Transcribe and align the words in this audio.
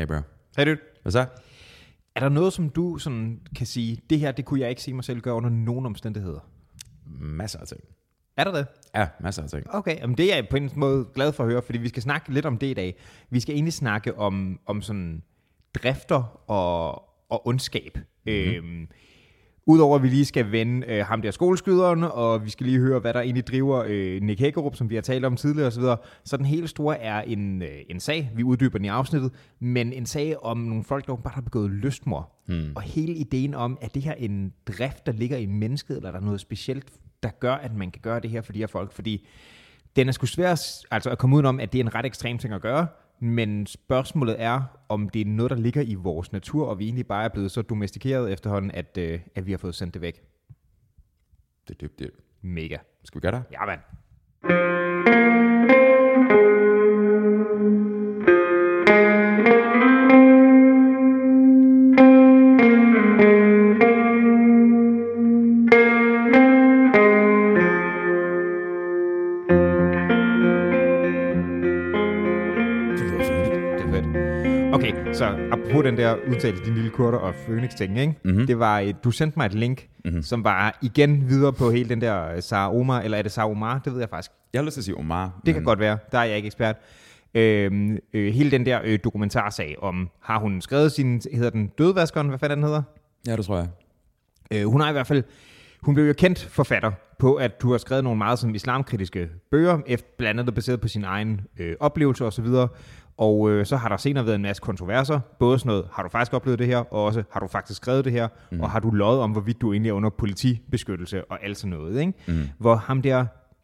Hey 0.00 0.06
bro. 0.06 0.14
Hey 0.56 0.66
dude. 0.66 0.78
Hvad 1.02 1.12
så? 1.12 1.26
Er 2.14 2.20
der 2.20 2.28
noget, 2.28 2.52
som 2.52 2.68
du 2.68 2.98
sådan 2.98 3.40
kan 3.56 3.66
sige, 3.66 4.00
det 4.10 4.18
her, 4.18 4.32
det 4.32 4.44
kunne 4.44 4.60
jeg 4.60 4.70
ikke 4.70 4.82
se 4.82 4.92
mig 4.92 5.04
selv 5.04 5.20
gøre 5.20 5.34
under 5.34 5.50
nogen 5.50 5.86
omstændigheder? 5.86 6.40
Masser 7.20 7.58
af 7.58 7.66
ting. 7.66 7.80
Er 8.36 8.44
der 8.44 8.52
det? 8.52 8.66
Ja, 8.94 9.08
masser 9.20 9.42
af 9.42 9.48
ting. 9.48 9.74
Okay, 9.74 9.98
jamen 10.00 10.16
det 10.16 10.32
er 10.32 10.36
jeg 10.36 10.48
på 10.48 10.56
en 10.56 10.70
måde 10.76 11.06
glad 11.14 11.32
for 11.32 11.44
at 11.44 11.50
høre, 11.50 11.62
fordi 11.62 11.78
vi 11.78 11.88
skal 11.88 12.02
snakke 12.02 12.32
lidt 12.32 12.46
om 12.46 12.58
det 12.58 12.66
i 12.66 12.74
dag. 12.74 12.96
Vi 13.30 13.40
skal 13.40 13.54
egentlig 13.54 13.72
snakke 13.72 14.18
om, 14.18 14.60
om 14.66 14.82
sådan 14.82 15.22
drifter 15.74 16.50
og, 16.50 16.90
og 17.30 17.46
ondskab. 17.46 17.98
Mm-hmm. 18.26 18.32
Øhm, 18.32 18.88
Udover 19.66 19.96
at 19.96 20.02
vi 20.02 20.08
lige 20.08 20.24
skal 20.24 20.52
vende 20.52 20.86
øh, 20.86 21.06
ham 21.06 21.22
der 21.22 21.30
skoleskyderen, 21.30 22.02
og 22.02 22.44
vi 22.44 22.50
skal 22.50 22.66
lige 22.66 22.78
høre, 22.78 22.98
hvad 22.98 23.14
der 23.14 23.20
egentlig 23.20 23.46
driver 23.46 23.84
øh, 23.86 24.22
Nick 24.22 24.40
Hækkerup, 24.40 24.76
som 24.76 24.90
vi 24.90 24.94
har 24.94 25.02
talt 25.02 25.24
om 25.24 25.36
tidligere 25.36 25.66
osv. 25.66 25.82
Så, 25.82 25.96
så 26.24 26.36
den 26.36 26.46
hele 26.46 26.68
store 26.68 26.98
er 26.98 27.20
en, 27.20 27.62
øh, 27.62 27.68
en 27.90 28.00
sag, 28.00 28.30
vi 28.34 28.42
uddyber 28.42 28.78
den 28.78 28.84
i 28.84 28.88
afsnittet, 28.88 29.32
men 29.60 29.92
en 29.92 30.06
sag 30.06 30.44
om 30.44 30.58
nogle 30.58 30.84
folk, 30.84 31.06
der 31.06 31.16
bare 31.16 31.34
har 31.34 31.42
begået 31.42 31.70
lystmor. 31.70 32.32
Hmm. 32.46 32.72
Og 32.76 32.82
hele 32.82 33.12
ideen 33.12 33.54
om, 33.54 33.78
at 33.80 33.94
det 33.94 34.02
her 34.02 34.14
en 34.14 34.52
drift, 34.68 35.06
der 35.06 35.12
ligger 35.12 35.36
i 35.36 35.46
mennesket, 35.46 35.96
eller 35.96 36.08
er 36.08 36.12
der 36.12 36.20
noget 36.20 36.40
specielt, 36.40 36.92
der 37.22 37.30
gør, 37.40 37.54
at 37.54 37.74
man 37.74 37.90
kan 37.90 38.02
gøre 38.02 38.20
det 38.20 38.30
her 38.30 38.42
for 38.42 38.52
de 38.52 38.58
her 38.58 38.66
folk, 38.66 38.92
fordi 38.92 39.26
den 39.96 40.08
er 40.08 40.12
sgu 40.12 40.26
svær 40.26 40.50
altså 40.90 41.10
at 41.10 41.18
komme 41.18 41.36
ud 41.36 41.44
om, 41.44 41.60
at 41.60 41.72
det 41.72 41.80
er 41.80 41.84
en 41.84 41.94
ret 41.94 42.06
ekstrem 42.06 42.38
ting 42.38 42.54
at 42.54 42.60
gøre, 42.60 42.86
men 43.20 43.66
spørgsmålet 43.66 44.36
er, 44.42 44.62
om 44.88 45.08
det 45.08 45.20
er 45.20 45.24
noget, 45.24 45.50
der 45.50 45.56
ligger 45.56 45.82
i 45.82 45.94
vores 45.94 46.32
natur, 46.32 46.66
og 46.66 46.78
vi 46.78 46.84
egentlig 46.84 47.06
bare 47.06 47.24
er 47.24 47.28
blevet 47.28 47.50
så 47.50 47.62
domestikeret 47.62 48.32
efterhånden, 48.32 48.70
at, 48.70 48.98
øh, 48.98 49.20
at 49.34 49.46
vi 49.46 49.50
har 49.50 49.58
fået 49.58 49.74
sendt 49.74 49.94
det 49.94 50.02
væk. 50.02 50.22
Det 51.68 51.74
er 51.74 51.78
dybt, 51.78 51.98
det. 51.98 52.10
Mega. 52.40 52.76
Skal 53.04 53.20
vi 53.20 53.20
gøre 53.20 53.32
det? 53.32 53.42
Ja, 53.52 53.66
mand. 53.66 53.80
Apropos 75.26 75.84
den 75.84 75.96
der 75.96 76.16
udtalelse, 76.28 76.64
din 76.64 76.74
lille 76.74 76.90
kurter 76.90 77.18
og 77.18 77.34
Phoenix 77.34 77.70
ting, 77.74 77.98
ikke? 77.98 78.14
Mm-hmm. 78.24 78.46
det 78.46 78.58
var, 78.58 78.78
et, 78.78 79.04
du 79.04 79.10
sendte 79.10 79.38
mig 79.38 79.46
et 79.46 79.54
link, 79.54 79.88
mm-hmm. 80.04 80.22
som 80.22 80.44
var 80.44 80.78
igen 80.82 81.28
videre 81.28 81.52
på 81.52 81.70
hele 81.70 81.88
den 81.88 82.00
der 82.00 82.34
øh, 82.34 82.42
Sarah 82.42 82.74
Omar, 82.74 83.00
eller 83.00 83.18
er 83.18 83.22
det 83.22 83.32
Sarah 83.32 83.50
Omar? 83.50 83.78
Det 83.78 83.92
ved 83.92 84.00
jeg 84.00 84.08
faktisk. 84.08 84.30
Jeg 84.52 84.60
har 84.60 84.64
lyst 84.64 84.74
til 84.74 84.80
at 84.80 84.84
sige 84.84 84.96
Omar. 84.96 85.24
Det 85.24 85.32
men... 85.44 85.54
kan 85.54 85.64
godt 85.64 85.78
være, 85.78 85.98
der 86.12 86.18
er 86.18 86.24
jeg 86.24 86.36
ikke 86.36 86.46
ekspert. 86.46 86.76
Øhm, 87.34 87.98
øh, 88.12 88.32
hele 88.32 88.50
den 88.50 88.66
der 88.66 88.80
øh, 88.84 88.98
dokumentarsag 89.04 89.76
om, 89.82 90.10
har 90.20 90.38
hun 90.38 90.60
skrevet 90.60 90.92
sin, 90.92 91.20
hedder 91.32 91.50
den 91.50 91.66
Dødvaskeren, 91.66 92.28
hvad 92.28 92.38
fanden 92.38 92.58
den 92.58 92.64
hedder? 92.64 92.82
Ja, 93.26 93.36
det 93.36 93.44
tror 93.44 93.56
jeg. 93.56 93.68
Øh, 94.52 94.66
hun 94.66 94.80
har 94.80 94.88
i 94.88 94.92
hvert 94.92 95.06
fald, 95.06 95.22
hun 95.80 95.94
blev 95.94 96.06
jo 96.06 96.12
kendt 96.12 96.44
forfatter 96.44 96.92
på, 97.18 97.34
at 97.34 97.62
du 97.62 97.70
har 97.70 97.78
skrevet 97.78 98.04
nogle 98.04 98.18
meget 98.18 98.38
sådan 98.38 98.54
islamkritiske 98.54 99.28
bøger, 99.50 99.98
blandt 100.18 100.40
andet 100.40 100.54
baseret 100.54 100.80
på 100.80 100.88
sin 100.88 101.04
egen 101.04 101.40
øh, 101.58 101.76
oplevelse 101.80 102.24
osv., 102.24 102.44
og 102.44 102.68
øh, 103.50 103.66
så 103.66 103.76
har 103.76 103.88
der 103.88 103.96
senere 103.96 104.26
været 104.26 104.34
en 104.34 104.42
masse 104.42 104.60
kontroverser. 104.60 105.20
Både 105.38 105.58
sådan 105.58 105.70
noget, 105.70 105.88
har 105.92 106.02
du 106.02 106.08
faktisk 106.08 106.32
oplevet 106.32 106.58
det 106.58 106.66
her, 106.66 106.78
og 106.78 107.04
også 107.04 107.22
har 107.32 107.40
du 107.40 107.46
faktisk 107.46 107.76
skrevet 107.76 108.04
det 108.04 108.12
her, 108.12 108.28
mm. 108.50 108.60
og 108.60 108.70
har 108.70 108.80
du 108.80 108.90
løjet 108.90 109.20
om, 109.20 109.30
hvorvidt 109.30 109.60
du 109.60 109.72
egentlig 109.72 109.90
er 109.90 109.94
under 109.94 110.10
politibeskyttelse 110.10 111.24
og 111.24 111.44
alt 111.44 111.58
sådan 111.58 111.70
noget. 111.78 112.00
Ikke? 112.00 112.12
Mm. 112.28 112.48
Hvor 112.58 112.74
ham 112.74 113.02
der, 113.02 113.16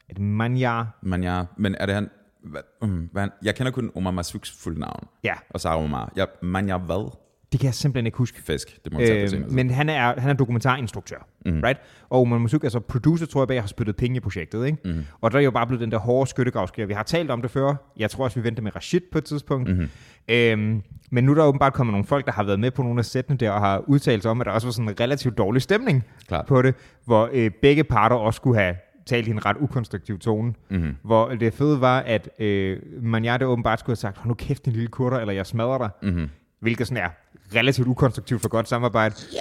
er 0.08 0.14
det 0.14 0.22
Manjar? 0.22 0.98
Manjar, 1.02 1.46
men 1.56 1.74
er 1.80 1.86
det 1.86 1.94
han, 1.94 2.10
hvad, 2.44 2.60
um, 2.80 3.08
hvad, 3.12 3.28
jeg 3.42 3.54
kender 3.54 3.72
kun 3.72 3.90
Omar 3.94 4.10
Masuks 4.10 4.62
fulde 4.62 4.80
navn. 4.80 5.08
Ja. 5.24 5.34
Og 5.50 5.60
Sarah 5.60 5.84
Omar. 5.84 6.12
Ja, 6.16 6.24
Manjar 6.42 6.78
hvad? 6.78 7.10
Det 7.52 7.60
kan 7.60 7.66
jeg 7.66 7.74
simpelthen 7.74 8.06
ikke 8.06 8.18
huske. 8.18 8.42
Fisk, 8.42 8.84
det 8.84 8.92
må 8.92 9.00
jeg 9.00 9.10
øh, 9.10 9.28
tage 9.28 9.44
Men 9.50 9.70
han 9.70 9.88
er, 9.88 10.20
han 10.20 10.30
er 10.30 10.34
dokumentarinstruktør, 10.34 11.26
mm. 11.46 11.60
right? 11.60 11.80
Og 12.08 12.20
Omar 12.20 12.38
Masuk 12.38 12.64
er 12.64 12.68
så 12.68 12.80
producer, 12.80 13.26
tror 13.26 13.40
jeg, 13.40 13.48
bag 13.48 13.62
har 13.62 13.66
spyttet 13.66 13.96
penge 13.96 14.16
i 14.16 14.20
projektet, 14.20 14.66
ikke? 14.66 14.78
Mm. 14.84 15.04
Og 15.20 15.32
der 15.32 15.38
er 15.38 15.42
jo 15.42 15.50
bare 15.50 15.66
blevet 15.66 15.80
den 15.80 15.90
der 15.90 15.98
hårde 15.98 16.30
skyttegravskriger. 16.30 16.86
Vi 16.86 16.94
har 16.94 17.02
talt 17.02 17.30
om 17.30 17.42
det 17.42 17.50
før. 17.50 17.74
Jeg 17.96 18.10
tror 18.10 18.24
også, 18.24 18.40
vi 18.40 18.44
venter 18.44 18.62
med 18.62 18.76
Rashid 18.76 19.00
på 19.12 19.18
et 19.18 19.24
tidspunkt. 19.24 19.76
Mm. 19.76 19.88
Øhm, 20.28 20.82
men 21.10 21.24
nu 21.24 21.30
er 21.30 21.34
der 21.34 21.44
åbenbart 21.44 21.72
kommet 21.72 21.92
nogle 21.92 22.06
folk, 22.06 22.26
der 22.26 22.32
har 22.32 22.42
været 22.42 22.60
med 22.60 22.70
på 22.70 22.82
nogle 22.82 22.98
af 22.98 23.04
sættene 23.04 23.36
der, 23.38 23.50
og 23.50 23.60
har 23.60 23.78
udtalt 23.86 24.22
sig 24.22 24.30
om, 24.30 24.40
at 24.40 24.46
der 24.46 24.52
også 24.52 24.66
var 24.66 24.72
sådan 24.72 24.88
en 24.88 25.00
relativt 25.00 25.38
dårlig 25.38 25.62
stemning 25.62 26.04
Klart. 26.28 26.46
på 26.46 26.62
det, 26.62 26.74
hvor 27.04 27.30
øh, 27.32 27.50
begge 27.62 27.84
parter 27.84 28.16
også 28.16 28.36
skulle 28.36 28.60
have 28.60 28.76
talt 29.06 29.28
i 29.28 29.30
en 29.30 29.46
ret 29.46 29.56
ukonstruktiv 29.60 30.18
tone. 30.18 30.54
Mm-hmm. 30.70 30.96
Hvor 31.02 31.28
det 31.28 31.54
fede 31.54 31.80
var, 31.80 32.00
at 32.00 32.28
øh, 32.38 32.78
Manjate 33.02 33.46
åbenbart 33.46 33.80
skulle 33.80 33.94
have 33.94 33.96
sagt, 33.96 34.26
nu 34.26 34.34
kæft, 34.34 34.64
din 34.64 34.72
lille 34.72 34.88
kurter, 34.88 35.18
eller 35.18 35.34
jeg 35.34 35.46
smadrer 35.46 35.78
dig. 35.78 35.90
Mm-hmm. 36.02 36.28
Hvilket 36.60 36.86
sådan 36.86 37.04
er 37.04 37.08
relativt 37.54 37.88
ukonstruktivt 37.88 38.42
for 38.42 38.48
godt 38.48 38.68
samarbejde. 38.68 39.14
Ja. 39.32 39.40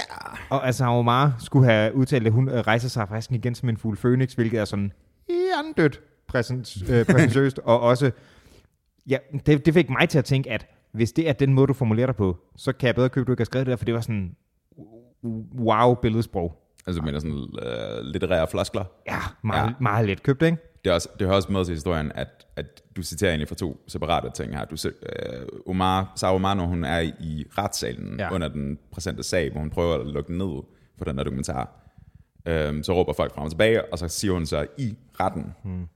Og 0.50 0.68
altså 0.68 0.86
Omar 0.86 1.36
skulle 1.40 1.72
have 1.72 1.96
udtalt, 1.96 2.28
at 2.28 2.34
hun 2.34 2.50
øh, 2.50 2.56
rejser 2.56 2.90
sig 2.90 3.08
faktisk 3.08 3.32
igen 3.32 3.56
som 3.56 3.70
en 3.70 3.78
fugl 3.78 3.98
Phoenix, 3.98 4.34
hvilket 4.34 4.60
er 4.60 4.66
sådan 4.66 4.92
hjernedødt 5.28 6.02
præsent, 6.28 6.90
øh, 6.90 7.06
præsentøst, 7.12 7.60
og 7.64 7.80
også, 7.80 8.12
ja, 9.08 9.18
det, 9.46 9.66
det 9.66 9.74
fik 9.74 9.90
mig 9.90 10.10
til 10.10 10.18
at 10.18 10.26
tænke, 10.26 10.52
at 10.52 10.68
hvis 10.92 11.12
det 11.12 11.30
er 11.30 11.34
den 11.34 11.54
måde, 11.54 11.68
du 11.68 11.74
formulerer 11.74 12.08
dig 12.08 12.16
på, 12.16 12.38
så 12.56 12.74
kan 12.74 12.88
jeg 12.88 12.96
bedre 12.96 13.10
købe, 13.10 13.24
at 13.24 13.28
du 13.28 13.32
ikke 13.32 13.42
har 13.42 13.46
skrevet 13.46 13.66
det 13.66 13.72
der, 13.72 13.78
for 13.78 13.86
det 13.86 13.94
var 13.94 14.02
sådan 14.02 14.36
wow 15.60 15.94
billedsprog. 15.94 16.62
Altså 16.88 17.00
du 17.00 17.06
mener 17.06 17.20
sådan 17.20 17.34
uh, 17.34 18.06
litterære 18.06 18.48
floskler? 18.48 18.84
Ja, 19.08 19.20
meget, 19.42 19.68
ja. 19.68 19.74
meget 19.80 20.08
let 20.08 20.24
købt, 20.24 20.42
ikke? 20.42 20.58
Det, 20.86 20.92
er 20.92 20.96
også, 20.96 21.10
det 21.20 21.28
hører 21.28 21.36
også 21.36 21.52
med 21.52 21.66
til 21.66 21.74
historien, 21.74 22.12
at, 22.16 22.48
at 22.56 22.84
du 22.96 23.02
citerer 23.04 23.32
egentlig 23.32 23.48
fra 23.48 23.56
to 23.56 23.84
separate 23.88 24.32
ting 24.36 24.58
her. 24.58 24.66
Du, 24.66 24.76
uh, 24.86 25.70
Omar, 25.70 26.14
Sarah 26.16 26.36
Omar, 26.36 26.54
når 26.54 26.66
hun 26.66 26.84
er 26.84 27.00
i 27.00 27.46
retssalen 27.58 28.20
ja. 28.20 28.34
under 28.34 28.48
den 28.48 28.80
præsente 28.92 29.24
sag, 29.24 29.52
hvor 29.52 29.60
hun 29.60 29.70
prøver 29.70 30.00
at 30.00 30.08
lukke 30.08 30.38
ned 30.38 30.64
for 30.98 31.06
den 31.06 31.18
der 31.18 31.24
dokumentar, 31.24 31.70
uh, 32.50 32.82
så 32.84 32.94
råber 32.94 33.14
folk 33.14 33.36
frem 33.36 33.44
og 33.44 33.52
tilbage, 33.52 33.94
og 33.94 34.00
så 34.00 34.08
siger 34.08 34.34
hun 34.34 34.46
så 34.46 34.68
i 34.78 34.96
retten, 35.20 35.54
hmm. 35.64 35.88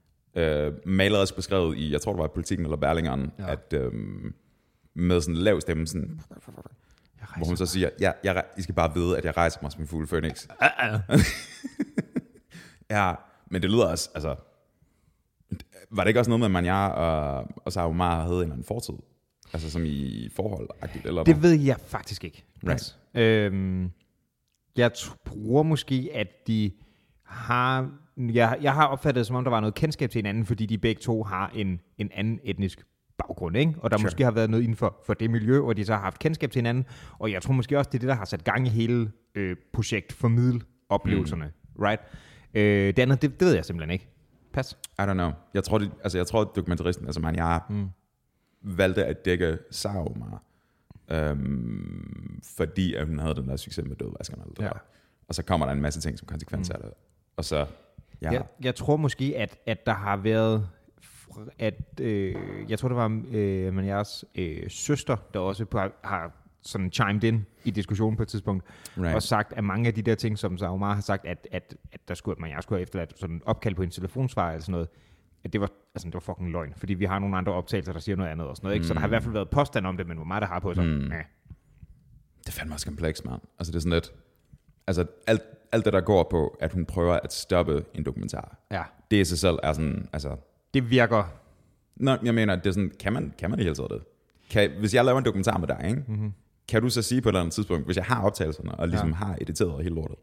malet 0.86 1.20
også 1.20 1.34
beskrevet 1.34 1.76
i, 1.76 1.92
jeg 1.92 2.00
tror 2.00 2.12
det 2.12 2.18
var 2.18 2.26
i 2.26 2.30
Politiken 2.34 2.64
eller 2.64 2.76
Berlingeren, 2.76 3.32
ja. 3.38 3.52
at 3.52 3.74
uh, 3.76 3.94
med 4.94 5.20
sådan 5.20 5.34
en 5.34 5.42
lav 5.42 5.60
stemme, 5.60 5.86
sådan, 5.86 6.20
hvor 7.36 7.46
hun 7.46 7.56
så 7.56 7.66
siger, 7.66 7.90
ja, 8.00 8.12
jeg, 8.24 8.44
I 8.58 8.62
skal 8.62 8.74
bare 8.74 8.94
vide, 8.94 9.18
at 9.18 9.24
jeg 9.24 9.36
rejser 9.36 9.58
mig 9.62 9.72
som 9.72 9.80
en 9.80 9.86
fugl 9.86 10.06
Phoenix. 10.06 10.46
Uh-uh. 10.62 11.20
ja, 12.96 13.14
men 13.50 13.62
det 13.62 13.70
lyder 13.70 13.84
også, 13.84 14.10
altså, 14.14 14.36
var 15.90 16.02
det 16.02 16.08
ikke 16.08 16.20
også 16.20 16.30
noget 16.30 16.40
med, 16.40 16.46
at 16.46 16.50
Manjar 16.50 16.88
og, 16.88 17.48
og 17.56 17.72
Sarah 17.72 17.90
Omar 17.90 18.22
havde 18.22 18.36
en 18.36 18.42
eller 18.42 18.52
anden 18.52 18.64
fortid? 18.64 18.94
Altså 19.52 19.70
som 19.70 19.82
i 19.84 20.28
forhold 20.36 20.68
eller 21.04 21.24
Det 21.24 21.42
ved 21.42 21.52
jeg 21.52 21.76
faktisk 21.86 22.24
ikke. 22.24 22.44
Right. 22.68 22.98
Øhm, 23.14 23.90
jeg 24.76 24.92
tror 24.94 25.62
måske, 25.62 26.10
at 26.14 26.28
de 26.46 26.72
har... 27.24 27.90
Jeg, 28.16 28.58
jeg 28.62 28.74
har 28.74 28.86
opfattet 28.86 29.18
det, 29.18 29.26
som 29.26 29.36
om 29.36 29.44
der 29.44 29.50
var 29.50 29.60
noget 29.60 29.74
kendskab 29.74 30.10
til 30.10 30.18
hinanden, 30.18 30.46
fordi 30.46 30.66
de 30.66 30.78
begge 30.78 31.00
to 31.00 31.22
har 31.22 31.52
en, 31.54 31.80
en 31.98 32.10
anden 32.14 32.40
etnisk 32.44 32.86
baggrund, 33.18 33.56
ikke? 33.56 33.74
og 33.78 33.90
der 33.90 33.96
sure. 33.96 34.06
måske 34.06 34.24
har 34.24 34.30
været 34.30 34.50
noget 34.50 34.62
inden 34.62 34.76
for, 34.76 34.96
for 35.06 35.14
det 35.14 35.30
miljø, 35.30 35.60
og 35.60 35.76
de 35.76 35.84
så 35.84 35.94
har 35.94 36.00
haft 36.00 36.18
kendskab 36.18 36.50
til 36.50 36.58
hinanden, 36.58 36.84
og 37.18 37.32
jeg 37.32 37.42
tror 37.42 37.52
måske 37.52 37.78
også, 37.78 37.88
det 37.88 37.98
er 37.98 38.00
det, 38.00 38.08
der 38.08 38.14
har 38.14 38.24
sat 38.24 38.44
gang 38.44 38.66
i 38.66 38.70
hele 38.70 39.12
øh, 39.34 39.56
projekt 39.72 40.12
formidl 40.12 40.64
oplevelserne, 40.88 41.44
mm. 41.44 41.82
right? 41.84 42.02
Øh, 42.54 42.86
det 42.86 42.98
andet, 42.98 43.22
det, 43.22 43.40
det 43.40 43.46
ved 43.46 43.54
jeg 43.54 43.64
simpelthen 43.64 43.90
ikke. 43.90 44.08
Pas. 44.52 44.78
I 44.98 45.02
don't 45.02 45.12
know. 45.12 45.30
Jeg 45.54 45.64
tror, 45.64 45.78
det, 45.78 45.90
altså, 46.02 46.18
jeg 46.18 46.26
tror 46.26 46.40
at 46.40 46.48
dokumentaristen, 46.56 47.06
altså 47.06 47.20
man, 47.20 47.36
jeg 47.36 47.60
mm. 47.68 47.88
valgte 48.62 49.04
at 49.04 49.24
dække 49.24 49.58
Saumar, 49.70 50.42
øhm, 51.10 52.40
fordi 52.56 52.94
at 52.94 53.06
hun 53.06 53.18
havde 53.18 53.34
den 53.34 53.48
der 53.48 53.56
succes 53.56 53.84
med 53.84 53.96
dødvaskerne. 53.96 54.42
Ja. 54.58 54.64
Der. 54.64 54.72
Og 55.28 55.34
så 55.34 55.42
kommer 55.42 55.66
der 55.66 55.72
en 55.72 55.82
masse 55.82 56.00
ting 56.00 56.18
som 56.18 56.26
konsekvens 56.26 56.70
mm. 56.70 56.74
af 56.74 56.80
det. 56.82 56.92
Og 57.36 57.44
så, 57.44 57.66
ja. 58.22 58.32
Jeg, 58.32 58.44
jeg 58.60 58.74
tror 58.74 58.96
måske, 58.96 59.34
at, 59.36 59.58
at 59.66 59.86
der 59.86 59.94
har 59.94 60.16
været 60.16 60.68
at 61.58 62.00
øh, 62.00 62.34
jeg 62.68 62.78
tror, 62.78 62.88
det 62.88 62.96
var 62.96 63.22
øh, 63.30 63.74
Manjars 63.74 64.24
øh, 64.34 64.70
søster, 64.70 65.16
der 65.34 65.40
også 65.40 65.64
på, 65.64 65.78
har 66.04 66.32
sådan 66.62 66.92
chimed 66.92 67.24
in 67.24 67.46
i 67.64 67.70
diskussionen 67.70 68.16
på 68.16 68.22
et 68.22 68.28
tidspunkt, 68.28 68.64
right. 68.98 69.14
og 69.14 69.22
sagt, 69.22 69.52
at 69.52 69.64
mange 69.64 69.88
af 69.88 69.94
de 69.94 70.02
der 70.02 70.14
ting, 70.14 70.38
som 70.38 70.58
Saumar 70.58 70.94
har 70.94 71.00
sagt, 71.00 71.26
at, 71.26 71.48
at, 71.52 71.76
at 71.92 72.08
der 72.08 72.14
skulle, 72.14 72.40
man 72.40 72.50
jeg 72.50 72.62
skulle 72.62 72.76
have 72.76 72.82
efterladt 72.82 73.18
sådan 73.18 73.42
opkald 73.44 73.74
på 73.74 73.82
en 73.82 73.90
telefonsvar 73.90 74.50
eller 74.50 74.62
sådan 74.62 74.72
noget, 74.72 74.88
at 75.44 75.52
det 75.52 75.60
var, 75.60 75.70
altså, 75.94 76.06
det 76.06 76.14
var 76.14 76.20
fucking 76.20 76.50
løgn, 76.50 76.72
fordi 76.76 76.94
vi 76.94 77.04
har 77.04 77.18
nogle 77.18 77.36
andre 77.36 77.52
optagelser, 77.52 77.92
der 77.92 78.00
siger 78.00 78.16
noget 78.16 78.30
andet 78.30 78.46
og 78.46 78.56
sådan 78.56 78.66
noget, 78.66 78.74
ikke? 78.74 78.84
Mm. 78.84 78.88
så 78.88 78.94
der 78.94 79.00
har 79.00 79.06
i 79.06 79.08
hvert 79.08 79.22
fald 79.22 79.32
været 79.32 79.50
påstand 79.50 79.86
om 79.86 79.96
det, 79.96 80.06
men 80.06 80.16
hvor 80.16 80.26
meget 80.26 80.42
der 80.42 80.48
har 80.48 80.58
på 80.58 80.74
sig, 80.74 80.84
mm. 80.84 81.12
ja. 81.12 81.22
Det 82.40 82.48
er 82.48 82.52
fandme 82.52 82.74
også 82.74 82.86
kompleks, 82.86 83.24
mand. 83.24 83.40
Altså 83.58 83.72
det 83.72 83.76
er 83.76 83.80
sådan 83.80 83.92
lidt, 83.92 84.12
altså 84.86 85.06
alt, 85.26 85.42
alt 85.72 85.84
det, 85.84 85.92
der 85.92 86.00
går 86.00 86.28
på, 86.30 86.56
at 86.60 86.72
hun 86.72 86.86
prøver 86.86 87.18
at 87.22 87.32
stoppe 87.32 87.84
en 87.94 88.04
dokumentar, 88.04 88.56
ja. 88.70 88.82
det 89.10 89.16
i 89.16 89.24
sig 89.24 89.38
selv 89.38 89.58
er 89.62 89.72
sådan, 89.72 90.08
altså... 90.12 90.36
Det 90.74 90.90
virker... 90.90 91.24
Nå, 91.96 92.16
jeg 92.22 92.34
mener, 92.34 92.56
det 92.56 92.66
er 92.66 92.72
sådan, 92.72 92.92
kan 93.00 93.12
man, 93.12 93.34
kan 93.38 93.50
man 93.50 93.58
i 93.58 93.62
hele 93.62 93.74
taget 93.74 93.90
det? 93.90 94.02
Kan, 94.50 94.70
hvis 94.78 94.94
jeg 94.94 95.04
laver 95.04 95.18
en 95.18 95.24
dokumentar 95.24 95.58
med 95.58 95.68
dig, 95.68 95.80
ikke? 95.84 96.04
Mm-hmm 96.08 96.32
kan 96.70 96.82
du 96.82 96.90
så 96.90 97.02
sige 97.02 97.20
på 97.20 97.28
et 97.28 97.30
eller 97.30 97.40
andet 97.40 97.54
tidspunkt, 97.54 97.84
hvis 97.84 97.96
jeg 97.96 98.04
har 98.04 98.22
optagelserne, 98.22 98.74
og 98.74 98.88
ligesom 98.88 99.08
ja. 99.08 99.14
har 99.14 99.36
editeret 99.40 99.82
hele 99.82 99.94
lortet, 99.94 100.16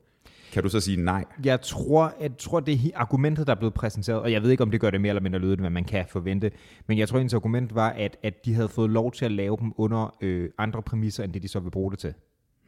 Kan 0.51 0.63
du 0.63 0.69
så 0.69 0.79
sige 0.79 0.97
nej? 1.03 1.25
Jeg 1.45 1.61
tror, 1.61 2.13
jeg 2.21 2.37
tror, 2.37 2.59
det 2.59 2.73
er 2.73 2.89
argumentet, 2.95 3.47
der 3.47 3.53
er 3.53 3.57
blevet 3.57 3.73
præsenteret, 3.73 4.19
og 4.19 4.31
jeg 4.31 4.43
ved 4.43 4.51
ikke, 4.51 4.63
om 4.63 4.71
det 4.71 4.81
gør 4.81 4.89
det 4.89 5.01
mere 5.01 5.09
eller 5.09 5.21
mindre 5.21 5.39
lydigt, 5.39 5.59
hvad 5.59 5.69
man 5.69 5.83
kan 5.83 6.05
forvente, 6.09 6.51
men 6.87 6.97
jeg 6.97 7.09
tror, 7.09 7.19
ens 7.19 7.33
argument 7.33 7.75
var, 7.75 7.89
at, 7.89 8.17
at 8.23 8.45
de 8.45 8.53
havde 8.53 8.69
fået 8.69 8.89
lov 8.89 9.11
til 9.11 9.25
at 9.25 9.31
lave 9.31 9.57
dem 9.59 9.73
under 9.77 10.15
øh, 10.21 10.49
andre 10.57 10.81
præmisser, 10.81 11.23
end 11.23 11.33
det 11.33 11.43
de 11.43 11.47
så 11.47 11.59
vil 11.59 11.71
bruge 11.71 11.91
det 11.91 11.99
til. 11.99 12.13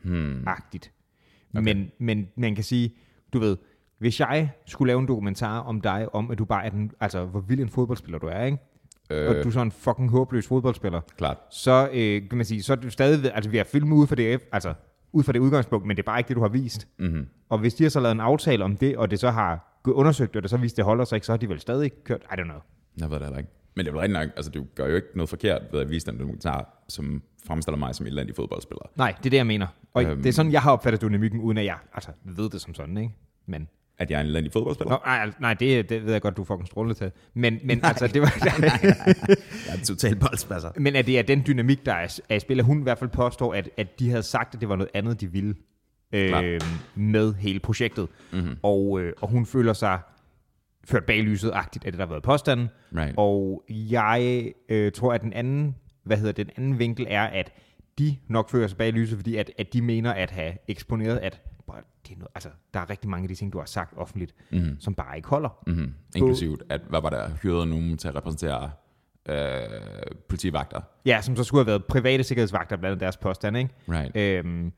Hmm. 0.03 0.43
Agtigt. 0.47 0.91
Okay. 1.53 1.63
Men, 1.63 1.91
men 1.99 2.27
man 2.35 2.55
kan 2.55 2.63
sige, 2.63 2.95
du 3.33 3.39
ved, 3.39 3.57
hvis 3.97 4.19
jeg 4.19 4.49
skulle 4.65 4.89
lave 4.89 4.99
en 4.99 5.07
dokumentar 5.07 5.59
om 5.59 5.81
dig, 5.81 6.15
om 6.15 6.31
at 6.31 6.37
du 6.37 6.45
bare 6.45 6.65
er 6.65 6.69
den, 6.69 6.91
altså 6.99 7.25
hvor 7.25 7.39
vild 7.39 7.59
en 7.59 7.69
fodboldspiller 7.69 8.19
du 8.19 8.27
er, 8.27 8.43
ikke? 8.43 8.57
Øh, 9.09 9.29
og 9.29 9.35
du 9.43 9.47
er 9.47 9.51
sådan 9.51 9.67
en 9.67 9.71
fucking 9.71 10.09
håbløs 10.09 10.47
fodboldspiller, 10.47 11.01
klart. 11.17 11.37
så 11.49 11.89
øh, 11.93 12.29
kan 12.29 12.37
man 12.37 12.45
sige, 12.45 12.63
så 12.63 12.73
er 12.73 12.77
du 12.77 12.89
stadig, 12.89 13.31
altså 13.35 13.49
vi 13.49 13.57
har 13.57 13.63
filmet 13.63 13.95
ud 13.95 14.07
for 14.07 14.15
det, 14.15 14.41
altså 14.51 14.73
ud 15.11 15.23
fra 15.23 15.31
det 15.31 15.39
udgangspunkt, 15.39 15.87
men 15.87 15.97
det 15.97 16.03
er 16.03 16.05
bare 16.05 16.19
ikke 16.19 16.27
det, 16.27 16.35
du 16.35 16.41
har 16.41 16.49
vist. 16.49 16.87
Mm-hmm. 16.99 17.27
Og 17.49 17.57
hvis 17.57 17.73
de 17.73 17.83
har 17.83 17.89
så 17.89 17.99
lavet 17.99 18.15
en 18.15 18.19
aftale 18.19 18.63
om 18.63 18.77
det, 18.77 18.97
og 18.97 19.11
det 19.11 19.19
så 19.19 19.29
har 19.29 19.81
undersøgt, 19.87 20.35
og 20.35 20.41
det 20.41 20.49
så 20.49 20.57
vist, 20.57 20.77
det 20.77 20.85
holder 20.85 21.05
sig 21.05 21.15
ikke, 21.15 21.25
så 21.25 21.31
har 21.31 21.37
de 21.37 21.49
vel 21.49 21.59
stadig 21.59 21.91
kørt, 22.03 22.21
I 22.21 22.33
don't 22.33 22.43
know. 22.43 22.59
Jeg 22.99 23.09
ved 23.09 23.17
det 23.17 23.25
heller 23.25 23.37
ikke. 23.37 23.49
Men 23.75 23.85
det 23.85 23.91
er 23.91 23.93
vel 23.93 23.99
rigtig 23.99 24.19
nok, 24.19 24.29
altså 24.35 24.51
du 24.51 24.65
gør 24.75 24.87
jo 24.87 24.95
ikke 24.95 25.07
noget 25.15 25.29
forkert 25.29 25.61
ved 25.71 25.79
at 25.79 25.89
vise 25.89 26.05
den 26.05 26.19
dokumentar, 26.19 26.83
som 26.87 27.23
fremstiller 27.47 27.77
mig 27.77 27.95
som 27.95 28.05
en 28.05 28.11
elendig 28.11 28.35
fodboldspiller. 28.35 28.81
Nej, 28.95 29.13
det 29.17 29.25
er 29.25 29.29
det, 29.29 29.37
jeg 29.37 29.47
mener. 29.47 29.67
Og 29.93 30.03
øhm, 30.03 30.17
det 30.17 30.29
er 30.29 30.33
sådan, 30.33 30.51
jeg 30.51 30.61
har 30.61 30.71
opfattet 30.71 31.01
dynamikken, 31.01 31.39
uden 31.39 31.57
at 31.57 31.65
jeg 31.65 31.77
altså, 31.93 32.11
ved 32.23 32.49
det 32.49 32.61
som 32.61 32.73
sådan, 32.73 32.97
ikke? 32.97 33.13
Men 33.45 33.67
at 33.99 34.11
jeg 34.11 34.17
er 34.17 34.21
en 34.21 34.27
elendig 34.27 34.53
fodboldspiller? 34.53 34.91
Nå, 34.91 34.99
nej, 35.05 35.31
nej 35.39 35.53
det, 35.53 35.89
det 35.89 36.05
ved 36.05 36.11
jeg 36.11 36.21
godt, 36.21 36.37
du 36.37 36.43
fucking 36.43 36.67
strålende 36.67 36.95
til. 36.95 37.11
Men, 37.33 37.59
men 37.63 37.77
nej, 37.81 37.89
altså, 37.89 38.07
det 38.07 38.21
var... 38.21 38.33
nej, 38.45 38.57
nej, 38.59 38.79
nej. 38.83 39.15
Jeg 39.67 39.75
er 39.75 39.85
total 39.85 40.15
boldspasser. 40.15 40.69
Men 40.75 40.95
at 40.95 41.07
det 41.07 41.19
er 41.19 41.23
den 41.23 41.43
dynamik, 41.47 41.85
der 41.85 41.93
er, 41.93 42.19
er 42.29 42.35
i 42.35 42.39
spil, 42.39 42.61
hun 42.61 42.79
i 42.79 42.83
hvert 42.83 42.97
fald 42.97 43.09
påstår, 43.09 43.53
at, 43.53 43.69
at 43.77 43.99
de 43.99 44.09
havde 44.09 44.23
sagt, 44.23 44.55
at 44.55 44.61
det 44.61 44.69
var 44.69 44.75
noget 44.75 44.89
andet, 44.93 45.21
de 45.21 45.31
ville 45.31 45.55
øh, 46.13 46.61
med 46.95 47.33
hele 47.33 47.59
projektet. 47.59 48.07
Mm-hmm. 48.31 48.57
Og, 48.63 49.01
øh, 49.01 49.13
og 49.21 49.29
hun 49.29 49.45
føler 49.45 49.73
sig 49.73 49.99
ført 50.85 51.05
bag 51.05 51.23
lyset-agtigt 51.23 51.85
af 51.85 51.91
det, 51.91 51.99
der 51.99 52.05
har 52.05 52.09
været 52.09 52.23
påstanden. 52.23 52.67
Right. 52.95 53.13
Og 53.17 53.63
jeg 53.69 54.51
øh, 54.69 54.91
tror, 54.91 55.13
at 55.13 55.21
den 55.21 55.33
anden, 55.33 55.75
hvad 56.03 56.17
hedder 56.17 56.31
den 56.31 56.49
anden 56.57 56.79
vinkel 56.79 57.05
er, 57.09 57.23
at 57.23 57.51
de 57.99 58.17
nok 58.27 58.49
føler 58.49 58.67
sig 58.67 58.77
bag 58.77 58.93
lyset, 58.93 59.17
fordi 59.17 59.35
at, 59.35 59.51
at 59.57 59.73
de 59.73 59.81
mener 59.81 60.13
at 60.13 60.31
have 60.31 60.53
eksponeret, 60.67 61.17
at 61.17 61.41
det 62.07 62.13
er 62.13 62.17
noget, 62.17 62.31
altså, 62.35 62.49
der 62.73 62.79
er 62.79 62.89
rigtig 62.89 63.09
mange 63.09 63.23
af 63.23 63.29
de 63.29 63.35
ting, 63.35 63.53
du 63.53 63.57
har 63.57 63.65
sagt 63.65 63.93
offentligt, 63.97 64.35
mm-hmm. 64.51 64.79
som 64.79 64.93
bare 64.95 65.15
ikke 65.15 65.29
holder. 65.29 65.63
Mm-hmm. 65.67 65.93
Inklusivt, 66.15 66.63
at 66.69 66.81
hvad 66.89 67.01
var 67.01 67.09
der, 67.09 67.29
hyret 67.43 67.67
nogen 67.67 67.97
til 67.97 68.07
at 68.07 68.15
repræsentere 68.15 68.71
øh, 69.29 69.35
politivagter? 70.29 70.81
Ja, 71.05 71.21
som 71.21 71.35
så 71.35 71.43
skulle 71.43 71.59
have 71.59 71.67
været 71.67 71.85
private 71.85 72.23
sikkerhedsvagter 72.23 72.77
blandt 72.77 72.99
deres 72.99 73.17
påstand, 73.17 73.57
ikke? 73.57 73.69
Right. 73.89 74.45
Øhm, 74.45 74.71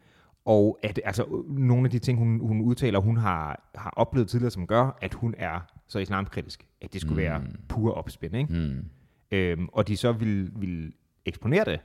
og 0.46 0.80
at 0.84 1.00
altså, 1.06 1.44
nogle 1.50 1.86
af 1.86 1.92
de 1.92 2.00
ting, 2.00 2.20
hun, 2.20 2.40
hun 2.40 2.62
udtaler, 2.62 3.00
hun 3.00 3.18
har, 3.18 3.72
har 3.76 3.94
oplevet 3.96 4.30
tidligere, 4.30 4.52
som 4.52 4.68
gør, 4.68 4.98
at 5.02 5.14
hun 5.14 5.36
er 5.38 5.60
så 5.88 6.00
islamkritisk, 6.00 6.68
at 6.82 6.94
det 6.94 7.02
skulle 7.02 7.14
mm. 7.14 7.22
være 7.22 7.42
pur 7.70 7.94
opspind, 7.94 8.36
ikke? 8.36 8.54
Mm. 8.54 8.86
Øhm, 9.32 9.68
og 9.72 9.88
de 9.88 9.98
så 9.98 10.12
vil, 10.12 10.52
vil 10.56 10.94
eksponere 11.26 11.66
det. 11.66 11.80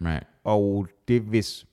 Right. 0.00 0.26
Og 0.44 0.88
det 1.08 1.22
hvis 1.22 1.66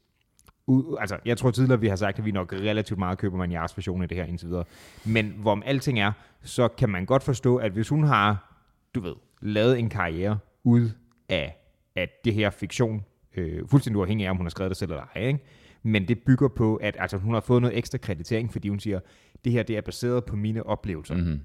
ud, 0.67 0.97
altså, 1.00 1.17
jeg 1.25 1.38
tror 1.38 1.51
tidligere, 1.51 1.79
vi 1.79 1.88
har 1.88 1.95
sagt, 1.95 2.19
at 2.19 2.25
vi 2.25 2.31
nok 2.31 2.53
relativt 2.53 3.00
meget 3.00 3.17
køber 3.17 3.38
man 3.38 3.51
jeres 3.51 3.77
version 3.77 4.01
af 4.01 4.09
det 4.09 4.17
her 4.17 4.25
indtil 4.25 4.47
videre. 4.47 4.63
Men 5.06 5.33
hvorom 5.38 5.63
alting 5.65 6.00
er, 6.00 6.12
så 6.41 6.67
kan 6.67 6.89
man 6.89 7.06
godt 7.06 7.23
forstå, 7.23 7.57
at 7.57 7.71
hvis 7.71 7.89
hun 7.89 8.03
har, 8.03 8.56
du 8.95 9.00
ved, 9.00 9.13
lavet 9.41 9.79
en 9.79 9.89
karriere 9.89 10.38
ud 10.63 10.89
af, 11.29 11.57
af 11.95 12.09
det 12.25 12.33
her 12.33 12.50
fiktion, 12.50 13.06
øh, 13.38 13.67
fuldstændig 13.67 13.97
uafhængig 13.97 14.25
af, 14.25 14.29
om 14.29 14.38
hun 14.38 14.45
har 14.45 14.50
skrevet 14.50 14.69
det 14.69 14.77
selv 14.77 14.91
eller 14.91 15.06
ej, 15.15 15.21
ikke? 15.21 15.39
men 15.83 16.07
det 16.07 16.19
bygger 16.25 16.47
på, 16.47 16.75
at 16.75 16.97
altså, 17.00 17.17
hun 17.17 17.33
har 17.33 17.41
fået 17.41 17.62
noget 17.62 17.77
ekstra 17.77 17.97
kreditering, 17.97 18.51
fordi 18.51 18.69
hun 18.69 18.79
siger, 18.79 19.00
det 19.45 19.51
her 19.51 19.63
det 19.63 19.77
er 19.77 19.81
baseret 19.81 20.25
på 20.25 20.35
mine 20.35 20.65
oplevelser. 20.65 21.15
Mm-hmm. 21.15 21.39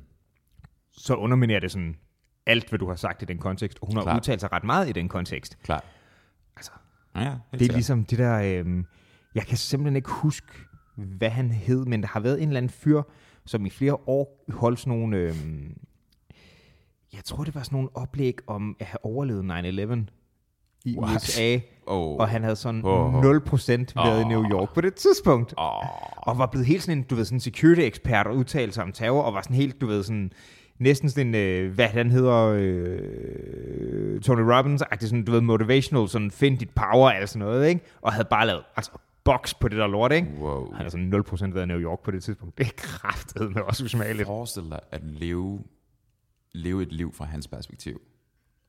Så 0.93 1.15
underminerer 1.15 1.61
det 1.61 1.71
sådan 1.71 1.97
alt, 2.47 2.69
hvad 2.69 2.79
du 2.79 2.89
har 2.89 2.97
sagt 2.97 3.23
i 3.23 3.25
den 3.25 3.39
kontekst, 3.39 3.79
og 3.83 3.87
hun 3.87 3.97
har 3.97 4.03
Klar. 4.03 4.17
udtalt 4.17 4.41
sig 4.41 4.53
ret 4.53 4.65
meget 4.65 4.89
i 4.89 4.93
den 4.93 5.09
kontekst. 5.09 5.59
Klar. 5.63 5.85
Altså, 6.57 6.73
ja, 7.15 7.23
ja, 7.23 7.35
det 7.53 7.69
er 7.69 7.73
ligesom 7.73 8.05
det 8.05 8.19
der... 8.19 8.63
Øh, 8.65 8.85
jeg 9.35 9.47
kan 9.47 9.57
simpelthen 9.57 9.97
ikke 9.97 10.11
huske, 10.11 10.47
hvad 10.97 11.31
han 11.31 11.51
hed, 11.51 11.85
men 11.85 12.03
der 12.03 12.09
har 12.09 12.21
været 12.21 12.43
en 12.43 12.49
eller 12.49 12.59
anden 12.59 12.71
fyr, 12.71 13.03
som 13.47 13.67
i 13.67 13.71
flere 13.71 13.95
år 14.07 14.45
holdt 14.49 14.79
sådan 14.79 14.99
nogle... 14.99 15.17
Øh, 15.17 15.35
jeg 17.13 17.25
tror, 17.25 17.45
det 17.45 17.55
var 17.55 17.63
sådan 17.63 17.77
nogle 17.77 17.89
oplæg 17.95 18.35
om 18.47 18.77
at 18.81 18.87
have 18.87 19.05
overlevet 19.05 19.43
9-11 19.43 20.11
i 20.85 20.99
What? 20.99 21.17
USA, 21.17 21.59
oh. 21.87 22.17
og 22.17 22.29
han 22.29 22.43
havde 22.43 22.57
sådan 22.57 22.85
oh. 22.85 23.15
0% 23.15 23.23
været 23.97 24.17
oh. 24.17 24.21
i 24.21 24.25
New 24.25 24.51
York 24.51 24.75
på 24.75 24.81
det 24.81 24.95
tidspunkt. 24.95 25.55
Oh. 25.57 26.29
Og 26.29 26.39
var 26.39 26.47
blevet 26.47 26.67
helt 26.67 26.83
sådan 26.83 26.99
en, 26.99 27.05
du 27.05 27.15
ved, 27.15 27.25
sådan 27.25 27.41
security-ekspert 27.41 28.27
og 28.27 28.37
udtalte 28.37 28.75
sig 28.75 28.85
om 28.85 28.93
terror, 28.93 29.23
og 29.23 29.35
var 29.35 29.43
sådan 29.43 29.57
helt, 29.57 29.81
du 29.81 29.87
ved, 29.87 30.03
sådan 30.03 30.33
næsten 30.79 31.11
sådan 31.11 31.27
en, 31.27 31.35
øh, 31.35 31.75
hvad 31.75 31.89
han 31.89 32.11
hedder, 32.11 32.57
øh, 32.59 34.21
Tony 34.21 34.41
Robbins, 34.41 34.83
sådan, 35.01 35.25
du 35.25 35.33
ved, 35.33 35.41
motivational, 35.41 36.09
sådan 36.09 36.31
find 36.31 36.59
dit 36.59 36.71
power, 36.71 37.11
eller 37.11 37.27
sådan 37.27 37.47
noget, 37.47 37.69
ikke? 37.69 37.81
Og 38.03 38.13
havde 38.13 38.29
bare 38.31 38.47
lavet, 38.47 38.63
altså 38.77 38.93
boks 39.25 39.55
på 39.55 39.69
det 39.69 39.79
der 39.79 39.87
lort, 39.87 40.13
ikke? 40.13 40.29
Wow. 40.39 40.73
Han 40.73 40.87
er 40.87 40.91
sådan 40.91 41.15
0% 41.15 41.55
været 41.55 41.65
i 41.65 41.69
New 41.69 41.79
York 41.79 42.01
på 42.01 42.11
det 42.11 42.23
tidspunkt. 42.23 42.59
Det 42.59 42.67
er 42.67 42.71
kraftet 42.77 43.55
med 43.55 43.63
også 43.63 43.85
usmageligt. 43.85 44.27
Forestil 44.27 44.71
dig 44.71 44.81
at 44.91 45.01
leve, 45.05 45.61
leve 46.53 46.83
et 46.83 46.93
liv 46.93 47.15
fra 47.15 47.25
hans 47.25 47.49
perspektiv. 47.49 48.01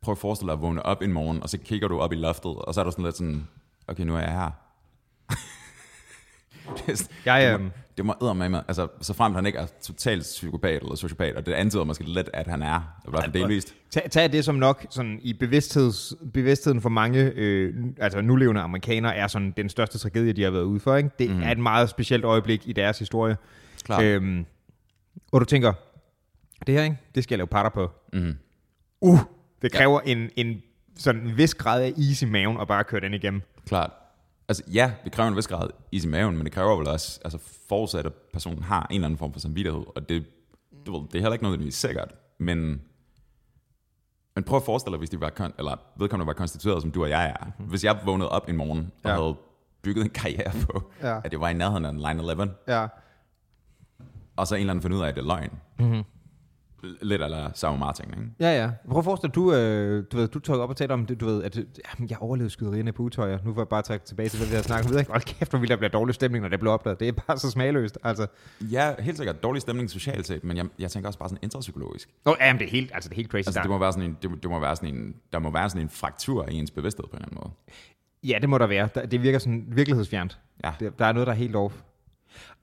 Prøv 0.01 0.11
at 0.11 0.17
forestille 0.17 0.47
dig 0.47 0.53
at 0.53 0.61
vågne 0.61 0.83
op 0.83 1.01
en 1.01 1.13
morgen, 1.13 1.43
og 1.43 1.49
så 1.49 1.57
kigger 1.57 1.87
du 1.87 1.99
op 1.99 2.13
i 2.13 2.15
loftet, 2.15 2.55
og 2.55 2.73
så 2.73 2.79
er 2.79 2.85
du 2.85 2.91
sådan 2.91 3.05
lidt 3.05 3.17
sådan, 3.17 3.47
okay, 3.87 4.03
nu 4.03 4.15
er 4.15 4.19
jeg 4.19 4.31
her. 4.31 4.51
jeg, 7.25 7.59
det, 7.59 7.61
må, 7.61 7.69
det 8.01 8.17
må 8.21 8.33
med 8.33 8.49
mig. 8.49 8.63
Altså, 8.67 8.87
så 9.01 9.13
frem 9.13 9.35
han 9.35 9.45
ikke 9.45 9.59
er 9.59 9.65
totalt 9.81 10.21
psykopat 10.21 10.81
eller 10.81 10.95
sociopat, 10.95 11.35
og 11.35 11.45
det 11.45 11.53
antyder 11.53 11.83
måske 11.83 12.03
lidt, 12.03 12.29
at 12.33 12.47
han 12.47 12.61
er. 12.61 12.79
I 13.07 13.09
hvert 13.09 13.23
fald 13.23 13.33
delvist. 13.33 13.75
Tag, 13.91 14.11
tag 14.11 14.31
det 14.31 14.45
som 14.45 14.55
nok 14.55 14.85
sådan, 14.89 15.19
i 15.21 15.33
bevidstheds, 15.33 16.13
bevidstheden 16.33 16.81
for 16.81 16.89
mange 16.89 17.31
øh, 17.35 17.73
altså 17.99 18.21
nulevende 18.21 18.61
amerikanere 18.61 19.15
er 19.15 19.27
sådan 19.27 19.53
den 19.57 19.69
største 19.69 19.97
tragedie, 19.97 20.33
de 20.33 20.43
har 20.43 20.51
været 20.51 20.63
ude 20.63 20.79
for. 20.79 20.95
Ikke? 20.95 21.09
Det 21.19 21.29
mm. 21.29 21.43
er 21.43 21.51
et 21.51 21.59
meget 21.59 21.89
specielt 21.89 22.25
øjeblik 22.25 22.67
i 22.67 22.73
deres 22.73 22.99
historie. 22.99 23.37
Klar. 23.83 24.01
Øhm, 24.01 24.45
og 25.31 25.39
du 25.39 25.45
tænker, 25.45 25.73
det 26.67 26.75
her, 26.75 26.83
ikke? 26.83 26.97
det 27.15 27.23
skal 27.23 27.35
jeg 27.35 27.37
lave 27.37 27.47
patter 27.47 27.71
på. 27.71 27.91
Mm. 28.13 28.37
Uh, 29.01 29.19
det 29.61 29.71
kræver 29.71 29.99
ja. 30.05 30.11
en, 30.11 30.29
en 30.35 30.61
sådan 30.97 31.21
en 31.21 31.37
vis 31.37 31.55
grad 31.55 31.81
af 31.81 31.93
is 31.97 32.21
i 32.21 32.25
maven 32.25 32.57
at 32.61 32.67
bare 32.67 32.83
køre 32.83 33.01
den 33.01 33.13
igennem. 33.13 33.41
Klart. 33.67 33.91
Altså 34.51 34.63
ja, 34.73 34.91
det 35.03 35.11
kræver 35.11 35.29
en 35.29 35.35
vis 35.35 35.47
grad 35.47 35.69
is 35.91 36.05
i 36.05 36.07
maven, 36.07 36.37
men 36.37 36.45
det 36.45 36.53
kræver 36.53 36.77
vel 36.77 36.87
også, 36.87 37.19
altså 37.23 37.37
forudsat, 37.69 38.05
at 38.05 38.13
personen 38.33 38.63
har 38.63 38.87
en 38.89 38.95
eller 38.95 39.05
anden 39.05 39.17
form 39.17 39.33
for 39.33 39.39
samvittighed, 39.39 39.83
og 39.95 40.09
det, 40.09 40.25
ved, 40.85 41.07
det 41.07 41.15
er 41.15 41.21
heller 41.29 41.33
ikke 41.33 41.67
er 41.67 41.71
sikkert, 41.71 42.15
men, 42.37 42.81
men 44.35 44.43
prøv 44.43 44.57
at 44.57 44.63
forestille 44.63 44.93
dig, 44.93 44.97
hvis 44.97 45.09
de 45.09 45.21
var, 45.21 45.51
eller 45.57 45.75
vedkommende 45.97 46.27
var 46.27 46.33
konstitueret, 46.33 46.81
som 46.81 46.91
du 46.91 47.03
og 47.03 47.09
jeg 47.09 47.25
er. 47.29 47.45
Mm-hmm. 47.45 47.69
Hvis 47.69 47.83
jeg 47.83 47.99
vågnede 48.05 48.29
op 48.29 48.49
en 48.49 48.57
morgen 48.57 48.91
og 49.03 49.09
ja. 49.09 49.15
havde 49.15 49.35
bygget 49.81 50.03
en 50.03 50.09
karriere 50.09 50.51
på, 50.69 50.91
ja. 51.01 51.21
at 51.23 51.31
det 51.31 51.39
var 51.39 51.49
i 51.49 51.53
nærheden 51.53 51.85
af 51.85 52.13
9-11, 52.13 52.49
ja. 52.67 52.87
og 54.35 54.47
så 54.47 54.55
en 54.55 54.59
eller 54.59 54.71
anden 54.71 54.81
fundet 54.81 54.97
ud 54.97 55.03
af, 55.03 55.07
at 55.07 55.15
det 55.15 55.21
er 55.21 55.25
løgn. 55.25 55.59
Mm-hmm 55.79 56.03
lidt 57.01 57.21
eller 57.21 57.49
Sao 57.53 57.75
Martin, 57.75 58.05
ikke? 58.05 58.29
Ja, 58.39 58.61
ja. 58.61 58.71
Prøv 58.89 58.97
at 58.97 59.03
forestille 59.03 59.29
dig, 59.29 59.35
du, 59.35 59.53
øh, 59.53 60.03
du, 60.11 60.17
ved, 60.17 60.27
du 60.27 60.39
tog 60.39 60.59
op 60.59 60.69
og 60.69 60.77
talte 60.77 60.93
om, 60.93 61.05
du 61.05 61.25
ved, 61.25 61.43
at 61.43 61.55
jamen, 61.57 62.09
jeg 62.09 62.17
overlevede 62.21 62.49
skyderierne 62.49 62.91
på 62.91 63.03
utøjer. 63.03 63.39
Nu 63.45 63.53
får 63.53 63.61
jeg 63.61 63.67
bare 63.67 63.81
trække 63.81 64.05
tilbage 64.05 64.29
til 64.29 64.39
det, 64.39 64.49
vi 64.49 64.55
har 64.55 64.61
snakket 64.61 64.95
om. 64.95 65.05
Hold 65.09 65.21
kæft, 65.21 65.51
hvor 65.51 65.59
vildt 65.59 65.71
der 65.71 65.77
bliver 65.77 65.89
dårlig 65.89 66.15
stemning, 66.15 66.41
når 66.41 66.49
det 66.49 66.59
bliver 66.59 66.73
opdaget. 66.73 66.99
Det 66.99 67.07
er 67.07 67.11
bare 67.11 67.37
så 67.37 67.51
smagløst. 67.51 67.97
Altså. 68.03 68.27
Ja, 68.61 68.93
helt 68.99 69.17
sikkert. 69.17 69.43
Dårlig 69.43 69.61
stemning 69.61 69.89
socialt 69.89 70.27
set, 70.27 70.43
men 70.43 70.57
jeg, 70.57 70.65
jeg 70.79 70.91
tænker 70.91 71.07
også 71.09 71.19
bare 71.19 71.29
sådan 71.29 71.43
intrapsykologisk. 71.43 72.09
Nå, 72.25 72.35
ja, 72.39 72.53
det 72.53 72.61
er 72.61 72.69
helt, 72.69 72.91
altså, 72.93 73.09
det 73.09 73.15
er 73.15 73.17
helt 73.17 73.31
crazy. 73.31 73.47
Altså, 73.47 73.61
det 73.61 73.69
må 73.69 73.77
være 73.77 73.93
sådan 73.93 74.09
en, 74.09 74.17
det, 74.21 74.31
det 74.43 74.49
må 74.49 74.59
være 74.59 74.75
sådan 74.75 74.95
en, 74.95 75.15
der 75.33 75.39
må 75.39 75.51
være 75.51 75.69
sådan 75.69 75.81
en 75.81 75.89
fraktur 75.89 76.49
i 76.49 76.55
ens 76.55 76.71
bevidsthed 76.71 77.03
på 77.03 77.17
en 77.17 77.23
eller 77.23 77.27
anden 77.27 77.39
måde. 77.43 77.53
Ja, 78.23 78.37
det 78.41 78.49
må 78.49 78.57
der 78.57 78.67
være. 78.67 78.89
Det 79.05 79.23
virker 79.23 79.39
sådan 79.39 79.63
virkelighedsfjernt. 79.67 80.39
Ja. 80.63 80.73
Det, 80.79 80.99
der 80.99 81.05
er 81.05 81.11
noget, 81.11 81.27
der 81.27 81.33
er 81.33 81.37
helt 81.37 81.55
off. 81.55 81.75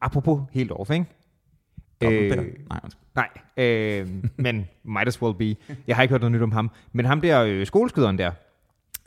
Apropos 0.00 0.40
helt 0.52 0.72
off, 0.72 0.90
ikke? 0.90 1.06
Øh, 2.04 2.30
nej, 2.68 2.80
nej 3.14 3.28
øh, 3.56 4.08
men 4.36 4.68
might 4.94 5.08
as 5.08 5.22
well 5.22 5.34
be. 5.34 5.74
Jeg 5.86 5.96
har 5.96 6.02
ikke 6.02 6.12
hørt 6.12 6.20
noget 6.20 6.32
nyt 6.32 6.42
om 6.42 6.52
ham. 6.52 6.70
Men 6.92 7.06
ham 7.06 7.20
der 7.20 7.42
øh, 7.42 7.66
skoleskyderen 7.66 8.18
der, 8.18 8.30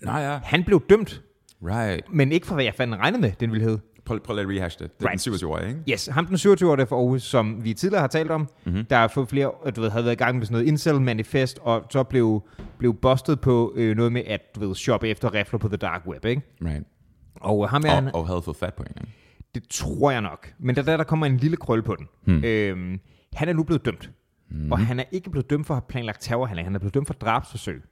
Nej, 0.03 0.21
ja. 0.21 0.39
han 0.43 0.63
blev 0.63 0.83
dømt. 0.89 1.21
Right. 1.63 2.13
Men 2.13 2.31
ikke 2.31 2.47
for, 2.47 2.53
hvad 2.55 2.63
jeg 2.63 2.73
fandt 2.73 2.95
regnet 2.95 3.19
med, 3.21 3.31
den 3.39 3.51
ville 3.51 3.63
hedde. 3.63 3.79
Prøv, 4.05 4.19
prøv 4.19 4.37
at 4.37 4.47
rehash 4.47 4.79
det. 4.79 4.99
Det 4.99 5.05
er 5.05 5.09
right. 5.09 5.25
den 5.25 5.33
27-årige, 5.33 5.67
ikke? 5.69 5.91
Yes, 5.91 6.07
ham 6.07 6.25
den 6.25 6.35
27-årige 6.35 6.85
for 6.85 6.95
Aarhus, 6.95 7.23
som 7.23 7.63
vi 7.63 7.73
tidligere 7.73 8.01
har 8.01 8.07
talt 8.07 8.31
om, 8.31 8.47
mm-hmm. 8.65 8.85
der 8.85 8.95
har 8.95 9.07
fået 9.07 9.29
flere, 9.29 9.51
du 9.75 9.81
ved, 9.81 9.89
havde 9.89 10.05
været 10.05 10.15
i 10.15 10.17
gang 10.17 10.37
med 10.37 10.45
sådan 10.45 10.53
noget 10.53 10.67
incel-manifest, 10.67 11.59
og 11.61 11.85
så 11.89 12.03
blev, 12.03 12.43
blev 12.77 12.93
bustet 12.93 13.41
på 13.41 13.73
øh, 13.75 13.95
noget 13.95 14.11
med 14.11 14.21
at, 14.27 14.41
du 14.55 14.59
ved, 14.59 14.75
shoppe 14.75 15.09
efter 15.09 15.33
rifler 15.33 15.59
på 15.59 15.67
the 15.67 15.77
dark 15.77 16.07
web, 16.07 16.25
ikke? 16.25 16.41
Right. 16.65 16.83
Og, 17.41 17.69
ham 17.69 17.83
er 17.85 17.89
og, 17.89 17.95
han, 17.95 18.15
og 18.15 18.27
havde 18.27 18.41
fået 18.41 18.57
fat 18.57 18.73
på 18.73 18.83
en, 18.83 18.89
ikke? 19.01 19.11
Det 19.55 19.63
tror 19.69 20.11
jeg 20.11 20.21
nok. 20.21 20.53
Men 20.59 20.75
der, 20.75 20.81
der, 20.81 20.97
der 20.97 21.03
kommer 21.03 21.25
en 21.25 21.37
lille 21.37 21.57
krølle 21.57 21.83
på 21.83 21.95
den. 21.95 22.07
Hmm. 22.25 22.43
Øhm, 22.43 22.99
han 23.33 23.49
er 23.49 23.53
nu 23.53 23.63
blevet 23.63 23.85
dømt. 23.85 24.11
Hmm. 24.49 24.71
Og 24.71 24.79
han 24.79 24.99
er 24.99 25.03
ikke 25.11 25.29
blevet 25.29 25.49
dømt 25.49 25.67
for 25.67 25.73
at 25.73 25.81
have 25.81 25.87
planlagt 25.87 26.21
terrorhandling. 26.21 26.65
Han 26.65 26.75
er 26.75 26.79
blevet 26.79 26.93
dømt 26.93 27.07
for 27.07 27.13
drabsforsøg. 27.13 27.83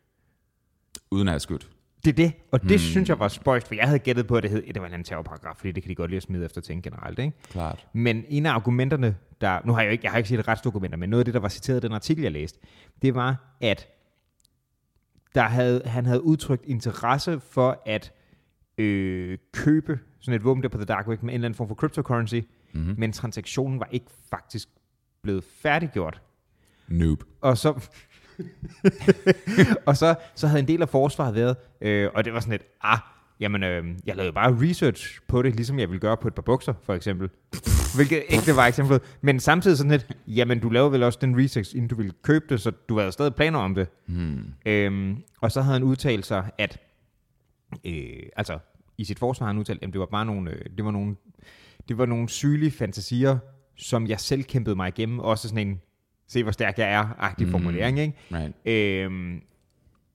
Uden 1.12 1.28
at 1.28 1.32
have 1.32 1.40
skudt? 1.40 1.70
Det 2.06 2.12
er 2.12 2.16
det, 2.16 2.34
og 2.52 2.62
det 2.62 2.70
hmm. 2.70 2.78
synes 2.80 3.10
jeg 3.10 3.20
var 3.20 3.28
spøjst, 3.28 3.68
for 3.68 3.76
jeg 3.76 3.86
havde 3.86 4.00
gættet 4.00 4.28
på, 4.28 4.36
at 4.36 4.44
det 4.44 4.52
hed, 4.52 4.64
det 4.74 4.82
var 4.82 4.88
en 4.88 4.94
anden 4.94 5.06
terrorparagraf, 5.06 5.56
fordi 5.58 5.72
det 5.72 5.84
kan 5.84 5.90
de 5.90 5.96
godt 5.96 6.12
lide 6.12 6.18
at 6.18 6.24
smide 6.24 6.46
efter 6.46 6.62
ting 6.62 6.84
generelt, 6.84 7.20
ikke? 7.20 7.34
Klart. 7.50 7.88
Men 7.94 8.26
en 8.30 8.46
af 8.46 8.52
argumenterne, 8.52 9.16
der, 9.42 9.60
nu 9.66 9.74
har 9.74 9.82
jeg 9.82 9.88
jo 9.88 9.92
ikke, 9.92 10.04
jeg 10.04 10.12
har 10.12 10.18
ikke 10.18 10.30
set 10.30 10.48
retsdokumenter, 10.48 10.98
men 10.98 11.10
noget 11.10 11.22
af 11.22 11.26
det, 11.26 11.34
der 11.34 11.40
var 11.40 11.50
citeret 11.50 11.84
i 11.84 11.88
den 11.88 11.94
artikel, 11.94 12.22
jeg 12.22 12.32
læste, 12.32 12.60
det 13.02 13.16
var, 13.16 13.58
at 13.62 13.88
der 15.36 15.44
havde, 15.44 15.82
han 15.86 16.06
havde 16.06 16.24
udtrykt 16.24 16.66
interesse 16.66 17.40
for 17.40 17.82
at 17.86 18.14
øh, 18.78 19.38
købe 19.54 20.00
sådan 20.20 20.34
et 20.34 20.44
våben 20.44 20.64
der 20.64 20.70
på 20.70 20.78
The 20.78 20.86
Dark 20.86 21.08
Web 21.08 21.24
med 21.24 21.30
en 21.30 21.36
eller 21.36 21.46
anden 21.48 21.58
form 21.58 21.68
for 21.68 21.76
cryptocurrency, 21.76 22.36
mm-hmm. 22.74 22.96
men 22.98 23.12
transaktionen 23.12 23.80
var 23.80 23.88
ikke 23.92 24.08
faktisk 24.30 24.70
blevet 25.24 25.44
færdiggjort. 25.44 26.22
Noob. 26.88 27.24
Og 27.42 27.58
så, 27.58 27.90
og 29.86 29.98
så, 29.98 30.16
så 30.36 30.48
havde 30.48 30.60
en 30.60 30.68
del 30.68 30.82
af 30.82 30.90
forsvaret 30.90 31.36
været, 31.36 31.56
øh, 31.82 32.10
og 32.16 32.26
det 32.26 32.34
var 32.34 32.40
sådan 32.40 32.54
et, 32.54 32.62
ah, 32.82 33.00
jamen, 33.40 33.64
øh, 33.64 33.86
jeg 34.06 34.16
lavede 34.16 34.34
bare 34.34 34.58
research 34.70 35.20
på 35.28 35.42
det, 35.42 35.56
ligesom 35.56 35.80
jeg 35.80 35.90
ville 35.90 36.00
gøre 36.00 36.18
på 36.18 36.28
et 36.28 36.36
par 36.36 36.42
bukser, 36.42 36.74
for 36.84 36.94
eksempel. 36.94 37.30
Hvilket 37.96 38.24
ikke 38.30 38.46
det 38.46 38.56
var 38.56 38.66
eksemplet. 38.66 39.02
Men 39.22 39.40
samtidig 39.40 39.78
sådan 39.78 39.92
lidt, 39.92 40.08
jamen, 40.28 40.60
du 40.60 40.70
lavede 40.70 40.92
vel 40.92 41.04
også 41.04 41.20
den 41.22 41.44
research, 41.44 41.76
inden 41.76 41.90
du 41.90 41.96
ville 41.96 42.14
købe 42.22 42.46
det, 42.50 42.62
så 42.62 42.72
du 42.90 43.00
havde 43.00 43.12
stadig 43.12 43.36
planer 43.36 43.60
om 43.60 43.76
det. 43.76 43.88
Hmm. 44.06 44.54
Øhm, 44.66 45.18
og 45.42 45.52
så 45.52 45.62
havde 45.62 45.74
han 45.74 45.84
udtalt 45.84 46.26
sig, 46.26 46.52
at, 46.58 46.78
øh, 47.86 48.24
altså, 48.36 48.60
i 49.00 49.04
sit 49.04 49.20
forsvar 49.20 49.46
har 49.46 49.54
han 49.54 49.60
udtalt, 49.60 49.84
at 49.84 49.94
det 49.94 50.00
var 50.00 50.06
bare 50.06 50.26
nogle, 50.26 50.52
øh, 50.52 50.66
det 50.78 50.86
var 50.86 50.92
nogle, 50.92 51.16
det 51.88 51.98
var 51.98 52.06
nogle 52.06 52.30
sygelige 52.30 52.72
fantasier, 52.72 53.38
som 53.76 54.08
jeg 54.08 54.20
selv 54.20 54.44
kæmpede 54.44 54.76
mig 54.76 54.88
igennem. 54.88 55.20
Også 55.20 55.48
sådan 55.48 55.68
en, 55.68 55.82
se 56.28 56.44
hvor 56.44 56.52
stærk 56.52 56.78
jeg 56.78 56.92
er, 56.92 57.08
agtig 57.20 57.48
mm. 57.48 57.52
formulering, 57.52 58.00
ikke? 58.00 58.14
Right. 58.32 59.06
Øhm, 59.06 59.42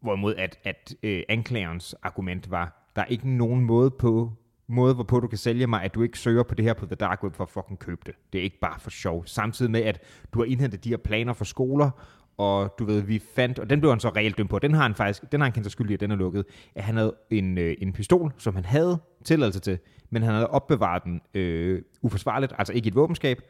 hvorimod 0.01 0.35
at, 0.35 0.59
at 0.65 0.95
øh, 1.03 1.23
anklagerens 1.29 1.95
argument 2.03 2.51
var, 2.51 2.91
der 2.97 3.03
er 3.03 3.07
ikke 3.07 3.31
nogen 3.31 3.65
måde 3.65 3.91
på, 3.91 4.33
måde, 4.67 4.95
hvorpå 4.95 5.21
du 5.21 5.27
kan 5.27 5.39
sælge 5.39 5.67
mig, 5.67 5.83
at 5.83 5.95
du 5.95 6.03
ikke 6.03 6.19
søger 6.19 6.43
på 6.43 6.55
det 6.55 6.65
her 6.65 6.75
på 6.75 6.87
The 6.87 6.95
Dark 6.95 7.23
Web 7.23 7.35
for 7.35 7.45
at 7.45 7.51
fucking 7.51 7.79
købe 7.79 8.01
det. 8.07 8.15
Det 8.33 8.39
er 8.39 8.43
ikke 8.43 8.61
bare 8.61 8.81
for 8.81 8.91
sjov. 8.91 9.27
Samtidig 9.27 9.71
med, 9.73 9.81
at 9.81 10.01
du 10.35 10.39
har 10.39 10.47
indhentet 10.47 10.85
de 10.85 10.89
her 10.89 10.97
planer 10.97 11.33
for 11.33 11.45
skoler, 11.45 11.91
og 12.37 12.75
du 12.79 12.85
ved, 12.85 13.01
vi 13.01 13.23
fandt, 13.35 13.59
og 13.59 13.71
den 13.71 13.81
blev 13.81 13.91
han 13.91 14.01
så 14.01 14.09
reelt 14.09 14.39
dømt 14.39 14.51
på, 14.51 14.59
den 14.59 14.75
har 14.75 14.83
han 14.83 14.95
faktisk, 14.95 15.33
den 15.33 15.41
har 15.41 15.45
han 15.45 15.53
kendt 15.53 15.67
sig 15.67 15.73
skyldig, 15.73 15.95
at 15.95 16.01
den 16.01 16.11
er 16.11 16.17
lukket, 16.17 16.45
at 16.75 16.85
han 16.85 16.97
havde 16.97 17.15
en, 17.31 17.59
øh, 17.59 17.77
en 17.79 17.93
pistol, 17.93 18.33
som 18.39 18.55
han 18.55 18.65
havde 18.65 18.99
tilladelse 19.25 19.61
til, 19.61 19.79
men 20.11 20.23
han 20.23 20.35
havde 20.35 20.51
opbevaret 20.51 21.05
den 21.05 21.21
øh, 21.35 21.83
uforsvarligt, 22.03 22.53
altså 22.59 22.73
ikke 22.73 22.87
i 22.87 22.89
et 22.89 22.95
våbenskab, 22.95 23.43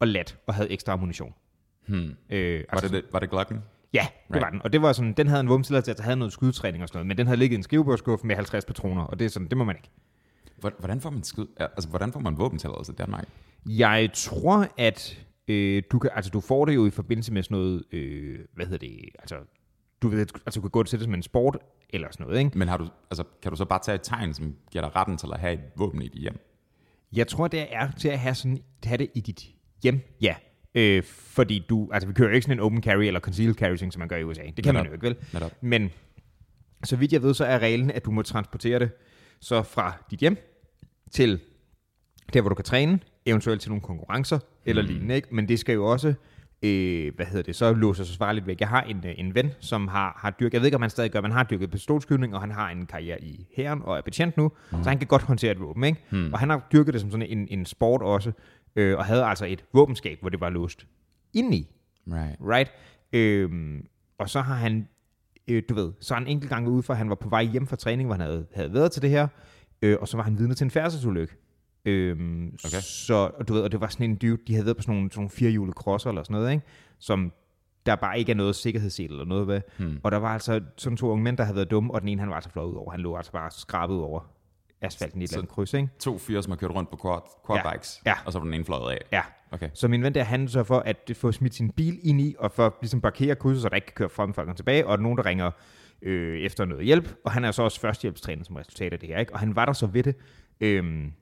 og 0.00 0.08
let, 0.08 0.38
og 0.46 0.54
havde 0.54 0.70
ekstra 0.70 0.92
ammunition. 0.92 1.34
Hmm. 1.86 2.16
Øh, 2.30 2.64
altså, 2.68 2.88
var, 2.88 3.00
det, 3.00 3.04
var 3.12 3.18
det 3.18 3.30
Glocken? 3.30 3.62
Ja, 3.94 4.06
det 4.28 4.34
right. 4.36 4.44
var 4.44 4.50
den. 4.50 4.62
Og 4.62 4.72
det 4.72 4.82
var 4.82 4.92
sådan, 4.92 5.12
den 5.12 5.26
havde 5.26 5.40
en 5.40 5.48
våbentilladelse, 5.48 5.94
der 5.94 6.02
havde 6.02 6.16
noget 6.16 6.32
skudtræning 6.32 6.82
og 6.82 6.88
sådan 6.88 6.98
noget, 6.98 7.06
men 7.06 7.18
den 7.18 7.26
havde 7.26 7.38
ligget 7.38 7.54
i 7.54 7.56
en 7.56 7.62
skrivebordskuffe 7.62 8.26
med 8.26 8.34
50 8.34 8.64
patroner, 8.64 9.02
og 9.02 9.18
det 9.18 9.24
er 9.24 9.28
sådan, 9.28 9.48
det 9.48 9.58
må 9.58 9.64
man 9.64 9.76
ikke. 9.76 9.90
Hvordan 10.78 11.00
får 11.00 11.10
man 11.10 11.22
skud, 11.22 11.46
altså, 11.56 11.88
hvordan 11.88 12.12
får 12.12 12.20
man 12.20 12.38
våbentilladelse 12.38 12.92
i 12.92 12.94
Danmark? 12.94 13.28
Jeg 13.66 14.10
tror, 14.14 14.68
at 14.78 15.26
øh, 15.48 15.82
du, 15.92 15.98
kan, 15.98 16.10
altså, 16.14 16.30
du 16.30 16.40
får 16.40 16.64
det 16.64 16.74
jo 16.74 16.86
i 16.86 16.90
forbindelse 16.90 17.32
med 17.32 17.42
sådan 17.42 17.58
noget, 17.58 17.84
øh, 17.92 18.38
hvad 18.54 18.66
hedder 18.66 18.86
det, 18.88 19.08
altså, 19.18 19.36
du 20.02 20.08
ved, 20.08 20.18
altså, 20.18 20.60
du 20.60 20.60
kan 20.60 20.70
gå 20.70 20.82
til 20.82 20.98
det 20.98 21.04
som 21.04 21.14
en 21.14 21.22
sport, 21.22 21.58
eller 21.90 22.08
sådan 22.10 22.26
noget, 22.26 22.38
ikke? 22.38 22.58
Men 22.58 22.68
har 22.68 22.76
du, 22.76 22.88
altså, 23.10 23.24
kan 23.42 23.50
du 23.50 23.56
så 23.56 23.64
bare 23.64 23.80
tage 23.82 23.94
et 23.94 24.02
tegn, 24.02 24.34
som 24.34 24.54
giver 24.70 24.84
dig 24.84 24.96
retten 24.96 25.16
til 25.16 25.28
at 25.32 25.40
have 25.40 25.52
et 25.52 25.60
våben 25.76 26.02
i 26.02 26.08
dit 26.08 26.20
hjem? 26.20 26.38
Jeg 27.12 27.28
tror, 27.28 27.48
det 27.48 27.66
er 27.70 27.90
til 27.90 28.08
at 28.08 28.18
have, 28.18 28.34
sådan, 28.34 28.58
have 28.84 28.98
det 28.98 29.10
i 29.14 29.20
dit 29.20 29.50
hjem, 29.82 30.00
ja. 30.20 30.34
Øh, 30.74 31.02
fordi 31.02 31.66
du, 31.68 31.90
altså 31.92 32.06
vi 32.06 32.12
kører 32.14 32.28
jo 32.28 32.34
ikke 32.34 32.44
sådan 32.44 32.58
en 32.58 32.64
open 32.64 32.82
carry 32.82 33.02
eller 33.02 33.20
concealed 33.20 33.54
carry 33.54 33.76
som 33.76 33.90
man 33.98 34.08
gør 34.08 34.16
i 34.16 34.24
USA. 34.24 34.42
Det 34.56 34.64
kan 34.64 34.74
Netop. 34.74 34.74
man 34.74 34.86
jo 34.86 34.92
ikke, 34.92 35.06
vel? 35.06 35.16
Netop. 35.32 35.52
Men 35.60 35.90
så 36.84 36.96
vidt 36.96 37.12
jeg 37.12 37.22
ved, 37.22 37.34
så 37.34 37.44
er 37.44 37.58
reglen, 37.58 37.90
at 37.90 38.04
du 38.04 38.10
må 38.10 38.22
transportere 38.22 38.78
det 38.78 38.90
så 39.40 39.62
fra 39.62 40.04
dit 40.10 40.18
hjem 40.18 40.36
til 41.10 41.40
der, 42.32 42.40
hvor 42.40 42.48
du 42.48 42.54
kan 42.54 42.64
træne, 42.64 43.00
eventuelt 43.26 43.60
til 43.60 43.70
nogle 43.70 43.82
konkurrencer 43.82 44.36
mm. 44.36 44.44
eller 44.64 44.82
lignende. 44.82 45.14
Ikke? 45.14 45.34
Men 45.34 45.48
det 45.48 45.58
skal 45.58 45.72
jo 45.74 45.86
også, 45.86 46.14
øh, 46.62 47.14
hvad 47.16 47.26
hedder 47.26 47.42
det, 47.42 47.56
så 47.56 47.72
låser 47.72 48.04
sig 48.04 48.14
svarligt 48.14 48.46
væk. 48.46 48.60
Jeg 48.60 48.68
har 48.68 48.82
en, 48.82 48.96
øh, 49.06 49.14
en 49.16 49.34
ven, 49.34 49.50
som 49.60 49.88
har, 49.88 50.18
har 50.20 50.30
dyrket, 50.30 50.54
jeg 50.54 50.60
ved 50.60 50.66
ikke, 50.66 50.76
om 50.76 50.82
han 50.82 50.90
stadig 50.90 51.10
gør, 51.10 51.20
men 51.20 51.30
han 51.30 51.36
har 51.36 51.44
dyrket 51.44 51.70
pistolskydning, 51.70 52.34
og 52.34 52.40
han 52.40 52.50
har 52.50 52.70
en 52.70 52.86
karriere 52.86 53.24
i 53.24 53.46
hæren 53.56 53.82
og 53.82 53.96
er 53.96 54.02
betjent 54.02 54.36
nu, 54.36 54.52
mm. 54.72 54.82
så 54.82 54.88
han 54.88 54.98
kan 54.98 55.06
godt 55.06 55.22
håndtere 55.22 55.52
et 55.52 55.60
våben. 55.60 55.84
Ikke? 55.84 56.00
Mm. 56.10 56.32
Og 56.32 56.38
han 56.38 56.50
har 56.50 56.68
dyrket 56.72 56.94
det 56.94 57.00
som 57.00 57.10
sådan 57.10 57.26
en, 57.26 57.48
en 57.50 57.66
sport 57.66 58.02
også, 58.02 58.32
øh, 58.76 58.98
og 58.98 59.04
havde 59.04 59.24
altså 59.24 59.46
et 59.46 59.64
våbenskab, 59.72 60.20
hvor 60.20 60.28
det 60.28 60.40
var 60.40 60.50
låst 60.50 60.86
indeni. 61.34 61.68
Right. 62.06 62.36
right? 62.40 62.70
Øhm, 63.12 63.86
og 64.18 64.30
så 64.30 64.40
har 64.40 64.54
han, 64.54 64.88
øh, 65.48 65.62
du 65.68 65.74
ved, 65.74 65.92
så 66.00 66.14
han 66.14 66.22
en 66.22 66.28
enkelt 66.28 66.50
gang 66.50 66.68
ude 66.68 66.82
for, 66.82 66.94
han 66.94 67.08
var 67.08 67.14
på 67.14 67.28
vej 67.28 67.44
hjem 67.44 67.66
fra 67.66 67.76
træning, 67.76 68.06
hvor 68.06 68.14
han 68.14 68.26
havde, 68.26 68.46
havde 68.54 68.74
været 68.74 68.92
til 68.92 69.02
det 69.02 69.10
her, 69.10 69.28
øh, 69.82 69.96
og 70.00 70.08
så 70.08 70.16
var 70.16 70.24
han 70.24 70.38
vidne 70.38 70.54
til 70.54 70.64
en 70.64 70.70
færdselsulykke. 70.70 71.34
Øhm, 71.84 72.46
okay. 72.46 72.80
Så, 72.80 73.30
og 73.38 73.48
du 73.48 73.54
ved, 73.54 73.62
og 73.62 73.72
det 73.72 73.80
var 73.80 73.88
sådan 73.88 74.10
en 74.10 74.16
dude, 74.16 74.38
de 74.46 74.52
havde 74.52 74.64
været 74.66 74.76
på 74.76 74.82
sådan 74.82 74.94
nogle, 74.94 75.10
sådan 75.10 75.20
nogle 75.20 75.30
firehjulede 75.30 75.74
crosser 75.74 76.10
eller 76.10 76.22
sådan 76.22 76.34
noget, 76.34 76.52
ikke? 76.52 76.66
som 76.98 77.32
der 77.86 77.96
bare 77.96 78.18
ikke 78.18 78.32
er 78.32 78.36
noget 78.36 78.56
sikkerhedssel 78.56 79.10
eller 79.10 79.24
noget 79.24 79.46
ved. 79.46 79.60
Hmm. 79.78 80.00
Og 80.02 80.12
der 80.12 80.18
var 80.18 80.28
altså 80.28 80.60
sådan 80.76 80.96
to 80.96 81.10
unge 81.10 81.24
mænd, 81.24 81.36
der 81.36 81.44
havde 81.44 81.56
været 81.56 81.70
dumme, 81.70 81.94
og 81.94 82.00
den 82.00 82.08
ene 82.08 82.20
han 82.20 82.28
var 82.28 82.34
altså 82.34 82.50
flået 82.50 82.66
ud 82.66 82.74
over. 82.74 82.90
Han 82.90 83.00
lå 83.00 83.16
altså 83.16 83.32
bare 83.32 83.50
skrabet 83.50 83.96
over 83.96 84.32
asfalten 84.80 85.20
i 85.20 85.24
et 85.24 85.30
eller 85.30 85.38
andet 85.38 85.52
kryds, 85.52 85.74
ikke? 85.74 85.88
To 86.00 86.18
fyre, 86.18 86.42
som 86.42 86.50
har 86.50 86.56
kørt 86.56 86.70
rundt 86.70 86.90
på 86.90 86.98
quad, 87.02 87.20
quadbikes, 87.46 88.02
ja. 88.06 88.10
ja. 88.10 88.16
og 88.26 88.32
så 88.32 88.38
var 88.38 88.44
den 88.44 88.54
ene 88.54 88.64
fløjet 88.64 88.92
af. 88.92 88.98
Ja. 89.12 89.22
Okay. 89.50 89.70
Så 89.74 89.88
min 89.88 90.02
ven 90.02 90.14
der, 90.14 90.22
han 90.22 90.48
så 90.48 90.64
for 90.64 90.78
at 90.78 91.10
få 91.14 91.32
smidt 91.32 91.54
sin 91.54 91.70
bil 91.70 91.98
ind 92.02 92.20
i, 92.20 92.34
og 92.38 92.52
for 92.52 92.66
at 92.66 92.72
ligesom 92.80 93.00
parkere 93.00 93.34
krydset, 93.34 93.62
så 93.62 93.68
der 93.68 93.74
ikke 93.74 93.86
kan 93.86 93.94
køre 93.94 94.08
frem 94.08 94.34
folk 94.34 94.56
tilbage, 94.56 94.86
og 94.86 94.98
nogen, 94.98 95.18
der 95.18 95.26
ringer 95.26 95.50
øh, 96.02 96.40
efter 96.40 96.64
noget 96.64 96.84
hjælp, 96.84 97.14
og 97.24 97.32
han 97.32 97.44
er 97.44 97.50
så 97.50 97.62
også 97.62 97.80
førstehjælpstræner 97.80 98.44
som 98.44 98.56
resultat 98.56 98.92
af 98.92 98.98
det 98.98 99.08
her, 99.08 99.18
ikke? 99.18 99.32
Og 99.32 99.40
han 99.40 99.56
var 99.56 99.64
der 99.64 99.72
så 99.72 99.86
ved 99.86 100.02
det, 100.02 100.16
øhm, 100.60 101.12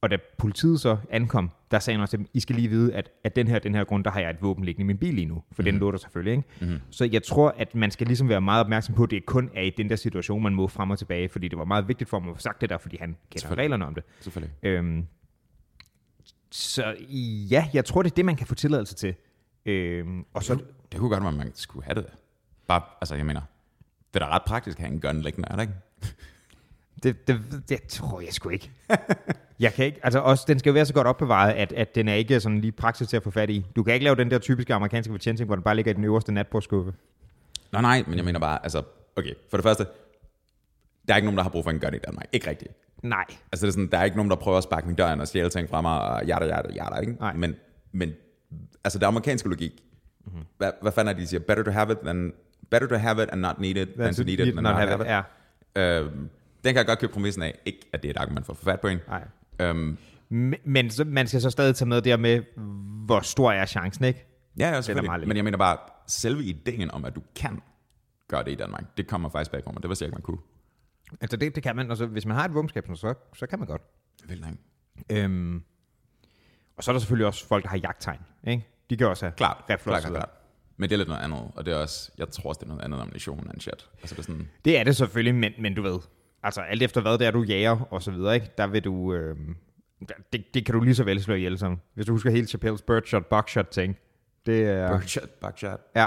og 0.00 0.10
da 0.10 0.16
politiet 0.38 0.80
så 0.80 0.96
ankom, 1.10 1.50
der 1.70 1.78
sagde 1.78 1.96
han 1.96 2.02
også 2.02 2.10
til 2.10 2.18
dem, 2.18 2.28
I 2.34 2.40
skal 2.40 2.56
lige 2.56 2.68
vide, 2.68 2.94
at, 2.94 3.10
at 3.24 3.36
den 3.36 3.48
her, 3.48 3.58
den 3.58 3.74
her 3.74 3.84
grund, 3.84 4.04
der 4.04 4.10
har 4.10 4.20
jeg 4.20 4.30
et 4.30 4.42
våben 4.42 4.64
liggende 4.64 4.84
i 4.84 4.86
min 4.86 4.98
bil 4.98 5.14
lige 5.14 5.26
nu, 5.26 5.42
for 5.52 5.62
mm. 5.62 5.64
den 5.64 5.74
mhm. 5.74 5.80
lå 5.80 5.90
der 5.90 5.98
selvfølgelig. 5.98 6.32
Ikke? 6.32 6.72
Mm. 6.72 6.80
Så 6.90 7.04
jeg 7.04 7.22
tror, 7.22 7.54
at 7.58 7.74
man 7.74 7.90
skal 7.90 8.06
ligesom 8.06 8.28
være 8.28 8.40
meget 8.40 8.60
opmærksom 8.60 8.94
på, 8.94 9.04
at 9.04 9.10
det 9.10 9.26
kun 9.26 9.50
er 9.54 9.62
i 9.62 9.70
den 9.70 9.90
der 9.90 9.96
situation, 9.96 10.42
man 10.42 10.54
må 10.54 10.68
frem 10.68 10.90
og 10.90 10.98
tilbage, 10.98 11.28
fordi 11.28 11.48
det 11.48 11.58
var 11.58 11.64
meget 11.64 11.88
vigtigt 11.88 12.10
for 12.10 12.18
mig 12.18 12.30
at 12.30 12.36
få 12.36 12.42
sagt 12.42 12.60
det 12.60 12.70
der, 12.70 12.78
fordi 12.78 12.96
han 13.00 13.16
kender 13.30 13.56
reglerne 13.56 13.86
om 13.86 13.94
det. 13.94 14.04
Selvfølgelig. 14.20 14.54
Øhm, 14.62 15.06
så 16.50 16.96
ja, 17.50 17.68
jeg 17.74 17.84
tror, 17.84 18.02
det 18.02 18.10
er 18.10 18.14
det, 18.14 18.24
man 18.24 18.36
kan 18.36 18.46
få 18.46 18.54
tilladelse 18.54 18.94
til. 18.94 19.14
Øhm, 19.66 20.24
og 20.34 20.42
så, 20.42 20.54
det, 20.54 20.64
det 20.92 21.00
kunne 21.00 21.10
godt 21.10 21.22
være, 21.22 21.32
at 21.32 21.38
man 21.38 21.52
skulle 21.54 21.84
have 21.84 21.94
det. 21.94 22.06
Bare, 22.68 22.82
altså 23.00 23.14
jeg 23.14 23.26
mener, 23.26 23.40
det 24.14 24.22
er 24.22 24.26
da 24.26 24.34
ret 24.34 24.42
praktisk 24.46 24.78
at 24.78 24.84
have 24.84 24.94
en 24.94 25.00
gun 25.00 25.20
liggende, 25.20 25.48
er 25.50 25.56
det 25.56 25.62
ikke? 25.62 25.74
Det, 27.02 27.28
det, 27.28 27.62
det 27.68 27.82
tror 27.82 28.20
jeg 28.20 28.32
sgu 28.32 28.48
ikke. 28.48 28.70
jeg 29.60 29.74
kan 29.74 29.84
ikke, 29.84 30.00
altså 30.02 30.18
også, 30.18 30.44
den 30.48 30.58
skal 30.58 30.70
jo 30.70 30.74
være 30.74 30.86
så 30.86 30.94
godt 30.94 31.06
opbevaret, 31.06 31.52
at, 31.52 31.72
at 31.72 31.94
den 31.94 32.08
er 32.08 32.14
ikke 32.14 32.40
sådan 32.40 32.60
lige 32.60 32.72
praktisk 32.72 33.10
til 33.10 33.16
at 33.16 33.22
få 33.22 33.30
fat 33.30 33.50
i. 33.50 33.66
Du 33.76 33.82
kan 33.82 33.94
ikke 33.94 34.04
lave 34.04 34.16
den 34.16 34.30
der 34.30 34.38
typiske 34.38 34.74
amerikanske 34.74 35.12
betjenting, 35.12 35.46
hvor 35.46 35.56
den 35.56 35.62
bare 35.62 35.76
ligger 35.76 35.92
i 35.92 35.94
den 35.94 36.04
øverste 36.04 36.32
natbordskuffe. 36.32 36.92
Nej, 37.72 37.82
nej, 37.82 38.04
men 38.06 38.16
jeg 38.16 38.24
mener 38.24 38.40
bare, 38.40 38.58
altså, 38.62 38.82
okay, 39.16 39.34
for 39.50 39.56
det 39.56 39.64
første, 39.64 39.86
der 41.08 41.14
er 41.14 41.16
ikke 41.16 41.26
nogen, 41.26 41.36
der 41.36 41.42
har 41.42 41.50
brug 41.50 41.64
for 41.64 41.70
en 41.70 41.80
gun 41.80 41.94
i 41.94 41.98
Danmark. 41.98 42.26
Ikke 42.32 42.50
rigtigt. 42.50 42.72
Nej. 43.02 43.24
Altså, 43.52 43.66
det 43.66 43.70
er 43.70 43.72
sådan, 43.72 43.86
der 43.90 43.98
er 43.98 44.04
ikke 44.04 44.16
nogen, 44.16 44.30
der 44.30 44.36
prøver 44.36 44.58
at 44.58 44.64
sparke 44.64 44.86
min 44.86 44.96
døren 44.96 45.20
og 45.20 45.28
stjæle 45.28 45.50
ting 45.50 45.68
fra 45.68 45.80
mig, 45.80 46.00
og 46.00 46.26
jada, 46.26 46.44
jada, 46.44 46.68
jada, 46.74 47.00
ikke? 47.00 47.12
Nej. 47.12 47.34
Men, 47.34 47.54
men 47.92 48.12
altså, 48.84 48.98
det 48.98 49.06
amerikanske 49.06 49.48
logik, 49.48 49.72
mm-hmm. 50.24 50.42
hvad, 50.56 50.72
hvad 50.82 50.92
fanden 50.92 51.14
er 51.14 51.18
de 51.20 51.26
siger? 51.26 51.40
Better 51.40 51.64
to 51.64 51.70
have 51.70 51.92
it 51.92 51.98
than, 51.98 52.32
better 52.70 52.88
to 52.88 52.94
have 52.94 53.22
it 53.22 53.28
and 53.32 53.40
not 53.40 53.60
need 53.60 53.76
it, 53.76 53.88
than 53.98 54.14
to 54.14 54.22
need 54.22 54.38
it 54.38 54.48
and 54.48 54.60
not, 54.60 54.74
have 54.74 54.94
it. 54.94 55.00
it. 55.00 55.06
Ja. 55.06 55.22
Øhm, 55.76 56.30
den 56.64 56.74
kan 56.74 56.76
jeg 56.76 56.86
godt 56.86 56.98
købe 56.98 57.12
præmissen 57.12 57.42
af. 57.42 57.58
Ikke, 57.64 57.78
at 57.92 58.02
det 58.02 58.08
er 58.08 58.12
et 58.12 58.16
argument 58.16 58.46
for 58.46 58.52
at 58.52 58.56
få 58.56 58.64
fat 58.64 58.80
på 58.80 58.88
en. 58.88 58.98
Nej. 59.08 59.22
Øhm, 59.60 59.98
men 60.64 60.90
så, 60.90 61.04
man 61.04 61.26
skal 61.26 61.40
så 61.40 61.50
stadig 61.50 61.74
tage 61.74 61.88
med 61.88 62.02
der 62.02 62.16
med, 62.16 62.42
hvor 63.06 63.20
stor 63.20 63.52
er 63.52 63.66
chancen, 63.66 64.04
ikke? 64.04 64.26
Ja, 64.58 64.68
ja 64.68 64.80
selvfølgelig. 64.80 65.28
Men 65.28 65.36
jeg 65.36 65.44
mener 65.44 65.58
bare, 65.58 65.76
selve 66.06 66.44
ideen 66.44 66.90
om, 66.90 67.04
at 67.04 67.14
du 67.14 67.22
kan 67.36 67.60
gøre 68.28 68.44
det 68.44 68.50
i 68.50 68.54
Danmark, 68.54 68.96
det 68.96 69.06
kommer 69.06 69.28
faktisk 69.28 69.50
bag 69.50 69.64
på 69.64 69.72
mig. 69.72 69.82
Det 69.82 69.88
var 69.88 69.96
jeg 70.00 70.06
ikke, 70.06 70.14
man 70.14 70.22
kunne. 70.22 70.38
Altså 71.20 71.36
det, 71.36 71.54
det 71.54 71.62
kan 71.62 71.76
man. 71.76 71.90
Altså, 71.90 72.06
hvis 72.06 72.26
man 72.26 72.36
har 72.36 72.44
et 72.44 72.54
våbenskab, 72.54 72.86
så, 72.94 73.14
så 73.34 73.46
kan 73.46 73.58
man 73.58 73.68
godt. 73.68 73.82
Vel 74.28 74.40
nej. 74.40 74.54
Øhm, 75.10 75.62
og 76.76 76.84
så 76.84 76.90
er 76.90 76.92
der 76.92 77.00
selvfølgelig 77.00 77.26
også 77.26 77.46
folk, 77.46 77.64
der 77.64 77.70
har 77.70 77.76
jagttegn. 77.76 78.20
Ikke? 78.46 78.66
De 78.90 78.96
kan 78.96 79.06
også 79.06 79.24
have 79.24 79.32
klart, 79.32 79.64
klart, 79.66 79.80
klart, 79.80 80.02
klart. 80.02 80.30
Men 80.76 80.88
det 80.88 80.94
er 80.94 80.98
lidt 80.98 81.08
noget 81.08 81.22
andet, 81.22 81.50
og 81.54 81.66
det 81.66 81.74
er 81.74 81.78
også, 81.78 82.12
jeg 82.18 82.28
tror 82.28 82.48
også, 82.48 82.58
det 82.58 82.64
er 82.64 82.68
noget 82.68 82.82
andet 82.82 83.00
ammunition 83.00 83.50
end 83.50 83.60
shit. 83.60 83.88
Altså 84.00 84.14
det, 84.14 84.18
er 84.18 84.22
sådan... 84.22 84.48
det 84.64 84.78
er 84.78 84.84
det 84.84 84.96
selvfølgelig, 84.96 85.34
men, 85.34 85.52
men 85.58 85.74
du 85.74 85.82
ved, 85.82 85.98
altså 86.42 86.60
alt 86.60 86.82
efter 86.82 87.00
hvad 87.00 87.18
det 87.18 87.26
er, 87.26 87.30
du 87.30 87.42
jager 87.42 87.80
og 87.90 88.02
så 88.02 88.10
videre, 88.10 88.34
ikke? 88.34 88.50
der 88.58 88.66
vil 88.66 88.84
du, 88.84 89.14
øh, 89.14 89.36
det, 90.32 90.54
det 90.54 90.66
kan 90.66 90.74
du 90.74 90.80
lige 90.80 90.94
så 90.94 91.04
vel 91.04 91.22
slå 91.22 91.34
ihjel 91.34 91.58
som. 91.58 91.80
Hvis 91.94 92.06
du 92.06 92.12
husker 92.12 92.30
helt 92.30 92.54
Chappelle's 92.54 92.84
birdshot, 92.86 93.26
buckshot 93.26 93.66
ting. 93.66 93.96
Det 94.46 94.64
er... 94.68 94.90
Birdshot, 94.90 95.30
buckshot? 95.40 95.80
Ja. 95.96 96.06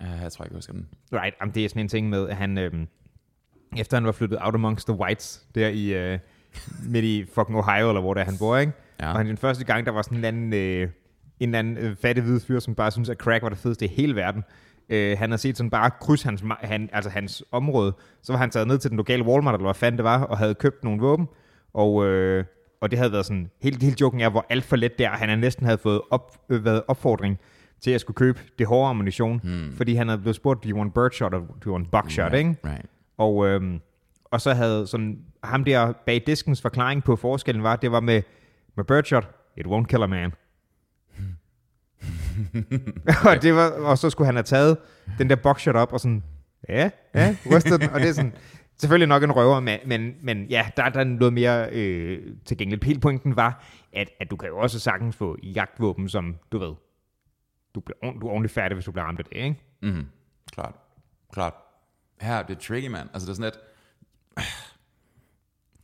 Uh, 0.00 0.22
jeg 0.22 0.32
tror 0.32 0.44
ikke, 0.44 0.52
jeg 0.52 0.56
husker 0.58 0.72
den. 0.72 0.88
Right, 1.12 1.34
jamen, 1.40 1.54
det 1.54 1.64
er 1.64 1.68
sådan 1.68 1.82
en 1.82 1.88
ting 1.88 2.08
med, 2.08 2.28
at 2.28 2.36
han, 2.36 2.58
øh, 2.58 2.72
efter 3.76 3.96
han 3.96 4.06
var 4.06 4.12
flyttet 4.12 4.38
out 4.40 4.54
amongst 4.54 4.86
the 4.86 4.96
whites, 4.96 5.46
der 5.54 5.68
i, 5.68 6.12
øh, 6.12 6.18
midt 6.82 7.04
i 7.04 7.24
fucking 7.34 7.58
Ohio, 7.58 7.88
eller 7.88 8.00
hvor 8.00 8.14
der 8.14 8.24
han 8.24 8.38
bor, 8.38 8.56
ikke? 8.56 8.72
Ja. 9.00 9.10
Og 9.10 9.16
han 9.16 9.26
den 9.26 9.36
første 9.36 9.64
gang, 9.64 9.86
der 9.86 9.92
var 9.92 10.02
sådan 10.02 10.18
en 10.18 10.24
anden, 10.24 10.52
øh, 10.52 10.88
en 11.40 11.48
eller 11.48 11.58
anden 11.58 11.76
øh, 11.76 11.96
fattig 11.96 12.24
hvid 12.24 12.40
fyr, 12.40 12.58
som 12.58 12.74
bare 12.74 12.90
synes 12.90 13.08
at 13.08 13.16
crack 13.16 13.42
var 13.42 13.48
det 13.48 13.58
fedeste 13.58 13.84
i 13.84 13.88
hele 13.88 14.16
verden. 14.16 14.44
Øh, 14.90 15.18
han 15.18 15.30
havde 15.30 15.42
set 15.42 15.56
sådan 15.56 15.70
bare 15.70 15.90
kryds 16.00 16.22
hans, 16.22 16.44
han, 16.60 16.90
altså 16.92 17.10
hans 17.10 17.44
område, 17.52 17.92
så 18.22 18.32
var 18.32 18.38
han 18.38 18.50
taget 18.50 18.68
ned 18.68 18.78
til 18.78 18.90
den 18.90 18.96
lokale 18.96 19.24
Walmart, 19.24 19.54
eller 19.54 19.66
hvad 19.66 19.74
fanden 19.74 19.96
det 19.96 20.04
var, 20.04 20.22
og 20.22 20.38
havde 20.38 20.54
købt 20.54 20.84
nogle 20.84 21.00
våben, 21.00 21.28
og, 21.74 22.06
øh, 22.06 22.44
og 22.80 22.90
det 22.90 22.98
havde 22.98 23.12
været 23.12 23.26
sådan, 23.26 23.50
helt, 23.62 23.82
helt 23.82 24.00
joken 24.00 24.20
er, 24.20 24.28
hvor 24.28 24.46
alt 24.50 24.64
for 24.64 24.76
let 24.76 24.98
der, 24.98 25.10
han 25.10 25.28
havde 25.28 25.40
næsten 25.40 25.66
havde 25.66 25.78
fået 25.78 26.00
op, 26.10 26.38
øh, 26.48 26.64
været 26.64 26.82
opfordring 26.88 27.38
til 27.80 27.90
at 27.90 28.00
skulle 28.00 28.14
købe 28.14 28.40
det 28.58 28.66
hårde 28.66 28.90
ammunition, 28.90 29.40
hmm. 29.42 29.72
fordi 29.76 29.94
han 29.94 30.08
havde 30.08 30.20
blevet 30.20 30.36
spurgt, 30.36 30.64
do 30.64 30.68
you 30.68 30.78
want 30.78 30.94
birdshot, 30.94 31.34
or 31.34 31.38
do 31.38 31.66
you 31.66 31.72
want 31.72 31.90
buckshot, 31.90 32.32
right, 32.32 32.38
ikke? 32.38 32.56
Right. 32.64 32.86
Og, 33.18 33.46
øhm, 33.46 33.80
og 34.24 34.40
så 34.40 34.54
havde 34.54 34.86
sådan, 34.86 35.18
ham 35.44 35.64
der 35.64 35.92
bag 36.06 36.22
diskens 36.26 36.62
forklaring 36.62 37.04
på 37.04 37.16
forskellen 37.16 37.62
var, 37.62 37.76
det 37.76 37.92
var 37.92 38.00
med, 38.00 38.22
med 38.76 38.84
birdshot, 38.84 39.30
it 39.56 39.66
won't 39.66 39.84
kill 39.84 40.02
a 40.02 40.06
man. 40.06 40.32
og, 43.28 43.42
det 43.42 43.54
var, 43.54 43.70
og 43.70 43.98
så 43.98 44.10
skulle 44.10 44.26
han 44.26 44.34
have 44.34 44.42
taget 44.42 44.78
den 45.18 45.30
der 45.30 45.36
buckshot 45.36 45.76
op 45.76 45.92
og 45.92 46.00
sådan, 46.00 46.22
ja, 46.68 46.90
ja, 47.14 47.36
rystet 47.52 47.80
den. 47.80 47.90
Og 47.90 48.00
det 48.00 48.08
er 48.08 48.12
sådan, 48.12 48.32
selvfølgelig 48.80 49.08
nok 49.08 49.22
en 49.22 49.32
røver, 49.32 49.60
men, 49.60 49.78
men, 49.86 50.14
men 50.22 50.44
ja, 50.44 50.70
der, 50.76 50.88
der 50.88 51.00
er 51.00 51.04
noget 51.04 51.32
mere 51.32 51.68
øh, 51.72 52.36
tilgængeligt. 52.44 52.84
Hele 52.84 53.00
pointen 53.00 53.36
var, 53.36 53.64
at, 53.92 54.10
at 54.20 54.30
du 54.30 54.36
kan 54.36 54.48
jo 54.48 54.58
også 54.58 54.80
sagtens 54.80 55.16
få 55.16 55.36
jagtvåben, 55.42 56.08
som 56.08 56.36
du 56.52 56.58
ved, 56.58 56.74
du, 57.74 57.80
bliver, 57.80 58.12
du 58.20 58.26
er 58.26 58.30
ordentligt 58.30 58.54
færdig, 58.54 58.74
hvis 58.74 58.84
du 58.84 58.92
bliver 58.92 59.04
ramt 59.04 59.18
af 59.18 59.24
det, 59.24 59.36
ikke? 59.36 59.56
Mm, 59.82 60.06
klart. 60.52 60.74
Klart. 61.32 61.54
Her, 62.20 62.42
det 62.42 62.56
er 62.56 62.60
tricky, 62.60 62.88
man. 62.88 63.08
Altså, 63.12 63.26
det 63.26 63.30
er 63.30 63.42
sådan 63.42 63.52
et... 63.52 64.44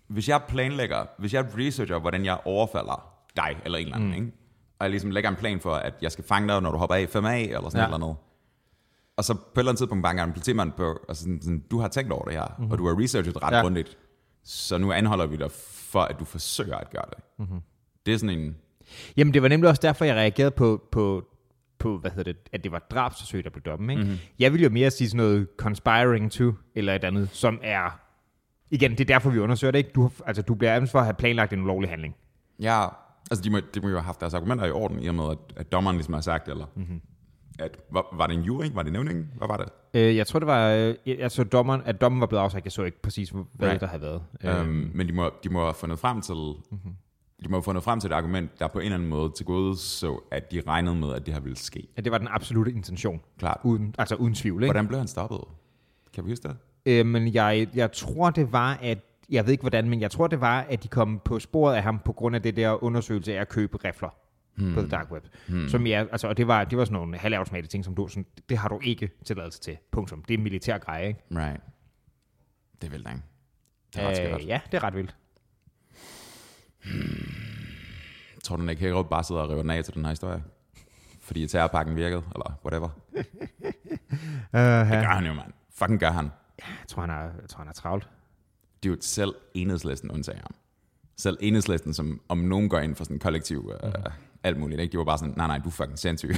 Hvis 0.07 0.29
jeg 0.29 0.43
planlægger, 0.49 1.07
hvis 1.19 1.35
jeg 1.35 1.47
researcher, 1.59 1.99
hvordan 1.99 2.25
jeg 2.25 2.39
overfalder 2.45 3.23
dig 3.37 3.61
eller 3.65 3.79
en 3.79 3.85
eller 3.85 3.97
anden, 3.97 4.11
mm. 4.11 4.15
ikke? 4.15 4.33
Og 4.79 4.85
jeg 4.85 4.91
ligesom 4.91 5.11
lægger 5.11 5.31
en 5.31 5.37
plan 5.37 5.61
for, 5.61 5.75
at 5.75 5.95
jeg 6.03 6.13
skal 6.13 6.25
fange 6.25 6.49
dig, 6.49 6.63
når 6.63 6.71
du 6.71 6.79
hopper 6.79 6.97
af 6.97 7.17
5A, 7.17 7.19
eller 7.19 7.69
sådan 7.69 7.79
ja. 7.79 7.85
eller 7.85 7.99
noget. 7.99 8.17
Og 9.17 9.25
så 9.25 9.35
på 9.35 9.41
et 9.41 9.59
eller 9.59 9.71
andet 9.71 9.79
tidspunkt 9.79 10.03
banker 10.03 10.25
en 10.25 10.33
politimand 10.33 10.73
på, 10.73 10.99
og 11.09 11.17
sådan, 11.17 11.43
sådan, 11.43 11.65
du 11.71 11.79
har 11.79 11.89
tænkt 11.89 12.13
over 12.13 12.25
det 12.25 12.35
her, 12.35 12.47
mm-hmm. 12.59 12.73
og 12.73 12.79
du 12.79 12.87
har 12.87 13.03
researchet 13.03 13.43
ret 13.43 13.57
ja. 13.57 13.61
grundigt, 13.61 13.99
så 14.45 14.79
nu 14.79 14.93
anholder 14.93 15.27
vi 15.27 15.37
dig 15.37 15.51
for, 15.51 16.01
at 16.01 16.17
du 16.21 16.25
forsøger 16.25 16.77
at 16.77 16.91
gøre 16.91 17.05
det. 17.11 17.25
Mm-hmm. 17.39 17.61
Det 18.07 18.15
er 18.15 18.19
sådan 18.19 18.39
en... 18.39 18.57
Jamen, 19.17 19.35
det 19.35 19.43
var 19.43 19.49
nemlig 19.49 19.71
også 19.71 19.83
derfor, 19.83 20.05
jeg 20.05 20.15
reagerede 20.17 20.51
på, 20.51 20.83
på, 20.93 21.25
på 21.79 21.99
hvad 21.99 22.11
hedder 22.11 22.33
det, 22.33 22.49
at 22.53 22.65
det 22.65 22.73
var 22.73 22.79
drabsforsøg, 22.79 23.45
der 23.45 23.51
blev 23.51 23.63
dommen. 23.63 23.91
Ikke? 23.91 24.03
Mm-hmm. 24.03 24.19
Jeg 24.39 24.53
vil 24.53 24.63
jo 24.63 24.71
mere 24.71 24.91
sige 24.91 25.09
sådan 25.09 25.17
noget 25.17 25.49
conspiring 25.57 26.33
to, 26.33 26.53
eller 26.75 26.95
et 26.95 27.05
andet, 27.05 27.29
som 27.33 27.61
er... 27.63 28.01
Igen, 28.71 28.91
det 28.91 29.01
er 29.01 29.05
derfor, 29.05 29.31
vi 29.31 29.39
undersøger 29.39 29.71
det, 29.73 29.79
ikke? 29.79 29.91
Du, 29.95 30.11
altså, 30.27 30.43
du 30.43 30.55
bliver 30.55 30.75
ansvar 30.75 30.99
for 30.99 30.99
at 30.99 31.05
have 31.05 31.15
planlagt 31.15 31.53
en 31.53 31.63
ulovlig 31.63 31.91
handling. 31.91 32.17
Ja, 32.61 32.87
altså 33.31 33.43
de 33.45 33.51
må, 33.51 33.59
de 33.75 33.81
må 33.81 33.89
jo 33.89 33.95
have 33.95 34.05
haft 34.05 34.21
deres 34.21 34.35
argumenter 34.35 34.65
i 34.65 34.71
orden, 34.71 35.03
i 35.03 35.07
og 35.07 35.15
med, 35.15 35.31
at, 35.31 35.39
at 35.57 35.73
dommeren 35.73 35.97
ligesom 35.97 36.15
har 36.15 36.21
sagt, 36.21 36.49
eller... 36.49 36.67
Mm-hmm 36.75 37.01
at, 37.59 37.79
var, 37.91 38.07
var 38.17 38.27
det 38.27 38.35
en 38.35 38.43
jury? 38.43 38.65
Var 38.75 38.83
det 38.83 38.93
nævning? 38.93 39.27
Hvad 39.37 39.49
var 39.49 39.57
det? 39.57 39.69
Øh, 39.95 40.17
jeg 40.17 40.27
tror, 40.27 40.39
det 40.39 40.47
var, 40.47 40.71
øh, 40.71 40.95
altså 41.07 41.45
dommeren, 41.45 41.83
at 41.85 42.01
dommen 42.01 42.21
var 42.21 42.27
blevet 42.27 42.43
afsagt. 42.43 42.65
Jeg 42.65 42.73
så 42.73 42.83
ikke 42.83 43.03
præcis, 43.03 43.31
hvad 43.31 43.69
right. 43.69 43.81
der 43.81 43.87
havde 43.87 44.03
været. 44.03 44.23
Um, 44.61 44.91
men 44.95 45.09
de 45.09 45.13
må, 45.13 45.31
de 45.45 45.49
må 45.49 45.61
have 45.61 45.75
fundet 45.75 45.99
frem 45.99 46.21
til, 46.21 46.35
mm-hmm. 46.35 46.93
de 47.45 47.49
må 47.49 47.57
have 47.57 47.63
fundet 47.63 47.85
frem 47.85 48.01
til 48.01 48.09
et 48.11 48.15
argument, 48.15 48.59
der 48.59 48.69
på 48.69 48.79
en 48.79 48.85
eller 48.85 48.97
anden 48.97 49.09
måde 49.09 49.33
til 49.37 49.47
gode 49.47 49.77
så, 49.77 50.21
at 50.31 50.53
de 50.53 50.63
regnede 50.67 50.97
med, 50.97 51.13
at 51.13 51.27
det 51.27 51.35
her 51.35 51.41
ville 51.41 51.57
ske. 51.57 51.89
Ja, 51.97 52.03
det 52.03 52.13
var 52.13 52.19
den 52.19 52.29
absolute 52.31 52.73
intention. 52.73 53.21
Klart. 53.39 53.61
Uden, 53.65 53.95
altså 53.99 54.15
uden 54.15 54.35
tvivl. 54.35 54.63
Ikke? 54.63 54.73
Hvordan 54.73 54.89
blev 54.89 54.99
han 54.99 55.09
stoppet? 55.09 55.41
Kan 56.15 56.25
vi 56.25 56.31
huske 56.31 56.49
det? 56.49 56.57
Øh, 56.87 57.07
men 57.07 57.35
jeg, 57.35 57.69
jeg 57.75 57.93
tror, 57.93 58.31
det 58.31 58.53
var, 58.53 58.79
at 58.83 58.99
jeg 59.31 59.45
ved 59.45 59.53
ikke 59.53 59.63
hvordan, 59.63 59.89
men 59.89 60.01
jeg 60.01 60.11
tror, 60.11 60.27
det 60.27 60.41
var, 60.41 60.61
at 60.61 60.83
de 60.83 60.89
kom 60.89 61.21
på 61.25 61.39
sporet 61.39 61.75
af 61.75 61.83
ham 61.83 61.99
på 61.99 62.13
grund 62.13 62.37
af 62.37 62.43
det 62.43 62.57
der 62.57 62.85
undersøgelse 62.85 63.37
af 63.37 63.41
at 63.41 63.49
købe 63.49 63.85
rifler 63.85 64.09
hmm. 64.57 64.75
på 64.75 64.81
the 64.81 64.89
dark 64.89 65.13
web. 65.13 65.25
Hmm. 65.49 65.69
Som 65.69 65.87
jeg, 65.87 66.09
altså, 66.13 66.29
og 66.29 66.37
det 66.37 66.47
var, 66.47 66.65
det 66.65 66.79
var 66.79 66.85
sådan 66.85 66.95
nogle 66.95 67.19
halvautomatiske 67.19 67.71
ting, 67.71 67.85
som 67.85 67.95
du, 67.95 68.09
sådan, 68.09 68.27
det 68.49 68.59
har 68.59 68.69
du 68.69 68.81
ikke 68.83 69.11
tilladelse 69.25 69.61
til. 69.61 69.77
Punktum. 69.93 70.23
Det 70.23 70.35
er 70.35 70.39
militær 70.39 70.79
greje, 70.79 71.07
ikke? 71.07 71.21
Right. 71.31 71.61
Det 72.81 72.87
er 72.87 72.91
vildt, 72.91 73.09
ikke? 73.09 73.23
Det 73.95 74.03
er 74.03 74.09
ret 74.09 74.17
skørt. 74.17 74.47
Ja, 74.47 74.61
det 74.73 74.75
er 74.75 74.85
ret 74.85 74.95
vildt. 74.95 75.17
Hmm. 76.85 77.47
Tror 78.45 78.57
du, 78.57 78.63
Nick 78.63 78.81
Hagerup 78.81 79.09
bare 79.11 79.25
sidder 79.25 79.41
og 79.41 79.51
river 79.51 79.63
den 79.63 79.71
af 79.71 79.85
til 79.85 79.95
den 79.95 80.05
her 80.05 80.11
historie? 80.11 80.43
Fordi 81.21 81.47
terrorpakken 81.47 81.97
virkede, 81.97 82.23
eller 82.35 82.59
whatever. 82.65 82.89
uh, 84.55 84.93
det 84.93 85.03
gør 85.03 85.15
han 85.15 85.27
jo, 85.27 85.33
mand. 85.33 85.53
Fucking 85.75 86.01
gør 86.01 86.11
han. 86.11 86.31
Jeg 86.59 86.89
tror, 86.89 87.01
han 87.01 87.11
er, 87.11 87.23
jeg 87.23 87.49
tror, 87.49 87.59
han 87.59 87.69
er 87.69 87.73
travlt. 87.73 88.09
Det 88.87 88.93
er 88.93 88.97
jo 88.97 89.01
selv 89.01 89.35
enhedslisten 89.55 90.11
undtager 90.11 90.39
ham. 90.39 90.55
Selv 91.17 91.37
enhedslisten, 91.41 91.95
som 91.95 92.21
om 92.29 92.39
nogen 92.39 92.69
går 92.69 92.79
ind 92.79 92.95
for 92.95 93.05
sådan 93.05 93.17
en 93.17 93.21
kollektiv 93.21 93.59
uh, 93.59 93.89
mm 93.89 94.13
alt 94.47 94.59
muligt. 94.59 94.81
Ikke? 94.81 94.93
De 94.93 94.99
var 94.99 95.05
bare 95.05 95.19
sådan, 95.19 95.35
nej, 95.37 95.47
nej, 95.47 95.59
du 95.59 95.69
er 95.69 95.73
fucking 95.73 95.99
sindssyg. 95.99 96.35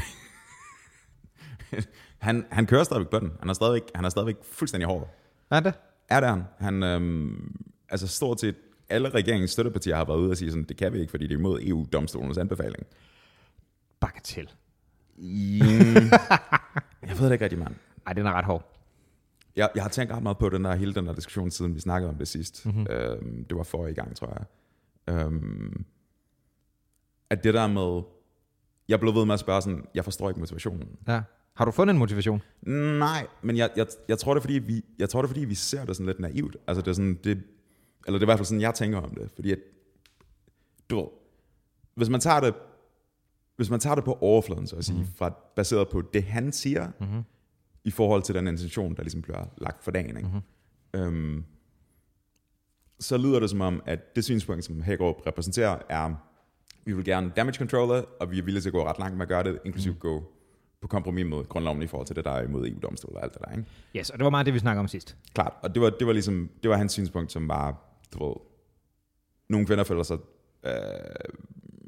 han, 2.26 2.46
han 2.50 2.66
kører 2.66 2.84
stadigvæk 2.84 3.10
på 3.10 3.18
den. 3.18 3.32
Han 3.40 3.48
er 3.48 3.52
stadigvæk, 3.52 3.82
han 3.94 4.04
er 4.04 4.08
stadigvæk 4.08 4.36
fuldstændig 4.42 4.86
hård. 4.88 5.14
Er 5.50 5.60
det? 5.60 5.74
Er 6.08 6.20
det 6.20 6.28
han? 6.28 6.44
han 6.58 6.82
øhm, 6.82 7.56
altså 7.88 8.06
stort 8.06 8.40
set 8.40 8.54
alle 8.88 9.08
regeringens 9.08 9.50
støttepartier 9.50 9.96
har 9.96 10.04
været 10.04 10.18
ude 10.18 10.30
og 10.30 10.36
sige 10.36 10.50
sådan, 10.50 10.64
det 10.64 10.76
kan 10.76 10.92
vi 10.92 11.00
ikke, 11.00 11.10
fordi 11.10 11.26
det 11.26 11.34
er 11.34 11.38
imod 11.38 11.60
EU-domstolens 11.62 12.38
anbefaling. 12.38 12.86
Til. 14.22 14.50
Yeah. 15.22 16.04
jeg 17.08 17.18
ved 17.18 17.26
det 17.26 17.32
ikke 17.32 17.44
rigtig, 17.44 17.58
mand. 17.58 17.74
Ej, 18.06 18.12
den 18.12 18.26
er 18.26 18.32
ret 18.32 18.44
hård. 18.44 18.77
Jeg, 19.58 19.70
jeg 19.74 19.82
har 19.82 19.90
tænkt 19.90 20.12
ret 20.12 20.22
meget 20.22 20.38
på 20.38 20.48
den 20.48 20.64
der, 20.64 20.74
hele 20.74 20.94
den 20.94 21.06
der 21.06 21.14
diskussion, 21.14 21.50
siden 21.50 21.74
vi 21.74 21.80
snakkede 21.80 22.10
om 22.10 22.16
det 22.18 22.28
sidst. 22.28 22.66
Mm-hmm. 22.66 22.86
Øhm, 22.90 23.44
det 23.44 23.56
var 23.56 23.62
forrige 23.62 23.94
gang, 23.94 24.16
tror 24.16 24.38
jeg. 24.38 24.44
Øhm, 25.14 25.84
at 27.30 27.44
det 27.44 27.54
der 27.54 27.66
med, 27.66 28.02
jeg 28.88 29.00
blev 29.00 29.14
ved 29.14 29.24
med 29.24 29.34
at 29.34 29.40
spørge 29.40 29.62
sådan, 29.62 29.84
jeg 29.94 30.04
forstår 30.04 30.28
ikke 30.28 30.40
motivationen. 30.40 30.88
Ja. 31.08 31.22
Har 31.54 31.64
du 31.64 31.70
fundet 31.70 31.92
en 31.94 31.98
motivation? 31.98 32.42
Nej, 32.98 33.26
men 33.42 33.56
jeg, 33.56 33.70
jeg, 33.76 33.86
jeg, 34.08 34.18
tror, 34.18 34.34
det 34.34 34.40
er, 34.40 34.42
fordi 34.42 34.58
vi, 34.58 34.84
jeg 34.98 35.08
tror, 35.08 35.22
det 35.22 35.26
er, 35.26 35.28
fordi 35.28 35.44
vi 35.44 35.54
ser 35.54 35.84
det 35.84 35.96
sådan 35.96 36.06
lidt 36.06 36.20
naivt. 36.20 36.56
Altså, 36.66 36.82
det 36.82 36.88
er 36.88 36.94
sådan, 36.94 37.18
det, 37.24 37.42
eller 38.06 38.18
det 38.18 38.22
er 38.22 38.22
i 38.22 38.24
hvert 38.24 38.38
fald 38.38 38.46
sådan, 38.46 38.60
jeg 38.60 38.74
tænker 38.74 38.98
om 38.98 39.14
det. 39.14 39.30
Fordi 39.34 39.52
at, 39.52 39.58
du 40.90 40.96
ved, 40.96 41.06
hvis 41.94 42.08
man 42.08 42.20
tager 42.20 42.40
det, 42.40 42.54
hvis 43.56 43.70
man 43.70 43.80
tager 43.80 43.94
det 43.94 44.04
på 44.04 44.18
overfladen, 44.20 44.66
så 44.66 44.76
at 44.76 44.84
sige, 44.84 44.98
mm. 44.98 45.06
fra, 45.16 45.34
baseret 45.56 45.88
på 45.88 46.02
det, 46.02 46.24
han 46.24 46.52
siger, 46.52 46.90
mm-hmm. 47.00 47.22
I 47.88 47.90
forhold 47.90 48.22
til 48.22 48.34
den 48.34 48.46
intention, 48.46 48.94
der 48.94 49.02
ligesom 49.02 49.22
bliver 49.22 49.44
lagt 49.56 49.84
for 49.84 49.90
dagen, 49.90 50.16
ikke? 50.16 50.28
Mm-hmm. 50.28 51.00
Øhm, 51.00 51.44
så 53.00 53.16
lyder 53.16 53.40
det 53.40 53.50
som 53.50 53.60
om, 53.60 53.82
at 53.86 54.16
det 54.16 54.24
synspunkt, 54.24 54.64
som 54.64 54.80
Hagerup 54.82 55.26
repræsenterer, 55.26 55.78
er, 55.88 56.14
vi 56.84 56.92
vil 56.92 57.04
gerne 57.04 57.32
damage 57.36 57.58
controller, 57.58 58.02
og 58.20 58.30
vi 58.30 58.38
er 58.38 58.42
villige 58.42 58.62
til 58.62 58.68
at 58.68 58.72
gå 58.72 58.84
ret 58.84 58.98
langt 58.98 59.16
med 59.16 59.22
at 59.22 59.28
gøre 59.28 59.44
det, 59.44 59.58
inklusive 59.64 59.92
mm. 59.92 59.98
gå 59.98 60.32
på 60.80 60.88
kompromis 60.88 61.26
med 61.26 61.44
grundloven 61.48 61.82
i 61.82 61.86
forhold 61.86 62.06
til 62.06 62.16
det, 62.16 62.24
der 62.24 62.30
er 62.30 62.42
imod 62.42 62.68
EU-domstolen 62.68 63.16
og 63.16 63.22
alt 63.22 63.34
det 63.34 63.42
der. 63.44 63.50
Ikke? 63.50 63.64
Yes, 63.96 64.10
og 64.10 64.18
det 64.18 64.24
var 64.24 64.30
meget 64.30 64.46
det, 64.46 64.54
vi 64.54 64.58
snakkede 64.58 64.80
om 64.80 64.88
sidst. 64.88 65.16
Klart, 65.34 65.52
og 65.62 65.74
det 65.74 65.82
var, 65.82 65.90
det 65.90 66.06
var 66.06 66.12
ligesom, 66.12 66.50
det 66.62 66.70
var 66.70 66.76
hans 66.76 66.92
synspunkt, 66.92 67.32
som 67.32 67.48
var, 67.48 67.96
du 68.14 68.26
ved, 68.26 68.34
nogle 69.48 69.66
kvinder 69.66 69.84
føler 69.84 70.02
sig, 70.02 70.18
øh, 70.64 70.72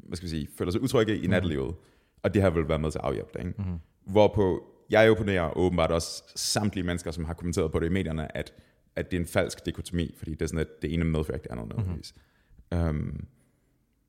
hvad 0.07 0.15
skal 0.15 0.25
vi 0.25 0.29
sige, 0.29 0.47
føler 0.57 0.71
sig 0.71 0.81
utrygge 0.81 1.17
i 1.17 1.23
mm. 1.23 1.29
nattelivet, 1.29 1.75
og 2.23 2.33
det 2.33 2.41
har 2.41 2.49
vel 2.49 2.67
været 2.67 2.81
med 2.81 2.91
til 2.91 2.99
at 2.99 3.05
afhjælpe 3.05 3.29
det. 3.33 3.39
Ikke? 3.39 3.61
Mm. 3.61 3.79
Hvorpå 4.11 4.63
jeg 4.91 5.11
opponerer 5.11 5.57
åbenbart 5.57 5.91
også 5.91 6.23
samtlige 6.35 6.85
mennesker, 6.85 7.11
som 7.11 7.25
har 7.25 7.33
kommenteret 7.33 7.71
på 7.71 7.79
det 7.79 7.85
i 7.85 7.89
medierne, 7.89 8.37
at, 8.37 8.53
at 8.95 9.11
det 9.11 9.17
er 9.17 9.21
en 9.21 9.27
falsk 9.27 9.65
dikotomi, 9.65 10.15
fordi 10.17 10.31
det 10.31 10.41
er 10.41 10.47
sådan, 10.47 10.59
at 10.59 10.81
det 10.81 10.93
ene 10.93 11.05
medfører 11.05 11.37
ikke 11.37 11.43
det 11.43 11.51
andet 11.51 11.67
nødvendigvis. 11.67 12.15
Mm-hmm. 12.71 12.89
Um, 12.89 13.27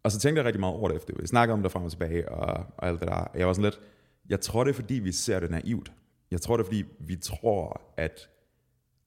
og 0.02 0.12
så 0.12 0.18
tænkte 0.18 0.38
jeg 0.38 0.46
rigtig 0.46 0.60
meget 0.60 0.74
over 0.74 0.88
det 0.88 0.96
efter. 0.96 1.14
Vi 1.20 1.26
snakkede 1.26 1.54
om 1.54 1.62
det 1.62 1.72
frem 1.72 1.84
og 1.84 1.90
tilbage, 1.90 2.28
og, 2.28 2.66
og 2.76 2.88
alt 2.88 3.00
det 3.00 3.08
der. 3.08 3.30
Jeg 3.34 3.46
var 3.46 3.52
sådan 3.52 3.64
lidt, 3.64 3.80
jeg 4.28 4.40
tror 4.40 4.64
det 4.64 4.70
er 4.70 4.74
fordi, 4.74 4.94
vi 4.94 5.12
ser 5.12 5.40
det 5.40 5.50
naivt. 5.50 5.92
Jeg 6.30 6.40
tror 6.40 6.56
det 6.56 6.64
er 6.64 6.66
fordi, 6.66 6.84
vi 6.98 7.16
tror, 7.16 7.80
at, 7.96 8.28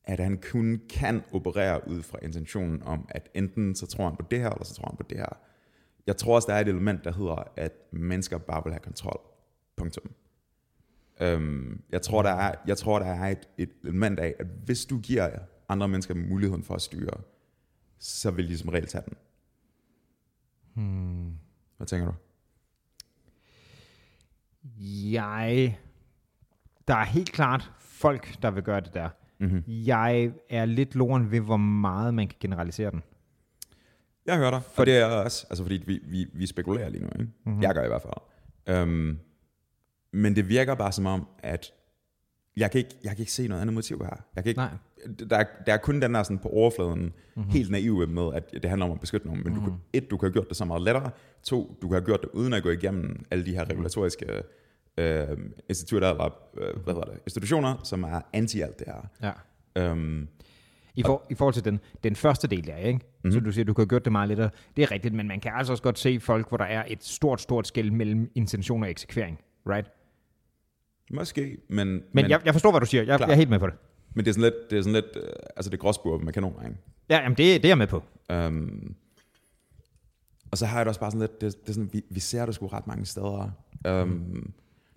at 0.03 0.19
han 0.19 0.41
kun 0.51 0.81
kan 0.89 1.23
operere 1.33 1.88
ud 1.88 2.01
fra 2.01 2.17
intentionen 2.21 2.83
om, 2.83 3.07
at 3.09 3.29
enten 3.33 3.75
så 3.75 3.88
tror 3.88 4.07
han 4.07 4.15
på 4.15 4.25
det 4.31 4.39
her, 4.39 4.49
eller 4.49 4.65
så 4.65 4.73
tror 4.75 4.88
han 4.88 4.97
på 4.97 5.03
det 5.09 5.17
her. 5.17 5.38
Jeg 6.07 6.17
tror 6.17 6.35
også, 6.35 6.45
der 6.47 6.53
er 6.53 6.61
et 6.61 6.67
element, 6.67 7.03
der 7.03 7.11
hedder, 7.11 7.51
at 7.55 7.73
mennesker 7.91 8.38
bare 8.38 8.63
vil 8.63 8.73
have 8.73 8.79
kontrol. 8.79 9.19
Punktum. 9.77 10.11
Um, 11.21 11.82
jeg, 11.91 12.01
tror, 12.01 12.21
der 12.21 12.30
er, 12.30 12.56
jeg 12.67 12.78
tror, 12.78 12.99
der 12.99 13.06
er 13.06 13.28
et, 13.32 13.49
et 13.58 13.69
element 13.84 14.19
af, 14.19 14.36
at 14.39 14.47
hvis 14.65 14.86
du 14.86 14.99
giver 14.99 15.30
andre 15.69 15.88
mennesker 15.88 16.15
muligheden 16.15 16.63
for 16.63 16.75
at 16.75 16.82
styre, 16.82 17.21
så 17.99 18.32
vil 18.32 18.49
de 18.49 18.58
som 18.58 18.69
regel 18.69 18.88
tage 18.88 19.04
den. 19.06 19.17
Hmm. 20.73 21.34
Hvad 21.78 21.88
tænker 21.88 22.08
du? 22.08 22.13
Jeg... 25.12 25.80
Der 26.88 26.95
er 26.95 27.06
helt 27.06 27.32
klart 27.32 27.71
folk, 27.80 28.41
der 28.41 28.51
vil 28.51 28.63
gøre 28.63 28.82
det 28.82 28.93
der. 28.93 29.10
Mm-hmm. 29.39 29.63
Jeg 29.67 30.32
er 30.49 30.65
lidt 30.65 30.95
loren 30.95 31.32
ved, 31.32 31.39
hvor 31.39 31.58
meget 31.58 32.13
man 32.13 32.28
kan 32.28 32.38
generalisere 32.39 32.91
den. 32.91 33.04
Jeg 34.25 34.38
hører 34.38 34.51
dig, 34.51 34.62
for 34.63 34.86
det 34.86 34.97
er 34.97 35.06
også, 35.06 35.47
altså 35.49 35.63
fordi 35.63 35.84
vi, 35.88 35.99
vi, 36.04 36.25
vi 36.34 36.47
spekulerer 36.47 36.89
lige 36.89 37.04
nu, 37.04 37.10
ikke? 37.19 37.32
Mm-hmm. 37.45 37.62
Jeg 37.62 37.73
gør 37.73 37.84
i 37.84 37.88
hvert 37.88 38.01
fald. 38.01 38.84
Um, 38.84 39.19
men 40.15 40.36
det 40.36 40.49
virker 40.49 40.75
bare 40.75 40.91
som 40.91 41.06
om, 41.06 41.28
at 41.39 41.73
jeg 42.58 42.71
kan, 42.71 42.78
ikke, 42.80 42.95
jeg 43.04 43.12
kan 43.12 43.19
ikke 43.19 43.32
se 43.32 43.47
noget 43.47 43.62
andet 43.62 43.73
motiv 43.73 44.01
her. 44.04 44.23
Jeg 44.36 44.43
kan 44.43 44.49
ikke, 44.49 44.60
Nej. 44.60 44.69
Der, 45.30 45.38
er, 45.38 45.43
der 45.65 45.73
er 45.73 45.78
kun 45.78 46.01
den 46.01 46.13
der 46.13 46.23
sådan 46.23 46.39
på 46.39 46.49
overfladen, 46.49 47.13
mm-hmm. 47.36 47.51
helt 47.51 47.71
naive 47.71 48.08
med, 48.08 48.34
at 48.34 48.51
det 48.54 48.65
handler 48.65 48.86
om 48.86 48.91
at 48.91 48.99
beskytte 48.99 49.28
nogen. 49.28 49.43
Men 49.43 49.54
mm-hmm. 49.54 49.65
du 49.65 49.71
kan, 49.71 49.80
et, 49.93 50.12
du 50.12 50.17
kan 50.17 50.28
have 50.28 50.34
gjort 50.34 50.49
det 50.49 50.58
så 50.58 50.65
meget 50.65 50.82
lettere. 50.82 51.12
To, 51.43 51.78
du 51.82 51.88
kan 51.88 51.95
have 51.95 52.06
gjort 52.06 52.21
det 52.21 52.30
uden 52.34 52.54
at 52.54 52.63
gå 52.63 52.69
igennem 52.69 53.25
alle 53.32 53.45
de 53.45 53.51
her 53.51 53.69
regulatoriske 53.69 54.43
øh, 54.97 55.28
institutter, 55.69 56.10
eller 56.10 56.25
øh, 56.58 56.84
hvad 56.84 56.93
hedder 56.93 57.12
det, 57.12 57.19
institutioner, 57.25 57.75
som 57.84 58.04
er 58.04 58.21
anti 58.34 58.62
alt 58.62 58.80
det 58.80 58.88
her. 58.88 59.32
Ja. 59.75 59.91
Øhm, 59.91 60.28
I, 60.95 61.04
for, 61.04 61.25
I 61.30 61.36
forhold 61.36 61.54
til 61.54 61.65
den, 61.65 61.80
den 62.04 62.15
første 62.15 62.47
del 62.47 62.67
der, 62.67 62.78
ikke? 62.78 62.93
Mhm. 62.93 63.04
Mm-hmm. 63.23 63.32
Så 63.32 63.39
du 63.39 63.51
siger, 63.51 63.65
du 63.65 63.73
kan 63.73 63.82
have 63.82 63.89
gjort 63.89 64.06
det 64.06 64.12
meget 64.12 64.30
lettere. 64.30 64.49
Det 64.78 64.84
er 64.84 64.91
rigtigt, 64.91 65.13
men 65.13 65.28
man 65.28 65.39
kan 65.39 65.51
altså 65.56 65.73
også 65.73 65.84
godt 65.84 65.99
se 65.99 66.19
folk, 66.19 66.49
hvor 66.49 66.58
der 66.58 66.65
er 66.65 66.84
et 66.88 67.04
stort, 67.04 67.41
stort 67.41 67.67
skæld 67.67 67.91
mellem 67.91 68.32
intention 68.36 68.84
og 68.84 68.89
eksekvering. 68.89 69.39
Right? 69.69 69.91
Måske, 71.11 71.57
men, 71.67 71.87
Men, 71.87 72.03
men 72.13 72.29
jeg, 72.29 72.41
jeg 72.45 72.53
forstår, 72.53 72.71
hvad 72.71 72.79
du 72.79 72.85
siger. 72.85 73.03
Jeg, 73.03 73.17
Klar. 73.17 73.27
jeg 73.27 73.33
er 73.33 73.37
helt 73.37 73.49
med 73.49 73.59
på 73.59 73.67
det. 73.67 73.75
men 74.13 74.25
det 74.25 74.31
er 74.31 74.33
sådan 74.33 74.43
lidt, 74.43 74.69
det 74.69 74.77
er 74.77 74.81
sådan 74.81 74.93
lidt, 74.93 75.05
øh, 75.15 75.29
altså 75.55 75.69
det 75.69 75.77
er 75.77 75.81
gråsbur 75.81 76.17
med 76.17 76.33
kanoner, 76.33 76.63
ikke? 76.63 76.77
Ja, 77.09 77.21
jamen 77.21 77.37
det, 77.37 77.37
det 77.37 77.65
er 77.65 77.69
jeg 77.69 77.77
med 77.77 77.87
på. 77.87 78.03
Um, 78.33 78.95
og 80.51 80.57
så 80.57 80.65
har 80.65 80.77
jeg 80.77 80.85
det 80.85 80.89
også 80.89 80.99
bare 80.99 81.11
sådan 81.11 81.21
lidt, 81.21 81.41
det, 81.41 81.61
det 81.61 81.69
er 81.69 81.73
sådan, 81.73 81.89
vi, 81.93 82.03
vi 82.09 82.19
ser 82.19 82.45
det 82.45 82.55
sgu 82.55 82.67
ret 82.67 82.87
mange 82.87 83.05
steder. 83.05 83.51
Um, 83.89 84.07
mm. 84.07 84.53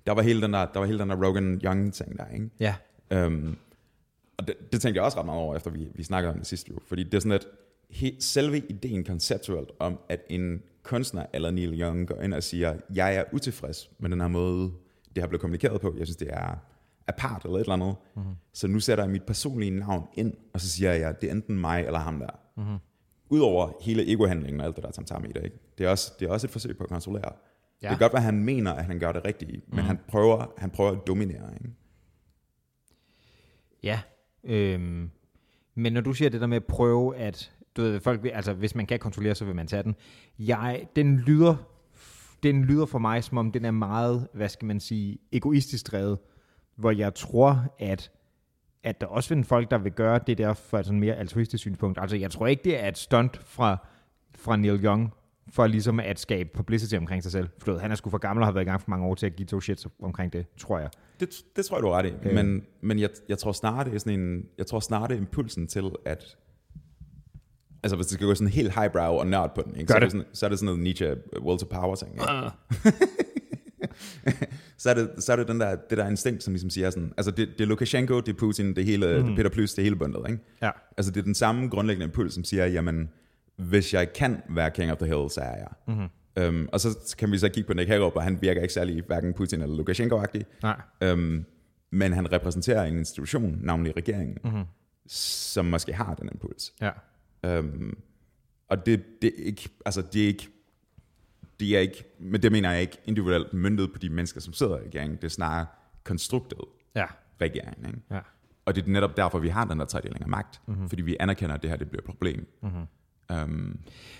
der, 0.07 0.13
var 0.13 0.23
hele 0.23 0.43
den 0.43 0.53
der, 0.53 0.67
der 0.67 0.79
var 0.79 0.87
hele 0.87 0.99
den 0.99 1.11
der 1.11 1.27
Rogan 1.27 1.61
Young 1.65 1.95
ting 1.95 2.19
der, 2.19 2.25
ikke? 2.35 2.51
Ja. 2.61 2.75
Um, 3.27 3.57
og 4.37 4.49
det, 4.49 4.73
det 4.73 4.81
tænkte 4.81 4.97
jeg 4.99 5.05
også 5.05 5.19
ret 5.19 5.27
meget 5.27 5.41
over, 5.41 5.57
efter 5.57 5.71
vi, 5.71 5.89
vi 5.95 6.03
snakkede 6.03 6.33
om 6.33 6.39
det 6.39 6.47
sidste 6.47 6.73
uge. 6.73 6.81
Fordi 6.87 7.03
det 7.03 7.15
er 7.15 7.21
sådan, 7.21 7.33
at 7.33 7.47
he, 7.91 8.17
selve 8.21 8.59
ideen 8.59 9.05
konceptuelt 9.05 9.71
om, 9.79 9.99
at 10.09 10.21
en 10.31 10.63
kunstner 10.83 11.27
eller 11.33 11.51
Neil 11.51 11.81
Young 11.81 12.09
går 12.09 12.23
ind 12.23 12.35
og 12.35 12.43
siger, 12.43 12.75
jeg 12.95 13.17
er 13.17 13.25
utilfreds 13.33 13.91
med 13.99 14.11
den 14.11 14.21
her 14.21 14.29
måde, 14.29 14.73
det 15.19 15.23
har 15.23 15.29
blevet 15.29 15.41
kommunikeret 15.41 15.81
på. 15.81 15.95
Jeg 15.99 16.07
synes, 16.07 16.17
det 16.17 16.29
er 16.31 16.59
apart 17.07 17.45
eller 17.45 17.57
et 17.57 17.61
eller 17.61 17.73
andet. 17.73 17.97
Mm-hmm. 18.17 18.35
Så 18.53 18.69
nu 18.69 18.81
sætter 18.81 19.05
jeg 19.05 19.11
mit 19.11 19.23
personlige 19.23 19.71
navn 19.71 20.09
ind, 20.15 20.35
og 20.55 20.61
så 20.61 20.69
siger 20.69 20.93
jeg, 20.93 21.21
det 21.21 21.27
er 21.27 21.35
enten 21.35 21.59
mig 21.59 21.85
eller 21.87 21.99
ham 21.99 22.19
der. 22.19 22.31
Mm-hmm. 22.57 22.77
Udover 23.29 23.73
hele 23.81 24.13
egohandlingen 24.13 24.61
og 24.61 24.67
alt 24.67 24.77
det 24.77 24.85
der 24.85 24.91
tamtam 24.91 25.25
i 25.25 25.29
det, 25.29 25.45
ikke? 25.45 25.59
Det, 25.79 25.87
er 25.87 25.91
også, 25.91 26.13
det 26.21 26.29
er 26.29 26.33
også 26.33 26.47
et 26.47 26.51
forsøg 26.51 26.77
på 26.77 26.85
at 26.85 26.91
kontrollere. 26.91 27.33
Ja. 27.83 27.89
Det 27.89 27.99
kan 27.99 28.05
godt 28.05 28.13
være, 28.13 28.21
at 28.21 28.25
han 28.25 28.45
mener, 28.45 28.73
at 28.73 28.85
han 28.85 28.99
gør 28.99 29.13
det 29.13 29.25
rigtige, 29.25 29.53
men 29.53 29.63
mm-hmm. 29.67 29.87
han, 29.87 29.99
prøver, 30.09 30.47
han 30.59 30.71
prøver 30.71 30.91
at 30.91 31.07
dominere. 31.07 31.53
Ikke? 31.55 31.71
Ja. 33.83 34.01
Øhm, 34.45 35.11
men 35.75 35.93
når 35.93 36.01
du 36.01 36.13
siger 36.13 36.29
det 36.29 36.41
der 36.41 36.47
med 36.47 36.57
at 36.57 36.65
prøve 36.65 37.17
at, 37.17 37.53
du 37.77 37.83
ved, 37.83 38.01
folk 38.01 38.23
vil, 38.23 38.31
altså 38.31 38.53
hvis 38.53 38.75
man 38.75 38.87
kan 38.87 38.99
kontrollere, 38.99 39.35
så 39.35 39.45
vil 39.45 39.55
man 39.55 39.67
tage 39.67 39.83
den. 39.83 39.97
Jeg, 40.39 40.87
den 40.97 41.17
lyder, 41.17 41.57
den 42.43 42.65
lyder 42.65 42.87
for 42.87 42.99
mig, 42.99 43.25
som 43.25 43.39
om 43.39 43.53
den 43.53 43.65
er 43.65 43.71
meget, 43.71 44.29
hvad 44.35 44.49
skal 44.49 44.67
man 44.67 44.81
sige, 44.81 45.19
egoistisk 45.33 45.93
drevet, 45.93 46.19
hvor 46.77 46.91
jeg 46.91 47.15
tror, 47.15 47.65
at 47.79 48.11
at 48.83 49.01
der 49.01 49.07
også 49.07 49.29
findes 49.29 49.49
folk, 49.49 49.71
der 49.71 49.79
vil 49.79 49.93
gøre 49.93 50.21
det 50.27 50.39
der 50.39 50.55
for 50.55 50.79
et 50.79 50.87
sådan 50.87 51.01
mere 51.01 51.15
altruistisk 51.15 51.61
synspunkt. 51.61 51.99
Altså, 52.01 52.17
jeg 52.17 52.31
tror 52.31 52.47
ikke, 52.47 52.65
det 52.65 52.85
er 52.85 52.89
et 52.89 52.99
stunt 52.99 53.41
fra, 53.45 53.87
fra 54.35 54.57
Neil 54.57 54.85
Young, 54.85 55.13
for 55.49 55.67
ligesom 55.67 56.01
at 56.01 56.19
skabe 56.19 56.51
publicity 56.55 56.95
omkring 56.95 57.23
sig 57.23 57.33
selv. 57.33 57.49
For 57.59 57.67
du 57.67 57.73
ved, 57.73 57.81
han 57.81 57.91
er 57.91 57.95
sgu 57.95 58.11
for 58.11 58.19
gammel 58.19 58.43
og 58.43 58.47
har 58.47 58.53
været 58.53 58.65
i 58.65 58.69
gang 58.69 58.81
for 58.81 58.91
mange 58.91 59.07
år 59.07 59.15
til 59.15 59.27
at 59.27 59.37
give 59.37 59.47
to 59.47 59.61
shits 59.61 59.87
omkring 60.03 60.33
det, 60.33 60.47
tror 60.57 60.79
jeg. 60.79 60.91
Det, 61.21 61.29
det 61.57 61.65
tror 61.65 61.77
jeg, 61.77 61.83
du 61.83 61.89
har 61.89 61.99
ret 61.99 62.07
i. 62.07 62.29
Øh. 62.29 62.35
Men, 62.35 62.63
men 62.81 62.99
jeg, 62.99 63.11
jeg 63.29 63.39
tror 63.39 63.53
snarere, 63.53 63.85
det 63.85 63.95
er 63.95 63.99
sådan 63.99 64.21
en, 64.21 64.47
jeg 64.59 64.67
tror 64.67 64.81
snarere, 64.81 65.09
det 65.09 65.15
er 65.15 65.19
impulsen 65.19 65.67
til, 65.67 65.91
at 66.05 66.37
Altså 67.83 67.97
hvis 67.97 68.07
det 68.07 68.15
skal 68.15 68.27
gå 68.27 68.35
sådan 68.35 68.53
helt 68.53 68.75
highbrow 68.75 69.13
og 69.13 69.27
nørd 69.27 69.55
på 69.55 69.63
den, 69.63 69.77
ikke? 69.77 69.87
Gør 69.87 69.93
så, 69.93 69.97
er 69.97 70.01
det. 70.01 70.11
sådan, 70.11 70.27
så 70.33 70.47
er 70.47 70.51
det 70.51 70.59
sådan 70.59 70.67
noget 70.67 70.81
Nietzsche 70.81 71.17
will 71.41 71.59
to 71.59 71.67
power 71.71 71.95
ting. 71.95 72.13
Ikke? 72.13 72.25
så, 74.79 74.91
er 74.91 74.95
det, 74.95 75.11
så 75.19 75.33
er 75.33 75.37
det 75.37 75.49
den 75.49 75.61
der, 75.61 75.77
det 75.91 75.99
der 75.99 76.09
instinkt, 76.09 76.43
som 76.43 76.53
ligesom 76.53 76.71
siger 76.71 76.91
sådan, 76.91 77.13
altså 77.17 77.31
det, 77.31 77.49
det 77.59 77.61
er 77.61 77.69
Lukashenko, 77.69 78.21
det 78.21 78.29
er 78.29 78.39
Putin, 78.39 78.69
det 78.69 78.79
er 78.79 78.85
hele, 78.85 79.07
mm. 79.07 79.23
det 79.23 79.33
er 79.33 79.37
Peter 79.37 79.51
Plys, 79.51 79.75
det 79.75 79.83
er 79.83 79.85
hele 79.85 79.97
bundet, 79.97 80.21
ikke? 80.29 80.43
Ja. 80.63 80.71
Altså 80.97 81.13
det 81.13 81.21
er 81.21 81.25
den 81.25 81.35
samme 81.35 81.69
grundlæggende 81.69 82.05
impuls, 82.05 82.35
som 82.35 82.45
siger, 82.45 82.67
jamen, 82.67 83.09
hvis 83.57 83.95
jeg 83.95 84.13
kan 84.13 84.43
være 84.51 84.71
king 84.71 84.93
of 84.93 84.99
the 84.99 85.07
hill, 85.07 85.31
så 85.31 85.41
er 85.41 85.57
jeg. 85.57 85.69
Mm-hmm. 85.87 86.09
Um, 86.49 86.69
og 86.73 86.81
så 86.81 87.15
kan 87.19 87.33
vi 87.33 87.39
så 87.39 87.49
kigge 87.49 87.67
på 87.67 87.75
Nick 87.75 87.89
Hagerup, 87.89 88.17
og 88.17 88.23
han 88.23 88.43
virker 88.43 88.63
ikke 88.63 88.75
særlig 88.75 89.03
hverken 89.07 89.35
Putin 89.35 89.63
eller 89.63 89.77
Lukashenko-agtig. 89.77 90.43
Nej. 90.63 91.13
Um, 91.13 91.45
men 91.91 92.13
han 92.13 92.33
repræsenterer 92.33 92.85
en 92.85 92.99
institution, 92.99 93.59
navnlig 93.61 93.97
regeringen, 93.97 94.39
mm-hmm. 94.45 94.65
som 95.09 95.65
måske 95.65 95.93
har 95.93 96.15
den 96.15 96.29
impuls. 96.33 96.73
Ja. 96.81 96.91
Um, 97.47 97.99
og 98.69 98.87
det, 98.87 99.05
det, 99.23 99.33
er 99.41 99.45
ikke, 99.45 99.69
altså 99.87 100.03
det 100.13 100.23
er 100.23 100.27
ikke, 100.27 100.49
det 101.61 101.77
er 101.77 101.81
ikke, 101.81 102.05
men 102.19 102.43
det 102.43 102.53
mener 102.53 102.71
jeg 102.71 102.81
ikke 102.81 102.99
individuelt 103.05 103.53
myndet 103.53 103.93
på 103.93 103.99
de 103.99 104.09
mennesker, 104.09 104.41
som 104.41 104.53
sidder 104.53 104.79
i 104.79 104.83
regeringen. 104.83 105.17
Det 105.17 105.25
er 105.25 105.29
snarere 105.29 105.67
konstruktet 106.05 106.59
Ja. 106.95 107.07
regeringen. 107.41 107.87
Ikke? 107.87 108.01
Ja. 108.11 108.21
Og 108.65 108.75
det 108.75 108.85
er 108.85 108.89
netop 108.91 109.17
derfor, 109.17 109.39
vi 109.39 109.49
har 109.49 109.65
den 109.65 109.79
der 109.79 109.85
tredeling 109.85 110.23
af 110.23 110.29
magt. 110.29 110.61
Mm-hmm. 110.67 110.89
Fordi 110.89 111.03
vi 111.03 111.17
anerkender, 111.21 111.55
at 111.55 111.63
det 111.63 111.71
her 111.71 111.77
det 111.77 111.89
bliver 111.89 112.01
et 112.01 112.07
problem. 112.07 112.49
Mm-hmm. 112.63 112.87
Um, 113.43 113.79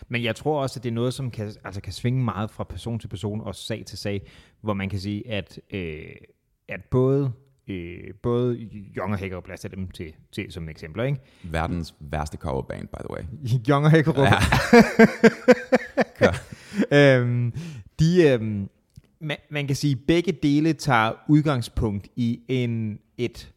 Men 0.09 0.25
jeg 0.25 0.37
tror 0.37 0.63
også, 0.63 0.81
at 0.81 0.85
det 0.85 0.91
er 0.91 0.95
noget, 0.95 1.15
som 1.15 1.31
kan, 1.31 1.53
altså 1.65 1.81
kan 1.81 1.93
svinge 1.93 2.25
meget 2.25 2.51
fra 2.51 2.65
person 2.65 2.99
til 2.99 3.09
person 3.09 3.41
og 3.41 3.55
sag 3.55 3.85
til 3.87 3.99
sag, 3.99 4.31
hvor 4.61 4.75
man 4.75 4.89
kan 4.89 5.01
sige, 5.01 5.31
at, 5.31 5.61
øh, 5.71 6.03
at 6.69 6.85
både, 6.85 7.33
øh, 7.69 8.15
både 8.23 8.69
Young 8.97 9.13
og 9.13 9.19
Hækkerup, 9.19 9.47
lad 9.47 9.55
os 9.55 9.61
tage 9.61 9.77
dem 9.77 9.89
til, 9.89 10.15
til 10.33 10.53
som 10.53 10.69
eksempler, 10.69 11.05
ikke? 11.05 11.21
verdens 11.43 11.95
værste 12.01 12.37
coverband, 12.37 12.89
by 12.89 12.99
the 12.99 13.11
way. 13.11 13.23
Young 13.69 13.85
og 13.85 13.91
Hækkerup. 13.91 14.27
Ja. 16.21 16.33
øhm, 17.19 17.53
de, 17.99 18.29
øhm, 18.29 18.69
man, 19.21 19.37
man 19.51 19.67
kan 19.67 19.77
sige, 19.77 19.93
at 19.93 20.07
begge 20.07 20.33
dele 20.33 20.73
tager 20.73 21.13
udgangspunkt 21.29 22.09
i 22.17 22.41
en, 22.49 22.99
et, 23.19 23.53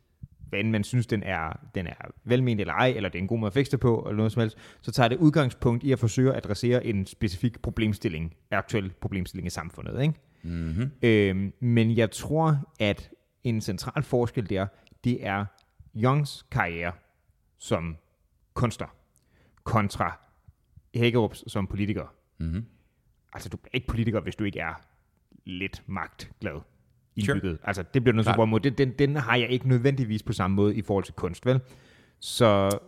hvad 0.50 0.64
man 0.64 0.84
synes, 0.84 1.08
den 1.08 1.24
er, 1.24 1.60
den 1.76 1.88
er 1.88 2.12
velment 2.24 2.62
eller 2.62 2.74
ej, 2.74 2.94
eller 2.96 3.10
det 3.10 3.18
er 3.18 3.22
en 3.22 3.28
god 3.28 3.40
måde 3.40 3.48
at 3.48 3.54
fikse 3.54 3.72
det 3.72 3.80
på, 3.80 4.00
eller 4.00 4.18
noget 4.18 4.32
som 4.32 4.40
helst, 4.40 4.58
så 4.82 4.92
tager 4.92 5.08
det 5.08 5.18
udgangspunkt 5.18 5.84
i 5.84 5.92
at 5.92 6.00
forsøge 6.00 6.30
at 6.30 6.38
adressere 6.38 6.86
en 6.86 7.06
specifik 7.06 7.62
problemstilling, 7.62 8.34
aktuel 8.52 8.92
problemstilling 9.02 9.48
i 9.48 9.50
samfundet. 9.50 10.02
Ikke? 10.02 10.14
Mm-hmm. 10.44 10.92
Øhm, 11.04 11.54
men 11.60 11.98
jeg 11.98 12.12
tror, 12.12 12.58
at 12.80 13.10
en 13.44 13.62
central 13.62 14.04
forskel 14.04 14.50
der, 14.50 14.68
det 15.04 15.26
er 15.28 15.46
Youngs 15.96 16.46
karriere 16.52 16.92
som 17.58 17.98
kunstner 18.54 18.88
kontra 19.64 20.20
Hækkerups 20.96 21.52
som 21.52 21.68
politiker. 21.68 22.06
Mm-hmm. 22.40 22.66
Altså, 23.34 23.50
du 23.50 23.58
er 23.64 23.70
ikke 23.74 23.88
politiker, 23.88 24.20
hvis 24.20 24.36
du 24.36 24.44
ikke 24.44 24.60
er 24.60 24.74
lidt 25.46 25.84
magtglad 25.88 26.60
Sure. 27.26 27.36
indbygget. 27.36 27.60
Altså, 27.64 27.84
det 27.94 28.04
bliver 28.04 28.16
noget 28.16 28.26
super 28.26 28.46
måde. 28.46 28.64
Den, 28.70 28.78
den, 28.78 28.94
den 29.00 29.16
har 29.16 29.36
jeg 29.36 29.50
ikke 29.50 29.68
nødvendigvis 29.70 30.24
på 30.24 30.34
samme 30.34 30.56
måde 30.56 30.76
i 30.76 30.82
forhold 30.82 31.04
til 31.04 31.14
kunst, 31.14 31.46
vel? 31.46 31.60
Så, 32.20 32.80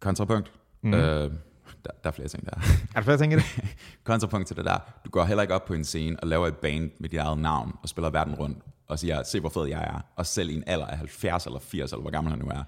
Kontrapunkt. 0.00 0.52
Mm. 0.82 0.94
Øh, 0.94 1.00
der, 1.00 1.30
der 1.84 1.90
er 2.02 2.10
flere 2.10 2.28
ting 2.28 2.44
der. 2.46 2.50
er 2.56 2.94
der 2.94 3.00
flere 3.02 3.16
ting 3.18 3.32
i 3.32 3.36
det? 3.36 3.44
Kontrapunkt 4.04 4.46
til 4.46 4.56
det 4.56 4.64
der. 4.64 4.78
Du 5.04 5.10
går 5.10 5.24
heller 5.24 5.42
ikke 5.42 5.54
op 5.54 5.64
på 5.64 5.74
en 5.74 5.84
scene 5.84 6.20
og 6.20 6.28
laver 6.28 6.46
et 6.46 6.56
band 6.56 6.90
med 6.98 7.08
dit 7.08 7.18
eget 7.18 7.38
navn 7.38 7.72
og 7.82 7.88
spiller 7.88 8.10
verden 8.10 8.34
rundt 8.34 8.58
og 8.92 8.98
siger, 8.98 9.22
se 9.22 9.40
hvor 9.40 9.48
fed 9.48 9.64
jeg 9.66 9.82
er. 9.82 10.00
Og 10.16 10.26
selv 10.26 10.50
i 10.50 10.54
en 10.54 10.64
alder 10.66 10.86
af 10.86 10.96
70 10.98 11.46
eller 11.46 11.58
80 11.58 11.92
eller 11.92 12.02
hvor 12.02 12.10
gammel 12.10 12.30
han 12.30 12.38
nu 12.38 12.46
er, 12.50 12.62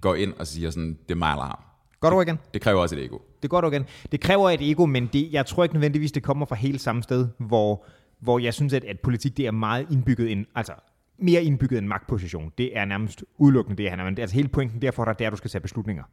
går 0.00 0.14
ind 0.14 0.32
og 0.32 0.46
siger 0.46 0.70
sådan, 0.70 0.98
det 1.08 1.10
er 1.10 1.18
mig 1.18 1.30
eller 1.32 1.44
ham. 1.44 1.58
Godt 2.00 2.14
ord 2.14 2.26
igen. 2.26 2.38
Det 2.54 2.62
kræver 2.62 2.80
også 2.82 2.96
et 2.96 3.04
ego. 3.04 3.18
Det 3.42 3.50
godt 3.50 3.64
ord 3.64 3.72
igen. 3.72 3.84
Det 4.12 4.20
kræver 4.20 4.50
et 4.50 4.70
ego, 4.70 4.86
men 4.86 5.06
det, 5.06 5.32
jeg 5.32 5.46
tror 5.46 5.62
ikke 5.62 5.74
nødvendigvis, 5.74 6.12
det 6.12 6.22
kommer 6.22 6.46
fra 6.46 6.56
helt 6.56 6.80
samme 6.80 7.02
sted, 7.02 7.28
hvor, 7.38 7.84
hvor 8.20 8.38
jeg 8.38 8.54
synes, 8.54 8.72
at, 8.72 8.84
at 8.84 9.00
politik 9.00 9.36
det 9.36 9.46
er 9.46 9.50
meget 9.50 9.86
indbygget 9.90 10.32
en, 10.32 10.46
altså 10.54 10.72
mere 11.18 11.42
indbygget 11.44 11.78
en 11.78 11.88
magtposition. 11.88 12.52
Det 12.58 12.78
er 12.78 12.84
nærmest 12.84 13.24
udelukkende 13.38 13.82
det, 13.82 13.90
han 13.90 14.00
er. 14.00 14.04
Men 14.04 14.18
altså 14.18 14.36
hele 14.36 14.48
pointen 14.48 14.82
derfor, 14.82 15.04
der, 15.04 15.12
det 15.12 15.24
er, 15.24 15.28
at 15.28 15.32
du 15.32 15.36
skal 15.36 15.50
tage 15.50 15.62
beslutninger. 15.62 16.04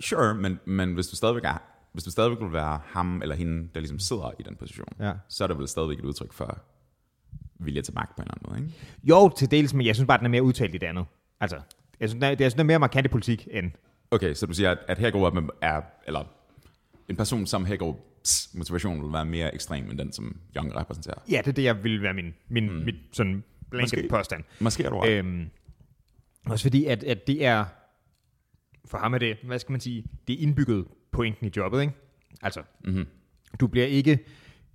Sure, 0.00 0.34
men, 0.34 0.58
men 0.64 0.94
hvis 0.94 1.06
du 1.06 1.16
stadigvæk 1.16 1.44
er, 1.44 1.58
hvis 1.92 2.04
du 2.04 2.10
stadigvæk 2.10 2.38
vil 2.40 2.52
være 2.52 2.80
ham 2.84 3.22
eller 3.22 3.34
hende, 3.34 3.68
der 3.74 3.80
ligesom 3.80 3.98
sidder 3.98 4.30
i 4.38 4.42
den 4.42 4.56
position, 4.56 4.88
Ja. 5.00 5.12
så 5.28 5.44
er 5.44 5.48
det 5.48 5.58
vel 5.58 5.68
stadigvæk 5.68 5.98
et 5.98 6.04
udtryk 6.04 6.32
for 6.32 6.58
vilje 7.58 7.82
til 7.82 7.94
magt 7.94 8.16
på 8.16 8.22
en 8.22 8.28
eller 8.28 8.34
anden 8.34 8.50
måde, 8.50 8.60
ikke? 8.60 8.88
Jo, 9.04 9.32
til 9.36 9.50
dels, 9.50 9.74
men 9.74 9.86
jeg 9.86 9.94
synes 9.94 10.06
bare, 10.06 10.18
den 10.18 10.26
er 10.26 10.30
mere 10.30 10.42
udtalt 10.42 10.74
i 10.74 10.78
det 10.78 10.86
andet. 10.86 11.04
Altså, 11.40 11.60
jeg 12.00 12.08
synes, 12.08 12.20
det 12.22 12.40
er, 12.40 12.44
er 12.46 12.48
sådan 12.48 12.66
mere 12.66 12.78
markant 12.78 13.06
i 13.06 13.08
politik 13.08 13.48
end... 13.50 13.70
Okay, 14.10 14.34
så 14.34 14.46
du 14.46 14.52
siger, 14.54 14.70
at, 14.70 14.78
at 14.88 14.98
Hækkerup 14.98 15.36
er, 15.36 15.42
er, 15.62 15.82
eller 16.06 16.24
en 17.08 17.16
person 17.16 17.46
som 17.46 17.64
Hækkerups 17.66 18.50
motivation 18.54 19.02
vil 19.04 19.12
være 19.12 19.24
mere 19.24 19.54
ekstrem 19.54 19.90
end 19.90 19.98
den, 19.98 20.12
som 20.12 20.40
Young 20.56 20.76
repræsenterer. 20.76 21.14
Ja, 21.30 21.38
det 21.38 21.48
er 21.48 21.52
det, 21.52 21.62
jeg 21.64 21.84
vil 21.84 22.02
være 22.02 22.14
min, 22.14 22.34
min 22.48 22.70
mm. 22.70 22.76
mit 22.84 22.94
sådan 23.12 23.44
blanket 23.70 23.98
Måske. 23.98 24.08
påstand. 24.08 24.44
Måske 24.60 24.84
er 24.84 24.90
du 24.90 24.98
ret. 24.98 25.10
Øhm, 25.10 25.50
også 26.46 26.64
fordi, 26.64 26.84
at, 26.84 27.04
at 27.04 27.26
det 27.26 27.44
er, 27.44 27.64
for 28.84 28.98
ham 28.98 29.14
er 29.14 29.18
det, 29.18 29.36
hvad 29.44 29.58
skal 29.58 29.72
man 29.72 29.80
sige, 29.80 30.04
det 30.28 30.34
er 30.38 30.42
indbygget 30.42 30.86
pointen 31.12 31.46
i 31.46 31.50
jobbet, 31.56 31.80
ikke? 31.80 31.92
Altså, 32.42 32.62
Mm-hmm. 32.84 33.06
du 33.60 33.66
bliver 33.66 33.86
ikke 33.86 34.18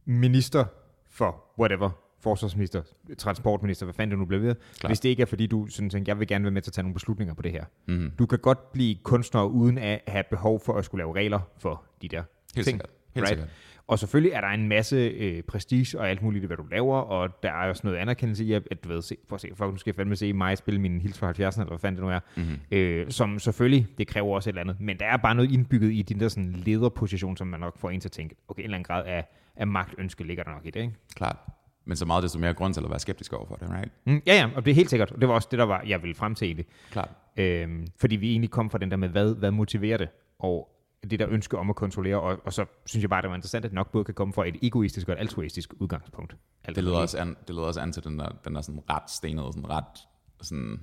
minister 0.05 0.65
for 1.09 1.43
whatever, 1.59 1.89
forsvarsminister, 2.23 2.81
transportminister, 3.17 3.85
hvad 3.85 3.93
fanden 3.93 4.11
du 4.17 4.19
nu 4.19 4.25
bliver 4.25 4.41
ved, 4.41 4.55
Klart. 4.79 4.89
hvis 4.89 4.99
det 4.99 5.09
ikke 5.09 5.21
er, 5.21 5.25
fordi 5.25 5.47
du 5.47 5.67
sådan 5.67 5.89
tænker, 5.89 6.09
jeg 6.13 6.19
vil 6.19 6.27
gerne 6.27 6.43
være 6.43 6.51
med 6.51 6.61
til 6.61 6.69
at 6.69 6.73
tage 6.73 6.83
nogle 6.83 6.93
beslutninger 6.93 7.33
på 7.33 7.41
det 7.41 7.51
her. 7.51 7.63
Mm-hmm. 7.87 8.11
Du 8.19 8.25
kan 8.25 8.39
godt 8.39 8.71
blive 8.71 8.95
kunstner 9.03 9.43
uden 9.43 9.77
at 9.77 10.01
have 10.07 10.23
behov 10.29 10.59
for 10.59 10.73
at 10.73 10.85
skulle 10.85 10.99
lave 11.01 11.15
regler 11.15 11.39
for 11.57 11.83
de 12.01 12.07
der 12.07 12.23
Helt 12.55 12.65
ting. 12.65 12.65
sikkert. 12.65 12.89
Helt 13.15 13.23
right? 13.23 13.27
sikkert. 13.29 13.49
Og 13.87 13.99
selvfølgelig 13.99 14.31
er 14.31 14.41
der 14.41 14.47
en 14.47 14.67
masse 14.67 14.95
øh, 14.95 15.43
prestige 15.43 15.99
og 15.99 16.09
alt 16.09 16.21
muligt 16.21 16.45
hvad 16.45 16.57
du 16.57 16.63
laver, 16.71 16.97
og 16.97 17.43
der 17.43 17.49
er 17.51 17.69
også 17.69 17.81
noget 17.83 17.97
anerkendelse 17.97 18.43
i, 18.45 18.53
at, 18.53 18.67
at 18.71 18.83
du 18.83 18.89
ved, 18.89 19.01
se, 19.01 19.15
for 19.27 19.35
at 19.35 19.41
se, 19.41 19.47
fuck, 19.55 19.71
nu 19.71 19.77
skal 19.77 19.89
jeg 19.91 19.95
fandme 19.95 20.15
se 20.15 20.33
mig 20.33 20.57
spille 20.57 20.81
min 20.81 21.01
hils 21.01 21.19
fra 21.19 21.31
70'erne, 21.31 21.35
eller 21.37 21.65
hvad 21.65 21.79
fanden 21.79 21.95
det 21.95 22.03
nu 22.03 22.09
er, 22.11 22.19
Mm-hmm. 22.35 22.57
øh, 22.71 23.11
som 23.11 23.39
selvfølgelig, 23.39 23.87
det 23.97 24.07
kræver 24.07 24.35
også 24.35 24.49
et 24.49 24.51
eller 24.51 24.61
andet, 24.61 24.81
men 24.81 24.99
der 24.99 25.05
er 25.05 25.17
bare 25.17 25.35
noget 25.35 25.51
indbygget 25.51 25.91
i 25.93 26.01
den 26.01 26.19
der 26.19 26.27
sådan 26.27 26.51
lederposition, 26.51 27.37
som 27.37 27.47
man 27.47 27.59
nok 27.59 27.77
får 27.77 27.89
en 27.89 27.99
til 27.99 28.07
at 28.07 28.11
tænke, 28.11 28.35
okay, 28.47 28.59
en 28.59 28.63
eller 28.63 28.75
anden 28.77 28.85
grad 28.85 29.05
af, 29.05 29.25
af 29.55 29.67
magtønske 29.67 30.23
ligger 30.23 30.43
der 30.43 30.51
nok 30.51 30.65
i 30.65 30.69
det, 30.69 30.79
ikke? 30.81 30.93
Klart. 31.15 31.37
Men 31.85 31.97
så 31.97 32.05
meget 32.05 32.23
desto 32.23 32.39
mere 32.39 32.53
grund 32.53 32.73
til 32.73 32.83
at 32.83 32.89
være 32.89 32.99
skeptisk 32.99 33.33
over 33.33 33.45
for 33.45 33.55
det, 33.55 33.69
right? 33.69 33.91
Mm, 34.05 34.21
ja, 34.25 34.35
ja, 34.35 34.49
og 34.55 34.65
det 34.65 34.71
er 34.71 34.75
helt 34.75 34.89
sikkert. 34.89 35.13
Det 35.21 35.27
var 35.27 35.33
også 35.33 35.47
det, 35.51 35.59
der 35.59 35.65
var, 35.65 35.83
jeg 35.87 36.01
ville 36.01 36.15
frem 36.15 36.35
til 36.35 36.45
egentlig. 36.45 36.65
Klart. 36.91 37.09
Øhm, 37.37 37.87
fordi 37.99 38.15
vi 38.15 38.31
egentlig 38.31 38.51
kom 38.51 38.69
fra 38.69 38.77
den 38.77 38.91
der 38.91 38.97
med, 38.97 39.09
hvad, 39.09 39.35
hvad 39.35 39.51
motiverer 39.51 39.97
det? 39.97 40.09
Og 40.39 40.69
det 41.11 41.19
der 41.19 41.27
ønske 41.29 41.57
om 41.57 41.69
at 41.69 41.75
kontrollere, 41.75 42.21
og, 42.21 42.39
og 42.45 42.53
så 42.53 42.65
synes 42.85 43.01
jeg 43.01 43.09
bare, 43.09 43.21
det 43.21 43.29
var 43.29 43.35
interessant, 43.35 43.65
at 43.65 43.73
nok 43.73 43.91
både 43.91 44.05
kan 44.05 44.13
komme 44.13 44.33
fra 44.33 44.47
et 44.47 44.55
egoistisk 44.61 45.07
og 45.07 45.13
et 45.13 45.19
altruistisk 45.19 45.73
udgangspunkt. 45.79 46.35
Alt 46.63 46.75
det 46.75 46.83
leder, 46.83 46.97
også 46.97 47.17
an, 47.17 47.37
det 47.47 47.55
leder 47.55 47.67
også 47.67 47.79
an 47.81 47.91
til 47.91 48.03
den 48.03 48.19
der, 48.19 48.29
den 48.45 48.55
der 48.55 48.61
sådan 48.61 48.81
ret 48.89 49.11
stenede, 49.11 49.53
sådan 49.53 49.69
ret 49.69 50.07
sådan... 50.41 50.79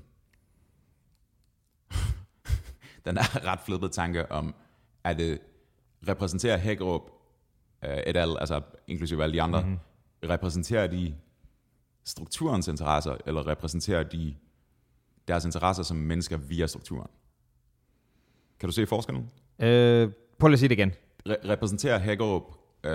den 3.05 3.17
der 3.17 3.47
ret 3.53 3.61
flippede 3.61 3.93
tanke 3.93 4.33
om, 4.33 4.55
at 5.05 5.19
det 5.19 5.39
repræsenterer 6.09 6.59
Hækkerup 6.59 7.11
uh, 7.83 7.91
et 7.91 8.17
al, 8.17 8.39
altså 8.41 8.61
inklusive 8.87 9.23
alle 9.23 9.33
de 9.33 9.43
andre, 9.43 9.61
mm-hmm. 9.61 9.79
Repræsenterer 10.25 10.87
de 10.87 11.15
strukturens 12.05 12.69
interesser, 12.69 13.17
eller 13.27 13.47
repræsenterer 13.47 14.03
de 14.03 14.35
deres 15.29 15.45
interesser 15.45 15.83
som 15.83 15.97
mennesker 15.97 16.37
via 16.37 16.67
strukturen? 16.67 17.11
Kan 18.61 18.69
du 18.69 18.73
se 18.73 18.87
forskellen? 18.87 19.31
Øh, 19.59 20.11
prøv 20.39 20.49
lige 20.49 20.55
at 20.55 20.59
sige 20.59 20.69
det 20.69 20.79
igen. 20.79 20.93
Re- 21.29 21.49
repræsenterer 21.49 21.99
Hækkerup 21.99 22.43
øh, 22.85 22.91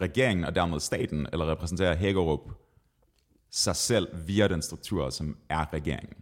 regeringen 0.00 0.44
og 0.44 0.54
dermed 0.54 0.80
staten, 0.80 1.26
eller 1.32 1.50
repræsenterer 1.50 1.96
Hækkerup 1.96 2.50
sig 3.50 3.76
selv 3.76 4.08
via 4.26 4.48
den 4.48 4.62
struktur, 4.62 5.10
som 5.10 5.36
er 5.48 5.72
regeringen? 5.72 6.16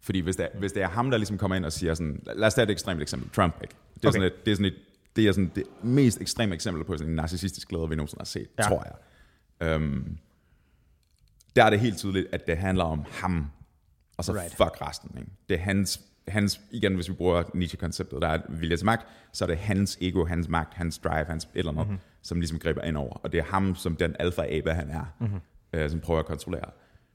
Fordi 0.00 0.20
hvis 0.20 0.36
det, 0.36 0.44
er, 0.44 0.58
hvis 0.58 0.72
det 0.72 0.82
er 0.82 0.88
ham, 0.88 1.10
der 1.10 1.18
ligesom 1.18 1.38
kommer 1.38 1.56
ind 1.56 1.64
og 1.64 1.72
siger 1.72 1.94
sådan, 1.94 2.22
lad 2.26 2.46
os 2.46 2.54
tage 2.54 2.62
et 2.62 2.70
ekstremt 2.70 3.02
eksempel, 3.02 3.30
Trump, 3.30 3.54
ikke? 3.62 3.74
Det 3.94 4.04
er, 4.04 4.08
okay. 4.08 4.18
sådan 4.18 4.32
et, 4.32 4.46
det 4.46 4.50
er 4.50 4.54
sådan 4.54 4.72
et, 4.72 4.74
det 5.16 5.26
er 5.28 5.32
sådan 5.32 5.52
det 5.54 5.64
mest 5.82 6.20
ekstreme 6.20 6.54
eksempel 6.54 6.84
på 6.84 6.96
sådan 6.96 7.10
en 7.10 7.16
narcissistisk 7.16 7.72
leder, 7.72 7.86
vi 7.86 7.96
nogensinde 7.96 8.20
har 8.20 8.24
set, 8.24 8.48
ja. 8.58 8.62
tror 8.62 8.82
jeg. 8.84 8.92
Um, 9.64 10.18
der 11.56 11.64
er 11.64 11.70
det 11.70 11.80
helt 11.80 11.98
tydeligt, 11.98 12.26
at 12.32 12.46
det 12.46 12.56
handler 12.56 12.84
om 12.84 13.04
ham, 13.10 13.46
og 14.16 14.24
så 14.24 14.32
right. 14.32 14.50
fuck 14.50 14.88
resten. 14.88 15.18
Ikke? 15.18 15.30
Det 15.48 15.54
er 15.54 15.58
hans, 15.58 16.00
hans, 16.28 16.60
igen 16.70 16.94
hvis 16.94 17.08
vi 17.08 17.14
bruger 17.14 17.42
Nietzsche-konceptet, 17.54 18.22
der 18.22 18.28
er 18.28 18.40
vilje 18.48 18.76
til 18.76 18.86
magt, 18.86 19.06
så 19.32 19.44
er 19.44 19.46
det 19.46 19.58
hans 19.58 19.98
ego, 20.00 20.24
hans 20.24 20.48
magt, 20.48 20.74
hans 20.74 20.98
drive, 20.98 21.24
hans 21.24 21.44
et 21.44 21.50
eller 21.54 21.72
andet, 21.72 21.86
mm-hmm. 21.86 22.00
som 22.22 22.40
ligesom 22.40 22.58
griber 22.58 22.82
ind 22.82 22.96
over. 22.96 23.12
Og 23.12 23.32
det 23.32 23.38
er 23.38 23.44
ham 23.44 23.74
som 23.74 23.96
den 23.96 24.16
alfa-abe, 24.18 24.74
han 24.74 24.90
er, 24.90 25.04
mm-hmm. 25.20 25.40
øh, 25.72 25.90
som 25.90 26.00
prøver 26.00 26.20
at 26.20 26.26
kontrollere. 26.26 26.70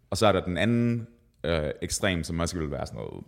Og 0.10 0.18
så 0.18 0.28
er 0.28 0.32
der 0.32 0.46
den 0.46 0.58
anden 0.58 1.08
øh, 1.44 1.72
ekstrem, 1.82 2.24
som 2.24 2.36
måske 2.36 2.60
vil 2.60 2.72
være 2.72 2.88
sådan 2.88 2.98
noget, 2.98 3.24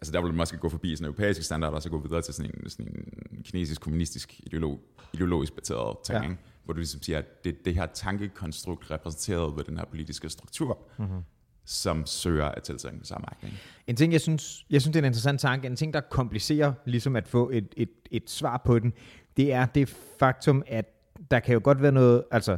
altså 0.00 0.12
der 0.12 0.20
vil 0.20 0.26
man 0.26 0.36
måske 0.36 0.56
gå 0.56 0.68
forbi 0.68 0.96
sådan 0.96 1.04
europæiske 1.04 1.44
standarder, 1.44 1.76
og 1.76 1.82
så 1.82 1.90
gå 1.90 1.98
videre 1.98 2.22
til 2.22 2.34
sådan 2.34 2.50
en, 2.54 2.70
sådan 2.70 2.86
en 3.32 3.42
kinesisk, 3.42 3.80
kommunistisk, 3.80 4.40
ideolog, 4.40 4.80
ideologisk 5.12 5.52
baseret 5.52 5.96
ting, 6.04 6.24
ja. 6.24 6.30
Hvor 6.66 6.74
du 6.74 6.78
ligesom 6.78 7.02
siger, 7.02 7.18
at 7.18 7.44
det, 7.44 7.64
det 7.64 7.74
her 7.74 7.86
tankekonstrukt 7.86 8.90
repræsenteret 8.90 9.56
ved 9.56 9.64
den 9.64 9.76
her 9.76 9.84
politiske 9.84 10.28
struktur, 10.28 10.78
mm-hmm. 10.98 11.20
som 11.64 12.06
søger 12.06 12.44
at 12.44 12.66
sig 12.66 13.20
magt. 13.20 13.44
Ikke? 13.44 13.56
En 13.86 13.96
ting, 13.96 14.12
jeg 14.12 14.20
synes, 14.20 14.66
jeg 14.70 14.80
synes, 14.80 14.92
det 14.92 14.96
er 14.96 15.02
en 15.02 15.08
interessant 15.08 15.40
tanke, 15.40 15.66
en 15.66 15.76
ting, 15.76 15.94
der 15.94 16.00
komplicerer 16.00 16.72
ligesom 16.84 17.16
at 17.16 17.28
få 17.28 17.50
et, 17.50 17.74
et, 17.76 17.90
et 18.10 18.30
svar 18.30 18.62
på 18.64 18.78
den, 18.78 18.92
det 19.36 19.52
er 19.52 19.66
det 19.66 19.88
faktum, 20.18 20.62
at 20.66 20.84
der 21.30 21.40
kan 21.40 21.54
jo 21.54 21.60
godt 21.64 21.82
være 21.82 21.92
noget, 21.92 22.24
altså, 22.30 22.56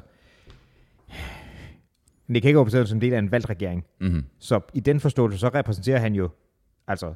Nick 2.29 2.45
Hagerup 2.45 2.75
er 2.75 2.85
som 2.85 2.97
en 2.97 3.01
del 3.01 3.13
af 3.13 3.19
en 3.19 3.31
valgt 3.31 3.51
regering. 3.51 3.85
Mm-hmm. 4.01 4.25
Så 4.39 4.61
i 4.75 4.81
den 4.81 5.01
forståelse, 5.01 5.39
så 5.39 5.49
repræsenterer 5.49 5.99
han 5.99 6.15
jo 6.15 6.31
altså 6.87 7.15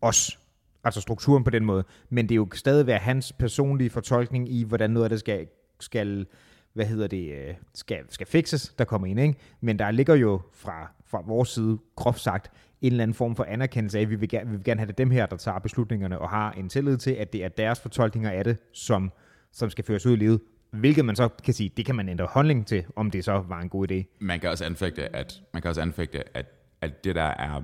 os, 0.00 0.38
altså 0.84 1.00
strukturen 1.00 1.44
på 1.44 1.50
den 1.50 1.64
måde. 1.64 1.84
Men 2.10 2.28
det 2.28 2.34
er 2.34 2.36
jo 2.36 2.48
stadig 2.54 2.86
være 2.86 2.98
hans 2.98 3.32
personlige 3.32 3.90
fortolkning 3.90 4.52
i, 4.52 4.62
hvordan 4.62 4.90
noget 4.90 5.04
af 5.04 5.10
det 5.10 5.20
skal, 5.20 5.46
skal 5.84 6.26
hvad 6.74 6.86
hedder 6.86 7.06
det, 7.06 7.32
øh, 7.32 7.54
skal, 7.74 7.98
skal 8.08 8.26
fixes, 8.26 8.74
der 8.78 8.84
kommer 8.84 9.06
ind. 9.06 9.20
Ikke? 9.20 9.34
Men 9.60 9.78
der 9.78 9.90
ligger 9.90 10.14
jo 10.14 10.40
fra, 10.52 10.92
fra 11.06 11.22
vores 11.26 11.48
side, 11.48 11.78
groft 11.96 12.20
sagt, 12.20 12.50
en 12.82 12.92
eller 12.92 13.02
anden 13.02 13.14
form 13.14 13.36
for 13.36 13.44
anerkendelse 13.44 13.98
af, 13.98 14.02
at 14.02 14.10
vi 14.10 14.14
vil, 14.14 14.28
gerne, 14.28 14.50
vi 14.50 14.56
vil 14.56 14.64
gerne 14.64 14.80
have 14.80 14.88
det 14.88 14.98
dem 14.98 15.10
her, 15.10 15.26
der 15.26 15.36
tager 15.36 15.58
beslutningerne, 15.58 16.18
og 16.18 16.30
har 16.30 16.52
en 16.52 16.68
tillid 16.68 16.96
til, 16.96 17.10
at 17.10 17.32
det 17.32 17.44
er 17.44 17.48
deres 17.48 17.80
fortolkninger 17.80 18.30
af 18.30 18.44
det, 18.44 18.56
som, 18.72 19.12
som 19.52 19.70
skal 19.70 19.84
føres 19.84 20.06
ud 20.06 20.12
i 20.12 20.16
livet. 20.16 20.40
Hvilket 20.70 21.04
man 21.04 21.16
så 21.16 21.28
kan 21.28 21.54
sige, 21.54 21.70
det 21.76 21.86
kan 21.86 21.94
man 21.94 22.08
ændre 22.08 22.26
holdning 22.30 22.66
til, 22.66 22.84
om 22.96 23.10
det 23.10 23.24
så 23.24 23.44
var 23.48 23.60
en 23.60 23.68
god 23.68 23.90
idé. 23.92 24.16
Man 24.20 24.40
kan 24.40 24.50
også 24.50 24.64
anfægte, 24.64 25.16
at, 25.16 25.42
man 25.52 25.62
kan 25.62 25.68
også 25.68 25.80
anfægte, 25.80 26.36
at, 26.36 26.46
at 26.80 27.04
det 27.04 27.14
der 27.14 27.22
er 27.22 27.62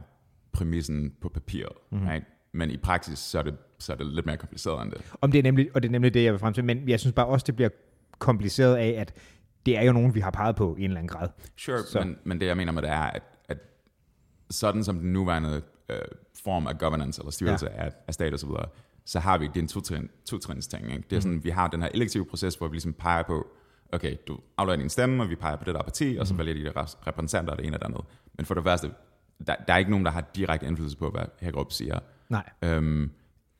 præmissen 0.53 1.13
på 1.21 1.29
papiret, 1.29 1.73
mm. 1.91 2.07
right? 2.07 2.25
men 2.53 2.71
i 2.71 2.77
praksis, 2.77 3.19
så 3.19 3.39
er, 3.39 3.43
det, 3.43 3.57
så 3.79 3.93
er 3.93 3.97
det 3.97 4.07
lidt 4.07 4.27
mere 4.27 4.37
kompliceret 4.37 4.83
end 4.83 4.91
det. 4.91 5.01
Om 5.21 5.33
det 5.33 5.39
er 5.39 5.43
nemlig, 5.43 5.69
og 5.75 5.83
det 5.83 5.89
er 5.89 5.93
nemlig 5.93 6.15
det, 6.15 6.25
jeg 6.25 6.33
vil 6.33 6.41
frem 6.41 6.55
til, 6.55 6.65
men 6.65 6.89
jeg 6.89 7.01
synes 7.01 7.15
bare 7.15 7.27
også, 7.27 7.45
det 7.47 7.57
bliver 7.57 7.69
kompliceret 8.21 8.77
af, 8.77 8.95
at 9.01 9.15
det 9.67 9.79
er 9.79 9.83
jo 9.83 9.93
nogen, 9.93 10.15
vi 10.15 10.21
har 10.21 10.31
peget 10.31 10.57
på 10.57 10.77
i 10.79 10.85
en 10.85 10.85
eller 10.85 10.99
anden 10.99 11.09
grad. 11.09 11.29
Sure, 11.57 11.83
så. 11.83 11.99
men, 11.99 12.19
men 12.25 12.41
det 12.41 12.47
jeg 12.47 12.57
mener 12.57 12.73
med 12.73 12.83
det 12.83 12.91
er, 12.91 13.03
at, 13.03 13.23
at 13.49 13.59
sådan 14.51 14.85
som 14.85 14.99
den 14.99 15.13
nuværende 15.13 15.63
øh, 15.89 15.99
form 16.45 16.67
af 16.67 16.79
governance 16.79 17.21
eller 17.21 17.31
styrelse 17.31 17.67
ja. 17.67 17.85
af, 17.85 17.93
af 18.07 18.15
stat 18.15 18.33
og 18.33 18.39
så 18.39 18.47
videre, 18.47 18.67
så 19.05 19.21
har 19.21 19.39
vi, 19.39 19.47
det 19.47 19.57
er 19.57 19.61
en 19.61 19.69
to-trins 20.25 20.67
to 20.67 20.77
ting. 20.77 20.93
Ikke? 20.93 21.05
Det 21.11 21.17
er 21.17 21.21
sådan, 21.21 21.37
mm. 21.37 21.45
vi 21.45 21.51
har 21.51 21.69
den 21.69 21.83
her 21.83 21.89
elektive 21.95 22.25
proces, 22.25 22.55
hvor 22.55 22.69
vi 22.69 22.75
ligesom 22.75 22.93
peger 22.93 23.23
på, 23.23 23.47
okay, 23.93 24.17
du 24.29 24.39
afleverer 24.57 24.81
din 24.81 24.89
stemme, 24.89 25.23
og 25.23 25.31
vi 25.31 25.35
peger 25.37 25.57
på 25.57 25.65
det 25.65 25.75
der 25.75 25.83
parti, 25.83 26.17
og 26.21 26.27
så 26.27 26.35
mm. 26.35 26.39
vælger 26.39 26.73
de 26.73 26.81
repræsentanter, 27.07 27.55
det 27.55 27.67
ene 27.67 27.75
eller 27.75 27.87
andet. 27.87 28.05
Men 28.35 28.47
for 28.47 28.55
det 28.55 28.65
første, 28.65 28.91
der, 29.47 29.55
der 29.69 29.75
er 29.75 29.79
ikke 29.79 29.91
nogen, 29.91 30.07
der 30.07 30.13
har 30.13 30.25
direkte 30.35 30.67
indflydelse 30.67 30.97
på, 30.97 31.11
hvad 31.11 31.25
Hækkerup 31.41 31.73
siger. 31.73 31.99
Nej. 32.29 32.51
Øhm, 32.63 33.11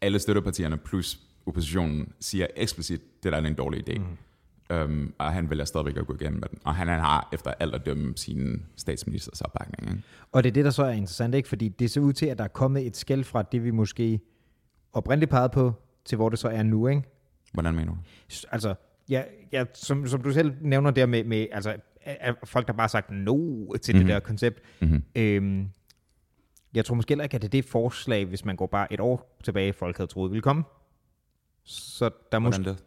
alle 0.01 0.19
støttepartierne 0.19 0.77
plus 0.77 1.21
oppositionen 1.47 2.13
siger 2.21 2.47
eksplicit, 2.57 3.01
det 3.23 3.33
der 3.33 3.41
er 3.41 3.47
en 3.47 3.55
dårlig 3.55 3.89
idé. 3.89 3.99
Mm. 3.99 4.17
Øhm, 4.71 5.15
og 5.19 5.33
han 5.33 5.51
vælger 5.51 5.65
stadigvæk 5.65 5.97
at 5.97 6.07
gå 6.07 6.15
igennem 6.21 6.41
med 6.41 6.49
den. 6.49 6.59
Og 6.65 6.75
han, 6.75 6.89
han 6.89 7.01
har 7.01 7.29
efter 7.33 7.53
alt 7.61 7.75
at 7.75 7.87
dømme 7.87 8.13
sin 8.17 8.67
statsministers 8.77 9.41
opbakning. 9.41 9.91
Ikke? 9.91 10.03
Og 10.33 10.43
det 10.43 10.51
er 10.51 10.55
det, 10.55 10.65
der 10.65 10.71
så 10.71 10.85
er 10.85 10.91
interessant, 10.91 11.35
ikke? 11.35 11.49
fordi 11.49 11.69
det 11.69 11.91
ser 11.91 12.01
ud 12.01 12.13
til, 12.13 12.27
at 12.27 12.39
der 12.39 12.45
er 12.45 12.49
kommet 12.49 12.87
et 12.87 12.97
skæld 12.97 13.25
fra 13.25 13.43
det, 13.43 13.65
vi 13.65 13.71
måske 13.71 14.21
oprindeligt 14.93 15.31
pegede 15.31 15.49
på, 15.49 15.73
til 16.05 16.17
hvor 16.17 16.29
det 16.29 16.39
så 16.39 16.49
er 16.49 16.63
nu, 16.63 16.87
ikke? 16.89 17.03
Hvordan 17.53 17.75
mener 17.75 17.93
du? 17.93 17.99
Altså, 18.53 18.75
ja, 19.09 19.23
ja, 19.53 19.65
som, 19.75 20.07
som 20.07 20.23
du 20.23 20.33
selv 20.33 20.53
nævner 20.61 20.91
der 20.91 21.07
med, 21.07 21.25
med 21.25 21.47
altså, 21.53 21.77
folk, 22.45 22.67
der 22.67 22.73
bare 22.73 22.83
har 22.83 22.89
sagt 22.89 23.11
no 23.11 23.37
til 23.77 23.95
mm-hmm. 23.95 24.07
det 24.07 24.15
der 24.15 24.21
koncept. 24.21 24.61
Mm-hmm. 24.81 25.03
Øhm, 25.15 25.69
jeg 26.75 26.85
tror 26.85 26.95
måske 26.95 27.11
heller 27.11 27.25
ikke, 27.25 27.35
at 27.35 27.43
det 27.43 27.49
er 27.49 27.51
det 27.51 27.65
forslag, 27.65 28.25
hvis 28.25 28.45
man 28.45 28.57
går 28.57 28.67
bare 28.67 28.93
et 28.93 29.01
år 29.01 29.39
tilbage, 29.45 29.73
folk 29.73 29.97
havde 29.97 30.11
troet 30.11 30.31
ville 30.31 30.43
komme. 30.43 30.65
Så 31.65 32.11
der 32.33 32.39
måske... 32.39 32.65
det? 32.65 32.85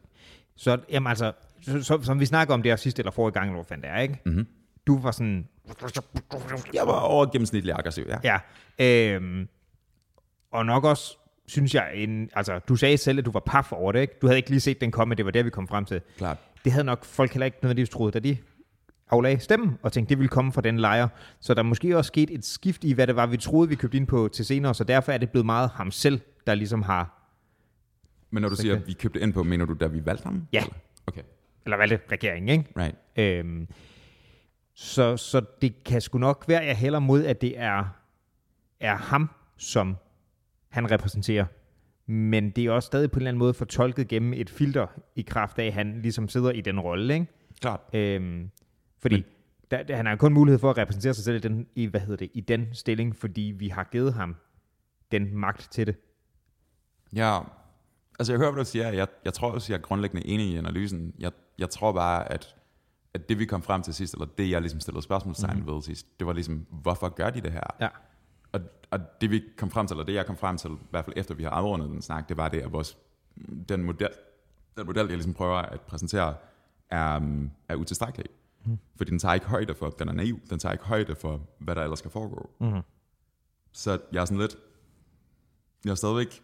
Så, 0.55 0.79
jamen 0.89 1.07
altså, 1.07 1.33
så, 1.63 1.99
som 2.03 2.19
vi 2.19 2.25
snakker 2.25 2.53
om 2.53 2.63
det 2.63 2.71
her 2.71 2.75
sidste 2.75 2.99
eller 2.99 3.11
forrige 3.11 3.33
gang, 3.33 3.53
hvor 3.53 3.63
fandt 3.63 3.83
det 3.83 3.91
er, 3.91 3.99
ikke? 3.99 4.21
Mm-hmm. 4.25 4.47
Du 4.87 4.99
var 4.99 5.11
sådan... 5.11 5.47
Jeg 6.73 6.87
var 6.87 6.99
over 6.99 7.25
gennemsnitlig 7.25 7.73
aggressiv, 7.73 8.05
ja. 8.07 8.39
Ja. 8.79 9.15
Øhm, 9.15 9.47
og 10.51 10.65
nok 10.65 10.83
også 10.83 11.17
synes 11.47 11.75
jeg, 11.75 11.91
en, 11.95 12.29
altså, 12.35 12.59
du 12.59 12.75
sagde 12.75 12.97
selv, 12.97 13.19
at 13.19 13.25
du 13.25 13.31
var 13.31 13.39
paf 13.39 13.71
over 13.71 13.91
det, 13.91 14.01
ikke? 14.01 14.13
Du 14.21 14.27
havde 14.27 14.37
ikke 14.37 14.49
lige 14.49 14.59
set 14.59 14.81
den 14.81 14.91
komme, 14.91 15.15
det 15.15 15.25
var 15.25 15.31
der, 15.31 15.43
vi 15.43 15.49
kom 15.49 15.67
frem 15.67 15.85
til. 15.85 16.01
Klart. 16.17 16.37
Det 16.63 16.71
havde 16.71 16.85
nok 16.85 17.05
folk 17.05 17.33
heller 17.33 17.45
ikke 17.45 17.57
nødvendigvis 17.61 17.89
troet, 17.89 18.13
da 18.13 18.19
de 18.19 18.37
aflagde 19.09 19.39
stemmen, 19.39 19.77
og 19.81 19.93
tænkte, 19.93 20.09
det 20.09 20.17
ville 20.17 20.29
komme 20.29 20.51
fra 20.51 20.61
den 20.61 20.79
lejr. 20.79 21.07
Så 21.39 21.53
der 21.53 21.59
er 21.59 21.63
måske 21.63 21.97
også 21.97 22.07
sket 22.07 22.29
et 22.29 22.45
skift 22.45 22.83
i, 22.83 22.93
hvad 22.93 23.07
det 23.07 23.15
var, 23.15 23.25
vi 23.25 23.37
troede, 23.37 23.69
vi 23.69 23.75
købte 23.75 23.97
ind 23.97 24.07
på 24.07 24.29
til 24.33 24.45
senere, 24.45 24.73
så 24.73 24.83
derfor 24.83 25.11
er 25.11 25.17
det 25.17 25.29
blevet 25.29 25.45
meget 25.45 25.69
ham 25.69 25.91
selv, 25.91 26.19
der 26.47 26.55
ligesom 26.55 26.81
har... 26.81 27.19
Men 28.31 28.41
når 28.41 28.49
du 28.49 28.55
siger, 28.55 28.75
at 28.75 28.87
vi 28.87 28.93
købte 28.93 29.19
ind 29.19 29.33
på, 29.33 29.43
mener 29.43 29.65
du, 29.65 29.73
da 29.73 29.87
vi 29.87 30.05
valgte 30.05 30.23
ham? 30.23 30.47
Ja. 30.53 30.61
Eller? 30.61 30.75
Okay. 31.07 31.21
Eller 31.65 31.77
valgte 31.77 31.99
regeringen, 32.11 32.49
ikke? 32.49 32.73
Right. 32.77 32.95
Øhm, 33.15 33.67
så, 34.73 35.17
så 35.17 35.41
det 35.61 35.83
kan 35.83 36.01
sgu 36.01 36.17
nok 36.17 36.45
være, 36.47 36.63
jeg 36.63 36.77
hælder 36.77 36.99
mod, 36.99 37.25
at 37.25 37.41
det 37.41 37.59
er, 37.59 37.85
er 38.79 38.95
ham, 38.95 39.29
som 39.57 39.97
han 40.69 40.91
repræsenterer. 40.91 41.45
Men 42.05 42.49
det 42.49 42.65
er 42.65 42.71
også 42.71 42.87
stadig 42.87 43.11
på 43.11 43.17
en 43.17 43.21
eller 43.21 43.29
anden 43.29 43.39
måde 43.39 43.53
fortolket 43.53 44.07
gennem 44.07 44.33
et 44.33 44.49
filter 44.49 44.87
i 45.15 45.21
kraft 45.21 45.59
af, 45.59 45.65
at 45.65 45.73
han 45.73 46.01
ligesom 46.01 46.27
sidder 46.27 46.51
i 46.51 46.61
den 46.61 46.79
rolle. 46.79 47.13
Ikke? 47.13 47.27
Klart. 47.61 47.79
Øhm, 47.93 48.49
fordi 48.99 49.15
Men. 49.15 49.25
der, 49.71 49.83
der, 49.83 49.95
han 49.95 50.05
har 50.05 50.15
kun 50.15 50.33
mulighed 50.33 50.59
for 50.59 50.69
at 50.69 50.77
repræsentere 50.77 51.13
sig 51.13 51.23
selv 51.23 51.35
i 51.35 51.39
den, 51.39 51.67
i, 51.75 51.85
hvad 51.85 52.01
hedder 52.01 52.15
det, 52.15 52.29
i 52.33 52.41
den 52.41 52.67
stilling, 52.73 53.15
fordi 53.15 53.53
vi 53.57 53.67
har 53.67 53.83
givet 53.91 54.13
ham 54.13 54.35
den 55.11 55.37
magt 55.37 55.67
til 55.71 55.87
det. 55.87 55.95
Ja, 57.15 57.39
altså 58.19 58.33
jeg 58.33 58.39
hører, 58.39 58.51
hvad 58.51 58.63
du 58.63 58.69
siger. 58.69 58.89
Jeg, 58.91 59.07
jeg 59.25 59.33
tror 59.33 59.51
også, 59.51 59.73
jeg 59.73 59.77
er 59.77 59.81
grundlæggende 59.81 60.27
enig 60.27 60.45
i 60.45 60.57
analysen. 60.57 61.13
Jeg, 61.19 61.31
jeg 61.57 61.69
tror 61.69 61.91
bare, 61.91 62.31
at, 62.31 62.55
at 63.13 63.29
det 63.29 63.39
vi 63.39 63.45
kom 63.45 63.61
frem 63.61 63.81
til 63.81 63.93
sidst, 63.93 64.13
eller 64.13 64.25
det 64.25 64.49
jeg 64.49 64.61
ligesom 64.61 64.79
stillede 64.79 65.03
spørgsmålstegn 65.03 65.59
mm. 65.59 65.67
ved 65.67 65.81
sidst, 65.81 66.19
det 66.19 66.27
var 66.27 66.33
ligesom, 66.33 66.65
hvorfor 66.69 67.09
gør 67.09 67.29
de 67.29 67.41
det 67.41 67.51
her? 67.51 67.67
Ja 67.81 67.89
og, 68.53 68.61
og 68.91 68.99
det 69.21 69.31
vi 69.31 69.43
kom 69.57 69.71
frem 69.71 69.87
til, 69.87 69.93
eller 69.93 70.05
det 70.05 70.13
jeg 70.13 70.25
kom 70.25 70.37
frem 70.37 70.57
til, 70.57 70.71
i 70.71 70.87
hvert 70.89 71.05
fald 71.05 71.17
efter 71.17 71.35
vi 71.35 71.43
har 71.43 71.49
afrundet 71.49 71.89
den 71.89 72.01
snak, 72.01 72.29
det 72.29 72.37
var 72.37 72.49
det, 72.49 72.61
at 72.61 72.71
vores, 72.71 72.97
den 73.69 73.83
model, 73.83 74.09
den 74.77 74.85
model, 74.85 75.05
jeg 75.07 75.15
ligesom 75.15 75.33
prøver 75.33 75.57
at 75.57 75.81
præsentere, 75.81 76.35
er, 76.89 77.19
er 77.67 77.75
utilstrækkelig. 77.75 78.29
Mm. 78.65 78.79
Fordi 78.97 79.11
den 79.11 79.19
tager 79.19 79.33
ikke 79.33 79.45
højde 79.45 79.75
for, 79.75 79.89
den 79.89 80.09
er 80.09 80.13
naiv, 80.13 80.39
den 80.49 80.59
tager 80.59 80.73
ikke 80.73 80.85
højde 80.85 81.15
for, 81.15 81.47
hvad 81.59 81.75
der 81.75 81.83
ellers 81.83 81.99
skal 81.99 82.11
foregå. 82.11 82.49
Mm. 82.59 82.81
Så 83.71 83.99
jeg 84.11 84.21
er 84.21 84.25
sådan 84.25 84.41
lidt, 84.41 84.57
jeg 85.85 85.91
er 85.91 85.95
stadigvæk, 85.95 86.41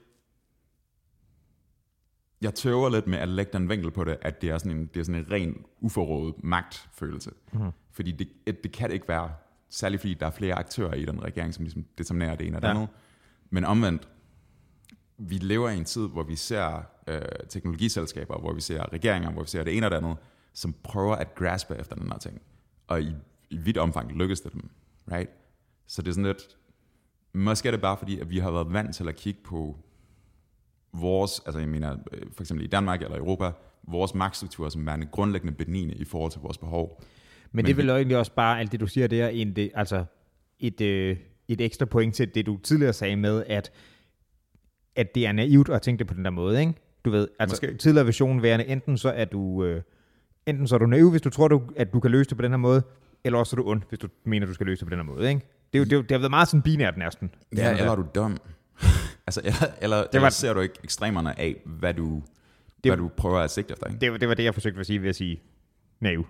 jeg 2.41 2.55
tøver 2.55 2.89
lidt 2.89 3.07
med 3.07 3.17
at 3.17 3.27
lægge 3.27 3.53
den 3.53 3.69
vinkel 3.69 3.91
på 3.91 4.03
det, 4.03 4.17
at 4.21 4.41
det 4.41 4.49
er 4.49 4.57
sådan 4.57 4.77
en, 4.77 4.85
det 4.93 4.99
er 4.99 5.03
sådan 5.03 5.21
en 5.21 5.31
ren 5.31 5.65
uforrådet 5.79 6.35
magtfølelse. 6.43 7.31
Mm. 7.53 7.71
Fordi 7.91 8.11
det, 8.11 8.63
det 8.63 8.71
kan 8.71 8.89
det 8.89 8.93
ikke 8.93 9.07
være, 9.07 9.31
særligt 9.69 10.01
fordi 10.01 10.13
der 10.13 10.25
er 10.25 10.31
flere 10.31 10.55
aktører 10.55 10.93
i 10.93 11.05
den 11.05 11.23
regering, 11.23 11.53
som 11.53 11.63
ligesom 11.63 11.85
determinerer 11.97 12.35
det 12.35 12.47
ene 12.47 12.57
og 12.57 12.61
det 12.61 12.67
ja. 12.67 12.73
andet. 12.73 12.89
Men 13.49 13.65
omvendt, 13.65 14.07
vi 15.17 15.37
lever 15.37 15.69
i 15.69 15.77
en 15.77 15.85
tid, 15.85 16.07
hvor 16.07 16.23
vi 16.23 16.35
ser 16.35 16.83
øh, 17.07 17.21
teknologiselskaber, 17.49 18.39
hvor 18.39 18.53
vi 18.53 18.61
ser 18.61 18.93
regeringer, 18.93 19.31
hvor 19.31 19.41
vi 19.41 19.49
ser 19.49 19.63
det 19.63 19.77
ene 19.77 19.87
og 19.87 19.91
det 19.91 19.97
andet, 19.97 20.17
som 20.53 20.75
prøver 20.83 21.15
at 21.15 21.35
graspe 21.35 21.75
efter 21.75 21.95
den 21.95 22.11
her 22.11 22.17
ting. 22.17 22.41
Og 22.87 23.01
i, 23.01 23.15
i 23.49 23.57
vidt 23.57 23.77
omfang 23.77 24.11
lykkes 24.11 24.41
det 24.41 24.53
dem. 24.53 24.69
Right? 25.11 25.29
Så 25.87 26.01
det 26.01 26.07
er 26.07 26.13
sådan 26.13 26.25
lidt, 26.25 26.57
måske 27.33 27.67
er 27.67 27.71
det 27.71 27.81
bare 27.81 27.97
fordi, 27.97 28.19
at 28.19 28.29
vi 28.29 28.39
har 28.39 28.51
været 28.51 28.73
vant 28.73 28.95
til 28.95 29.07
at 29.07 29.15
kigge 29.15 29.39
på 29.43 29.77
vores, 30.93 31.41
altså 31.45 31.59
jeg 31.59 31.69
mener 31.69 31.97
øh, 32.11 32.21
for 32.35 32.43
eksempel 32.43 32.65
i 32.65 32.67
Danmark 32.67 33.01
eller 33.01 33.17
Europa, 33.17 33.51
vores 33.87 34.15
magtstrukturer 34.15 34.69
som 34.69 34.85
værende 34.85 35.07
grundlæggende 35.11 35.55
benigne 35.55 35.93
i 35.93 36.05
forhold 36.05 36.31
til 36.31 36.41
vores 36.41 36.57
behov. 36.57 37.01
Men, 37.01 37.07
Men 37.51 37.65
det 37.65 37.77
vil 37.77 37.87
jo 37.87 37.95
egentlig 37.95 38.17
også 38.17 38.31
bare, 38.31 38.59
alt 38.59 38.71
det 38.71 38.79
du 38.79 38.87
siger 38.87 39.07
der, 39.07 39.27
en, 39.27 39.55
det, 39.55 39.71
altså 39.75 40.05
et, 40.59 40.81
øh, 40.81 41.17
et 41.47 41.61
ekstra 41.61 41.85
point 41.85 42.15
til 42.15 42.35
det, 42.35 42.45
du 42.45 42.57
tidligere 42.63 42.93
sagde 42.93 43.15
med, 43.15 43.43
at, 43.47 43.71
at 44.95 45.15
det 45.15 45.27
er 45.27 45.31
naivt 45.31 45.69
at 45.69 45.81
tænke 45.81 45.99
det 45.99 46.07
på 46.07 46.13
den 46.13 46.25
der 46.25 46.31
måde, 46.31 46.59
ikke? 46.59 46.73
Du 47.05 47.09
ved, 47.09 47.27
altså 47.39 47.53
Måske. 47.53 47.77
tidligere 47.77 48.05
version 48.05 48.41
værende, 48.41 48.65
enten 48.65 48.97
så 48.97 49.09
er 49.09 49.25
du, 49.25 49.63
øh, 49.63 49.81
enten 50.45 50.67
så 50.67 50.75
er 50.75 50.79
du 50.79 50.85
naiv, 50.85 51.11
hvis 51.11 51.21
du 51.21 51.29
tror, 51.29 51.47
du, 51.47 51.61
at 51.75 51.93
du 51.93 51.99
kan 51.99 52.11
løse 52.11 52.29
det 52.29 52.37
på 52.37 52.43
den 52.43 52.51
her 52.51 52.57
måde, 52.57 52.83
eller 53.23 53.39
også 53.39 53.55
er 53.55 53.57
du 53.57 53.69
ond, 53.69 53.81
hvis 53.89 53.99
du 53.99 54.07
mener, 54.25 54.47
du 54.47 54.53
skal 54.53 54.65
løse 54.65 54.79
det 54.79 54.85
på 54.87 54.89
den 54.89 54.99
her 54.99 55.13
måde, 55.13 55.29
ikke? 55.29 55.41
Det, 55.73 55.79
er 55.79 55.83
jo, 55.83 55.85
det, 55.85 55.93
er, 55.93 56.01
det 56.01 56.11
har 56.11 56.17
været 56.17 56.29
meget 56.29 56.47
sådan 56.47 56.61
binært 56.61 56.97
næsten. 56.97 57.31
Ja, 57.57 57.71
eller 57.71 57.91
er 57.91 57.95
du 57.95 58.05
dum. 58.15 58.37
Altså, 59.37 59.41
eller, 59.43 59.73
eller, 59.81 59.97
det 59.97 60.13
var, 60.13 60.19
eller 60.19 60.29
ser 60.29 60.53
du 60.53 60.59
ikke 60.59 60.75
ekstremerne 60.83 61.39
af, 61.39 61.55
hvad 61.65 61.93
du, 61.93 62.23
det, 62.83 62.89
hvad 62.89 62.97
du 62.97 63.07
prøver 63.17 63.39
at 63.39 63.51
sigte 63.51 63.71
efter, 63.71 63.87
ikke? 63.87 63.99
Det, 63.99 64.21
det 64.21 64.29
var 64.29 64.35
det, 64.35 64.43
jeg 64.43 64.53
forsøgte 64.53 64.79
at 64.79 64.85
sige 64.85 65.01
ved 65.01 65.09
at 65.09 65.15
sige 65.15 65.41
naiv. 65.99 66.27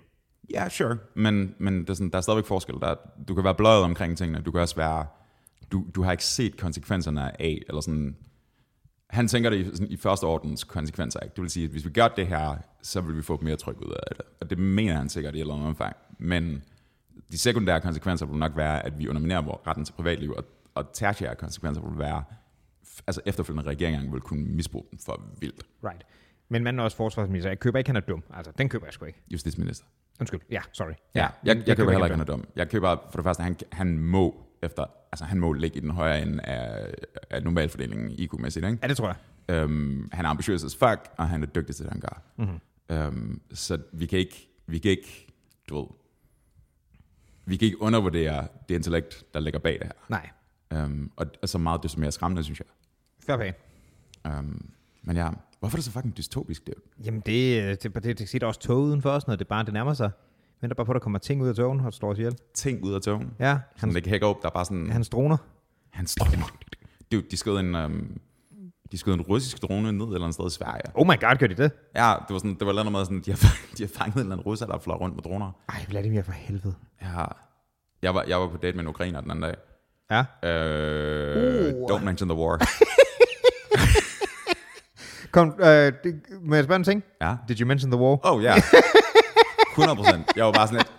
Ja, 0.52 0.60
yeah, 0.60 0.72
sure. 0.72 0.98
Men, 1.14 1.56
men 1.58 1.82
det 1.82 1.90
er 1.90 1.94
sådan, 1.94 2.10
der 2.10 2.18
er 2.18 2.22
stadigvæk 2.22 2.46
forskel. 2.46 2.76
Der, 2.82 2.96
du 3.28 3.36
kan 3.36 3.44
være 3.44 3.56
bløjet 3.56 3.84
omkring 3.84 4.18
tingene. 4.18 4.42
Du 4.42 4.52
kan 4.52 4.62
også 4.62 4.76
være... 4.76 5.06
Du, 5.72 5.86
du 5.96 6.04
har 6.04 6.12
ikke 6.12 6.26
set 6.26 6.58
konsekvenserne 6.58 7.42
af, 7.42 7.62
eller 7.68 7.82
sådan... 7.82 8.18
Han 9.10 9.28
tænker 9.28 9.50
det 9.50 9.58
i, 9.58 9.64
sådan, 9.64 9.88
i 9.88 9.98
første 9.98 10.24
ordens 10.24 10.64
konsekvenser. 10.64 11.20
Ikke? 11.20 11.36
Det 11.36 11.42
vil 11.42 11.50
sige, 11.50 11.64
at 11.64 11.72
hvis 11.72 11.86
vi 11.86 11.90
gør 11.90 12.08
det 12.08 12.28
her, 12.28 12.58
så 12.82 13.02
vil 13.02 13.18
vi 13.18 13.22
få 13.22 13.40
mere 13.42 13.56
tryk 13.56 13.82
ud 13.82 13.92
af 13.92 14.16
det. 14.16 14.26
Og 14.42 14.50
det 14.50 14.58
mener 14.58 14.96
han 14.96 15.10
sikkert 15.10 15.36
i 15.36 15.38
et 15.38 15.42
eller 15.42 15.54
andet 15.54 15.68
omfang. 15.68 15.96
Men 16.20 16.64
de 17.32 17.38
sekundære 17.38 17.82
konsekvenser 17.82 18.26
vil 18.26 18.38
nok 18.38 18.52
være, 18.56 18.86
at 18.86 19.00
vi 19.00 19.08
underminerer 19.08 19.68
retten 19.68 19.86
til 19.86 19.94
privatliv, 19.94 20.34
og, 20.38 20.44
og 20.76 20.94
tertiære 20.94 21.36
konsekvenser 21.36 21.82
vil 21.82 22.00
være, 22.00 22.24
altså 23.08 23.22
efterfølgende 23.26 23.70
regeringer 23.70 24.12
vil 24.12 24.22
kunne 24.22 24.46
misbruge 24.46 24.86
den 24.92 25.00
for 25.06 25.22
vildt. 25.40 25.66
Right. 25.84 26.06
Men 26.50 26.64
man 26.64 26.80
er 26.80 26.84
også 26.84 26.98
forsvarsminister. 26.98 27.50
Jeg 27.50 27.60
køber 27.60 27.80
ikke, 27.80 27.90
han 27.90 27.96
er 27.96 28.00
dum. 28.00 28.24
Altså, 28.34 28.52
den 28.58 28.70
køber 28.70 28.86
jeg 28.86 28.94
sgu 28.94 29.06
ikke. 29.06 29.22
Justitsminister. 29.32 29.86
Undskyld. 30.20 30.40
Ja, 30.52 30.62
sorry. 30.74 30.88
Ja, 30.88 30.94
jeg, 31.16 31.32
jeg, 31.44 31.58
jeg, 31.58 31.68
jeg 31.68 31.78
køber 31.78 31.92
heller 31.92 32.06
ikke, 32.06 32.16
han 32.16 32.22
er 32.22 32.26
dum. 32.26 32.48
Jeg 32.56 32.70
køber 32.70 32.98
for 33.12 33.18
det 33.18 33.24
første, 33.24 33.44
han, 33.44 33.58
han 33.72 33.98
må 33.98 34.46
efter, 34.64 34.86
altså 35.12 35.26
han 35.26 35.40
må 35.40 35.54
ligge 35.54 35.78
i 35.78 35.80
den 35.80 35.92
højere 35.92 36.22
ende 36.22 36.44
af, 36.44 36.94
af 37.30 37.44
normalfordelingen 37.44 38.12
IQ-mæssigt, 38.12 38.66
ikke? 38.66 38.78
Ja, 38.84 38.88
det 38.88 38.98
tror 38.98 39.08
jeg. 39.08 39.16
Øhm, 39.56 40.10
han 40.12 40.26
er 40.26 40.30
ambitiøs 40.30 40.64
as 40.64 40.76
fuck, 40.76 41.10
og 41.18 41.30
han 41.30 41.44
er 41.44 41.48
dygtig 41.48 41.76
til 41.76 41.86
det, 41.86 41.92
han 41.92 42.02
gør. 42.02 42.22
Mm-hmm. 42.38 42.60
Øhm, 42.90 43.42
så 43.54 43.78
vi 43.94 44.06
kan 44.06 44.20
ikke, 44.20 44.50
vi 44.68 44.80
kan 44.80 44.92
ikke, 44.92 45.28
du 45.70 45.80
ved, 45.80 45.88
vi 47.46 47.58
kan 47.58 47.66
ikke 47.66 47.82
undervurdere 47.82 48.48
det 48.70 48.76
intellekt, 48.76 49.24
der 49.34 49.40
ligger 49.40 49.60
bag 49.60 49.74
det 49.74 49.84
her. 49.84 49.92
Nej. 50.10 50.30
Um, 50.86 51.12
og, 51.16 51.26
og 51.42 51.50
så 51.50 51.58
meget 51.58 51.84
det, 51.84 51.92
som 51.92 52.04
er 52.04 52.10
skræmmende, 52.10 52.44
synes 52.44 52.60
jeg. 52.60 52.68
Fair. 53.38 53.52
Um, 54.40 54.70
men 55.04 55.18
ja, 55.18 55.30
hvorfor 55.60 55.76
er 55.76 55.78
det 55.78 55.86
så 55.86 55.92
fucking 55.92 56.18
dystopisk, 56.18 56.68
det? 56.68 56.74
Jamen, 57.06 57.22
det, 57.26 57.84
det, 57.84 58.04
det, 58.04 58.20
det 58.20 58.30
siger 58.30 58.46
også 58.46 58.60
tog 58.60 58.78
uden 58.78 59.02
for 59.02 59.10
os, 59.10 59.28
når 59.28 59.36
det 59.36 59.48
bare 59.48 59.66
det 59.66 59.74
nærmer 59.74 59.94
sig. 59.94 60.12
Venter 60.62 60.76
bare 60.76 60.86
på, 60.86 60.92
at 60.92 60.94
der 60.94 61.00
kommer 61.00 61.20
ting 61.20 61.42
ud 61.42 61.48
af 61.48 61.56
togen, 61.56 61.80
og 61.80 61.94
står 61.94 62.14
ihjel. 62.14 62.38
Ting 62.54 62.84
ud 62.84 62.94
af 62.94 63.02
togen? 63.02 63.34
Ja. 63.40 63.60
Han 63.76 63.96
ikke 63.96 64.10
hækker 64.10 64.28
op, 64.28 64.42
der 64.42 64.48
er 64.48 64.54
bare 64.54 64.66
sådan... 64.66 64.92
Hans 64.92 65.10
droner. 65.10 65.38
Hans 65.90 66.16
droner. 66.16 66.58
Dude, 67.12 67.24
de 67.32 67.38
skød 67.38 67.60
en, 67.60 67.76
um, 67.76 68.18
de 68.92 68.98
skød 68.98 69.14
en 69.14 69.22
russisk 69.22 69.62
drone 69.62 69.92
ned 69.92 70.06
et 70.06 70.14
eller 70.14 70.20
andet 70.20 70.34
sted 70.34 70.48
i 70.48 70.50
Sverige. 70.50 70.82
Oh 70.94 71.08
my 71.08 71.20
god, 71.22 71.38
gør 71.40 71.48
de 71.48 71.56
det? 71.56 71.72
Ja, 71.96 72.14
det 72.28 72.34
var 72.34 72.38
sådan, 72.38 72.56
det 72.56 72.68
var 72.68 72.74
noget 72.74 72.92
med 72.92 73.06
sådan, 73.06 73.22
de 73.26 73.32
har, 73.32 73.58
de 73.78 73.84
har 73.84 73.90
fanget 73.96 74.16
en 74.16 74.20
eller 74.20 74.36
anden 74.36 74.46
russer, 74.46 74.66
der 74.66 74.80
fløj 74.80 74.96
rundt 74.96 75.16
med 75.16 75.24
droner. 75.24 75.52
Ej, 75.70 75.86
Vladimir 75.90 76.22
for 76.22 76.32
helvede. 76.32 76.76
Ja, 77.02 77.26
jeg 78.02 78.16
var, 78.16 78.24
jeg 78.28 78.40
var 78.40 78.48
på 78.48 78.58
date 78.58 78.78
med 78.78 78.84
en 78.84 78.88
ukrainer 78.88 79.22
den 79.22 79.32
anden 79.32 79.44
dag. 79.44 79.56
Ja. 80.12 80.20
Uh, 80.20 81.84
uh. 81.84 81.90
Don't 81.92 82.04
mention 82.04 82.30
the 82.30 82.38
war. 82.38 82.58
Kom, 85.32 85.54
øh, 85.60 85.94
må 86.42 86.56
jeg 86.56 86.64
spørge 86.64 86.76
en 86.76 86.84
ting? 86.84 87.04
Ja. 87.22 87.36
Did 87.48 87.60
you 87.60 87.68
mention 87.68 87.92
the 87.92 88.02
war? 88.02 88.20
Oh, 88.24 88.44
ja. 88.44 88.50
Yeah. 88.50 88.62
100 89.78 89.96
procent. 89.96 90.32
Jeg 90.36 90.46
var 90.46 90.52
bare 90.52 90.68
sådan 90.68 90.78
lidt, 90.78 90.92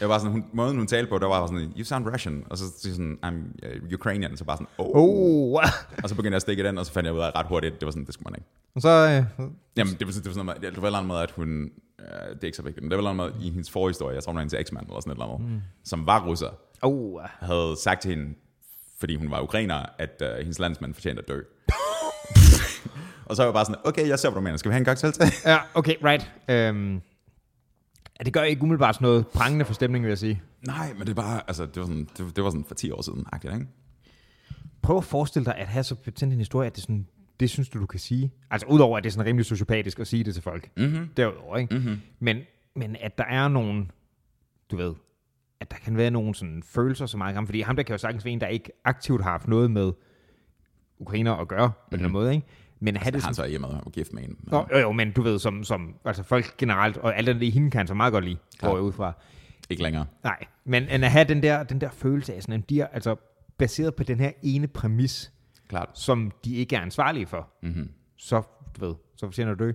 jeg 0.00 0.08
var 0.08 0.18
sådan, 0.18 0.32
hun, 0.32 0.44
måden 0.52 0.76
hun 0.76 0.86
talte 0.86 1.10
på, 1.10 1.18
der 1.18 1.26
var 1.26 1.46
sådan, 1.46 1.72
you 1.76 1.84
sound 1.84 2.06
Russian, 2.06 2.44
og 2.50 2.58
så 2.58 2.64
sådan, 2.78 3.18
I'm 3.24 3.66
uh, 3.84 3.92
Ukrainian, 3.94 4.36
så 4.36 4.44
bare 4.44 4.56
sådan, 4.56 4.66
oh. 4.78 4.86
oh. 4.94 5.62
og 6.02 6.08
så 6.08 6.14
begyndte 6.14 6.34
jeg 6.34 6.36
at 6.36 6.42
stikke 6.42 6.64
den, 6.64 6.78
og 6.78 6.86
så 6.86 6.92
fandt 6.92 7.06
jeg 7.06 7.14
ud 7.14 7.20
af 7.20 7.30
ret 7.34 7.46
hurtigt, 7.46 7.74
det 7.80 7.86
var 7.86 7.90
sådan, 7.90 8.04
det 8.04 8.14
skulle 8.14 8.30
man 8.30 8.34
ikke. 8.38 8.48
Og 8.74 8.82
så... 8.82 8.88
Øh, 8.88 9.46
Jamen, 9.76 9.94
det 9.94 10.06
var, 10.06 10.12
det 10.12 10.26
var 10.26 10.32
sådan 10.32 10.46
noget, 10.46 10.62
det 10.62 10.82
var 10.82 10.90
noget 10.90 11.06
med, 11.06 11.16
at 11.16 11.30
hun, 11.30 11.70
uh, 11.98 12.04
det 12.04 12.42
er 12.42 12.44
ikke 12.44 12.56
så 12.56 12.62
vigtigt, 12.62 12.82
men 12.82 12.90
det 12.90 12.98
var 12.98 13.14
noget 13.14 13.16
med, 13.16 13.46
i 13.46 13.50
hendes 13.50 13.70
forhistorie, 13.70 14.14
jeg 14.14 14.22
tror, 14.22 14.32
hun 14.32 14.36
var 14.36 14.40
hendes 14.40 14.54
eksmand, 14.54 14.86
eller 14.86 15.00
sådan 15.00 15.10
et 15.12 15.14
eller 15.14 15.34
andet, 15.34 15.50
mm. 15.50 15.60
som 15.84 16.06
var 16.06 16.26
russer, 16.26 16.50
oh. 16.82 17.20
havde 17.40 17.76
sagt 17.82 18.02
til 18.02 18.10
hende, 18.10 18.34
fordi 19.00 19.16
hun 19.16 19.30
var 19.30 19.40
ukrainer, 19.40 19.86
at 19.98 20.22
uh, 20.22 20.38
hendes 20.38 20.58
landsmand 20.58 20.94
fortjente 20.94 21.22
at 21.22 21.28
dø. 21.28 21.40
og 23.28 23.36
så 23.36 23.42
var 23.42 23.48
jeg 23.48 23.54
bare 23.54 23.64
sådan, 23.64 23.80
okay, 23.84 24.08
jeg 24.08 24.18
ser, 24.18 24.28
hvad 24.28 24.34
du 24.34 24.40
mener. 24.40 24.56
Skal 24.56 24.68
vi 24.68 24.72
have 24.72 24.80
en 24.80 24.86
cocktail 24.86 25.12
til? 25.12 25.24
ja, 25.44 25.58
okay, 25.74 25.94
right. 26.04 26.74
Um, 26.74 27.02
det 28.24 28.32
gør 28.32 28.42
ikke 28.42 28.62
umiddelbart 28.62 28.94
sådan 28.94 29.06
noget 29.06 29.26
prangende 29.26 29.64
for 29.64 29.74
stemningen, 29.74 30.04
vil 30.04 30.10
jeg 30.10 30.18
sige. 30.18 30.42
Nej, 30.66 30.92
men 30.98 31.06
det, 31.06 31.16
var, 31.16 31.44
altså, 31.48 31.66
det, 31.66 31.76
var 31.76 31.86
sådan, 31.86 32.08
det, 32.18 32.36
det 32.36 32.44
var 32.44 32.50
sådan 32.50 32.64
for 32.64 32.74
10 32.74 32.90
år 32.90 33.02
siden, 33.02 33.26
ikke? 33.44 33.66
Prøv 34.82 34.96
at 34.96 35.04
forestille 35.04 35.46
dig, 35.46 35.56
at 35.56 35.66
have 35.66 35.82
så 35.82 35.94
betændt 35.94 36.32
en 36.32 36.38
historie, 36.38 36.66
at 36.66 36.76
det, 36.76 36.82
sådan, 36.82 37.06
det 37.40 37.50
synes 37.50 37.68
du, 37.68 37.80
du 37.80 37.86
kan 37.86 38.00
sige. 38.00 38.32
Altså 38.50 38.66
udover, 38.66 38.98
at 38.98 39.04
det 39.04 39.10
er 39.10 39.12
sådan 39.12 39.26
rimelig 39.26 39.46
sociopatisk 39.46 39.98
at 39.98 40.06
sige 40.06 40.24
det 40.24 40.34
til 40.34 40.42
folk. 40.42 40.70
Mm-hmm. 40.76 41.08
Derudover, 41.16 41.56
ikke? 41.56 41.74
Mm-hmm. 41.74 42.00
Men, 42.18 42.38
men 42.76 42.96
at 43.00 43.18
der 43.18 43.24
er 43.24 43.48
nogen, 43.48 43.90
du 44.70 44.76
ved, 44.76 44.94
at 45.60 45.70
der 45.70 45.76
kan 45.76 45.96
være 45.96 46.10
nogle 46.10 46.34
sådan 46.34 46.62
følelser 46.62 47.06
så 47.06 47.16
meget 47.16 47.46
Fordi 47.46 47.60
ham 47.60 47.76
der 47.76 47.82
kan 47.82 47.94
jo 47.94 47.98
sagtens 47.98 48.24
være 48.24 48.32
en, 48.32 48.40
der 48.40 48.46
ikke 48.46 48.72
aktivt 48.84 49.22
har 49.22 49.30
haft 49.30 49.48
noget 49.48 49.70
med 49.70 49.92
ukrainer 50.98 51.32
at 51.32 51.48
gøre 51.48 51.68
på 51.68 51.74
mm-hmm. 51.90 52.02
den 52.02 52.12
måde, 52.12 52.34
ikke? 52.34 52.46
Men 52.80 52.96
have 52.96 53.12
det 53.12 53.24
han 53.24 53.34
så 53.34 53.46
hjemme 53.46 53.66
og 53.66 53.92
gift 53.92 54.12
med 54.12 54.22
en. 54.22 54.38
Jo, 54.52 54.66
jo, 54.72 54.78
jo, 54.78 54.92
men 54.92 55.12
du 55.12 55.22
ved, 55.22 55.38
som, 55.38 55.64
som 55.64 55.94
altså 56.04 56.22
folk 56.22 56.56
generelt, 56.56 56.96
og 56.96 57.16
alt 57.16 57.26
det 57.26 57.42
i 57.42 57.50
hende 57.50 57.70
kan 57.70 57.86
så 57.86 57.94
meget 57.94 58.12
godt 58.12 58.24
lide, 58.24 58.36
går 58.60 58.74
jeg 58.74 58.82
ud 58.82 58.92
fra. 58.92 59.12
Ikke 59.70 59.82
længere. 59.82 60.06
Nej, 60.24 60.44
men 60.64 60.84
at 60.88 61.10
have 61.10 61.24
den 61.24 61.42
der, 61.42 61.62
den 61.62 61.80
der 61.80 61.90
følelse 61.90 62.34
af 62.34 62.42
sådan, 62.42 62.60
at 62.62 62.70
de 62.70 62.80
er 62.80 62.86
altså 62.86 63.16
baseret 63.58 63.94
på 63.94 64.02
den 64.02 64.20
her 64.20 64.32
ene 64.42 64.66
præmis, 64.66 65.32
Klart. 65.68 65.90
som 65.94 66.32
de 66.44 66.54
ikke 66.54 66.76
er 66.76 66.80
ansvarlige 66.80 67.26
for, 67.26 67.48
mm-hmm. 67.62 67.90
så, 68.16 68.42
du 68.80 68.86
ved, 68.86 68.94
så 69.16 69.26
fortjener 69.26 69.54
du 69.54 69.64
dø. 69.64 69.72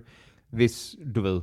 Hvis, 0.50 0.96
du 1.14 1.20
ved, 1.20 1.40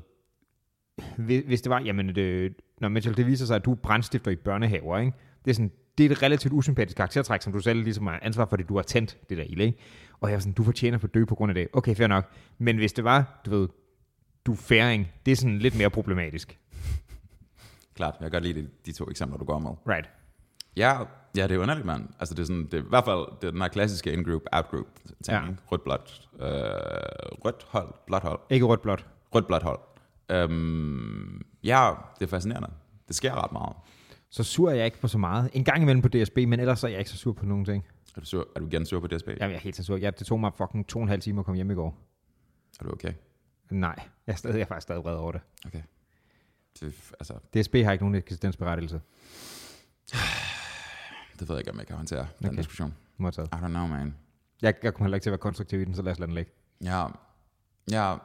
hvis, 1.17 1.43
hvis 1.47 1.62
det 1.62 1.69
var, 1.69 1.82
jamen, 1.82 2.15
det, 2.15 2.54
når 2.82 2.89
Mitchell, 2.89 3.17
det 3.17 3.26
viser 3.26 3.45
sig, 3.45 3.56
at 3.56 3.65
du 3.65 3.71
er 3.71 3.76
brændstifter 3.76 4.32
i 4.32 4.36
børnehaver, 4.36 4.97
ikke? 4.97 5.13
Det 5.45 5.52
er 5.52 5.56
sådan, 5.56 5.71
det 5.97 6.06
er 6.06 6.10
et 6.10 6.23
relativt 6.23 6.54
usympatisk 6.54 6.97
karaktertræk, 6.97 7.41
som 7.41 7.54
du 7.54 7.60
selv 7.60 7.84
ligesom 7.84 8.08
har 8.08 8.19
ansvar 8.21 8.45
for, 8.45 8.56
det 8.56 8.69
du 8.69 8.75
har 8.75 8.84
tændt 8.84 9.17
det 9.30 9.38
der 9.38 9.43
ild, 9.43 9.62
ikke? 9.62 9.77
Og 10.19 10.30
jeg 10.30 10.36
er 10.36 10.39
sådan, 10.39 10.54
du 10.54 10.63
fortjener 10.63 10.97
for 10.97 11.08
dø 11.08 11.25
på 11.25 11.36
grund 11.36 11.49
af 11.49 11.56
det. 11.56 11.67
Okay, 11.73 11.95
fair 11.95 12.08
nok. 12.08 12.25
Men 12.58 12.77
hvis 12.77 12.93
det 12.93 13.04
var, 13.04 13.41
du 13.45 13.49
ved, 13.49 13.67
du 14.45 14.56
færing, 14.56 15.12
det 15.25 15.32
er 15.32 15.36
sådan 15.36 15.60
lidt 15.60 15.77
mere 15.77 15.89
problematisk. 15.89 16.60
Klart, 17.95 18.15
jeg 18.19 18.32
kan 18.32 18.32
godt 18.32 18.43
lide 18.43 18.62
de, 18.62 18.67
de 18.86 18.91
to 18.91 19.10
eksempler, 19.10 19.38
du 19.38 19.45
går 19.45 19.60
med. 19.60 19.71
Right. 19.88 20.10
Ja, 20.77 20.97
ja, 21.36 21.47
det 21.47 21.56
er 21.56 21.60
underligt, 21.60 21.86
mand. 21.86 22.10
Altså, 22.19 22.36
det 22.36 22.41
er, 22.41 22.45
sådan, 22.45 22.65
det 22.65 22.73
er 22.73 22.77
i 22.77 22.89
hvert 22.89 23.06
fald 23.06 23.41
det 23.41 23.47
er 23.47 23.51
den 23.51 23.62
her 23.62 23.67
klassiske 23.67 24.13
in-group, 24.13 24.41
out-group 24.51 24.88
ting. 25.23 25.38
Ja. 25.38 25.41
Rødt, 25.71 25.84
blåt. 25.84 26.30
Øh, 26.39 26.47
rødt 27.45 27.65
hold, 27.67 27.93
blåt 28.08 28.21
hold. 28.21 28.39
Ikke 28.49 28.65
rødt, 28.65 28.82
blåt. 28.82 29.08
Rødt, 29.36 29.47
blåt 29.47 29.63
hold. 29.63 29.80
Øhm, 30.30 31.41
ja, 31.63 31.91
det 32.19 32.25
er 32.25 32.30
fascinerende. 32.30 32.69
Det 33.08 33.15
sker 33.15 33.43
ret 33.43 33.51
meget. 33.51 33.73
Så 34.32 34.44
sur 34.44 34.70
er 34.70 34.76
jeg 34.76 34.86
ikke 34.86 35.00
på 35.00 35.08
så 35.08 35.17
meget. 35.17 35.50
En 35.54 35.63
gang 35.63 35.82
imellem 35.82 36.02
på 36.02 36.08
DSB, 36.08 36.38
men 36.38 36.60
ellers 36.60 36.84
er 36.84 36.88
jeg 36.88 37.00
ikke 37.00 37.12
så 37.12 37.17
sur 37.17 37.34
på 37.34 37.46
nogen 37.46 37.65
ting. 37.65 37.86
Er 38.15 38.20
du, 38.20 38.26
sur? 38.26 38.48
Er 38.56 38.60
du 38.60 38.67
gerne 38.72 38.86
sur 38.86 39.00
på 39.00 39.08
DSB? 39.08 39.28
Jamen, 39.28 39.39
jeg 39.39 39.56
er 39.56 39.58
helt 39.58 39.76
så 39.76 39.84
sur. 39.84 39.98
Ja, 39.98 40.10
det 40.10 40.28
tog 40.28 40.39
mig 40.39 40.52
fucking 40.58 40.88
to 40.88 41.00
og 41.00 41.04
en 41.04 41.10
halv 41.10 41.22
time 41.22 41.39
at 41.39 41.46
komme 41.46 41.56
hjem 41.56 41.72
i 41.72 41.74
går. 41.74 41.98
Er 42.80 42.84
du 42.84 42.91
okay? 42.91 43.13
Nej, 43.70 43.96
jeg 44.28 44.34
er, 44.34 44.38
stadig, 44.38 44.56
jeg 44.56 44.62
er 44.62 44.65
faktisk 44.65 44.84
stadig 44.84 45.04
vred 45.04 45.15
over 45.15 45.32
det. 45.32 45.41
Okay. 45.65 45.82
Det, 46.80 47.12
altså... 47.20 47.34
DSB 47.34 47.76
har 47.76 47.91
ikke 47.91 48.04
nogen 48.04 48.15
eksistensberettelse. 48.15 49.02
Det 51.39 51.50
ved 51.50 51.56
jeg 51.56 51.60
ikke, 51.60 51.72
om 51.72 51.78
jeg 51.78 51.88
kan 51.88 51.96
håndtere, 51.96 52.27
den 52.40 52.48
okay. 52.48 52.58
diskussion. 52.58 52.94
Modtaget. 53.17 53.48
I 53.48 53.56
don't 53.56 53.67
know, 53.67 53.88
man. 53.88 54.15
Jeg, 54.62 54.73
jeg 54.84 54.94
kommer 54.94 55.06
heller 55.06 55.15
ikke 55.15 55.23
til 55.23 55.29
at 55.29 55.32
være 55.32 55.38
konstruktiv 55.38 55.82
i 55.82 55.86
den, 55.86 55.96
så 55.96 56.02
lad 56.02 56.12
os 56.12 56.19
lade 56.19 56.27
den 56.27 56.36
ligge. 56.36 56.52
Ja, 56.84 57.08
ja, 57.92 58.15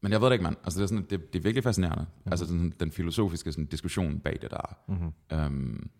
men 0.00 0.12
jeg 0.12 0.20
ved 0.20 0.26
det 0.26 0.32
ikke, 0.32 0.42
mand. 0.42 0.56
Altså, 0.64 0.78
det, 0.78 0.82
er 0.84 0.88
sådan, 0.88 1.06
det, 1.10 1.32
det 1.32 1.38
er 1.38 1.42
virkelig 1.42 1.64
fascinerende. 1.64 2.02
Mm-hmm. 2.02 2.32
Altså 2.32 2.46
sådan, 2.46 2.72
den 2.80 2.92
filosofiske 2.92 3.52
sådan, 3.52 3.66
diskussion 3.66 4.20
bag 4.20 4.38
det 4.42 4.50
der. 4.50 4.76
Mm-hmm. 4.88 5.12
Øhm, 5.32 5.90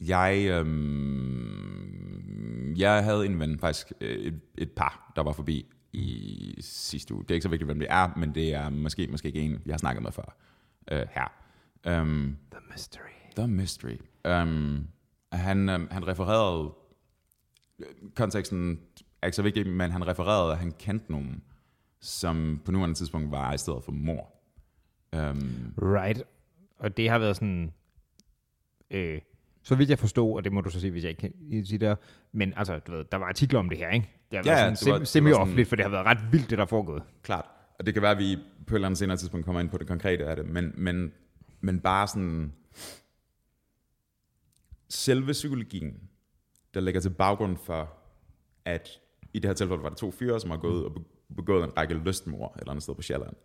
jeg, 0.00 0.46
øhm, 0.50 1.96
jeg 2.76 3.04
havde 3.04 3.26
en 3.26 3.40
ven, 3.40 3.58
faktisk 3.58 3.92
et, 4.00 4.40
et 4.58 4.70
par, 4.70 5.12
der 5.16 5.22
var 5.22 5.32
forbi 5.32 5.66
i 5.92 6.54
sidste 6.60 7.14
uge. 7.14 7.22
Det 7.22 7.30
er 7.30 7.34
ikke 7.34 7.42
så 7.42 7.48
vigtigt, 7.48 7.68
hvem 7.68 7.78
det 7.78 7.88
er, 7.90 8.08
men 8.16 8.34
det 8.34 8.54
er 8.54 8.68
måske, 8.68 9.08
måske 9.10 9.26
ikke 9.26 9.40
en, 9.40 9.62
jeg 9.66 9.72
har 9.72 9.78
snakket 9.78 10.02
med 10.02 10.12
før 10.12 10.36
uh, 10.92 10.98
her. 10.98 11.32
Um, 12.00 12.36
The 12.50 12.60
mystery. 12.72 13.16
The 13.36 13.48
Mystery. 13.48 13.96
Um, 14.24 14.88
han, 15.32 15.68
um, 15.68 15.88
han 15.90 16.06
refererede, 16.06 16.74
konteksten 18.14 18.80
er 19.22 19.26
ikke 19.26 19.36
så 19.36 19.42
vigtig, 19.42 19.66
men 19.66 19.90
han 19.90 20.06
refererede, 20.06 20.52
at 20.52 20.58
han 20.58 20.72
kendte 20.78 21.12
nogen, 21.12 21.42
som 22.00 22.60
på 22.64 22.72
nuværende 22.72 22.94
tidspunkt 22.98 23.30
var 23.30 23.52
i 23.52 23.58
stedet 23.58 23.84
for 23.84 23.92
mor. 23.92 24.32
Um, 25.16 25.74
Right. 25.78 26.22
Og 26.78 26.96
det 26.96 27.10
har 27.10 27.18
været 27.18 27.36
sådan... 27.36 27.72
Øh, 28.90 29.20
så 29.62 29.74
vidt 29.74 29.90
jeg 29.90 29.98
forstod, 29.98 30.36
og 30.36 30.44
det 30.44 30.52
må 30.52 30.60
du 30.60 30.70
så 30.70 30.80
sige, 30.80 30.90
hvis 30.90 31.04
jeg 31.04 31.10
ikke 31.10 31.20
kan 31.48 31.64
sige 31.66 31.78
det, 31.78 31.98
men 32.32 32.52
altså, 32.56 32.78
du 32.78 32.92
ved, 32.92 33.04
der 33.12 33.16
var 33.18 33.26
artikler 33.26 33.58
om 33.58 33.68
det 33.68 33.78
her, 33.78 33.90
ikke? 33.90 34.10
Det 34.30 34.38
har 34.38 34.44
Ja, 34.52 34.62
været 34.64 34.78
sådan 34.78 34.92
sådan- 34.92 35.06
semi-offentligt, 35.06 35.68
for 35.68 35.76
det 35.76 35.84
har 35.84 35.90
været 35.90 36.06
ret 36.06 36.32
vildt, 36.32 36.50
det 36.50 36.58
der 36.58 36.64
er 36.64 36.68
foregået. 36.68 37.02
klart. 37.22 37.44
Og 37.78 37.86
det 37.86 37.94
kan 37.94 38.02
være, 38.02 38.10
at 38.12 38.18
vi 38.18 38.36
på 38.66 38.74
et 38.74 38.76
eller 38.76 38.86
andet 38.88 38.98
senere 38.98 39.16
tidspunkt 39.16 39.46
kommer 39.46 39.60
ind 39.60 39.70
på 39.70 39.78
det 39.78 39.86
konkrete 39.86 40.26
af 40.26 40.36
det, 40.36 40.46
men, 40.46 40.72
men, 40.76 41.12
men 41.60 41.80
bare 41.80 42.08
sådan 42.08 42.52
selve 44.88 45.32
psykologien, 45.32 46.00
der 46.74 46.80
ligger 46.80 47.00
til 47.00 47.10
baggrund 47.10 47.56
for, 47.56 47.92
at 48.64 48.88
i 49.32 49.38
det 49.38 49.48
her 49.48 49.54
tilfælde 49.54 49.82
var 49.82 49.88
det 49.88 49.98
to 49.98 50.10
fyre, 50.10 50.40
som 50.40 50.50
har 50.50 50.56
gået 50.58 50.84
og 50.84 50.92
begået 51.36 51.64
en 51.64 51.76
række 51.76 51.94
lystmord 51.94 52.52
et 52.56 52.60
eller 52.60 52.70
andet 52.70 52.82
sted 52.82 52.94
på 52.94 53.02
Sjælland. 53.02 53.36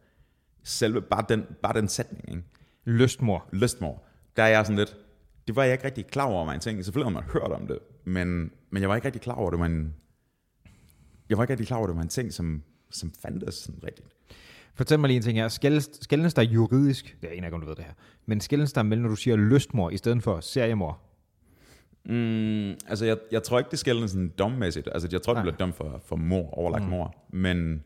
Selve, 0.63 1.01
bare 1.01 1.25
den, 1.29 1.45
bare 1.63 1.73
den 1.73 1.87
sætning, 1.87 2.29
ikke? 2.29 2.43
Lystmor. 2.85 3.49
lystmord, 3.51 4.07
der 4.37 4.43
er 4.43 4.47
jeg 4.47 4.65
sådan 4.65 4.77
lidt, 4.77 4.97
det 5.47 5.55
var 5.55 5.63
jeg 5.63 5.73
ikke 5.73 5.85
rigtig 5.85 6.07
klar 6.07 6.25
over, 6.25 6.45
var 6.45 6.53
en 6.53 6.59
ting. 6.59 6.85
Selvfølgelig 6.85 7.13
har 7.13 7.21
man 7.21 7.29
hørt 7.29 7.51
om 7.51 7.67
det, 7.67 7.79
men, 8.05 8.51
men 8.69 8.81
jeg 8.81 8.89
var 8.89 8.95
ikke 8.95 9.05
rigtig 9.05 9.21
klar 9.21 9.35
over, 9.35 9.49
det 9.49 9.59
var 9.59 9.65
en, 9.65 9.95
jeg 11.29 11.37
var 11.37 11.43
ikke 11.43 11.51
rigtig 11.51 11.67
klar 11.67 11.77
over, 11.77 11.87
det 11.87 11.95
var 11.95 12.01
en 12.01 12.07
ting, 12.07 12.33
som, 12.33 12.63
som 12.89 13.13
fandtes 13.21 13.55
sådan 13.55 13.83
rigtigt. 13.83 14.07
Fortæl 14.73 14.99
mig 14.99 15.07
lige 15.07 15.17
en 15.17 15.23
ting 15.23 15.37
her. 15.37 15.47
Skældes 16.01 16.33
der 16.33 16.41
juridisk, 16.41 17.17
det 17.21 17.29
er 17.29 17.33
en 17.33 17.43
af 17.43 17.51
om 17.51 17.61
du 17.61 17.67
ved 17.67 17.75
det 17.75 17.85
her, 17.85 17.93
men 18.25 18.41
skældes 18.41 18.73
der 18.73 18.83
mellem, 18.83 19.01
når 19.01 19.09
du 19.09 19.15
siger 19.15 19.35
lystmor 19.35 19.89
i 19.89 19.97
stedet 19.97 20.23
for 20.23 20.39
seriemor? 20.39 21.01
Mm, 22.05 22.69
altså, 22.69 23.05
jeg, 23.05 23.17
jeg 23.31 23.43
tror 23.43 23.59
ikke, 23.59 23.71
det 23.71 23.79
skælder 23.79 24.07
sådan 24.07 24.29
dommæssigt. 24.29 24.89
Altså, 24.91 25.09
jeg 25.11 25.21
tror, 25.21 25.33
det 25.33 25.43
bliver 25.43 25.57
dømt 25.57 25.75
for, 25.75 26.01
for 26.05 26.15
mor, 26.15 26.49
overlagt 26.53 26.83
mm. 26.83 26.89
mor. 26.89 27.15
Men, 27.29 27.83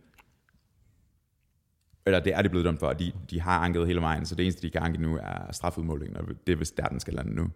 eller 2.05 2.19
det 2.19 2.33
er 2.33 2.41
de 2.41 2.49
blevet 2.49 2.65
dømt 2.65 2.79
for, 2.79 2.87
og 2.87 2.99
de, 2.99 3.11
de 3.29 3.41
har 3.41 3.59
anket 3.59 3.87
hele 3.87 4.01
vejen, 4.01 4.25
så 4.25 4.35
det 4.35 4.43
eneste, 4.43 4.61
de 4.61 4.69
kan 4.69 4.81
anke 4.81 5.01
nu, 5.01 5.17
er 5.17 5.51
strafudmålingen, 5.51 6.17
og 6.17 6.27
det 6.47 6.53
er 6.53 6.57
hvis 6.57 6.71
der, 6.71 6.85
den 6.87 6.99
skal 6.99 7.13
lande 7.13 7.35
nu. 7.35 7.49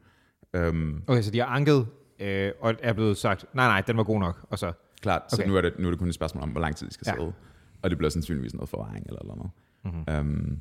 Um, 0.58 1.04
Okay, 1.08 1.22
så 1.22 1.32
de 1.32 1.40
har 1.40 1.46
anket, 1.46 1.88
øh, 2.20 2.52
og 2.60 2.76
er 2.80 2.94
blevet 2.94 3.18
sagt, 3.18 3.46
nej, 3.54 3.68
nej, 3.68 3.82
den 3.82 3.98
var 3.98 4.04
god 4.04 4.20
nok, 4.20 4.48
og 4.50 4.60
så, 4.60 4.74
Klart, 5.02 5.22
okay. 5.34 5.44
så 5.44 5.48
nu 5.50 5.56
er, 5.56 5.62
det, 5.62 5.80
nu 5.80 5.88
er 5.88 5.92
det 5.92 6.00
kun 6.00 6.08
et 6.08 6.14
spørgsmål 6.16 6.44
om, 6.44 6.50
hvor 6.50 6.62
lang 6.62 6.76
tid 6.76 6.88
de 6.88 6.94
skal 6.94 7.06
Ja. 7.08 7.14
sidde. 7.14 7.34
Og 7.82 7.90
det 7.90 7.98
bliver 7.98 8.10
sandsynligvis 8.10 8.54
noget 8.54 8.70
forvaring 8.70 9.06
eller 9.08 9.24
noget. 9.26 9.52
Mm-hmm. 9.84 10.20
Um, 10.20 10.60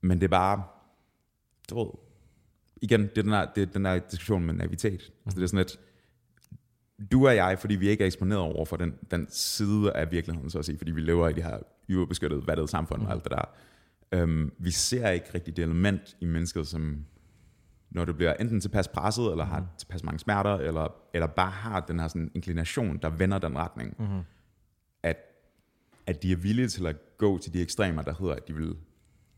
men 0.00 0.18
det 0.20 0.24
er 0.24 0.28
bare, 0.28 0.62
du 1.70 1.78
ved, 1.78 1.86
igen, 2.82 3.02
det 3.02 3.18
er 3.18 3.22
den 3.22 3.32
her, 3.32 3.46
det 3.54 3.62
er 3.62 3.66
den 3.66 3.86
her 3.86 3.98
diskussion 3.98 4.44
med 4.44 4.54
navitet. 4.54 4.92
Mm-hmm. 4.92 5.22
Altså 5.26 5.36
det 5.36 5.42
er 5.42 5.46
sådan 5.46 5.58
lidt, 5.58 5.78
du 7.12 7.26
og 7.26 7.36
jeg, 7.36 7.58
fordi 7.58 7.74
vi 7.74 7.88
ikke 7.88 8.02
er 8.02 8.06
eksponeret 8.06 8.40
over 8.40 8.64
for 8.64 8.76
den, 8.76 8.94
den 9.10 9.26
side 9.30 9.92
af 9.92 10.10
virkeligheden, 10.10 10.50
så 10.50 10.58
at 10.58 10.64
sige, 10.64 10.78
fordi 10.78 10.90
vi 10.90 11.00
lever 11.00 11.28
i 11.28 11.32
det 11.32 11.44
her 11.44 11.58
yverbeskyttede, 11.90 12.46
vattede 12.46 12.68
samfund 12.68 13.00
mm. 13.00 13.06
og 13.06 13.12
alt 13.12 13.24
det 13.24 13.32
der. 13.32 13.44
Um, 14.22 14.52
vi 14.58 14.70
ser 14.70 15.10
ikke 15.10 15.26
rigtig 15.34 15.56
det 15.56 15.62
element 15.62 16.16
i 16.20 16.24
mennesket, 16.24 16.66
som 16.66 17.04
når 17.90 18.04
du 18.04 18.12
bliver 18.12 18.34
enten 18.34 18.60
tilpas 18.60 18.88
presset, 18.88 19.30
eller 19.30 19.44
har 19.44 19.66
tilpas 19.78 20.04
mange 20.04 20.18
smerter, 20.18 20.54
eller, 20.54 20.94
eller 21.14 21.26
bare 21.26 21.50
har 21.50 21.80
den 21.80 22.00
her 22.00 22.08
sådan 22.08 22.30
inklination, 22.34 22.98
der 23.02 23.10
vender 23.10 23.38
den 23.38 23.58
retning, 23.58 23.94
mm-hmm. 23.98 24.20
at, 25.02 25.16
at 26.06 26.22
de 26.22 26.32
er 26.32 26.36
villige 26.36 26.68
til 26.68 26.86
at 26.86 26.96
gå 27.18 27.38
til 27.38 27.54
de 27.54 27.62
ekstremer, 27.62 28.02
der 28.02 28.14
hedder, 28.20 28.34
at 28.34 28.48
de 28.48 28.54
vil 28.54 28.76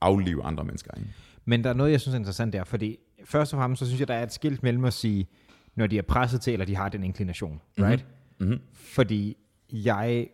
aflive 0.01 0.43
andre 0.43 0.64
mennesker. 0.64 0.91
Ikke? 0.99 1.11
Men 1.45 1.64
der 1.64 1.70
er 1.70 1.74
noget, 1.74 1.93
jeg 1.93 2.01
synes 2.01 2.14
er 2.14 2.18
interessant 2.18 2.53
der, 2.53 2.64
fordi 2.64 2.99
først 3.27 3.53
og 3.55 3.59
fremmest, 3.59 3.79
så 3.81 3.87
synes 3.87 4.01
jeg, 4.01 4.09
der 4.09 4.14
er 4.14 4.22
et 4.22 4.33
skilt 4.33 4.62
mellem 4.62 4.85
at 4.85 4.93
sige, 4.93 5.27
når 5.74 5.87
de 5.87 5.99
er 5.99 6.03
presset 6.03 6.41
til, 6.41 6.53
eller 6.53 6.66
de 6.66 6.77
har 6.77 6.89
den 6.89 7.05
inklination, 7.05 7.61
right? 7.79 8.07
Mm-hmm. 8.41 8.59
Fordi 8.74 9.37
jeg, 9.72 10.29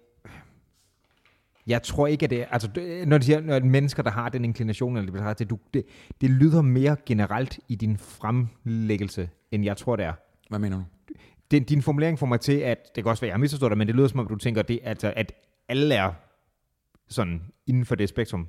jeg 1.66 1.82
tror 1.82 2.07
ikke, 2.07 2.24
at 2.24 2.30
det 2.30 2.40
er, 2.43 2.47
altså 2.47 2.68
det- 2.74 3.09
når 3.09 3.18
de 3.18 3.24
siger, 3.24 3.40
når 3.40 3.61
mennesker, 3.61 4.03
der 4.03 4.11
har 4.11 4.28
den 4.28 4.45
inklination, 4.45 4.97
eller 4.97 5.07
de 5.07 5.12
bliver 5.12 5.24
presset 5.24 5.36
til, 5.38 5.47
du, 5.47 5.59
det, 5.74 5.84
det 6.20 6.30
lyder 6.30 6.62
mere 6.62 6.97
generelt 7.07 7.59
i 7.68 7.74
din 7.74 7.99
fremlæggelse, 7.99 9.30
end 9.51 9.64
jeg 9.64 9.76
tror, 9.76 9.97
det 9.97 10.05
er. 10.05 10.12
Hvad 10.49 10.59
mener 10.59 10.76
du? 10.76 10.84
Den, 11.51 11.64
din 11.64 11.82
formulering 11.82 12.18
får 12.18 12.26
mig 12.26 12.40
til, 12.40 12.53
at 12.59 12.78
det 12.95 13.05
kan 13.05 13.11
også 13.11 13.20
være, 13.20 13.28
jeg 13.28 13.34
har 13.34 13.38
misforstået 13.40 13.70
dig, 13.70 13.78
men 13.78 13.86
det 13.86 13.97
lyder 13.97 14.09
som 14.09 14.20
om, 14.20 14.26
du 14.26 14.36
tænker, 14.36 14.62
det, 14.62 14.80
altså, 14.82 15.12
at 15.16 15.32
alle 15.68 15.95
er 15.95 16.12
sådan 17.09 17.40
inden 17.66 17.84
for 17.84 17.95
det 17.95 18.09
spektrum. 18.09 18.49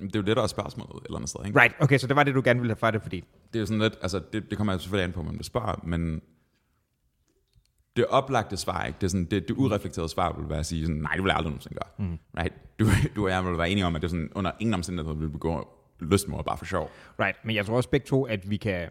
Det 0.00 0.16
er 0.16 0.20
jo 0.20 0.22
det, 0.22 0.36
der 0.36 0.42
er 0.42 0.46
spørgsmålet 0.46 0.96
et 0.96 1.06
eller 1.06 1.16
andet 1.16 1.30
sted. 1.30 1.46
Ikke? 1.46 1.60
Right, 1.60 1.74
okay, 1.80 1.98
så 1.98 2.06
det 2.06 2.16
var 2.16 2.22
det, 2.22 2.34
du 2.34 2.42
gerne 2.44 2.60
ville 2.60 2.70
have 2.70 2.78
fra 2.78 2.90
det, 2.90 3.02
fordi 3.02 3.24
Det 3.52 3.58
er 3.58 3.60
jo 3.60 3.66
sådan 3.66 3.82
lidt, 3.82 3.98
altså 4.02 4.20
det, 4.32 4.50
det 4.50 4.58
kommer 4.58 4.72
jeg 4.72 4.80
selvfølgelig 4.80 5.04
an 5.04 5.12
på, 5.12 5.22
hvem 5.22 5.38
du 5.38 5.44
spørger, 5.44 5.80
men 5.84 6.22
det 7.96 8.06
oplagte 8.06 8.56
svar, 8.56 8.84
ikke? 8.84 8.96
Det, 9.00 9.06
er 9.06 9.10
sådan, 9.10 9.24
det, 9.24 9.48
det 9.48 9.54
ureflekterede 9.56 10.08
svar 10.08 10.36
vil 10.38 10.48
være 10.48 10.58
at 10.58 10.66
sige, 10.66 10.86
sådan, 10.86 10.96
nej, 11.00 11.12
det 11.12 11.22
vil 11.22 11.28
jeg 11.28 11.36
aldrig 11.36 11.50
nogensinde 11.50 11.74
gøre. 11.74 12.08
Mm. 12.08 12.18
Right? 12.38 12.54
Du, 12.78 12.86
du 13.16 13.24
og 13.24 13.30
jeg 13.30 13.44
vil 13.44 13.58
være 13.58 13.70
enige 13.70 13.86
om, 13.86 13.96
at 13.96 14.02
det 14.02 14.08
er 14.08 14.10
sådan, 14.10 14.30
under 14.34 14.50
ingen 14.60 14.74
omstændigheder 14.74 15.16
vil 15.16 15.30
begå 15.30 15.68
lystmord 16.00 16.44
bare 16.44 16.58
for 16.58 16.64
sjov. 16.64 16.90
Right, 17.20 17.38
men 17.44 17.56
jeg 17.56 17.66
tror 17.66 17.76
også 17.76 17.90
begge 17.90 18.06
to, 18.06 18.26
at 18.26 18.50
vi 18.50 18.56
kan... 18.56 18.88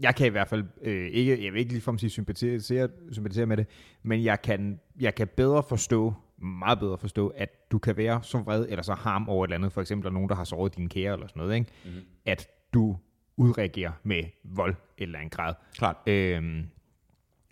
Jeg 0.00 0.14
kan 0.14 0.26
i 0.26 0.30
hvert 0.30 0.48
fald 0.48 0.64
øh, 0.82 1.08
ikke, 1.10 1.44
jeg 1.44 1.52
vil 1.52 1.58
ikke 1.58 1.72
ligefrem 1.72 1.98
sige 1.98 2.10
sympatisere, 2.10 2.88
sympatisere 3.12 3.46
med 3.46 3.56
det, 3.56 3.66
men 4.02 4.24
jeg 4.24 4.42
kan, 4.42 4.80
jeg 5.00 5.14
kan 5.14 5.28
bedre 5.36 5.62
forstå, 5.62 6.14
meget 6.42 6.78
bedre 6.78 6.98
forstå, 6.98 7.28
at 7.28 7.57
du 7.70 7.78
kan 7.78 7.96
være 7.96 8.22
så 8.22 8.38
vred 8.38 8.66
eller 8.68 8.82
så 8.82 8.94
harm 8.94 9.28
over 9.28 9.44
et 9.44 9.48
eller 9.48 9.56
andet, 9.56 9.72
for 9.72 9.80
eksempel 9.80 10.04
der 10.04 10.10
er 10.10 10.14
nogen, 10.14 10.28
der 10.28 10.34
har 10.34 10.44
såret 10.44 10.76
dine 10.76 10.88
kære 10.88 11.12
eller 11.12 11.26
sådan 11.26 11.40
noget, 11.40 11.54
ikke? 11.54 11.72
Mm-hmm. 11.84 12.00
at 12.26 12.48
du 12.74 12.96
udreagerer 13.36 13.92
med 14.02 14.22
vold 14.44 14.74
eller 14.98 15.18
en 15.18 15.30
grad. 15.30 15.54
Klart. 15.74 15.96
Øhm, 16.06 16.66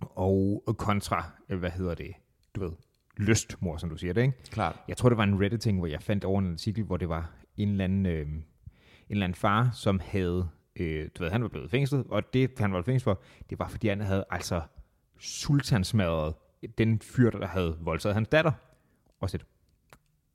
og 0.00 0.62
kontra, 0.78 1.24
øh, 1.48 1.58
hvad 1.58 1.70
hedder 1.70 1.94
det, 1.94 2.12
du 2.54 2.60
ved, 2.60 2.72
lystmor, 3.16 3.76
som 3.76 3.90
du 3.90 3.96
siger 3.96 4.12
det, 4.12 4.22
ikke? 4.22 4.34
Klart. 4.50 4.76
Jeg 4.88 4.96
tror, 4.96 5.08
det 5.08 5.18
var 5.18 5.24
en 5.24 5.42
Reddit-ting, 5.42 5.78
hvor 5.78 5.86
jeg 5.86 6.02
fandt 6.02 6.24
over 6.24 6.38
en 6.40 6.52
artikel, 6.52 6.84
hvor 6.84 6.96
det 6.96 7.08
var 7.08 7.32
en 7.56 7.68
eller 7.68 7.84
anden, 7.84 8.06
øh, 8.06 8.26
en 8.26 8.44
eller 9.10 9.24
anden 9.24 9.36
far, 9.36 9.70
som 9.72 10.00
havde, 10.04 10.48
øh, 10.76 11.08
du 11.18 11.22
ved, 11.22 11.30
han 11.30 11.42
var 11.42 11.48
blevet 11.48 11.70
fængslet, 11.70 12.06
og 12.08 12.32
det, 12.32 12.50
han 12.58 12.72
var 12.72 12.82
fængslet 12.82 13.04
for, 13.04 13.22
det 13.50 13.58
var, 13.58 13.68
fordi 13.68 13.88
han 13.88 14.00
havde 14.00 14.24
altså 14.30 14.60
sultansmadret 15.18 16.34
den 16.78 17.00
fyr, 17.00 17.30
der 17.30 17.46
havde 17.46 17.78
voldtaget 17.80 18.14
hans 18.14 18.28
datter. 18.28 18.52
Og 19.20 19.30
så 19.30 19.38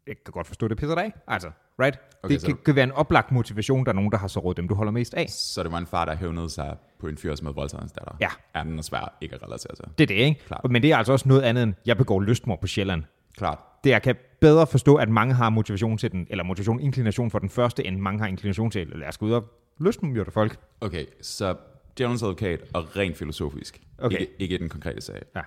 jeg 0.07 0.15
kan 0.25 0.31
godt 0.31 0.47
forstå, 0.47 0.67
det 0.67 0.77
pisser 0.77 0.95
dig 0.95 1.03
af. 1.03 1.13
Altså, 1.27 1.51
right? 1.79 1.99
Okay, 2.23 2.33
det 2.33 2.41
så- 2.41 2.47
kan, 2.47 2.57
kan 2.65 2.75
være 2.75 2.83
en 2.83 2.91
oplagt 2.91 3.31
motivation, 3.31 3.85
der 3.85 3.91
er 3.91 3.95
nogen, 3.95 4.11
der 4.11 4.17
har 4.17 4.27
såret 4.27 4.57
dem, 4.57 4.67
du 4.67 4.75
holder 4.75 4.91
mest 4.91 5.13
af. 5.13 5.29
Så 5.29 5.63
det 5.63 5.71
var 5.71 5.77
en 5.77 5.85
far, 5.85 6.05
der 6.05 6.15
hævnede 6.15 6.49
sig 6.49 6.77
på 6.99 7.07
en 7.07 7.17
fyr, 7.17 7.35
som 7.35 7.45
havde 7.47 7.55
voldtaget 7.55 7.81
hans 7.81 7.91
datter. 7.91 8.15
Ja. 8.21 8.29
Er 8.53 8.63
den 8.63 8.83
svær 8.83 9.17
ikke 9.21 9.35
at 9.35 9.43
relatere 9.43 9.75
til. 9.75 9.85
Det 9.97 10.03
er 10.03 10.07
det, 10.07 10.15
ikke? 10.23 10.41
Klart. 10.47 10.71
Men 10.71 10.81
det 10.81 10.91
er 10.91 10.97
altså 10.97 11.13
også 11.13 11.27
noget 11.29 11.41
andet 11.41 11.63
end, 11.63 11.73
jeg 11.85 11.97
begår 11.97 12.19
lystmord 12.21 12.61
på 12.61 12.67
Sjælland. 12.67 13.03
Klart. 13.37 13.57
det 13.83 13.89
jeg 13.89 14.01
kan 14.01 14.15
bedre 14.41 14.67
forstå, 14.67 14.95
at 14.95 15.09
mange 15.09 15.33
har 15.33 15.49
motivation 15.49 15.97
til 15.97 16.11
den, 16.11 16.27
eller 16.29 16.43
motivation, 16.43 16.79
inklination 16.79 17.31
for 17.31 17.39
den 17.39 17.49
første, 17.49 17.85
end 17.87 17.97
mange 17.97 18.19
har 18.19 18.27
inklination 18.27 18.71
til, 18.71 18.87
lad 18.95 19.07
os 19.07 19.17
gå 19.17 19.25
ud 19.25 19.31
og 19.31 19.45
løsmyrde 19.79 20.31
folk. 20.31 20.57
Okay, 20.81 21.05
så 21.21 21.55
djævelens 21.97 22.23
advokat 22.23 22.61
og 22.73 22.97
rent 22.97 23.17
filosofisk. 23.17 23.81
Okay. 23.97 24.19
Ikke, 24.19 24.31
ikke 24.39 24.55
i 24.55 24.57
den 24.57 24.69
konkrete 24.69 25.01
sag. 25.01 25.21
Ja. 25.35 25.41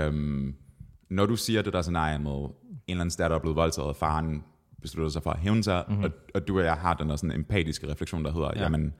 Øhm, 0.00 0.54
når 1.10 1.26
du 1.26 1.36
siger 1.36 1.62
det 1.62 1.72
der 1.72 1.82
scenarie 1.82 2.18
med 2.18 2.32
en 2.32 2.52
eller 2.88 3.00
anden 3.00 3.16
datter 3.18 3.36
er 3.36 3.40
blevet 3.40 3.56
voldtaget, 3.56 3.88
og 3.88 3.96
faren 3.96 4.44
beslutter 4.82 5.10
sig 5.10 5.22
for 5.22 5.30
at 5.30 5.38
hævne 5.38 5.62
sig, 5.64 5.84
mm-hmm. 5.88 6.04
og, 6.04 6.10
og 6.34 6.48
du 6.48 6.58
og 6.58 6.64
jeg 6.64 6.74
har 6.76 6.94
den 6.94 7.08
der 7.08 7.16
sådan 7.16 7.36
empatiske 7.36 7.88
refleksion, 7.90 8.24
der 8.24 8.32
hedder, 8.32 8.46
Ja. 8.54 8.56
ja. 8.58 8.62
jamen, 8.62 8.94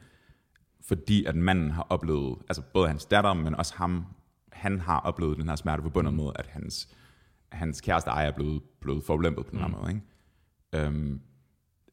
fordi 0.80 1.24
at 1.24 1.36
manden 1.36 1.70
har 1.70 1.86
oplevet, 1.90 2.38
altså 2.48 2.62
både 2.74 2.88
hans 2.88 3.04
datter, 3.04 3.34
men 3.34 3.54
også 3.54 3.74
ham, 3.76 4.06
han 4.52 4.80
har 4.80 5.00
oplevet 5.00 5.36
den 5.38 5.48
her 5.48 5.56
smerte 5.56 5.82
forbundet 5.82 6.14
med, 6.14 6.30
at 6.34 6.46
hans, 6.46 6.88
hans 7.52 7.80
kæreste 7.80 8.10
ejer 8.10 8.26
er 8.28 8.34
blevet, 8.36 8.62
blevet 8.80 9.04
forulempet 9.04 9.46
på 9.46 9.50
den 9.50 9.58
her 9.60 9.66
Mm. 9.66 9.74
måde. 9.80 9.90
Ikke? 9.92 10.86
Øhm, 10.86 11.20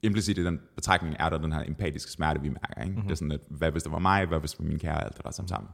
implicit 0.03 0.37
i 0.37 0.43
den 0.45 0.59
betragtning 0.75 1.15
er 1.19 1.29
der 1.29 1.37
den 1.37 1.51
her 1.51 1.63
empatiske 1.67 2.11
smerte, 2.11 2.41
vi 2.41 2.49
mærker. 2.49 2.81
Ikke? 2.81 2.85
Mhm. 2.85 2.95
Mm-hmm. 2.95 3.07
Det 3.07 3.11
er 3.11 3.15
sådan, 3.15 3.31
at 3.31 3.41
hvad 3.49 3.71
hvis 3.71 3.83
det 3.83 3.91
var 3.91 3.99
mig, 3.99 4.25
hvad 4.25 4.39
hvis 4.39 4.51
det 4.51 4.59
var 4.59 4.65
min 4.65 4.79
kære, 4.79 5.03
alt 5.03 5.17
det 5.17 5.23
der 5.25 5.31
sammen 5.31 5.47
sammen. 5.49 5.69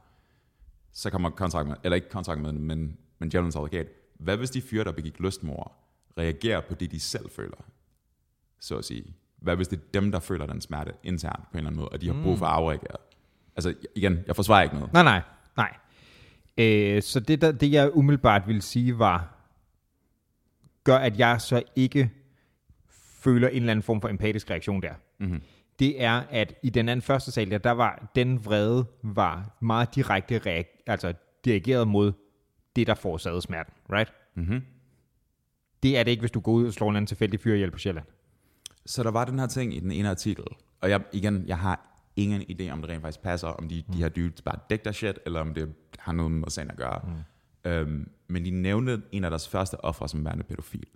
Så 0.92 1.10
kommer 1.10 1.30
kontrakt 1.30 1.68
med, 1.68 1.76
eller 1.84 1.94
ikke 1.96 2.08
kontrakt 2.10 2.40
med, 2.40 2.52
men, 2.52 2.96
men 3.18 3.28
djævelens 3.28 3.56
advokat. 3.56 3.86
Hvad 4.14 4.36
hvis 4.36 4.50
de 4.50 4.62
fyre, 4.62 4.84
der 4.84 4.92
begik 4.92 5.20
lystmord, 5.20 5.84
reagerer 6.18 6.60
på 6.60 6.74
det, 6.74 6.90
de 6.90 7.00
selv 7.00 7.30
føler? 7.36 7.56
Så 8.60 8.76
at 8.78 8.84
sige. 8.84 9.14
Hvad 9.36 9.56
hvis 9.56 9.68
det 9.68 9.78
er 9.78 10.00
dem, 10.00 10.12
der 10.12 10.20
føler 10.20 10.46
den 10.46 10.60
smerte 10.60 10.92
internt 11.02 11.42
på 11.42 11.48
en 11.52 11.58
eller 11.58 11.70
anden 11.70 11.80
måde, 11.80 11.88
og 11.88 12.00
de 12.00 12.06
har 12.06 12.22
brug 12.22 12.38
for 12.38 12.46
at 12.46 12.52
afreagere? 12.52 12.96
Altså 13.56 13.74
igen, 13.94 14.18
jeg 14.26 14.36
forsvarer 14.36 14.62
ikke 14.62 14.74
noget. 14.74 14.92
Nej, 14.92 15.02
nej, 15.02 15.22
nej. 15.56 15.76
Øh, 16.58 17.02
så 17.02 17.20
det, 17.20 17.40
der, 17.40 17.52
det, 17.52 17.72
jeg 17.72 17.96
umiddelbart 17.96 18.46
ville 18.46 18.62
sige, 18.62 18.98
var, 18.98 19.34
gør, 20.84 20.96
at 20.96 21.18
jeg 21.18 21.40
så 21.40 21.62
ikke 21.76 22.10
føler 23.20 23.48
en 23.48 23.56
eller 23.56 23.70
anden 23.70 23.82
form 23.82 24.00
for 24.00 24.08
empatisk 24.08 24.50
reaktion 24.50 24.82
der. 24.82 24.94
Mm-hmm. 25.18 25.42
Det 25.78 26.02
er, 26.02 26.22
at 26.30 26.54
i 26.62 26.70
den 26.70 26.88
anden 26.88 27.02
første 27.02 27.32
sal 27.32 27.50
der, 27.50 27.58
der 27.58 27.70
var 27.70 28.10
den 28.14 28.44
vrede 28.44 28.86
var 29.02 29.56
meget 29.60 29.94
direkte 29.94 30.38
reag- 30.38 30.82
altså 30.86 31.14
dirigeret 31.44 31.88
mod 31.88 32.12
det, 32.76 32.86
der 32.86 32.94
forårsagede 32.94 33.42
smerten, 33.42 33.74
right? 33.92 34.12
Mm-hmm. 34.34 34.62
Det 35.82 35.98
er 35.98 36.02
det 36.02 36.10
ikke, 36.10 36.20
hvis 36.20 36.30
du 36.30 36.40
går 36.40 36.52
ud 36.52 36.66
og 36.66 36.72
slår 36.72 36.90
en 36.90 36.96
anden 36.96 37.06
tilfældig 37.06 37.40
fyr 37.40 37.54
ihjel 37.54 37.70
på 37.70 37.78
Sjælland. 37.78 38.06
Så 38.86 39.02
der 39.02 39.10
var 39.10 39.24
den 39.24 39.38
her 39.38 39.46
ting 39.46 39.74
i 39.74 39.80
den 39.80 39.92
ene 39.92 40.10
artikel, 40.10 40.44
og 40.80 40.90
jeg, 40.90 41.02
igen, 41.12 41.44
jeg 41.46 41.58
har 41.58 41.94
ingen 42.16 42.42
idé 42.42 42.70
om 42.70 42.80
det 42.80 42.90
rent 42.90 43.02
faktisk 43.02 43.22
passer, 43.22 43.48
om 43.48 43.68
de, 43.68 43.84
mm. 43.86 43.92
de 43.92 43.98
her 43.98 44.08
dudes 44.08 44.42
bare 44.42 44.58
dækker 44.70 44.92
shit, 44.92 45.18
eller 45.26 45.40
om 45.40 45.54
det 45.54 45.74
har 45.98 46.12
noget 46.12 46.32
med 46.32 46.50
sagen 46.50 46.70
at 46.70 46.76
gøre. 46.76 47.00
Mm. 47.64 47.70
Øhm, 47.70 48.10
men 48.28 48.44
de 48.44 48.50
nævnte 48.50 49.02
en 49.12 49.24
af 49.24 49.30
deres 49.30 49.48
første 49.48 49.84
ofre 49.84 50.08
som 50.08 50.24
værende 50.24 50.44
pædofil. 50.44 50.86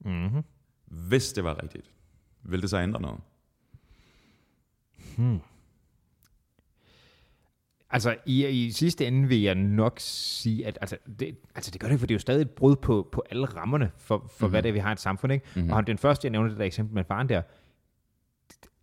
Mm-hmm. 0.00 0.42
Hvis 0.84 1.32
det 1.32 1.44
var 1.44 1.62
rigtigt, 1.62 1.90
ville 2.42 2.62
det 2.62 2.70
så 2.70 2.78
ændre 2.78 3.00
noget? 3.00 3.20
Hmm. 5.16 5.40
Altså, 7.92 8.16
i, 8.26 8.46
i 8.46 8.70
sidste 8.70 9.06
ende 9.06 9.28
vil 9.28 9.40
jeg 9.40 9.54
nok 9.54 9.94
sige, 10.00 10.66
at 10.66 10.78
altså, 10.80 10.96
det, 11.18 11.36
altså, 11.54 11.70
det 11.70 11.80
gør 11.80 11.88
det, 11.88 11.98
for 12.00 12.06
det 12.06 12.14
er 12.14 12.16
jo 12.16 12.20
stadig 12.20 12.42
et 12.42 12.50
brud 12.50 12.76
på, 12.76 13.08
på 13.12 13.22
alle 13.30 13.46
rammerne 13.46 13.90
for, 13.96 14.18
for 14.18 14.24
mm-hmm. 14.24 14.50
hvad 14.50 14.62
det 14.62 14.68
er, 14.68 14.72
vi 14.72 14.78
har 14.78 14.90
i 14.90 14.92
et 14.92 15.00
samfund. 15.00 15.32
Ikke? 15.32 15.46
Mm-hmm. 15.54 15.70
Og 15.70 15.76
han, 15.76 15.86
den 15.86 15.98
første, 15.98 16.26
jeg 16.26 16.30
nævnte 16.30 16.50
det 16.50 16.58
der 16.58 16.64
eksempel 16.64 16.94
med 16.94 17.04
faren 17.04 17.28
der, 17.28 17.42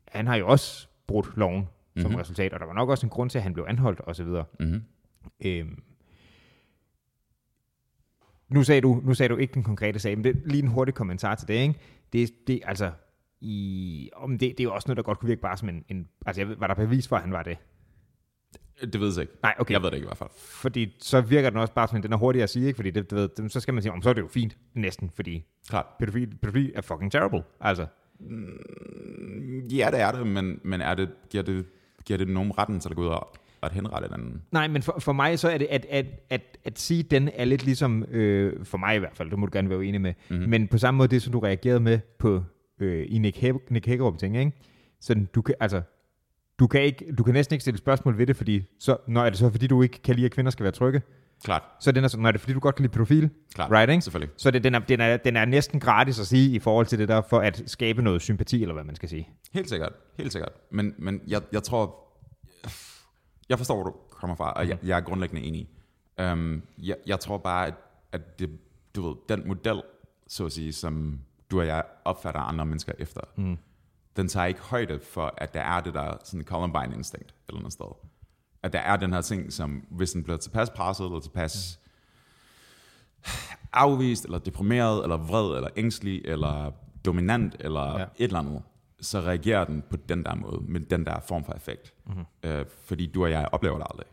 han 0.08 0.28
har 0.28 0.36
jo 0.36 0.48
også 0.48 0.88
brudt 1.08 1.38
loven 1.38 1.60
mm-hmm. 1.60 2.02
som 2.02 2.16
resultat, 2.16 2.54
og 2.54 2.60
der 2.60 2.66
var 2.66 2.74
nok 2.74 2.90
også 2.90 3.06
en 3.06 3.10
grund 3.10 3.30
til, 3.30 3.38
at 3.38 3.44
han 3.44 3.54
blev 3.54 3.66
anholdt 3.70 4.02
osv. 4.04 4.28
Mm-hmm. 4.60 4.84
Øhm, 5.46 5.84
nu 8.50 8.64
sagde, 8.64 8.82
du, 8.82 9.02
nu 9.04 9.14
sagde 9.14 9.30
du 9.30 9.38
ikke 9.38 9.54
den 9.54 9.64
konkrete 9.64 10.00
sag, 10.00 10.18
men 10.18 10.24
det 10.24 10.42
lige 10.46 10.64
en 10.64 10.70
hurtig 10.70 10.94
kommentar 10.94 11.36
til 11.36 11.48
det. 11.48 11.54
Ikke? 11.54 11.76
Det, 12.14 12.48
det, 12.48 12.60
altså, 12.64 12.92
i, 13.42 14.10
om 14.16 14.32
det, 14.32 14.40
det 14.40 14.60
er 14.60 14.64
jo 14.64 14.74
også 14.74 14.88
noget, 14.88 14.98
der 14.98 15.04
godt 15.04 15.20
kunne 15.20 15.28
virke 15.28 15.42
bare 15.42 15.58
som 15.58 15.70
en... 15.70 15.86
en 15.90 16.08
altså, 16.26 16.42
jeg 16.42 16.50
ved, 16.50 16.56
var 16.56 16.68
der 16.68 16.74
bevis 16.74 17.08
for, 17.08 17.16
at 17.16 17.22
han 17.22 17.32
var 17.32 17.44
det? 17.44 17.58
Det 18.82 19.00
ved 19.02 19.12
jeg 19.14 19.22
ikke. 19.22 19.34
Nej, 19.44 19.54
okay. 19.60 19.74
Jeg 19.74 19.82
ved 19.82 19.90
det 19.92 19.96
ikke 19.98 20.06
i 20.06 20.08
hvert 20.08 20.18
fald. 20.18 20.30
Fordi 20.38 20.96
så 21.00 21.22
virker 21.22 21.50
den 21.50 21.60
også 21.60 21.74
bare 21.74 21.88
som, 21.88 22.02
den 22.02 22.14
er 22.14 22.18
hurtig 22.18 22.44
at 22.44 22.50
sige, 22.50 22.68
ikke? 22.68 22.76
Fordi 22.76 22.90
det, 22.92 23.12
du 23.12 23.16
ved, 23.16 23.50
så 23.50 23.60
skal 23.60 23.74
man 23.74 23.84
sige, 23.84 23.92
om 23.94 24.02
så 24.02 24.10
er 24.10 24.14
det 24.14 24.22
jo 24.22 24.28
fint, 24.28 24.58
næsten, 24.74 25.10
fordi 25.16 25.44
Klart. 25.70 25.86
pædofili, 26.00 26.26
pædofili 26.26 26.72
er 26.76 26.82
fucking 26.82 27.12
terrible, 27.12 27.44
altså. 27.62 27.86
Mm, 28.20 29.68
ja, 29.72 29.90
det 29.92 30.00
er 30.02 30.12
det, 30.12 30.28
men, 30.28 30.60
men 30.64 30.82
er 30.82 30.96
det, 30.96 31.10
giver, 31.30 31.44
det, 31.44 31.66
giver 32.06 32.18
det 32.18 32.28
nogen 32.28 32.58
retten 32.58 32.80
til 32.80 32.90
at 32.90 32.96
gå 32.96 33.02
ud 33.02 33.08
og 33.08 33.38
at 33.64 33.72
henrette 33.72 34.10
den? 34.10 34.42
Nej, 34.52 34.68
men 34.68 34.82
for, 34.82 34.96
for 35.00 35.14
mig 35.14 35.40
så 35.40 35.50
er 35.50 35.58
det, 35.58 35.68
at, 35.70 35.86
at, 35.90 36.06
at, 36.30 36.58
at 36.64 36.80
sige, 36.80 37.04
den 37.04 37.30
er 37.34 37.46
lidt 37.46 37.66
ligesom, 37.66 38.04
øh, 38.04 38.66
for 38.66 38.78
mig 38.78 38.96
i 38.96 39.00
hvert 39.00 39.16
fald, 39.18 39.30
det 39.30 39.40
må 39.40 39.46
du 39.46 39.52
gerne 39.54 39.70
være 39.70 39.78
uenig 39.80 40.02
med, 40.02 40.14
mm-hmm. 40.30 40.50
men 40.50 40.68
på 40.68 40.78
samme 40.78 40.98
måde 40.98 41.08
det, 41.08 41.22
som 41.22 41.32
du 41.34 41.40
reagerede 41.40 41.80
med 41.80 42.00
på, 42.18 42.44
øh, 42.80 43.06
i 43.10 43.18
Nick, 43.18 43.38
He- 43.44 43.68
Nick 43.70 43.86
Hagerup 43.86 44.18
ting, 44.18 44.38
ikke? 44.38 44.52
Så 45.02 45.26
du 45.36 45.42
kan, 45.42 45.56
altså, 45.60 45.82
du 46.60 46.68
kan, 46.68 46.82
ikke, 46.82 47.06
du 47.18 47.24
kan 47.24 47.34
næsten 47.34 47.54
ikke 47.54 47.62
stille 47.62 47.78
spørgsmål 47.78 48.18
ved 48.18 48.28
det, 48.28 48.36
fordi 48.36 48.64
så, 48.80 48.98
når 49.08 49.26
er 49.26 49.30
det 49.30 49.40
så, 49.40 49.50
fordi 49.50 49.68
du 49.68 49.82
ikke 49.82 50.02
kan 50.02 50.16
lide, 50.16 50.26
at 50.26 50.32
kvinder 50.32 50.52
skal 50.52 50.64
være 50.64 50.72
trygge? 50.72 51.02
Klart. 51.44 51.64
Så 51.80 51.92
den 51.92 52.04
er 52.04 52.08
sådan, 52.08 52.22
når 52.22 52.28
er 52.28 52.32
det 52.32 52.42
fordi, 52.42 52.54
du 52.54 52.60
godt 52.60 52.76
kan 52.76 52.84
lide 52.84 52.94
pædofil? 52.94 53.30
Klart, 53.54 53.72
right, 53.72 53.90
ikke? 53.90 54.02
selvfølgelig. 54.02 54.34
Så 54.38 54.52
det, 54.52 54.64
den, 54.64 54.76
er, 54.76 54.80
den, 54.80 55.02
er, 55.02 55.18
den 55.18 55.36
er 55.36 55.46
næsten 55.46 55.80
gratis 55.80 56.20
at 56.20 56.28
sige 56.28 56.56
i 56.56 56.60
forhold 56.60 56.86
til 56.86 57.00
det 57.00 57.08
der, 57.08 57.22
for 57.22 57.40
at 57.40 57.64
skabe 57.66 58.02
noget 58.02 58.22
sympati, 58.22 58.62
eller 58.62 58.74
hvad 58.74 58.84
man 58.84 58.96
skal 58.96 59.10
sige. 59.10 59.30
Helt 59.54 59.70
sikkert, 59.70 59.94
helt 60.18 60.32
sikkert. 60.32 60.52
Men, 60.72 60.96
men 60.98 61.22
jeg, 61.28 61.42
jeg 61.52 61.64
tror, 61.64 61.96
jeg 63.50 63.58
forstår, 63.58 63.76
hvor 63.76 63.84
du 63.84 63.96
kommer 64.12 64.36
fra, 64.36 64.52
og 64.52 64.68
jeg, 64.70 64.78
jeg 64.84 64.98
er 64.98 65.02
grundlæggende 65.02 65.42
enig. 65.42 65.70
Um, 66.22 66.64
jeg, 66.78 66.96
jeg 67.08 67.20
tror 67.20 67.38
bare, 67.38 67.68
at, 67.68 67.74
at 68.12 68.40
det, 68.40 68.50
du 68.96 69.08
ved, 69.08 69.16
den 69.30 69.48
model, 69.48 69.82
så 70.28 70.46
at 70.46 70.52
sige, 70.52 70.74
som 70.74 71.20
du 71.52 71.60
og 71.60 71.68
jeg 71.68 71.84
opfatter 72.06 72.42
andre 72.42 72.66
mennesker 72.66 72.94
efter, 73.00 73.22
mm. 73.36 73.58
Den 74.18 74.28
tager 74.28 74.46
ikke 74.46 74.62
højde 74.62 75.00
for, 75.00 75.34
at 75.38 75.54
der 75.54 75.62
er 75.62 75.82
det 75.82 75.94
der 75.94 76.18
sådan 76.24 76.44
Columbine-instinkt 76.44 77.36
eller 77.48 77.60
noget 77.60 77.74
sted. 77.74 77.86
At 78.64 78.74
der 78.74 78.80
er 78.80 78.96
den 78.96 79.14
her 79.14 79.22
ting, 79.22 79.54
som 79.54 79.84
hvis 79.90 80.12
den 80.12 80.24
bliver 80.24 80.38
tilpas 80.38 80.70
presset, 80.70 81.06
eller 81.06 81.20
tilpas 81.20 81.80
mm. 81.80 83.30
afvist, 83.74 84.26
eller 84.26 84.40
deprimeret, 84.40 85.04
eller 85.04 85.18
vred, 85.18 85.56
eller 85.56 85.70
ængstelig, 85.76 86.22
eller 86.26 86.72
dominant, 87.06 87.56
eller 87.60 88.00
ja. 88.00 88.04
et 88.04 88.24
eller 88.24 88.40
andet, 88.40 88.64
så 89.02 89.20
reagerer 89.20 89.66
den 89.66 89.84
på 89.90 89.98
den 89.98 90.26
der 90.26 90.36
måde, 90.36 90.62
med 90.62 90.80
den 90.80 91.06
der 91.06 91.20
form 91.20 91.46
for 91.46 91.54
effekt. 91.54 91.94
Mm-hmm. 92.06 92.26
Øh, 92.44 92.66
fordi 92.86 93.12
du 93.12 93.24
og 93.24 93.32
jeg 93.32 93.50
oplever 93.52 93.78
det 93.78 93.88
aldrig. 93.92 94.08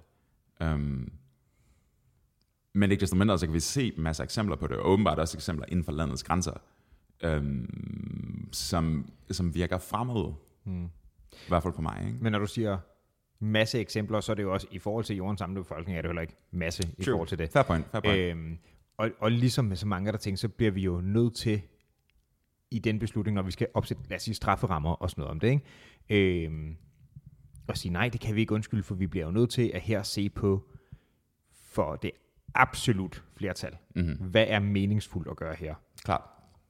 Um, 0.75 1.13
men 2.75 2.91
ikke 2.91 3.01
desto 3.01 3.17
mindre, 3.17 3.39
så 3.39 3.47
kan 3.47 3.55
vi 3.55 3.61
se 3.61 3.93
masser 3.97 4.23
af 4.23 4.27
eksempler 4.27 4.57
på 4.57 4.67
det, 4.67 4.77
og 4.77 4.91
åbenbart 4.91 5.19
også 5.19 5.37
eksempler 5.37 5.67
inden 5.69 5.85
for 5.85 5.93
landets 5.93 6.23
grænser, 6.23 6.53
um, 7.27 8.49
som, 8.53 9.11
som 9.31 9.55
virker 9.55 9.79
fremad. 9.79 10.35
Mm. 10.65 10.85
I 11.33 11.49
hvert 11.49 11.63
fald 11.63 11.75
på 11.75 11.83
mig. 11.83 12.05
Ikke? 12.07 12.19
Men 12.21 12.33
når 12.33 12.39
du 12.39 12.47
siger 12.47 12.79
masse 13.39 13.81
eksempler, 13.81 14.21
så 14.21 14.33
er 14.33 14.37
det 14.37 14.43
jo 14.43 14.53
også 14.53 14.67
i 14.71 14.79
forhold 14.79 15.05
til 15.05 15.17
jordens 15.17 15.39
samlede 15.39 15.63
befolkning, 15.63 15.99
er 15.99 16.03
det 16.03 16.09
heller 16.09 16.23
ikke 16.23 16.37
masse 16.51 16.83
True. 16.83 16.95
i 16.99 17.05
forhold 17.05 17.29
til 17.29 17.39
det. 17.39 17.51
Fair 17.51 17.63
point. 17.63 17.87
Fair 17.91 18.01
point. 18.01 18.19
Øhm, 18.19 18.59
og, 18.97 19.11
og 19.19 19.31
ligesom 19.31 19.65
med 19.65 19.77
så 19.77 19.87
mange 19.87 20.13
der 20.13 20.19
ting, 20.19 20.39
så 20.39 20.49
bliver 20.49 20.71
vi 20.71 20.83
jo 20.83 21.01
nødt 21.01 21.35
til 21.35 21.63
i 22.71 22.79
den 22.79 22.99
beslutning, 22.99 23.35
når 23.35 23.43
vi 23.43 23.51
skal 23.51 23.67
opsætte, 23.75 24.03
lad 24.09 24.17
os 24.17 24.23
sige, 24.23 24.35
strafferammer 24.35 24.91
og 24.91 25.11
sådan 25.11 25.23
noget 25.23 25.31
om 25.31 25.41
det, 25.41 25.49
ikke? 25.49 26.45
Øhm, 26.47 26.77
og 27.69 27.77
sige, 27.77 27.93
nej, 27.93 28.09
det 28.09 28.21
kan 28.21 28.35
vi 28.35 28.41
ikke 28.41 28.55
undskylde, 28.55 28.83
for 28.83 28.95
vi 28.95 29.07
bliver 29.07 29.27
jo 29.27 29.33
nødt 29.33 29.51
til 29.51 29.71
at 29.75 29.81
her 29.81 30.03
se 30.03 30.29
på, 30.29 30.69
for 31.53 31.97
det 31.97 32.11
absolut 32.55 33.25
flertal, 33.37 33.77
mm-hmm. 33.95 34.15
hvad 34.15 34.45
er 34.49 34.59
meningsfuldt 34.59 35.29
at 35.29 35.37
gøre 35.37 35.55
her? 35.55 35.75
Klart. 36.05 36.23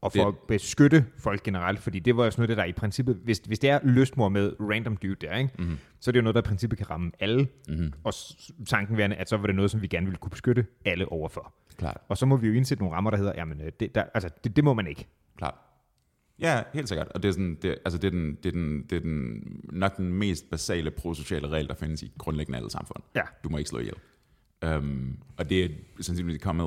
Og 0.04 0.12
for 0.12 0.18
det... 0.18 0.26
at 0.26 0.34
beskytte 0.48 1.06
folk 1.18 1.42
generelt, 1.42 1.78
fordi 1.78 1.98
det 1.98 2.16
var 2.16 2.24
jo 2.24 2.30
sådan 2.30 2.42
noget, 2.42 2.56
der 2.56 2.64
i 2.64 2.72
princippet, 2.72 3.20
hvis, 3.24 3.38
hvis 3.38 3.58
det 3.58 3.70
er 3.70 3.80
lystmor 3.82 4.28
med 4.28 4.52
random 4.60 4.96
dude 4.96 5.14
der, 5.14 5.36
ikke? 5.36 5.50
Mm-hmm. 5.58 5.78
så 6.00 6.10
er 6.10 6.12
det 6.12 6.18
jo 6.18 6.22
noget, 6.22 6.34
der 6.34 6.40
i 6.40 6.48
princippet 6.48 6.78
kan 6.78 6.90
ramme 6.90 7.12
alle, 7.20 7.48
mm-hmm. 7.68 7.92
og 8.04 8.12
tanken 8.66 8.96
værende, 8.96 9.16
at 9.16 9.28
så 9.28 9.36
var 9.36 9.46
det 9.46 9.56
noget, 9.56 9.70
som 9.70 9.82
vi 9.82 9.86
gerne 9.86 10.06
ville 10.06 10.18
kunne 10.18 10.30
beskytte 10.30 10.66
alle 10.84 11.12
overfor. 11.12 11.54
Klart. 11.76 11.96
Og 12.08 12.18
så 12.18 12.26
må 12.26 12.36
vi 12.36 12.46
jo 12.46 12.52
indsætte 12.52 12.82
nogle 12.82 12.96
rammer, 12.96 13.10
der 13.10 13.18
hedder, 13.18 13.32
jamen, 13.36 13.60
øh, 13.60 13.72
det, 13.80 13.94
der, 13.94 14.04
altså, 14.14 14.30
det, 14.44 14.56
det 14.56 14.64
må 14.64 14.74
man 14.74 14.86
ikke. 14.86 15.06
Klart. 15.36 15.54
Ja, 16.38 16.62
helt 16.74 16.88
sikkert. 16.88 17.08
Og 17.08 17.22
det 17.22 17.28
er, 17.28 17.32
sådan, 17.32 17.58
det, 17.62 17.70
altså 17.84 17.98
det 17.98 18.06
er, 18.06 18.10
den, 18.10 18.34
det 18.42 18.46
er, 18.46 18.52
den, 18.52 18.82
det 18.90 18.96
er 18.96 19.00
den, 19.00 19.42
nok 19.72 19.96
den 19.96 20.12
mest 20.14 20.50
basale 20.50 20.90
prosociale 20.90 21.48
regel, 21.48 21.68
der 21.68 21.74
findes 21.74 22.02
i 22.02 22.12
grundlæggende 22.18 22.58
alle 22.58 22.70
samfund. 22.70 23.02
Ja. 23.14 23.22
Du 23.44 23.48
må 23.48 23.58
ikke 23.58 23.70
slå 23.70 23.78
ihjel. 23.78 23.96
Um, 24.66 25.18
og 25.36 25.50
det 25.50 25.64
er 25.64 25.68
sandsynligvis 26.00 26.42
kommet 26.42 26.64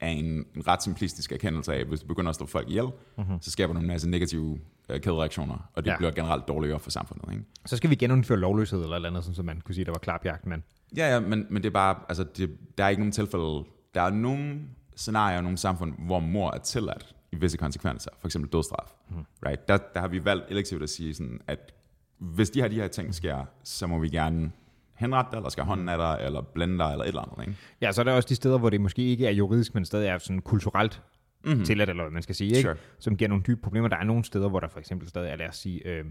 af 0.00 0.08
en, 0.08 0.24
en 0.24 0.66
ret 0.68 0.82
simplistisk 0.82 1.32
erkendelse 1.32 1.74
af, 1.74 1.78
at 1.80 1.86
hvis 1.86 2.00
du 2.00 2.06
begynder 2.06 2.30
at 2.30 2.36
slå 2.36 2.46
folk 2.46 2.68
ihjel, 2.68 2.86
mm-hmm. 3.18 3.40
så 3.40 3.50
skaber 3.50 3.74
du 3.74 3.80
en 3.80 3.86
masse 3.86 4.10
negative 4.10 4.42
uh, 4.42 5.00
kædereaktioner, 5.00 5.70
og 5.74 5.84
det 5.84 5.90
ja. 5.90 5.96
bliver 5.96 6.10
generelt 6.12 6.48
dårligere 6.48 6.80
for 6.80 6.90
samfundet. 6.90 7.32
Ikke? 7.32 7.44
Så 7.66 7.76
skal 7.76 7.90
vi 7.90 7.94
genindføre 7.94 8.38
lovløshed 8.38 8.82
eller 8.82 8.96
eller 8.96 9.08
andet, 9.08 9.24
sådan, 9.24 9.34
så 9.34 9.42
man 9.42 9.60
kunne 9.60 9.74
sige, 9.74 9.84
der 9.84 9.90
var 9.90 9.98
klapjagt, 9.98 10.46
men... 10.46 10.64
Ja, 10.96 11.12
ja, 11.14 11.20
men, 11.20 11.46
men 11.50 11.62
det 11.62 11.68
er 11.68 11.72
bare, 11.72 11.96
altså, 12.08 12.24
det, 12.36 12.56
der 12.78 12.84
er 12.84 12.88
ikke 12.88 13.00
nogen 13.00 13.12
tilfælde, 13.12 13.64
der 13.94 14.02
er 14.02 14.10
nogle 14.10 14.60
scenarier 14.96 15.38
i 15.38 15.42
nogle 15.42 15.58
samfund, 15.58 15.92
hvor 15.98 16.20
mor 16.20 16.50
er 16.50 16.58
tilladt 16.58 17.14
i 17.32 17.36
visse 17.36 17.58
konsekvenser, 17.58 18.10
for 18.20 18.28
eksempel 18.28 18.52
dødstraf. 18.52 18.92
Mm. 19.10 19.16
Right? 19.46 19.68
Der, 19.68 19.78
der 19.94 20.00
har 20.00 20.08
vi 20.08 20.24
valgt 20.24 20.44
elektivt 20.48 20.82
at 20.82 20.90
sige, 20.90 21.14
sådan, 21.14 21.40
at 21.46 21.74
hvis 22.18 22.50
de 22.50 22.60
her, 22.60 22.68
de 22.68 22.74
her 22.74 22.88
ting 22.88 23.14
sker, 23.14 23.44
så 23.64 23.86
må 23.86 23.98
vi 23.98 24.08
gerne 24.08 24.52
henrette 24.94 25.30
dig, 25.30 25.36
eller 25.36 25.48
skal 25.48 25.64
hånden 25.64 25.88
af 25.88 25.98
dig, 25.98 26.26
eller 26.26 26.40
blende 26.40 26.78
dig, 26.78 26.92
eller 26.92 27.04
et 27.04 27.08
eller 27.08 27.22
andet. 27.22 27.46
Ikke? 27.48 27.58
Ja, 27.80 27.92
så 27.92 28.00
er 28.00 28.04
der 28.04 28.12
også 28.12 28.28
de 28.28 28.34
steder, 28.34 28.58
hvor 28.58 28.70
det 28.70 28.80
måske 28.80 29.02
ikke 29.02 29.26
er 29.26 29.30
juridisk, 29.30 29.74
men 29.74 29.84
stadig 29.84 30.08
er 30.08 30.18
sådan 30.18 30.40
kulturelt 30.40 31.02
mm-hmm. 31.44 31.64
tilladt, 31.64 31.90
eller 31.90 32.02
hvad 32.02 32.12
man 32.12 32.22
skal 32.22 32.34
sige, 32.34 32.48
ikke? 32.48 32.62
Sure. 32.62 32.76
som 32.98 33.16
giver 33.16 33.28
nogle 33.28 33.44
dybe 33.46 33.60
problemer. 33.60 33.88
Der 33.88 33.96
er 33.96 34.04
nogle 34.04 34.24
steder, 34.24 34.48
hvor 34.48 34.60
der 34.60 34.68
for 34.68 34.78
eksempel 34.78 35.08
stadig 35.08 35.30
er, 35.30 35.36
lad 35.36 35.48
os 35.48 35.56
sige, 35.56 35.88
øh, 35.88 36.04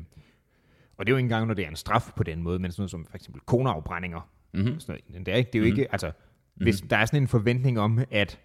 og 0.98 1.06
det 1.06 1.12
er 1.12 1.14
jo 1.14 1.18
ikke 1.18 1.26
engang, 1.26 1.48
når 1.48 1.54
det 1.54 1.66
er 1.66 1.70
en 1.70 1.76
straf 1.76 2.12
på 2.16 2.24
den 2.24 2.44
måde, 2.44 2.60
men 2.60 2.72
sådan 2.72 2.82
noget 2.82 2.92
som 2.92 3.06
for 3.06 3.16
eksempel 3.16 3.42
koneafbrændinger. 3.42 4.30
Mm-hmm. 4.54 4.80
Sådan 4.80 5.02
noget, 5.10 5.26
det 5.26 5.32
er, 5.32 5.38
ikke, 5.38 5.52
det 5.54 5.60
er 5.60 5.64
jo 5.64 5.66
mm-hmm. 5.66 5.80
ikke, 5.80 5.92
altså, 5.92 6.12
hvis 6.56 6.82
mm-hmm. 6.82 6.90
der 6.90 6.98
er 6.98 7.06
sådan 7.06 7.22
en 7.22 7.28
forventning 7.28 7.80
om, 7.80 8.00
at 8.12 8.40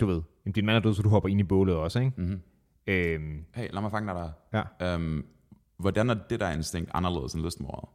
du 0.00 0.06
ved, 0.06 0.22
din 0.54 0.66
mand 0.66 0.76
er 0.76 0.80
død, 0.80 0.94
så 0.94 1.02
du 1.02 1.08
hopper 1.08 1.28
ind 1.28 1.40
i 1.40 1.42
bålet 1.42 1.76
også, 1.76 1.98
ikke? 1.98 2.12
Mm-hmm. 2.16 2.40
Øhm, 2.86 3.44
hey, 3.54 3.68
lad 3.72 3.82
mig 3.82 3.90
fange 3.90 4.12
dig 4.12 4.14
der. 4.14 4.62
Ja. 4.80 4.94
Øhm, 4.94 5.26
hvordan 5.76 6.10
er 6.10 6.14
det 6.14 6.40
der 6.40 6.50
instinkt 6.50 6.90
anderledes 6.94 7.34
end 7.34 7.44
lystmordet? 7.44 7.88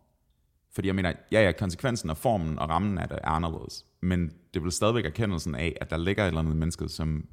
Fordi 0.79 0.87
jeg 0.87 0.95
mener, 0.95 1.13
ja, 1.31 1.43
ja, 1.43 1.51
konsekvensen 1.51 2.09
af 2.09 2.17
formen 2.17 2.59
og 2.59 2.69
rammen 2.69 2.97
af 2.97 3.07
det 3.07 3.19
er 3.23 3.29
anderledes. 3.29 3.85
Men 4.01 4.33
det 4.53 4.63
vil 4.63 4.71
stadigvæk 4.71 5.05
erkendelsen 5.05 5.55
af, 5.55 5.77
at 5.81 5.89
der 5.89 5.97
ligger 5.97 6.23
et 6.23 6.27
eller 6.27 6.39
andet 6.39 6.55
menneske, 6.55 6.89
som, 6.89 7.25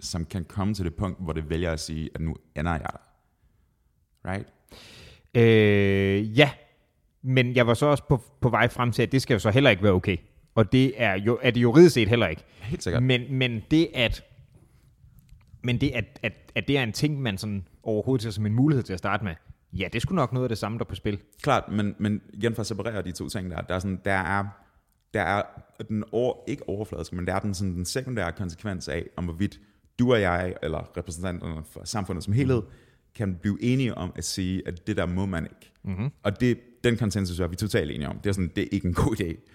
som 0.00 0.24
kan 0.24 0.44
komme 0.44 0.74
til 0.74 0.84
det 0.84 0.94
punkt, 0.94 1.18
hvor 1.20 1.32
det 1.32 1.50
vælger 1.50 1.72
at 1.72 1.80
sige, 1.80 2.10
at 2.14 2.20
nu 2.20 2.36
ender 2.56 2.72
jeg 2.72 2.80
der. 2.80 3.00
Right? 4.30 4.46
Øh, 5.34 6.38
ja, 6.38 6.50
men 7.22 7.56
jeg 7.56 7.66
var 7.66 7.74
så 7.74 7.86
også 7.86 8.04
på, 8.08 8.22
på 8.40 8.48
vej 8.48 8.68
frem 8.68 8.92
til, 8.92 9.02
at 9.02 9.12
det 9.12 9.22
skal 9.22 9.34
jo 9.34 9.38
så 9.38 9.50
heller 9.50 9.70
ikke 9.70 9.82
være 9.82 9.92
okay. 9.92 10.16
Og 10.54 10.72
det 10.72 11.02
er 11.02 11.14
jo 11.14 11.38
er 11.42 11.50
det 11.50 11.62
juridisk 11.62 11.94
set 11.94 12.08
heller 12.08 12.26
ikke. 12.26 12.44
Helt 12.60 12.82
sikkert. 12.82 13.02
Men, 13.02 13.34
men 13.34 13.62
det 13.70 13.88
at 13.94 14.24
men 15.62 15.80
det 15.80 15.90
at, 15.90 16.18
at, 16.22 16.32
at 16.54 16.68
det 16.68 16.78
er 16.78 16.82
en 16.82 16.92
ting, 16.92 17.22
man 17.22 17.38
sådan 17.38 17.66
overhovedet 17.82 18.22
ser 18.22 18.30
som 18.30 18.46
en 18.46 18.54
mulighed 18.54 18.82
til 18.82 18.92
at 18.92 18.98
starte 18.98 19.24
med, 19.24 19.34
ja, 19.72 19.88
det 19.92 20.02
skulle 20.02 20.16
nok 20.16 20.32
noget 20.32 20.44
af 20.44 20.48
det 20.48 20.58
samme, 20.58 20.78
der 20.78 20.84
på 20.84 20.94
spil. 20.94 21.20
Klart, 21.42 21.72
men, 21.72 21.94
men 21.98 22.22
igen 22.32 22.54
for 22.54 22.60
at 22.60 22.66
separere 22.66 23.02
de 23.02 23.12
to 23.12 23.28
ting 23.28 23.50
der, 23.50 23.60
der 23.60 23.74
er, 23.74 23.78
sådan, 23.78 24.00
der 24.04 24.12
er, 24.12 24.44
der 25.14 25.22
er 25.22 25.42
den 25.88 26.04
over, 26.12 26.34
ikke 26.48 26.68
overfladiske, 26.68 27.16
men 27.16 27.26
der 27.26 27.34
er 27.34 27.38
den, 27.38 27.54
sådan, 27.54 27.74
den 27.74 27.84
sekundære 27.84 28.32
konsekvens 28.32 28.88
af, 28.88 29.06
om 29.16 29.24
hvorvidt 29.24 29.60
du 29.98 30.12
og 30.12 30.20
jeg, 30.20 30.54
eller 30.62 30.96
repræsentanterne 30.96 31.64
for 31.64 31.84
samfundet 31.84 32.24
som 32.24 32.32
helhed, 32.32 32.62
kan 33.14 33.36
blive 33.36 33.62
enige 33.62 33.94
om 33.94 34.12
at 34.16 34.24
sige, 34.24 34.68
at 34.68 34.86
det 34.86 34.96
der 34.96 35.06
må 35.06 35.26
man 35.26 35.44
ikke. 35.44 35.72
Mm-hmm. 35.82 36.10
Og 36.22 36.40
det, 36.40 36.58
den 36.84 36.96
konsensus 36.96 37.40
er 37.40 37.46
vi 37.46 37.56
totalt 37.56 37.90
enige 37.90 38.08
om. 38.08 38.18
Det 38.18 38.28
er 38.28 38.32
sådan, 38.32 38.52
det 38.56 38.64
er 38.64 38.68
ikke 38.72 38.88
en 38.88 38.94
god 38.94 39.20
idé. 39.20 39.50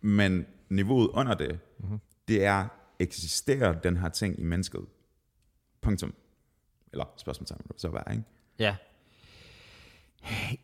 Men 0.00 0.46
niveauet 0.68 1.08
under 1.08 1.34
det, 1.34 1.58
mm-hmm. 1.78 1.98
det 2.28 2.44
er, 2.44 2.66
eksisterer 2.98 3.80
den 3.80 3.96
her 3.96 4.08
ting 4.08 4.40
i 4.40 4.42
mennesket? 4.42 4.80
Punktum. 5.80 6.14
Eller 6.92 7.04
spørgsmålstegn, 7.16 7.60
så 7.76 7.88
være, 7.88 8.12
ikke? 8.12 8.24
Ja. 8.58 8.76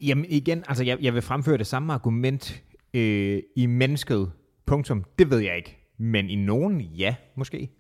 Jamen 0.01 0.25
igen, 0.29 0.65
altså 0.69 0.85
jeg, 0.85 0.99
jeg 1.01 1.15
vil 1.15 1.23
fremføre 1.23 1.59
det 1.59 1.67
samme 1.67 1.93
argument 1.93 2.63
øh, 2.95 3.43
i 3.57 3.67
mennesket. 3.67 4.33
Punktum. 4.67 5.05
Det 5.19 5.31
ved 5.31 5.39
jeg 5.39 5.57
ikke. 5.57 5.79
Men 5.99 6.31
i 6.31 6.35
nogen, 6.35 6.81
ja, 6.81 7.17
måske. 7.37 7.71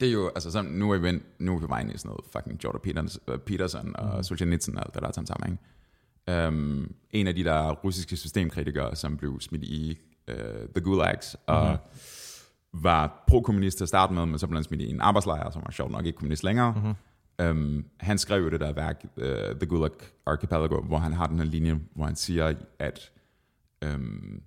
Det 0.00 0.08
er 0.08 0.12
jo, 0.12 0.28
altså 0.28 0.50
sådan, 0.50 0.70
nu 0.70 0.90
er 0.90 0.98
vi, 0.98 1.18
nu 1.38 1.54
er 1.54 1.58
vi 1.58 1.66
bare 1.66 1.80
inde 1.80 1.94
i 1.94 1.98
sådan 1.98 2.08
noget 2.08 2.24
fucking 2.32 2.64
Jordan 2.64 2.80
Peterson, 2.80 3.22
uh, 3.28 3.38
Peterson 3.38 3.96
og 3.96 4.16
mm. 4.16 4.22
Solzhenitsyn 4.22 4.76
og 4.76 4.82
alt 4.86 4.94
det 4.94 5.02
der 5.02 5.12
sammen 5.12 5.26
sammen, 5.26 5.52
ikke? 5.52 5.62
Um, 6.48 6.94
en 7.10 7.26
af 7.26 7.34
de 7.34 7.44
der 7.44 7.70
russiske 7.70 8.16
systemkritikere, 8.16 8.96
som 8.96 9.16
blev 9.16 9.40
smidt 9.40 9.64
i 9.64 9.98
uh, 10.28 10.34
The 10.74 10.80
Gulags, 10.82 11.36
og 11.46 11.66
mm-hmm. 11.66 12.82
var 12.82 13.24
pro-kommunist 13.28 13.76
til 13.76 13.84
at 13.84 13.88
starte 13.88 14.14
med, 14.14 14.26
men 14.26 14.38
så 14.38 14.46
blev 14.46 14.56
han 14.56 14.64
smidt 14.64 14.82
i 14.82 14.90
en 14.90 15.00
arbejdslejr, 15.00 15.50
som 15.50 15.62
var 15.64 15.70
sjovt 15.70 15.92
nok 15.92 16.06
ikke 16.06 16.16
kommunist 16.16 16.44
længere. 16.44 16.72
Mm-hmm. 16.72 16.94
Um, 17.42 17.84
han 18.00 18.18
skrev 18.18 18.42
jo 18.42 18.48
det 18.48 18.60
der 18.60 18.72
værk, 18.72 19.04
uh, 19.16 19.22
The 19.60 19.66
Gulag 19.66 19.90
Archipelago, 20.26 20.80
hvor 20.80 20.98
han 20.98 21.12
har 21.12 21.26
den 21.26 21.38
her 21.38 21.44
linje, 21.44 21.80
hvor 21.94 22.04
han 22.04 22.16
siger, 22.16 22.54
at 22.78 23.12
um, 23.94 24.42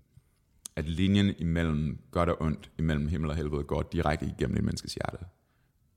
at 0.80 0.90
linjen 0.90 1.36
imellem 1.38 2.00
godt 2.12 2.30
og 2.30 2.42
ondt, 2.42 2.72
imellem 2.78 3.08
himmel 3.08 3.30
og 3.30 3.36
helvede, 3.36 3.64
går 3.64 3.82
direkte 3.82 4.26
igennem 4.26 4.58
et 4.58 4.64
menneskes 4.64 4.94
hjerte. 4.94 5.26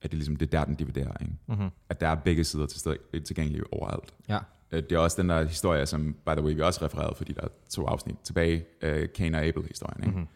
At 0.02 0.10
det, 0.10 0.14
ligesom, 0.14 0.36
det 0.36 0.46
er 0.46 0.58
der, 0.58 0.64
den 0.64 0.74
dividerer. 0.74 1.16
Ikke? 1.20 1.32
Mm-hmm. 1.48 1.68
At 1.88 2.00
der 2.00 2.08
er 2.08 2.14
begge 2.14 2.44
sider 2.44 2.66
til 2.66 2.80
sted, 2.80 3.20
tilgængelige 3.20 3.72
overalt. 3.72 4.14
Ja. 4.28 4.38
Øh, 4.72 4.82
det 4.82 4.92
er 4.92 4.98
også 4.98 5.22
den 5.22 5.28
der 5.28 5.44
historie, 5.44 5.86
som, 5.86 6.12
by 6.26 6.30
the 6.30 6.42
way, 6.42 6.54
vi 6.54 6.60
også 6.60 6.84
refererede, 6.84 7.14
fordi 7.16 7.32
der 7.32 7.40
er 7.40 7.48
to 7.70 7.86
afsnit 7.86 8.16
tilbage, 8.24 8.64
uh, 8.82 9.04
Cain 9.16 9.34
og 9.34 9.44
Abel-historien. 9.44 10.02
Ikke? 10.02 10.18
Mm-hmm. 10.18 10.28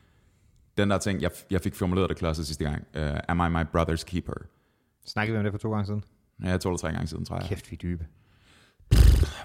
Den 0.78 0.90
der 0.90 0.98
ting, 0.98 1.22
jeg, 1.22 1.30
jeg 1.50 1.60
fik 1.60 1.74
formuleret 1.74 2.08
det 2.08 2.16
klodset 2.16 2.46
sidste 2.46 2.64
gang, 2.64 2.86
uh, 2.96 3.18
Am 3.28 3.40
I 3.40 3.56
my 3.56 3.68
brother's 3.76 4.04
keeper? 4.04 4.34
Snakkede 5.06 5.32
vi 5.32 5.38
om 5.38 5.44
det 5.44 5.52
for 5.52 5.58
to 5.58 5.72
gange 5.72 5.86
siden? 5.86 6.04
Ja, 6.44 6.56
to 6.56 6.68
eller 6.68 6.78
tre 6.78 6.92
gange 6.92 7.06
siden, 7.06 7.24
tror 7.24 7.36
jeg. 7.36 7.48
Kæft, 7.48 7.70
vi 7.70 7.74
er 7.74 7.78
dybe. 7.78 8.06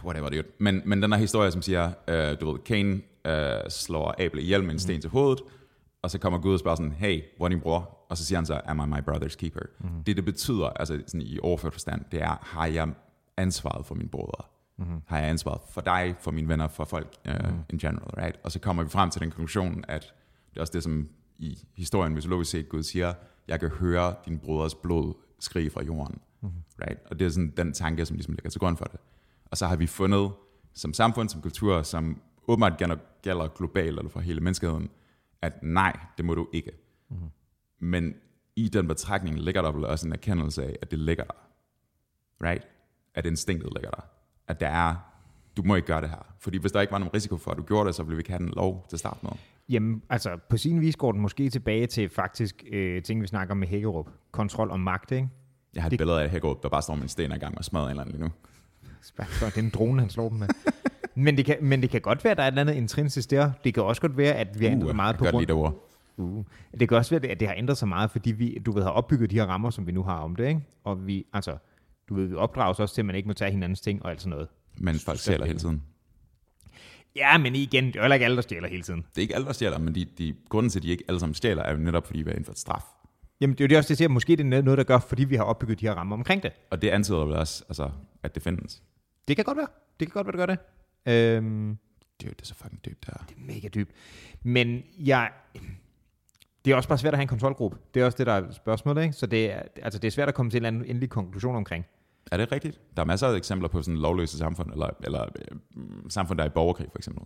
Whatever, 0.03 0.29
dude. 0.29 0.43
Men, 0.59 0.81
men 0.85 1.03
den 1.03 1.11
der 1.11 1.17
historie, 1.17 1.51
som 1.51 1.61
siger, 1.61 1.87
uh, 1.87 2.39
du 2.41 2.51
ved, 2.51 2.59
Cain 2.65 3.01
uh, 3.27 3.69
slår 3.69 4.15
Abel 4.21 4.39
ihjel 4.39 4.63
med 4.63 4.71
en 4.71 4.79
sten 4.79 4.95
mm. 4.95 5.01
til 5.01 5.09
hovedet, 5.09 5.41
og 6.01 6.11
så 6.11 6.19
kommer 6.19 6.39
Gud 6.39 6.53
og 6.53 6.59
spørger 6.59 6.75
sådan, 6.75 6.91
hey, 6.91 7.21
hvor 7.37 7.45
er 7.45 7.49
din 7.49 7.59
bror? 7.61 7.97
Og 8.09 8.17
så 8.17 8.25
siger 8.25 8.37
han 8.37 8.45
så, 8.45 8.61
am 8.65 8.79
I 8.79 8.85
my 8.85 9.09
brother's 9.09 9.35
keeper? 9.35 9.59
Mm. 9.79 10.03
Det, 10.03 10.15
det 10.15 10.25
betyder, 10.25 10.65
altså 10.65 11.01
sådan 11.07 11.21
i 11.21 11.39
overført 11.39 11.73
forstand, 11.73 12.05
det 12.11 12.21
er, 12.21 12.37
har 12.41 12.65
jeg 12.65 12.89
ansvaret 13.37 13.85
for 13.85 13.95
mine 13.95 14.09
brødre? 14.09 14.43
Mm. 14.77 14.85
Har 15.07 15.19
jeg 15.19 15.29
ansvaret 15.29 15.61
for 15.69 15.81
dig, 15.81 16.15
for 16.19 16.31
mine 16.31 16.47
venner, 16.47 16.67
for 16.67 16.85
folk 16.85 17.15
uh, 17.29 17.49
mm. 17.49 17.59
in 17.69 17.77
general, 17.77 18.23
right? 18.23 18.39
Og 18.43 18.51
så 18.51 18.59
kommer 18.59 18.83
vi 18.83 18.89
frem 18.89 19.09
til 19.09 19.21
den 19.21 19.31
konklusion, 19.31 19.83
at 19.87 20.13
det 20.49 20.57
er 20.57 20.61
også 20.61 20.73
det, 20.73 20.83
som 20.83 21.09
i 21.39 21.57
historien 21.75 22.13
mytologisk 22.13 22.51
set 22.51 22.69
Gud 22.69 22.83
siger, 22.83 23.13
jeg 23.47 23.59
kan 23.59 23.69
høre 23.69 24.15
din 24.25 24.39
broders 24.39 24.75
blod 24.75 25.13
skrige 25.43 25.69
fra 25.69 25.83
jorden, 25.83 26.21
mm. 26.41 26.49
right? 26.81 26.99
Og 27.05 27.19
det 27.19 27.25
er 27.25 27.29
sådan 27.29 27.53
den 27.57 27.73
tanke, 27.73 28.05
som 28.05 28.15
ligesom 28.15 28.33
ligger 28.33 28.49
til 28.49 28.59
grund 28.59 28.77
for 28.77 28.85
det. 28.85 28.99
Og 29.45 29.57
så 29.57 29.67
har 29.67 29.75
vi 29.75 29.87
fundet, 29.87 30.31
som 30.73 30.93
samfund, 30.93 31.29
som 31.29 31.41
kultur, 31.41 31.83
som 31.83 32.21
åbenbart 32.47 32.77
gælder 33.21 33.47
globalt 33.47 33.97
eller 33.99 34.09
for 34.09 34.19
hele 34.19 34.39
menneskeheden, 34.41 34.89
at 35.41 35.63
nej, 35.63 35.99
det 36.17 36.25
må 36.25 36.35
du 36.35 36.47
ikke. 36.53 36.71
Mm-hmm. 37.09 37.29
Men 37.79 38.13
i 38.55 38.69
den 38.69 38.87
betragtning 38.87 39.39
ligger 39.39 39.61
der 39.61 39.71
vel 39.71 39.85
også 39.85 40.07
en 40.07 40.13
erkendelse 40.13 40.63
af, 40.63 40.75
at 40.81 40.91
det 40.91 40.99
ligger 40.99 41.23
der. 41.23 41.47
Right? 42.43 42.67
At 43.15 43.25
instinktet 43.25 43.73
ligger 43.75 43.89
der. 43.89 44.01
At 44.47 44.59
der 44.59 44.67
er, 44.67 44.95
du 45.57 45.63
må 45.63 45.75
ikke 45.75 45.85
gøre 45.85 46.01
det 46.01 46.09
her. 46.09 46.25
Fordi 46.39 46.57
hvis 46.57 46.71
der 46.71 46.81
ikke 46.81 46.91
var 46.91 46.97
nogen 46.97 47.13
risiko 47.13 47.37
for, 47.37 47.51
at 47.51 47.57
du 47.57 47.63
gjorde 47.63 47.87
det, 47.87 47.95
så 47.95 48.03
ville 48.03 48.15
vi 48.15 48.19
ikke 48.19 48.29
have 48.29 48.39
den 48.43 48.49
lov 48.49 48.85
til 48.89 48.99
start 48.99 49.23
med. 49.23 49.31
Jamen, 49.69 50.01
altså 50.09 50.37
på 50.49 50.57
sin 50.57 50.81
vis 50.81 50.95
går 50.95 51.11
den 51.11 51.21
måske 51.21 51.49
tilbage 51.49 51.87
til 51.87 52.09
faktisk 52.09 52.63
øh, 52.71 53.03
ting, 53.03 53.21
vi 53.21 53.27
snakker 53.27 53.51
om 53.51 53.57
med 53.57 53.67
Hækkerup. 53.67 54.09
Kontrol 54.31 54.71
og 54.71 54.79
magt, 54.79 55.11
ikke? 55.11 55.29
Jeg 55.75 55.83
har 55.83 55.87
et 55.87 55.91
det... 55.91 55.99
billede 55.99 56.23
af 56.23 56.29
Hækkerup, 56.29 56.63
der 56.63 56.69
bare 56.69 56.81
står 56.81 56.95
med 56.95 57.03
en 57.03 57.09
sten 57.09 57.31
i 57.31 57.37
gang 57.37 57.57
og 57.57 57.65
smadrer 57.65 57.85
en 57.85 57.89
eller 57.89 58.01
anden 58.01 58.15
lige 58.15 58.23
nu. 58.23 58.31
Det 59.17 59.57
er 59.57 59.61
en 59.61 59.69
drone, 59.69 59.99
han 59.99 60.09
slår 60.09 60.29
dem 60.29 60.37
med. 60.37 60.47
men, 61.15 61.37
det 61.37 61.45
kan, 61.45 61.57
men 61.61 61.81
det 61.81 61.89
kan 61.89 62.01
godt 62.01 62.23
være, 62.23 62.31
at 62.31 62.37
der 62.37 62.43
er 62.43 62.47
et 62.47 62.51
eller 62.51 62.61
andet 62.61 62.73
intrinsisk 62.73 63.31
der. 63.31 63.51
Det 63.63 63.73
kan 63.73 63.83
også 63.83 64.01
godt 64.01 64.17
være, 64.17 64.33
at 64.33 64.59
vi 64.59 64.65
har 64.65 64.71
ændret 64.71 64.89
uh, 64.89 64.95
meget 64.95 65.17
på 65.17 65.25
grund... 65.25 65.47
Det 65.47 65.55
ord. 65.55 65.87
Uh. 66.17 66.45
Det 66.79 66.89
kan 66.89 66.97
også 66.97 67.19
være, 67.19 67.31
at 67.31 67.39
det 67.39 67.47
har 67.47 67.55
ændret 67.57 67.77
sig 67.77 67.87
meget, 67.87 68.11
fordi 68.11 68.31
vi, 68.31 68.59
du 68.65 68.71
ved, 68.71 68.83
har 68.83 68.89
opbygget 68.89 69.31
de 69.31 69.35
her 69.35 69.45
rammer, 69.45 69.69
som 69.69 69.87
vi 69.87 69.91
nu 69.91 70.03
har 70.03 70.17
om 70.17 70.35
det, 70.35 70.47
ikke? 70.47 70.61
Og 70.83 71.07
vi, 71.07 71.25
altså, 71.33 71.57
du 72.09 72.15
ved, 72.15 72.25
vi 72.25 72.35
opdrager 72.35 72.69
os 72.69 72.79
også 72.79 72.95
til, 72.95 73.01
at 73.01 73.05
man 73.05 73.15
ikke 73.15 73.27
må 73.27 73.33
tage 73.33 73.51
hinandens 73.51 73.81
ting 73.81 74.03
og 74.03 74.11
alt 74.11 74.21
sådan 74.21 74.29
noget. 74.29 74.47
Men 74.77 74.95
folk 74.95 75.19
stjæler 75.19 75.45
hele 75.45 75.59
tiden. 75.59 75.83
Ja, 77.15 77.37
men 77.37 77.55
igen, 77.55 77.87
det 77.87 77.95
er 77.95 78.07
jo 78.07 78.13
ikke 78.13 78.25
alle, 78.25 78.35
der 78.35 78.41
stjæler 78.41 78.67
hele 78.67 78.83
tiden. 78.83 78.99
Det 78.99 79.17
er 79.17 79.21
ikke 79.21 79.35
alle, 79.35 79.47
der 79.47 79.53
stjæler, 79.53 79.77
men 79.77 79.95
de, 79.95 80.05
de, 80.17 80.35
grunden 80.49 80.69
til, 80.69 80.79
at 80.79 80.83
de 80.83 80.89
ikke 80.89 81.03
alle 81.07 81.19
sammen 81.19 81.33
stjæler, 81.33 81.63
er 81.63 81.71
jo 81.71 81.77
netop, 81.77 82.05
fordi 82.05 82.21
vi 82.21 82.29
har 82.29 82.37
indført 82.37 82.59
straf. 82.59 82.83
Jamen, 83.41 83.53
det 83.53 83.61
er 83.61 83.65
jo 83.65 83.69
det 83.69 83.77
også, 83.77 83.87
det 83.87 83.97
siger, 83.97 84.09
måske 84.09 84.35
det 84.35 84.53
er 84.53 84.61
noget, 84.61 84.77
der 84.77 84.83
gør, 84.83 84.99
fordi 84.99 85.23
vi 85.23 85.35
har 85.35 85.43
opbygget 85.43 85.79
de 85.79 85.85
her 85.85 85.93
rammer 85.93 86.15
omkring 86.15 86.43
det. 86.43 86.51
Og 86.69 86.81
det 86.81 86.89
antyder 86.89 87.25
vel 87.25 87.35
også, 87.35 87.63
altså, 87.69 87.89
at 88.23 88.35
det 88.35 88.43
findes. 88.43 88.83
Det 89.27 89.35
kan 89.35 89.45
godt 89.45 89.57
være. 89.57 89.67
Det 89.99 90.07
kan 90.07 90.13
godt 90.13 90.27
være, 90.27 90.47
det 90.47 90.47
gør 90.47 90.55
det. 91.05 91.37
Øhm, 91.37 91.77
det, 92.21 92.29
det 92.29 92.41
er 92.41 92.45
så 92.45 92.55
fucking 92.55 92.85
dybt 92.85 93.05
der. 93.07 93.25
Det 93.29 93.35
er 93.37 93.53
mega 93.53 93.67
dybt. 93.67 93.91
Men 94.43 94.83
jeg... 94.99 95.31
Det 96.65 96.71
er 96.71 96.75
også 96.75 96.89
bare 96.89 96.97
svært 96.97 97.13
at 97.13 97.17
have 97.17 97.23
en 97.23 97.27
kontrolgruppe. 97.27 97.77
Det 97.93 98.01
er 98.01 98.05
også 98.05 98.17
det, 98.17 98.27
der 98.27 98.33
er 98.33 98.51
spørgsmålet, 98.51 99.03
ikke? 99.03 99.13
Så 99.13 99.25
det 99.25 99.51
er, 99.51 99.61
altså, 99.81 99.99
det 99.99 100.07
er 100.07 100.11
svært 100.11 100.27
at 100.27 100.33
komme 100.33 100.49
til 100.49 100.57
en 100.57 100.65
eller 100.65 100.67
anden 100.67 100.89
endelig 100.89 101.09
konklusion 101.09 101.55
omkring. 101.55 101.85
Er 102.31 102.37
det 102.37 102.51
rigtigt? 102.51 102.79
Der 102.97 103.01
er 103.01 103.05
masser 103.05 103.27
af 103.27 103.35
eksempler 103.35 103.69
på 103.69 103.81
sådan 103.81 103.97
lovløse 103.97 104.37
samfund, 104.37 104.71
eller, 104.71 104.89
eller 105.03 105.23
øh, 105.23 105.57
samfund, 106.09 106.37
der 106.37 106.43
er 106.43 106.47
i 106.47 106.51
borgerkrig, 106.51 106.87
for 106.91 106.99
eksempel. 106.99 107.23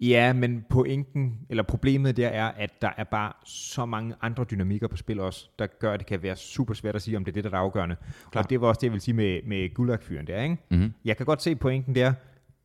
Ja, 0.00 0.32
men 0.32 0.64
pointen, 0.70 1.38
eller 1.48 1.62
problemet 1.62 2.16
der 2.16 2.28
er, 2.28 2.48
at 2.48 2.82
der 2.82 2.90
er 2.96 3.04
bare 3.04 3.32
så 3.44 3.86
mange 3.86 4.14
andre 4.20 4.44
dynamikker 4.44 4.88
på 4.88 4.96
spil 4.96 5.20
også, 5.20 5.48
der 5.58 5.66
gør, 5.66 5.92
at 5.92 6.00
det 6.00 6.06
kan 6.06 6.22
være 6.22 6.36
super 6.36 6.74
svært 6.74 6.96
at 6.96 7.02
sige, 7.02 7.16
om 7.16 7.24
det 7.24 7.32
er 7.32 7.42
det, 7.42 7.44
der 7.44 7.58
er 7.58 7.62
afgørende. 7.62 7.96
Klar. 8.30 8.42
Og 8.42 8.50
det 8.50 8.60
var 8.60 8.68
også 8.68 8.78
det, 8.78 8.86
jeg 8.86 8.92
vil 8.92 9.00
sige 9.00 9.14
med, 9.14 9.40
med 9.46 9.74
Gulag-fyren 9.74 10.26
der, 10.26 10.42
ikke? 10.42 10.56
Mm-hmm. 10.70 10.92
Jeg 11.04 11.16
kan 11.16 11.26
godt 11.26 11.42
se 11.42 11.56
pointen 11.56 11.94
der, 11.94 12.12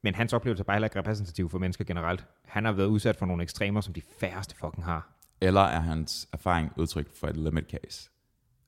men 0.04 0.16
hans 0.16 0.34
oplevelse 0.34 0.62
er 0.62 0.66
bare 0.66 0.76
heller 0.76 0.88
ikke 0.88 1.00
repræsentativ 1.00 1.50
for 1.50 1.60
mennesker 1.60 1.86
generelt. 1.86 2.26
Han 2.46 2.66
har 2.66 2.72
været 2.72 2.88
udsat 2.88 3.16
for 3.16 3.26
nogle 3.26 3.44
ekstremer, 3.44 3.82
som 3.82 3.94
de 3.94 4.02
færreste 4.20 4.56
fucking 4.56 4.86
har. 4.86 5.16
Eller 5.42 5.62
er 5.62 5.80
hans 5.80 6.28
erfaring 6.34 6.72
udtryk 6.78 7.08
for 7.16 7.28
et 7.28 7.38
limit 7.38 7.66
case? 7.72 8.10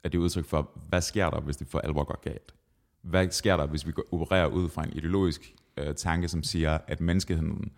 Er 0.04 0.10
det 0.10 0.18
udtryk 0.18 0.46
for, 0.46 0.72
hvad 0.90 1.02
sker 1.02 1.30
der, 1.30 1.42
hvis 1.42 1.58
det 1.58 1.68
for 1.68 1.80
alvor 1.80 2.04
går 2.04 2.22
galt? 2.24 2.54
Hvad 3.02 3.30
sker 3.30 3.58
der, 3.58 3.66
hvis 3.66 3.88
vi 3.88 3.94
opererer 4.12 4.48
ud 4.48 4.70
fra 4.70 4.84
en 4.84 4.94
ideologisk 4.94 5.56
øh, 5.78 5.96
tanke, 5.96 6.28
som 6.28 6.44
siger, 6.44 6.78
at 6.88 7.02
menneskeheden, 7.02 7.72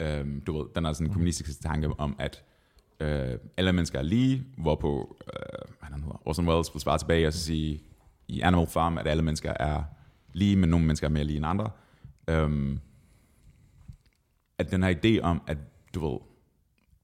øh, 0.00 0.26
du 0.46 0.58
ved, 0.58 0.66
den 0.74 0.84
er 0.84 0.92
sådan 0.92 1.06
en 1.06 1.12
kommunistisk 1.12 1.60
tanke 1.62 1.88
om, 1.98 2.16
at 2.18 2.42
øh, 3.00 3.38
alle 3.56 3.72
mennesker 3.72 3.98
er 3.98 4.02
lige, 4.02 4.44
hvorpå, 4.56 5.16
øh, 5.26 5.72
hvad 5.78 5.88
han 5.88 6.00
hedder, 6.02 6.22
Orson 6.24 6.48
Welles 6.48 6.74
vil 6.74 6.80
svare 6.80 6.98
tilbage 6.98 7.26
og 7.26 7.32
så 7.32 7.38
sige, 7.38 7.80
i 8.28 8.40
Animal 8.40 8.66
Farm, 8.66 8.98
at 8.98 9.06
alle 9.06 9.22
mennesker 9.22 9.52
er 9.60 9.82
lige, 10.32 10.56
men 10.56 10.70
nogle 10.70 10.86
mennesker 10.86 11.08
er 11.08 11.12
mere 11.12 11.24
lige 11.24 11.36
end 11.36 11.46
andre. 11.46 11.70
Øh, 12.28 12.78
at 14.58 14.70
den 14.70 14.82
her 14.82 14.94
idé 14.94 15.22
om, 15.22 15.42
at 15.46 15.58
du 15.94 16.10
ved, 16.10 16.18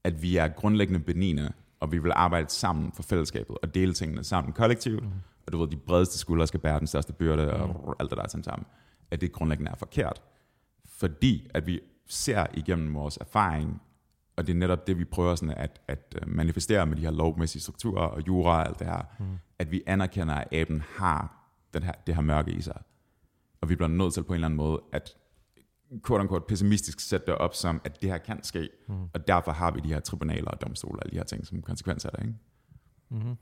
at 0.03 0.21
vi 0.21 0.37
er 0.37 0.47
grundlæggende 0.47 0.99
benine, 0.99 1.53
og 1.79 1.91
vi 1.91 1.97
vil 1.97 2.11
arbejde 2.15 2.49
sammen 2.49 2.91
for 2.91 3.03
fællesskabet, 3.03 3.57
og 3.61 3.75
dele 3.75 3.93
tingene 3.93 4.23
sammen 4.23 4.53
kollektivt, 4.53 5.03
mm 5.03 5.11
og 5.51 5.53
du 5.53 5.59
ved, 5.59 5.67
de 5.67 5.77
bredeste 5.77 6.17
skuldre 6.17 6.47
skal 6.47 6.59
bære 6.59 6.79
den 6.79 6.87
største 6.87 7.13
byrde, 7.13 7.53
og 7.53 7.67
mm. 7.67 7.93
alt 7.99 8.09
det 8.09 8.17
der 8.17 8.23
er 8.23 8.27
sammen, 8.27 8.65
at 9.11 9.21
det 9.21 9.31
grundlæggende 9.31 9.71
er 9.71 9.75
forkert. 9.75 10.21
Fordi 10.85 11.47
at 11.53 11.67
vi 11.67 11.79
ser 12.07 12.45
igennem 12.53 12.93
vores 12.93 13.17
erfaring, 13.17 13.81
og 14.35 14.47
det 14.47 14.53
er 14.53 14.57
netop 14.57 14.87
det, 14.87 14.97
vi 14.97 15.05
prøver 15.05 15.35
sådan 15.35 15.55
at, 15.57 15.81
at 15.87 16.15
øh, 16.21 16.27
manifestere 16.27 16.85
med 16.85 16.97
de 16.97 17.01
her 17.01 17.11
lovmæssige 17.11 17.61
strukturer 17.61 18.07
og 18.07 18.27
jura 18.27 18.51
og 18.51 18.67
alt 18.67 18.79
det 18.79 18.87
her, 18.87 19.01
mm. 19.19 19.25
at 19.59 19.71
vi 19.71 19.83
anerkender, 19.87 20.33
at 20.35 20.47
aben 20.51 20.81
har 20.81 21.47
den 21.73 21.83
her, 21.83 21.91
det 22.07 22.15
her 22.15 22.21
mørke 22.21 22.51
i 22.51 22.61
sig. 22.61 22.81
Og 23.61 23.69
vi 23.69 23.75
bliver 23.75 23.89
nødt 23.89 24.13
til 24.13 24.23
på 24.23 24.33
en 24.33 24.35
eller 24.35 24.47
anden 24.47 24.57
måde 24.57 24.81
at 24.91 25.17
quote 26.05 26.21
unquote, 26.21 26.45
pessimistisk 26.47 26.99
sætte 26.99 27.25
det 27.25 27.35
op 27.35 27.55
som, 27.55 27.81
at 27.83 28.01
det 28.01 28.09
her 28.09 28.17
kan 28.17 28.43
ske, 28.43 28.69
mm. 28.87 29.03
og 29.13 29.27
derfor 29.27 29.51
har 29.51 29.71
vi 29.71 29.79
de 29.79 29.87
her 29.87 29.99
tribunaler 29.99 30.51
og 30.51 30.61
domstoler 30.61 30.99
og 30.99 31.05
alle 31.05 31.11
de 31.11 31.17
her 31.17 31.23
ting 31.23 31.47
som 31.47 31.61
konsekvens 31.61 32.05
af 32.05 32.11
det. 32.11 32.19
Ikke? 32.19 32.35
Mm-hmm. 33.09 33.35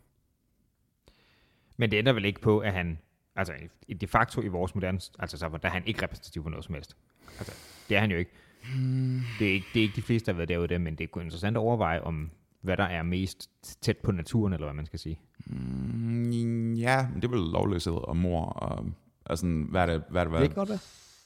Men 1.80 1.92
det 1.92 1.98
ændrer 1.98 2.14
vel 2.14 2.26
ikke 2.26 2.42
på, 2.42 2.60
at 2.60 2.74
han, 2.74 2.98
altså 3.36 3.54
de 4.02 4.08
facto 4.08 4.42
i 4.42 4.48
vores 4.48 4.76
moderne, 4.76 5.00
altså 5.20 5.38
så, 5.38 5.50
der 5.62 5.68
er 5.68 5.74
han 5.74 5.84
ikke 5.86 6.04
repræsentativ 6.04 6.44
for 6.44 6.50
noget 6.50 6.66
som 6.66 6.74
helst. 6.74 6.96
Altså, 7.38 7.54
det 7.90 7.98
er 7.98 8.02
han 8.02 8.12
jo 8.12 8.18
ikke. 8.18 8.32
Hmm. 8.76 9.22
Det, 9.40 9.48
er 9.48 9.54
ikke 9.54 9.68
det 9.74 9.80
er 9.80 9.84
ikke 9.84 9.96
de 9.96 10.02
fleste, 10.02 10.26
der 10.26 10.34
har 10.34 10.38
været 10.38 10.50
derude, 10.50 10.80
men 10.80 10.96
det 10.96 11.10
er 11.16 11.20
interessant 11.20 11.58
at 11.58 11.62
overveje, 11.62 12.02
om 12.02 12.32
hvad 12.62 12.78
der 12.78 12.84
er 12.84 13.04
mest 13.04 13.50
tæt 13.82 13.98
på 13.98 14.12
naturen, 14.12 14.54
eller 14.54 14.66
hvad 14.66 14.74
man 14.74 14.86
skal 14.86 15.00
sige. 15.00 15.20
Mm, 15.46 16.74
ja, 16.74 17.08
men 17.08 17.22
det 17.22 17.28
er 17.28 17.32
vel 17.32 17.52
lovløshed 17.52 17.94
og 17.94 18.18
mor. 18.18 18.46
Og, 18.46 18.86
altså, 19.26 19.48
hvad 19.70 19.82
er 19.82 19.86
det, 19.86 20.04
hvad, 20.10 20.22
er 20.22 20.26
det, 20.26 20.32
hvad, 20.32 20.42
det 20.42 20.56
godt, 20.56 20.70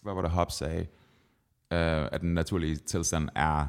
hvad 0.02 0.14
var 0.14 0.22
det 0.22 0.32
Hobbes 0.32 0.56
sagde? 0.56 0.82
Uh, 1.72 2.08
at 2.12 2.22
den 2.22 2.34
naturlige 2.34 2.76
tilstand 2.76 3.30
er 3.36 3.68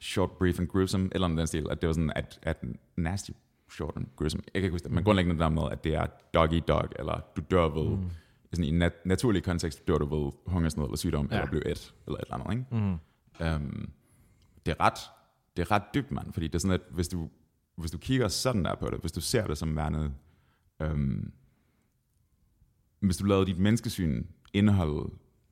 short, 0.00 0.30
brief 0.30 0.60
and 0.60 0.68
gruesome, 0.68 1.08
eller 1.12 1.28
den 1.28 1.46
stil, 1.46 1.66
at 1.70 1.80
det 1.80 1.86
var 1.86 1.92
sådan, 1.92 2.12
at, 2.16 2.38
at 2.42 2.64
nasty 2.96 3.30
short 3.74 3.96
and 3.96 4.06
gruesome. 4.16 4.42
Jeg 4.54 4.60
kan 4.60 4.64
ikke 4.64 4.74
huske 4.74 4.84
det, 4.84 4.92
men 4.92 5.04
grundlæggende 5.04 5.40
der 5.40 5.48
med, 5.48 5.62
at 5.72 5.84
det 5.84 5.94
er 5.94 6.06
dog 6.34 6.54
eat 6.54 6.68
dog, 6.68 6.88
eller 6.98 7.20
du 7.36 7.42
dør 7.50 7.68
ved, 7.68 7.96
mm. 7.96 8.10
sådan 8.52 8.64
i 8.64 8.68
en 8.68 8.78
nat- 8.78 9.06
naturlig 9.06 9.42
kontekst, 9.42 9.88
dør 9.88 9.98
du 9.98 10.16
ved 10.16 10.32
hungersnød 10.46 10.84
eller 10.84 10.96
sygdom, 10.96 11.28
ja. 11.30 11.36
eller 11.36 11.50
bliver 11.50 11.66
et, 11.66 11.94
eller 12.06 12.18
et 12.18 12.22
eller 12.22 12.34
andet. 12.34 12.52
Ikke? 12.52 12.66
Mm. 12.70 12.98
Um, 13.46 13.90
det, 14.66 14.72
er 14.72 14.80
ret, 14.80 14.98
det 15.56 15.62
er 15.62 15.70
ret 15.70 15.82
dybt, 15.94 16.10
mand, 16.10 16.32
fordi 16.32 16.46
det 16.46 16.54
er 16.54 16.58
sådan, 16.58 16.80
at 16.80 16.86
hvis 16.90 17.08
du 17.08 17.28
hvis 17.76 17.90
du 17.90 17.98
kigger 17.98 18.28
sådan 18.28 18.64
der 18.64 18.74
på 18.74 18.90
det, 18.90 19.00
hvis 19.00 19.12
du 19.12 19.20
ser 19.20 19.46
det 19.46 19.58
som 19.58 19.76
værende, 19.76 20.14
øhm, 20.80 21.32
hvis 23.00 23.16
du 23.16 23.24
lader 23.24 23.44
dit 23.44 23.58
menneskesyn 23.58 24.24
indeholde 24.52 25.10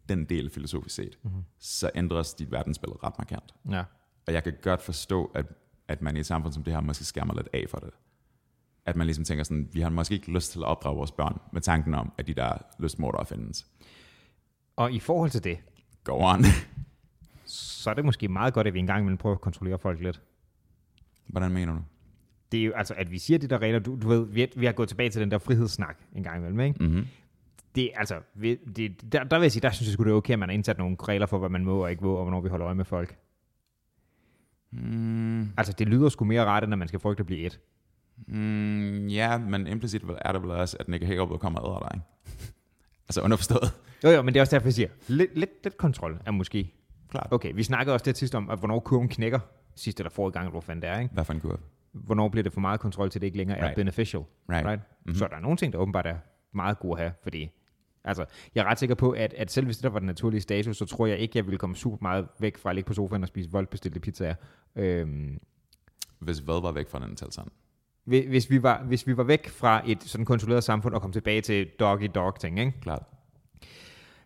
den 0.09 0.25
del 0.25 0.51
filosofisk 0.51 0.95
set, 0.95 1.19
mm-hmm. 1.23 1.43
så 1.59 1.91
ændres 1.95 2.35
dit 2.35 2.51
verdensbillede 2.51 2.99
ret 3.03 3.19
markant. 3.19 3.55
Ja. 3.71 3.85
Og 4.27 4.33
jeg 4.33 4.45
kan 4.45 4.55
godt 4.63 4.83
forstå, 4.83 5.25
at, 5.35 5.47
at 5.89 6.03
man 6.03 6.17
i 6.17 6.21
et 6.21 6.27
samfund 6.27 6.53
som 6.53 6.63
det 6.63 6.73
her 6.73 6.81
måske 6.81 7.05
skærmer 7.05 7.35
lidt 7.35 7.49
af 7.53 7.65
for 7.69 7.79
det. 7.79 7.91
At 8.87 8.97
man 8.97 9.07
ligesom 9.07 9.25
tænker 9.25 9.45
sådan, 9.45 9.69
vi 9.73 9.81
har 9.81 9.89
måske 9.91 10.15
ikke 10.15 10.33
lyst 10.33 10.53
til 10.53 10.59
at 10.59 10.65
opdrage 10.65 10.97
vores 10.97 11.13
børn 11.13 11.41
med 11.53 11.61
tanken 11.61 11.95
om, 11.95 12.13
at 12.19 12.27
de 12.27 12.35
der 12.35 12.59
lystmordere 12.79 13.27
findes. 13.27 13.67
Og 14.77 14.93
i 14.93 15.01
forhold 15.01 15.31
til 15.31 15.45
det, 15.45 15.59
Go 16.05 16.19
on. 16.19 16.45
så 17.45 17.91
er 17.91 17.95
det 17.95 18.05
måske 18.05 18.29
meget 18.29 18.55
godt, 18.55 18.67
at 18.67 18.75
vi 18.75 18.79
engang 18.79 19.01
imellem 19.01 19.19
prøver 19.19 19.35
at 19.35 19.41
kontrollere 19.41 19.79
folk 19.79 20.01
lidt. 20.01 20.21
Hvordan 21.27 21.53
mener 21.53 21.73
du? 21.73 21.79
Det 22.53 22.61
er 22.61 22.65
jo 22.65 22.73
altså, 22.73 22.95
at 22.95 23.11
vi 23.11 23.19
siger 23.19 23.39
de 23.39 23.47
der 23.47 23.59
regler, 23.59 23.79
du, 23.79 23.99
du 24.03 24.09
ved, 24.09 24.27
vi, 24.27 24.47
vi 24.57 24.67
har 24.67 24.73
gået 24.73 24.89
tilbage 24.89 25.11
til 25.11 25.21
den 25.21 25.31
der 25.31 25.39
frihedssnak 25.39 25.99
en 26.17 26.23
gang 26.23 26.39
imellem, 26.39 26.61
ikke? 26.61 26.85
Mm-hmm. 26.85 27.07
Det, 27.75 27.91
altså, 27.95 28.21
vi, 28.35 28.55
det, 28.55 29.13
der, 29.13 29.25
der 29.25 29.39
vil 29.39 29.45
jeg 29.45 29.53
sige, 29.53 29.63
der 29.63 29.71
synes 29.71 29.89
jeg 29.89 29.93
sgu, 29.93 30.05
det 30.05 30.11
er 30.11 30.15
okay, 30.15 30.33
at 30.33 30.39
man 30.39 30.49
har 30.49 30.55
indsat 30.55 30.79
nogle 30.79 30.97
regler 31.03 31.27
for, 31.27 31.39
hvad 31.39 31.49
man 31.49 31.65
må 31.65 31.83
og 31.83 31.91
ikke 31.91 32.05
må, 32.05 32.15
og 32.15 32.23
hvornår 32.23 32.41
vi 32.41 32.49
holder 32.49 32.67
øje 32.67 32.75
med 32.75 32.85
folk. 32.85 33.17
Mm, 34.71 35.53
Altså, 35.57 35.73
det 35.73 35.89
lyder 35.89 36.09
sgu 36.09 36.25
mere 36.25 36.45
rart, 36.45 36.65
end 36.65 36.73
at 36.73 36.79
man 36.79 36.89
skal 36.89 37.01
frygte 37.01 37.21
at 37.21 37.27
blive 37.27 37.41
et. 37.41 37.61
Mm, 38.29 39.07
ja, 39.09 39.39
men 39.39 39.67
implicit 39.67 40.03
er 40.21 40.33
det 40.33 40.43
vel 40.43 40.51
også, 40.51 40.77
at 40.81 40.89
Nick 40.89 41.05
Hagerup 41.05 41.41
kommer 41.41 41.61
og 41.61 41.71
æder 41.83 41.89
dig, 41.93 42.01
altså 43.09 43.21
underforstået. 43.23 43.73
Jo, 44.05 44.11
jo, 44.11 44.23
men 44.23 44.35
det 44.35 44.41
er 44.41 44.43
også 44.43 44.57
derfor, 44.57 44.67
jeg 44.67 44.75
siger, 44.75 44.89
lidt, 45.09 45.39
lidt, 45.39 45.51
lidt 45.65 45.77
kontrol 45.77 46.21
er 46.27 46.31
måske. 46.31 46.75
Klart. 47.11 47.29
Okay, 47.31 47.53
vi 47.55 47.63
snakkede 47.63 47.95
også 47.95 48.05
det 48.05 48.17
sidst 48.19 48.35
om, 48.35 48.51
at 48.51 48.59
hvornår 48.59 48.81
kurven 48.81 49.09
knækker, 49.09 49.39
sidste 49.77 50.01
eller 50.01 50.11
forrige 50.11 50.33
gang, 50.33 50.51
hvor 50.51 50.61
fanden 50.61 50.83
det 50.83 50.91
er, 50.91 50.99
ikke? 51.01 51.15
Hvad 51.15 51.25
for 51.25 51.33
en 51.33 51.41
kurve? 51.41 51.59
Hvornår 51.93 52.29
bliver 52.29 52.43
det 52.43 52.53
for 52.53 52.61
meget 52.61 52.81
kontrol, 52.81 53.11
til 53.11 53.21
det 53.21 53.27
ikke 53.27 53.37
længere 53.39 53.59
er 53.59 53.65
Right. 53.65 53.77
beneficial, 53.77 54.23
Right. 54.51 54.67
right? 54.67 54.81
Mhm. 54.81 54.87
Mm-hmm. 55.05 55.15
Så 55.15 55.27
der 55.31 55.37
er 55.37 55.41
nogle 55.41 55.57
ting, 55.57 55.73
der 55.73 55.79
åbenbart 55.79 56.07
er 56.07 56.17
meget 56.55 56.79
gode 56.79 56.93
at 56.93 56.99
have, 56.99 57.13
fordi 57.23 57.51
altså, 58.05 58.25
jeg 58.55 58.61
er 58.65 58.65
ret 58.71 58.79
sikker 58.79 58.95
på, 58.95 59.11
at, 59.11 59.35
at 59.35 59.51
selv 59.51 59.67
hvis 59.67 59.77
det 59.77 59.85
der 59.85 59.91
var 59.91 59.99
den 59.99 60.07
naturlige 60.07 60.41
status, 60.41 60.77
så 60.77 60.85
tror 60.87 61.07
jeg 61.07 61.19
ikke, 61.19 61.39
jeg 61.39 61.47
ville 61.47 61.59
komme 61.59 61.77
super 61.77 61.99
meget 62.03 62.29
væk 62.41 62.59
fra 62.59 62.71
at 62.71 62.75
ligge 62.77 62.89
på 62.89 62.95
sofaen 62.95 63.23
og 63.23 63.29
spise 63.29 63.51
voldbestilte 63.51 64.01
pizzaer. 64.01 64.35
Øhm, 64.77 65.39
Hvis 66.19 66.39
hvad 66.39 66.63
var 66.63 66.73
væk 66.73 66.89
fra 66.89 66.99
den 67.07 67.17
tal 67.17 67.33
sådan? 67.33 67.53
Hvi- 68.05 68.29
Hvis 68.29 68.51
vi, 68.51 68.63
var, 68.63 68.83
hvis 68.83 69.07
vi 69.07 69.17
var 69.17 69.23
væk 69.23 69.49
fra 69.49 69.83
et 69.91 70.03
sådan 70.03 70.25
kontrolleret 70.25 70.65
samfund 70.65 70.95
og 70.95 71.03
kom 71.03 71.13
tilbage 71.13 71.41
til 71.41 71.69
dog-i-dog-ting, 71.81 72.59
ikke? 72.61 72.73
Klart. 72.81 73.03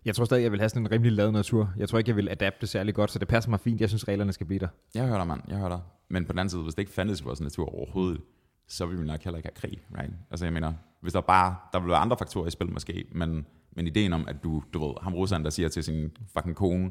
Jeg 0.05 0.15
tror 0.15 0.25
stadig, 0.25 0.43
jeg 0.43 0.53
vil 0.53 0.61
have 0.61 0.69
sådan 0.69 0.83
en 0.87 0.91
rimelig 0.91 1.13
lavet 1.13 1.33
natur. 1.33 1.73
Jeg 1.77 1.89
tror 1.89 1.99
ikke, 1.99 2.09
jeg 2.09 2.17
vil 2.17 2.29
adapte 2.29 2.67
særlig 2.67 2.95
godt, 2.95 3.11
så 3.11 3.19
det 3.19 3.29
passer 3.29 3.51
mig 3.51 3.61
fint. 3.61 3.81
Jeg 3.81 3.89
synes, 3.89 4.09
reglerne 4.09 4.33
skal 4.33 4.47
blive 4.47 4.59
der. 4.59 4.69
Jeg 4.95 5.07
hører 5.07 5.19
dig, 5.19 5.27
mand. 5.27 5.41
Jeg 5.49 5.57
hører 5.59 5.69
dig. 5.69 5.81
Men 6.09 6.25
på 6.25 6.33
den 6.33 6.39
anden 6.39 6.51
side, 6.51 6.63
hvis 6.63 6.75
det 6.75 6.83
ikke 6.83 6.93
fandtes 6.93 7.21
i 7.21 7.25
vores 7.25 7.41
natur 7.41 7.75
overhovedet, 7.75 8.21
så 8.69 8.87
ville 8.87 9.01
vi 9.01 9.07
nok 9.07 9.23
heller 9.23 9.37
ikke 9.39 9.49
have 9.55 9.71
krig, 9.71 9.83
right? 9.99 10.13
Altså 10.31 10.45
jeg 10.47 10.53
mener, 10.53 10.73
hvis 11.01 11.13
der 11.13 11.21
bare, 11.21 11.57
der 11.73 11.79
ville 11.81 11.91
være 11.91 11.99
andre 12.01 12.17
faktorer 12.19 12.47
i 12.47 12.51
spil 12.51 12.73
måske, 12.73 13.05
men, 13.13 13.47
men 13.73 13.87
ideen 13.87 14.13
om, 14.13 14.29
at 14.29 14.37
du, 14.43 14.63
du 14.75 14.87
ved, 14.87 14.95
ham 15.03 15.15
russeren, 15.15 15.45
der 15.45 15.51
siger 15.51 15.69
til 15.69 15.85
sin 15.85 16.17
fucking 16.33 16.57
kone, 16.57 16.91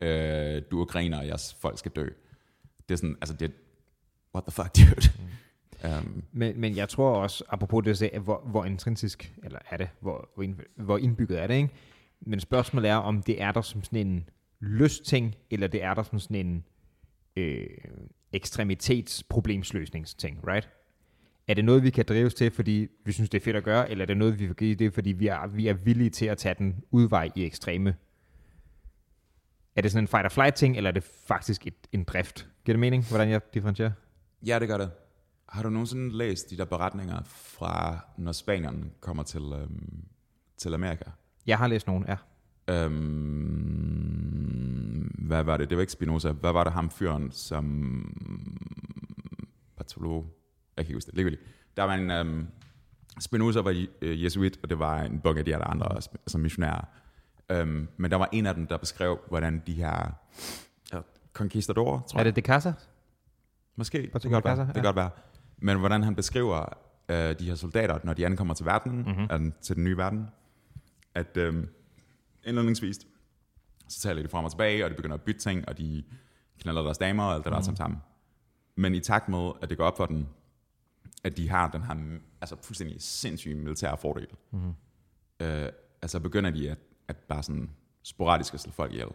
øh, 0.00 0.62
du 0.70 0.80
er 0.80 0.84
griner, 0.84 1.18
og 1.18 1.26
jeres 1.26 1.56
folk 1.60 1.78
skal 1.78 1.90
dø. 1.96 2.08
Det 2.88 2.94
er 2.94 2.96
sådan, 2.96 3.16
altså 3.20 3.34
det, 3.36 3.52
what 4.34 4.44
the 4.44 4.52
fuck, 4.52 4.76
dude? 4.76 5.08
Mm. 5.18 5.28
Um, 5.84 6.24
Men, 6.32 6.60
men 6.60 6.76
jeg 6.76 6.88
tror 6.88 7.16
også, 7.16 7.44
apropos 7.48 7.82
det, 7.82 7.88
jeg 7.88 7.96
sagde, 7.96 8.18
hvor, 8.18 8.42
hvor 8.46 8.64
intrinsisk, 8.64 9.32
eller 9.44 9.58
er 9.70 9.76
det, 9.76 9.88
hvor, 10.00 10.30
hvor, 10.34 10.42
ind, 10.42 10.56
hvor 10.76 10.98
indbygget 10.98 11.42
er 11.42 11.46
det, 11.46 11.54
ikke? 11.54 11.68
Men 12.20 12.40
spørgsmålet 12.40 12.90
er, 12.90 12.96
om 12.96 13.22
det 13.22 13.42
er 13.42 13.52
der 13.52 13.60
som 13.60 13.84
sådan 13.84 14.06
en 14.06 14.28
lystting, 14.60 15.34
eller 15.50 15.66
det 15.66 15.82
er 15.82 15.94
der 15.94 16.02
som 16.02 16.18
sådan 16.18 16.46
en 16.46 16.64
øh, 17.36 17.66
ekstremitetsproblemsløsningsting, 18.32 20.48
right? 20.48 20.68
Er 21.48 21.54
det 21.54 21.64
noget, 21.64 21.82
vi 21.82 21.90
kan 21.90 22.04
drives 22.08 22.34
til, 22.34 22.50
fordi 22.50 22.88
vi 23.04 23.12
synes, 23.12 23.30
det 23.30 23.40
er 23.40 23.44
fedt 23.44 23.56
at 23.56 23.64
gøre, 23.64 23.90
eller 23.90 24.04
er 24.04 24.06
det 24.06 24.16
noget, 24.16 24.38
vi 24.38 24.46
vil 24.46 24.56
give 24.56 24.74
det, 24.74 24.94
fordi 24.94 25.12
vi 25.12 25.26
er, 25.26 25.46
vi 25.46 25.68
er 25.68 25.74
villige 25.74 26.10
til 26.10 26.26
at 26.26 26.38
tage 26.38 26.54
den 26.58 26.84
udvej 26.90 27.30
i 27.34 27.44
ekstreme? 27.44 27.94
Er 29.76 29.82
det 29.82 29.90
sådan 29.90 30.04
en 30.04 30.08
fight-or-flight-ting, 30.08 30.76
eller 30.76 30.90
er 30.90 30.94
det 30.94 31.04
faktisk 31.04 31.66
et, 31.66 31.74
en 31.92 32.04
drift? 32.04 32.48
Giver 32.64 32.74
det 32.74 32.80
mening, 32.80 33.08
hvordan 33.08 33.28
jeg 33.28 33.40
differentierer? 33.54 33.90
ja, 34.46 34.58
det 34.58 34.68
gør 34.68 34.76
det. 34.76 34.90
Har 35.52 35.62
du 35.62 35.70
nogensinde 35.70 36.16
læst 36.16 36.50
de 36.50 36.56
der 36.56 36.64
beretninger 36.64 37.22
fra, 37.24 37.98
når 38.18 38.32
spanierne 38.32 38.84
kommer 39.00 39.22
til, 39.22 39.52
øhm, 39.52 40.04
til 40.56 40.74
Amerika? 40.74 41.04
Jeg 41.46 41.58
har 41.58 41.66
læst 41.66 41.86
nogen, 41.86 42.04
ja. 42.08 42.16
Øhm, 42.68 44.12
hvad 45.18 45.42
var 45.42 45.56
det? 45.56 45.70
Det 45.70 45.76
var 45.76 45.80
ikke 45.80 45.92
Spinoza. 45.92 46.30
Hvad 46.30 46.52
var 46.52 46.64
det 46.64 46.72
ham 46.72 46.90
fyren, 46.90 47.32
som... 47.32 47.64
Bartolo... 49.76 50.16
Jeg 50.76 50.84
kan 50.84 50.90
ikke 50.90 50.96
huske 50.96 51.06
det. 51.06 51.14
Ligegyldigt. 51.14 51.42
Der 51.76 51.82
var 51.82 51.94
en... 51.94 52.10
Øhm, 52.10 52.46
Spinoza 53.20 53.60
var 53.60 53.86
øh, 54.02 54.24
jesuit, 54.24 54.58
og 54.62 54.70
det 54.70 54.78
var 54.78 55.02
en 55.02 55.20
bunke 55.20 55.38
af 55.38 55.44
de 55.44 55.50
her 55.50 55.64
andre 55.64 56.00
som 56.26 56.40
missionærer. 56.40 56.84
Øhm, 57.50 57.88
men 57.96 58.10
der 58.10 58.16
var 58.16 58.28
en 58.32 58.46
af 58.46 58.54
dem, 58.54 58.66
der 58.66 58.76
beskrev, 58.76 59.18
hvordan 59.28 59.62
de 59.66 59.72
her 59.72 60.12
ja, 60.92 61.00
conquistadorer, 61.32 62.00
tror 62.00 62.20
Er 62.20 62.24
det 62.24 62.36
De 62.36 62.40
Casa? 62.40 62.72
Måske, 63.76 64.10
det 64.12 64.22
kan 64.22 64.30
godt 64.30 64.44
være. 64.44 64.66
Det 64.66 64.74
kan 64.74 64.82
godt 64.82 64.96
være. 64.96 65.10
Men 65.62 65.78
hvordan 65.78 66.02
han 66.02 66.14
beskriver 66.14 66.64
øh, 67.08 67.38
de 67.38 67.44
her 67.44 67.54
soldater, 67.54 67.98
når 68.04 68.12
de 68.14 68.26
ankommer 68.26 68.54
til 68.54 68.66
verden, 68.66 68.98
Mhm. 68.98 69.08
mm-hmm. 69.30 69.52
til 69.62 69.76
den 69.76 69.84
nye 69.84 69.96
verden, 69.96 70.26
at 71.14 71.36
øh, 71.36 71.66
indledningsvis, 72.44 72.98
så 73.88 74.00
taler 74.00 74.22
de 74.22 74.28
frem 74.28 74.44
og 74.44 74.50
tilbage, 74.50 74.84
og 74.84 74.90
de 74.90 74.94
begynder 74.94 75.14
at 75.14 75.22
bytte 75.22 75.40
ting, 75.40 75.68
og 75.68 75.78
de 75.78 76.04
knaller 76.60 76.82
deres 76.82 76.98
damer 76.98 77.24
og 77.24 77.34
alt 77.34 77.44
det 77.44 77.52
der 77.52 77.70
mm. 77.70 77.76
sammen. 77.76 77.98
Men 78.76 78.94
i 78.94 79.00
takt 79.00 79.28
med, 79.28 79.50
at 79.62 79.70
det 79.70 79.78
går 79.78 79.84
op 79.84 79.96
for 79.96 80.06
dem, 80.06 80.26
at 81.24 81.36
de 81.36 81.48
har 81.48 81.70
den 81.70 81.82
her 81.82 82.18
altså 82.40 82.56
fuldstændig 82.62 83.02
sindssyge 83.02 83.54
militære 83.54 83.96
fordel, 83.96 84.26
mm. 84.50 84.72
øh, 85.40 85.68
altså 86.02 86.20
begynder 86.20 86.50
de 86.50 86.70
at, 86.70 86.78
at 87.08 87.16
bare 87.16 87.42
sådan 87.42 87.70
sporadisk 88.02 88.54
at 88.54 88.60
slå 88.60 88.72
folk 88.72 88.92
ihjel. 88.92 89.08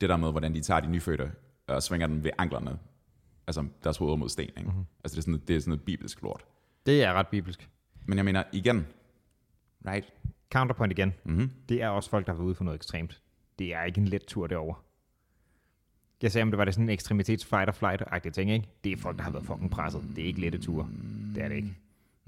Det 0.00 0.08
der 0.08 0.16
med, 0.16 0.30
hvordan 0.30 0.54
de 0.54 0.60
tager 0.60 0.80
de 0.80 0.86
nyfødte 0.90 1.32
og 1.66 1.82
svinger 1.82 2.06
dem 2.06 2.24
ved 2.24 2.30
anklerne, 2.38 2.78
altså 3.46 3.66
deres 3.84 3.96
hoveder 3.96 4.16
mod 4.16 4.28
sten. 4.28 4.48
Ikke? 4.48 4.62
Mm-hmm. 4.62 4.84
Altså 5.04 5.16
det 5.16 5.18
er, 5.18 5.22
sådan, 5.22 5.42
det 5.48 5.56
er 5.56 5.60
sådan 5.60 5.70
noget 5.70 5.82
bibelsk 5.82 6.22
lort. 6.22 6.44
Det 6.86 7.02
er 7.02 7.12
ret 7.12 7.28
bibelsk. 7.28 7.68
Men 8.06 8.18
jeg 8.18 8.24
mener, 8.24 8.42
igen, 8.52 8.86
right? 9.86 10.12
Counterpoint 10.52 10.92
igen. 10.92 11.14
Mm-hmm. 11.24 11.50
Det 11.68 11.82
er 11.82 11.88
også 11.88 12.10
folk, 12.10 12.26
der 12.26 12.32
har 12.32 12.36
været 12.36 12.46
ude 12.46 12.54
for 12.54 12.64
noget 12.64 12.76
ekstremt. 12.76 13.22
Det 13.58 13.74
er 13.74 13.84
ikke 13.84 14.00
en 14.00 14.08
let 14.08 14.24
tur 14.24 14.46
derover. 14.46 14.84
Jeg 16.22 16.32
sagde, 16.32 16.42
om 16.42 16.50
det 16.50 16.58
var 16.58 16.64
det 16.64 16.74
sådan 16.74 16.84
en 16.84 16.90
ekstremitets 16.90 17.44
fight 17.44 17.68
or 17.68 17.72
flight-agtig 17.72 18.30
ting, 18.30 18.50
ikke? 18.50 18.68
Det 18.84 18.92
er 18.92 18.96
folk, 18.96 19.16
der 19.16 19.22
har 19.22 19.30
været 19.30 19.46
fucking 19.46 19.70
presset. 19.70 20.02
Det 20.16 20.22
er 20.22 20.26
ikke 20.26 20.40
lette 20.40 20.58
ture. 20.58 20.88
Det 21.34 21.42
er 21.42 21.48
det 21.48 21.56
ikke. 21.56 21.74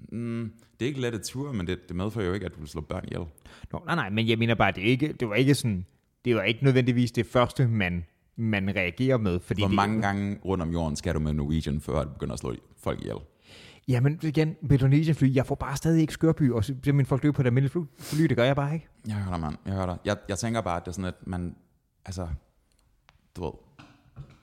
Mm, 0.09 0.53
det 0.81 0.87
er 0.87 0.89
ikke 0.89 1.01
lette 1.01 1.19
ture, 1.19 1.53
men 1.53 1.67
det, 1.67 1.89
det 1.89 1.97
medfører 1.97 2.27
jo 2.27 2.33
ikke, 2.33 2.47
at 2.47 2.55
du 2.55 2.59
vil 2.59 2.69
slå 2.69 2.81
børn 2.81 3.05
ihjel. 3.05 3.25
Nå, 3.73 3.83
nej, 3.87 3.95
nej, 3.95 4.11
men 4.11 4.29
jeg 4.29 4.39
mener 4.39 4.55
bare, 4.55 4.73
det, 4.73 4.83
er 4.83 4.89
ikke, 4.89 5.13
det 5.13 5.29
var 5.29 5.35
ikke 5.35 5.55
sådan, 5.55 5.87
det 6.25 6.37
var 6.37 6.43
ikke 6.43 6.65
nødvendigvis 6.65 7.13
det 7.13 7.27
første, 7.27 7.69
man, 7.69 8.05
man 8.37 8.77
reagerer 8.77 9.17
med. 9.17 9.41
Fordi 9.41 9.61
Hvor 9.61 9.69
det, 9.69 9.77
mange 9.77 10.03
gange 10.03 10.39
rundt 10.45 10.63
om 10.63 10.71
jorden 10.71 10.97
skal 10.97 11.15
du 11.15 11.21
med 11.21 11.33
Norwegian, 11.33 11.81
før 11.81 12.05
du 12.05 12.11
begynder 12.11 12.33
at 12.33 12.39
slå 12.39 12.55
folk 12.79 13.01
ihjel? 13.01 13.17
Jamen 13.89 14.21
igen, 14.23 14.57
med 14.63 14.73
Indonesian 14.73 15.17
fly, 15.17 15.35
jeg 15.35 15.47
får 15.47 15.55
bare 15.55 15.77
stadig 15.77 16.01
ikke 16.01 16.13
skørby, 16.13 16.51
og 16.51 16.65
så 16.65 16.75
bliver 16.75 16.95
mine 16.95 17.07
folk 17.07 17.23
døde 17.23 17.33
på 17.33 17.43
et 17.43 17.47
almindeligt 17.47 17.73
fly, 17.73 17.81
fly, 17.99 18.23
det 18.23 18.37
gør 18.37 18.45
jeg 18.45 18.57
bare 18.57 18.75
ikke. 18.75 18.89
Jeg 19.07 19.15
hører 19.15 19.31
dig, 19.31 19.41
mand. 19.41 19.57
Jeg 19.67 19.75
hører 19.75 19.87
dig. 19.87 19.99
Jeg, 20.05 20.17
jeg 20.29 20.39
tænker 20.39 20.61
bare, 20.61 20.77
at 20.77 20.83
det 20.85 20.89
er 20.89 20.93
sådan, 20.93 21.05
at 21.05 21.27
man... 21.27 21.57
Altså, 22.05 22.29
du 23.37 23.45
ved... 23.45 23.53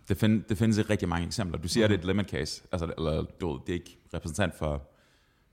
Det, 0.10 0.18
find, 0.18 0.44
det 0.44 0.58
findes 0.58 0.78
ikke 0.78 0.90
rigtig 0.90 1.10
mange 1.10 1.28
eksempler. 1.28 1.58
Du 1.58 1.68
siger, 1.68 1.88
mm. 1.88 1.90
det 1.90 1.98
er 1.98 2.00
et 2.00 2.06
limit 2.08 2.30
case. 2.30 2.64
Altså, 2.72 2.94
eller, 2.98 3.26
du 3.42 3.52
ved, 3.52 3.60
det 3.68 3.70
er 3.70 3.74
ikke 3.74 3.98
repræsentant 4.14 4.56
for, 4.56 4.90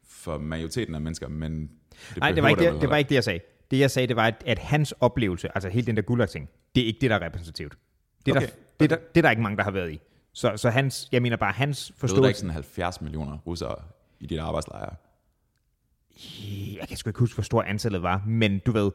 for 0.08 0.38
majoriteten 0.38 0.94
af 0.94 1.00
mennesker, 1.00 1.28
men... 1.28 1.70
Det 2.08 2.16
Nej, 2.16 2.32
det 2.32 2.42
var, 2.42 2.48
ikke 2.48 2.64
vel 2.64 2.72
det, 2.72 2.80
det 2.80 2.90
var 2.90 2.96
ikke 2.96 3.08
det, 3.08 3.14
jeg 3.14 3.24
sagde. 3.24 3.40
Det, 3.70 3.78
jeg 3.78 3.90
sagde, 3.90 4.08
det 4.08 4.16
var, 4.16 4.26
at, 4.26 4.42
at 4.46 4.58
hans 4.58 4.92
oplevelse, 4.92 5.48
altså 5.56 5.68
hele 5.68 5.86
den 5.86 5.96
der 5.96 6.02
gulag-ting, 6.02 6.48
det 6.74 6.82
er 6.82 6.86
ikke 6.86 6.98
det, 7.00 7.10
der 7.10 7.16
er 7.16 7.26
repræsentativt. 7.26 7.78
Det 8.26 8.32
er, 8.32 8.36
Okay. 8.36 8.46
der, 8.46 8.52
det, 8.80 8.92
er 8.92 8.96
der, 8.96 9.02
det 9.14 9.16
er 9.16 9.22
der 9.22 9.30
ikke 9.30 9.42
mange, 9.42 9.56
der 9.56 9.62
har 9.64 9.70
været 9.70 9.92
i. 9.92 10.00
Så, 10.32 10.56
så 10.56 10.70
hans, 10.70 11.08
jeg 11.12 11.22
mener 11.22 11.36
bare, 11.36 11.52
hans 11.52 11.92
Du 12.00 12.06
ved, 12.06 12.16
der 12.16 12.22
er 12.22 12.28
ikke 12.28 12.36
forståelse... 12.36 12.40
sådan 12.40 12.54
70 12.54 13.00
millioner 13.00 13.38
russere 13.38 13.74
i 14.20 14.26
dit 14.26 14.38
arbejdslejre. 14.38 14.94
Jeg 16.80 16.88
kan 16.88 16.96
sgu 16.96 17.10
ikke 17.10 17.18
huske, 17.20 17.36
hvor 17.36 17.42
stor 17.42 17.62
antallet 17.62 18.02
var, 18.02 18.22
men 18.26 18.58
du 18.58 18.72
ved, 18.72 18.90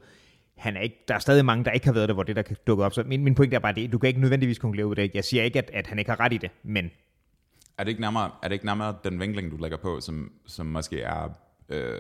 han 0.58 0.78
er 0.78 0.82
ikke, 0.82 1.04
der 1.08 1.16
er 1.16 1.20
stadig 1.20 1.46
mange, 1.46 1.66
der 1.66 1.72
ikke 1.72 1.86
har 1.86 1.94
været 1.94 2.08
der, 2.10 2.14
hvor 2.14 2.24
det 2.24 2.36
der 2.36 2.42
kan 2.42 2.58
dukke 2.68 2.84
op. 2.86 2.94
Så 2.94 3.04
min, 3.04 3.24
min 3.24 3.36
pointe 3.36 3.56
er 3.56 3.60
bare 3.60 3.74
det, 3.74 3.92
du 3.92 3.98
kan 3.98 4.08
ikke 4.08 4.22
nødvendigvis 4.22 4.60
konkludere 4.60 4.88
ud 4.88 4.92
af 4.92 4.96
det. 5.10 5.16
Jeg 5.16 5.24
siger 5.24 5.44
ikke, 5.44 5.60
at, 5.60 5.70
at 5.74 5.88
han 5.88 6.00
ikke 6.00 6.12
har 6.12 6.20
ret 6.20 6.34
i 6.34 6.38
det, 6.38 6.52
men 6.64 6.92
Er 7.78 7.84
det 7.84 7.90
ikke 7.90 8.02
nærmere, 8.02 8.32
er 8.44 8.48
det 8.48 8.54
ikke 8.56 8.66
nærmere 8.66 8.96
den 9.04 9.20
vinkling, 9.20 9.52
du 9.52 9.58
lægger 9.58 9.78
på, 9.78 10.00
som, 10.02 10.32
som 10.46 10.66
måske 10.66 11.02
er, 11.02 11.30
øh, 11.70 12.00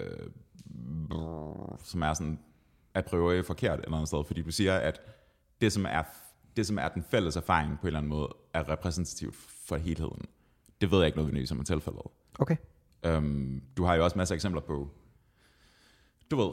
brrr, 1.09 1.81
som 1.83 2.01
er 2.01 2.13
sådan 2.13 2.39
a 2.95 3.01
priori 3.01 3.43
forkert 3.43 3.79
et 3.79 3.85
eller 3.85 3.95
andet 3.97 4.07
sted? 4.07 4.23
Fordi 4.27 4.41
du 4.41 4.51
siger, 4.51 4.75
at 4.77 5.01
det, 5.61 5.73
som 5.73 5.85
er, 5.85 6.03
det, 6.57 6.67
som 6.67 6.77
er 6.77 6.87
den 6.87 7.03
fælles 7.11 7.35
erfaring 7.35 7.79
på 7.79 7.81
en 7.81 7.87
eller 7.87 7.99
anden 7.99 8.09
måde, 8.09 8.29
er 8.53 8.69
repræsentativt 8.69 9.35
for 9.65 9.77
helheden. 9.77 10.21
Det 10.81 10.91
ved 10.91 10.97
jeg 10.97 11.05
ikke 11.05 11.17
nødvendigvis, 11.17 11.49
som 11.49 11.59
er 11.59 11.63
tilfældet. 11.63 12.01
okay. 12.39 12.55
Um, 13.07 13.61
du 13.77 13.83
har 13.83 13.95
jo 13.95 14.03
også 14.03 14.17
masser 14.17 14.35
af 14.35 14.37
eksempler 14.37 14.61
på, 14.61 14.89
du 16.31 16.35
ved, 16.35 16.51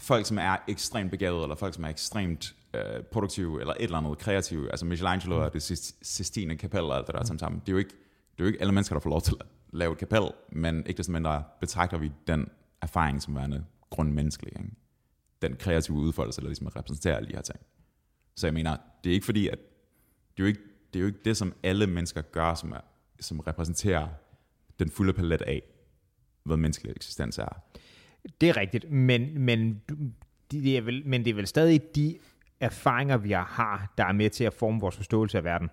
folk, 0.00 0.26
som 0.26 0.38
er 0.38 0.56
ekstremt 0.68 1.10
begavede, 1.10 1.42
eller 1.42 1.54
folk, 1.54 1.74
som 1.74 1.84
er 1.84 1.88
ekstremt 1.88 2.54
øh, 2.74 3.02
produktive, 3.12 3.60
eller 3.60 3.74
et 3.74 3.82
eller 3.82 3.98
andet 3.98 4.18
kreative. 4.18 4.70
Altså 4.70 4.86
Michelangelo 4.86 5.44
og 5.44 5.52
det 5.52 5.62
Sis- 5.62 5.98
Sistine 6.02 6.56
kapel 6.56 6.80
og 6.80 6.96
alt 6.96 7.06
det 7.06 7.14
der 7.14 7.32
mm. 7.32 7.38
sammen. 7.38 7.60
Det 7.60 7.68
er 7.68 7.72
jo 7.72 7.78
ikke, 7.78 7.90
det 8.32 8.40
er 8.40 8.44
jo 8.44 8.46
ikke 8.46 8.60
alle 8.60 8.72
mennesker, 8.72 8.94
der 8.94 9.00
får 9.00 9.10
lov 9.10 9.22
til 9.22 9.34
at 9.40 9.46
lave 9.72 9.92
et 9.92 9.98
kapel, 9.98 10.30
men 10.52 10.86
ikke 10.86 10.98
desto 10.98 11.12
mindre 11.12 11.44
betragter 11.60 11.98
vi 11.98 12.12
den 12.26 12.48
erfaring 12.80 13.22
som 13.22 13.34
værende 13.34 13.64
grundmenneskelig. 13.90 14.52
Ikke? 14.58 14.70
Den 15.42 15.56
kreative 15.56 15.96
udfoldelse, 15.96 16.40
der 16.40 16.46
ligesom 16.46 16.66
repræsenterer 16.66 17.16
alle 17.16 17.28
de 17.28 17.34
her 17.34 17.42
ting. 17.42 17.60
Så 18.36 18.46
jeg 18.46 18.54
mener, 18.54 18.76
det 19.04 19.10
er 19.10 19.14
ikke 19.14 19.26
fordi, 19.26 19.48
at 19.48 19.58
det 20.36 20.42
er 20.42 20.44
jo 20.44 20.46
ikke 20.46 20.60
det, 20.92 20.98
er 20.98 21.00
jo 21.00 21.06
ikke 21.06 21.20
det 21.24 21.36
som 21.36 21.54
alle 21.62 21.86
mennesker 21.86 22.22
gør, 22.22 22.54
som, 22.54 22.72
er, 22.72 22.80
som 23.20 23.40
repræsenterer 23.40 24.08
den 24.78 24.90
fulde 24.90 25.12
palet 25.12 25.42
af, 25.42 25.62
hvad 26.42 26.56
menneskelig 26.56 26.92
eksistens 26.96 27.38
er. 27.38 27.62
Det 28.40 28.48
er 28.48 28.56
rigtigt, 28.56 28.90
men, 28.90 29.40
men, 29.40 29.82
det 30.52 30.76
er 30.76 30.80
vel, 30.80 31.06
men 31.06 31.24
det 31.24 31.30
er 31.30 31.34
vel 31.34 31.46
stadig 31.46 31.80
de 31.96 32.18
erfaringer, 32.60 33.16
vi 33.16 33.30
har, 33.30 33.92
der 33.98 34.04
er 34.04 34.12
med 34.12 34.30
til 34.30 34.44
at 34.44 34.54
forme 34.54 34.80
vores 34.80 34.96
forståelse 34.96 35.38
af 35.38 35.44
verden. 35.44 35.70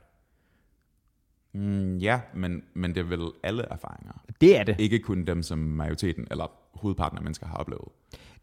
Mm, 1.53 1.97
ja, 1.97 2.21
men, 2.33 2.63
men 2.73 2.95
det 2.95 2.99
er 2.99 3.03
vel 3.03 3.31
alle 3.43 3.63
erfaringer. 3.63 4.23
Det 4.41 4.57
er 4.57 4.63
det. 4.63 4.79
Ikke 4.79 4.99
kun 4.99 5.25
dem, 5.25 5.43
som 5.43 5.59
majoriteten 5.59 6.27
eller 6.31 6.51
hovedparten 6.73 7.17
af 7.17 7.23
mennesker 7.23 7.47
har 7.47 7.55
oplevet. 7.55 7.87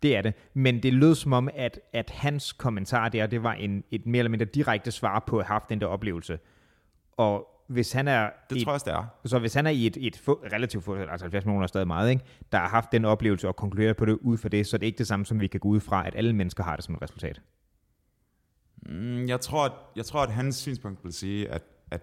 Det 0.03 0.16
er 0.16 0.22
det. 0.22 0.34
Men 0.55 0.82
det 0.82 0.92
lød 0.92 1.14
som 1.14 1.32
om, 1.32 1.49
at, 1.55 1.80
at 1.92 2.11
hans 2.11 2.53
kommentar 2.53 3.09
der, 3.09 3.26
det 3.26 3.42
var 3.42 3.53
en, 3.53 3.84
et 3.90 4.07
mere 4.07 4.18
eller 4.18 4.30
mindre 4.30 4.47
direkte 4.47 4.90
svar 4.90 5.24
på 5.26 5.38
at 5.38 5.47
have 5.47 5.55
haft 5.55 5.68
den 5.68 5.80
der 5.80 5.86
oplevelse. 5.86 6.38
Og 7.16 7.49
hvis 7.66 7.92
han 7.92 8.09
er... 8.09 8.30
Det 8.51 8.57
et, 8.57 8.64
tror 8.64 8.70
jeg 8.70 8.74
også, 8.74 8.84
det 8.90 8.94
er. 8.94 9.05
Så 9.24 9.38
hvis 9.38 9.55
han 9.55 9.66
er 9.66 9.70
i 9.70 9.86
et, 9.86 9.97
et 10.01 10.16
få, 10.16 10.44
relativt 10.53 10.84
få, 10.84 10.94
altså 10.94 11.24
70 11.24 11.44
millioner 11.44 11.62
er 11.62 11.66
stadig 11.66 11.86
meget, 11.86 12.11
ikke? 12.11 12.24
der 12.53 12.59
har 12.59 12.68
haft 12.68 12.92
den 12.92 13.05
oplevelse 13.05 13.49
og 13.49 13.57
konkluderet 13.57 13.97
på 13.97 14.05
det 14.05 14.12
ud 14.12 14.38
for 14.38 14.49
det, 14.49 14.66
så 14.66 14.78
det 14.78 14.82
er 14.82 14.86
ikke 14.86 14.99
det 14.99 15.07
samme, 15.07 15.26
som 15.26 15.40
vi 15.40 15.47
kan 15.47 15.61
gå 15.61 15.68
ud 15.68 15.80
fra, 15.80 16.07
at 16.07 16.14
alle 16.16 16.32
mennesker 16.32 16.64
har 16.64 16.76
det 16.76 16.84
som 16.84 16.94
et 16.94 17.03
resultat. 17.03 17.40
Mm, 18.82 19.28
jeg, 19.28 19.40
tror, 19.40 19.64
at, 19.64 19.72
jeg 19.97 20.05
tror, 20.05 20.22
at 20.22 20.32
hans 20.32 20.57
synspunkt 20.57 21.05
vil 21.05 21.12
sige, 21.12 21.49
at, 21.49 21.62
at, 21.90 22.03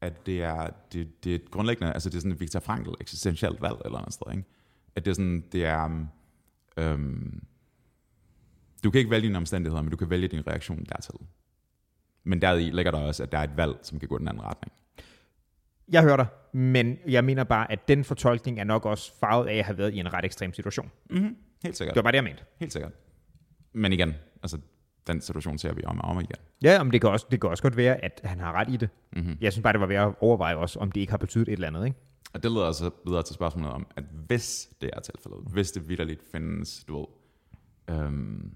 at 0.00 0.26
det, 0.26 0.42
er, 0.42 0.70
det, 0.92 1.24
det 1.24 1.30
er 1.30 1.34
et 1.34 1.50
grundlæggende, 1.50 1.92
altså 1.92 2.10
det 2.10 2.16
er 2.16 2.20
sådan 2.20 2.32
et 2.32 2.40
Viktor 2.40 2.60
Frankl 2.60 2.90
eksistentielt 3.00 3.62
valg 3.62 3.76
eller 3.84 3.98
andet 3.98 4.14
sted, 4.14 4.32
ikke? 4.32 4.44
At 4.96 5.04
det 5.04 5.10
er 5.10 5.14
sådan, 5.14 5.44
det 5.52 5.64
er, 5.64 6.06
øhm, 6.76 7.42
du 8.84 8.90
kan 8.90 8.98
ikke 8.98 9.10
vælge 9.10 9.26
dine 9.26 9.38
omstændigheder, 9.38 9.82
men 9.82 9.90
du 9.90 9.96
kan 9.96 10.10
vælge 10.10 10.28
din 10.28 10.46
reaktion 10.46 10.84
dertil. 10.88 11.14
Men 12.24 12.42
deri 12.42 12.70
ligger 12.70 12.92
der 12.92 12.98
også, 12.98 13.22
at 13.22 13.32
der 13.32 13.38
er 13.38 13.42
et 13.42 13.56
valg, 13.56 13.76
som 13.82 13.98
kan 13.98 14.08
gå 14.08 14.18
den 14.18 14.28
anden 14.28 14.42
retning. 14.42 14.72
Jeg 15.88 16.02
hører 16.02 16.16
dig, 16.16 16.26
men 16.52 16.98
jeg 17.08 17.24
mener 17.24 17.44
bare, 17.44 17.72
at 17.72 17.88
den 17.88 18.04
fortolkning 18.04 18.60
er 18.60 18.64
nok 18.64 18.86
også 18.86 19.12
farvet 19.20 19.48
af 19.48 19.54
at 19.54 19.64
have 19.64 19.78
været 19.78 19.94
i 19.94 19.98
en 19.98 20.12
ret 20.12 20.24
ekstrem 20.24 20.52
situation. 20.52 20.90
Mm-hmm. 21.10 21.36
Helt 21.62 21.76
sikkert. 21.76 21.94
Det 21.94 21.96
var 21.96 22.02
bare 22.02 22.12
det, 22.12 22.16
jeg 22.16 22.24
mente. 22.24 22.42
Helt 22.60 22.72
sikkert. 22.72 22.92
Men 23.72 23.92
igen, 23.92 24.14
altså, 24.42 24.58
den 25.06 25.20
situation 25.20 25.58
ser 25.58 25.72
vi 25.72 25.84
om 25.84 26.00
og 26.00 26.10
om 26.10 26.20
igen. 26.20 26.36
Ja, 26.62 26.82
men 26.82 26.92
det 26.92 27.00
kan, 27.00 27.10
også, 27.10 27.26
det 27.30 27.40
kan 27.40 27.50
også 27.50 27.62
godt 27.62 27.76
være, 27.76 28.04
at 28.04 28.20
han 28.24 28.40
har 28.40 28.52
ret 28.52 28.68
i 28.68 28.76
det. 28.76 28.88
Mm-hmm. 29.12 29.38
Jeg 29.40 29.52
synes 29.52 29.62
bare, 29.62 29.72
det 29.72 29.80
var 29.80 29.86
værd 29.86 30.08
at 30.08 30.14
overveje 30.20 30.56
også, 30.56 30.78
om 30.78 30.92
det 30.92 31.00
ikke 31.00 31.10
har 31.10 31.18
betydet 31.18 31.48
et 31.48 31.52
eller 31.52 31.68
andet. 31.68 31.86
Ikke? 31.86 31.98
Og 32.36 32.42
det 32.42 32.52
leder 32.52 32.66
altså 32.66 32.90
videre 33.04 33.22
til 33.22 33.34
spørgsmålet 33.34 33.70
om, 33.70 33.86
at 33.96 34.04
hvis 34.26 34.68
det 34.80 34.90
er 34.92 35.00
tilfældet, 35.00 35.40
hvis 35.52 35.72
det 35.72 35.88
vidderligt 35.88 36.22
findes, 36.32 36.84
du 36.84 36.98
ved, 36.98 37.06
øhm, 37.96 38.52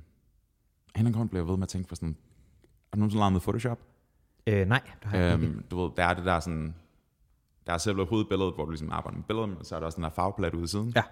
en 0.96 1.12
grund 1.12 1.28
bliver 1.28 1.44
ved 1.44 1.56
med 1.56 1.62
at 1.62 1.68
tænke 1.68 1.88
på 1.88 1.94
sådan, 1.94 2.16
har 2.62 2.96
du 2.96 2.98
nogensinde 2.98 3.30
med 3.30 3.40
Photoshop? 3.40 3.78
Øh, 4.46 4.68
nej, 4.68 4.80
det 5.02 5.10
har 5.10 5.18
jeg 5.18 5.34
ikke. 5.34 5.46
Øhm, 5.46 5.62
du 5.70 5.82
ved, 5.82 5.90
der 5.96 6.04
er 6.04 6.14
det 6.14 6.24
der 6.24 6.40
sådan, 6.40 6.74
der 7.66 7.72
er 7.72 7.78
selve 7.78 8.06
hovedbilledet, 8.06 8.54
hvor 8.54 8.64
du 8.64 8.70
ligesom 8.70 8.90
arbejder 8.90 9.16
med 9.16 9.24
billedet, 9.24 9.48
men 9.48 9.64
så 9.64 9.74
er 9.76 9.78
der 9.78 9.86
også 9.86 9.96
den 9.96 10.04
der 10.04 10.10
farveplet 10.10 10.54
ude 10.54 10.64
i 10.64 10.66
siden. 10.66 10.92
Ja. 10.96 11.02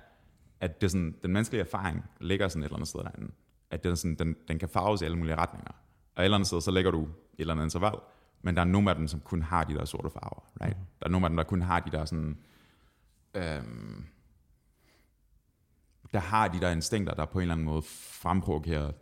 At 0.60 0.80
det 0.80 0.86
er 0.86 0.90
sådan, 0.90 1.14
den 1.22 1.32
menneskelige 1.32 1.62
erfaring 1.62 2.04
ligger 2.20 2.48
sådan 2.48 2.62
et 2.62 2.66
eller 2.66 2.76
andet 2.76 2.88
sted 2.88 3.00
derinde. 3.00 3.32
At 3.70 3.84
den, 3.84 3.96
sådan, 3.96 4.14
den, 4.14 4.36
den 4.48 4.58
kan 4.58 4.68
farves 4.68 5.02
i 5.02 5.04
alle 5.04 5.16
mulige 5.16 5.36
retninger. 5.36 5.72
Og 6.16 6.22
et 6.22 6.24
eller 6.24 6.36
andet 6.36 6.46
sted, 6.46 6.60
så 6.60 6.70
lægger 6.70 6.90
du 6.90 7.02
et 7.02 7.08
eller 7.38 7.54
andet 7.54 7.64
interval, 7.64 7.98
men 8.42 8.54
der 8.54 8.60
er 8.60 8.66
nogle 8.66 8.90
af 8.90 8.96
dem, 8.96 9.08
som 9.08 9.20
kun 9.20 9.42
har 9.42 9.64
de 9.64 9.74
der 9.74 9.84
sorte 9.84 10.10
farver. 10.10 10.44
Right? 10.60 10.78
Mm. 10.78 10.84
Der 11.00 11.06
er 11.06 11.10
nogle 11.10 11.26
af 11.26 11.30
dem, 11.30 11.36
der 11.36 11.44
kun 11.44 11.62
har 11.62 11.80
de 11.80 11.90
der 11.90 12.04
sådan... 12.04 12.38
Øhm, 13.34 14.06
der 16.12 16.18
har 16.18 16.48
de 16.48 16.60
der 16.60 16.70
instinkter, 16.70 17.14
der 17.14 17.24
på 17.24 17.38
en 17.38 17.42
eller 17.42 17.54
anden 17.54 17.64
måde 17.64 17.82
fremprovokerer 17.82 18.92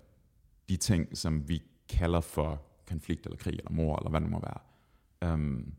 de 0.69 0.77
ting, 0.77 1.19
som 1.19 1.49
vi 1.49 1.63
kalder 1.89 2.21
for 2.21 2.63
konflikt 2.89 3.27
eller 3.27 3.37
krig 3.39 3.53
eller 3.53 3.71
mor 3.71 3.99
eller 3.99 4.11
hvad 4.11 4.21
det 4.21 4.31
må 4.31 4.41
være. 4.41 4.59
Øhm, 5.33 5.75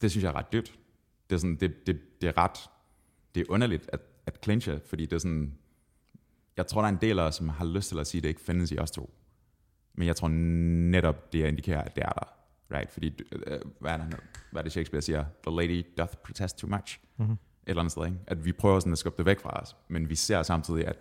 det 0.00 0.10
synes 0.10 0.24
jeg 0.24 0.30
er 0.30 0.36
ret 0.36 0.52
dybt. 0.52 0.78
Det 1.30 1.36
er, 1.36 1.40
sådan, 1.40 1.56
det, 1.56 1.86
det, 1.86 2.20
det 2.20 2.28
er 2.28 2.36
ret 2.36 2.58
det 3.34 3.40
er 3.40 3.44
underligt 3.48 3.90
at, 3.92 4.00
at 4.26 4.38
clinche, 4.44 4.80
fordi 4.80 5.06
det 5.06 5.12
er 5.12 5.18
sådan, 5.18 5.58
jeg 6.56 6.66
tror, 6.66 6.80
der 6.80 6.88
er 6.88 6.92
en 6.92 6.98
del 7.00 7.18
af 7.18 7.22
os, 7.22 7.34
som 7.34 7.48
har 7.48 7.64
lyst 7.64 7.88
til 7.88 7.98
at 7.98 8.06
sige, 8.06 8.18
at 8.18 8.22
det 8.22 8.28
ikke 8.28 8.40
findes 8.40 8.72
i 8.72 8.78
os 8.78 8.90
to. 8.90 9.14
Men 9.94 10.06
jeg 10.06 10.16
tror 10.16 10.28
netop, 10.28 11.32
det 11.32 11.46
indikerer, 11.46 11.82
at 11.82 11.96
det 11.96 12.04
er 12.04 12.12
der. 12.12 12.41
Right? 12.72 12.90
Fordi, 12.90 13.22
uh, 13.36 13.70
hvad, 13.80 13.92
er 13.92 13.96
det, 13.96 14.16
hvad 14.50 14.60
er 14.60 14.62
det 14.62 14.72
Shakespeare 14.72 15.02
siger? 15.02 15.24
The 15.46 15.56
lady 15.56 15.86
doth 15.98 16.12
protest 16.24 16.58
too 16.58 16.70
much. 16.70 17.00
Mm-hmm. 17.16 17.32
Et 17.32 17.38
eller 17.66 17.80
andet 17.80 17.92
sted, 17.92 18.04
ikke? 18.04 18.18
At 18.26 18.44
vi 18.44 18.52
prøver 18.52 18.80
sådan 18.80 18.92
at 18.92 18.98
skubbe 18.98 19.18
det 19.18 19.26
væk 19.26 19.40
fra 19.40 19.60
os, 19.62 19.76
men 19.88 20.08
vi 20.08 20.14
ser 20.14 20.42
samtidig, 20.42 20.86
at 20.86 20.96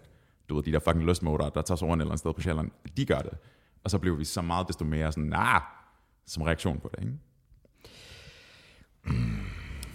du 0.50 0.56
ved, 0.56 0.64
de 0.64 0.72
der 0.72 0.80
fucking 0.80 1.06
lystmoder, 1.06 1.50
der 1.50 1.62
tager 1.62 1.76
sig 1.76 1.88
rundt 1.88 2.02
et 2.02 2.04
eller 2.04 2.12
andet 2.12 2.20
sted 2.20 2.34
på 2.34 2.42
Sjælland, 2.42 2.72
de 2.98 3.06
gør 3.06 3.20
det. 3.20 3.34
Og 3.84 3.92
så 3.92 3.98
bliver 3.98 4.16
vi 4.16 4.24
så 4.24 4.42
meget 4.42 4.68
desto 4.68 4.86
mere 4.86 5.12
sådan, 5.12 5.34
ah, 5.36 5.62
som 6.26 6.44
reaktion 6.44 6.80
på 6.80 6.92
det, 6.96 7.04
ikke? 7.04 7.18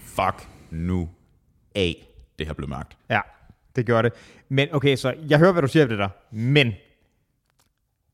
Fuck 0.01 0.49
nu 0.70 1.09
af, 1.74 2.09
det 2.39 2.47
her 2.47 2.55
blev 2.55 2.68
mørkt. 2.68 2.99
Ja, 3.11 3.20
det 3.77 3.87
gør 3.87 4.03
det. 4.03 4.12
Men 4.49 4.68
okay, 4.72 4.97
så 4.97 5.14
jeg 5.29 5.39
hører, 5.39 5.53
hvad 5.53 5.62
du 5.62 5.68
siger 5.68 5.83
om 5.83 5.89
det 5.89 5.99
der, 5.99 6.09
men 6.31 6.72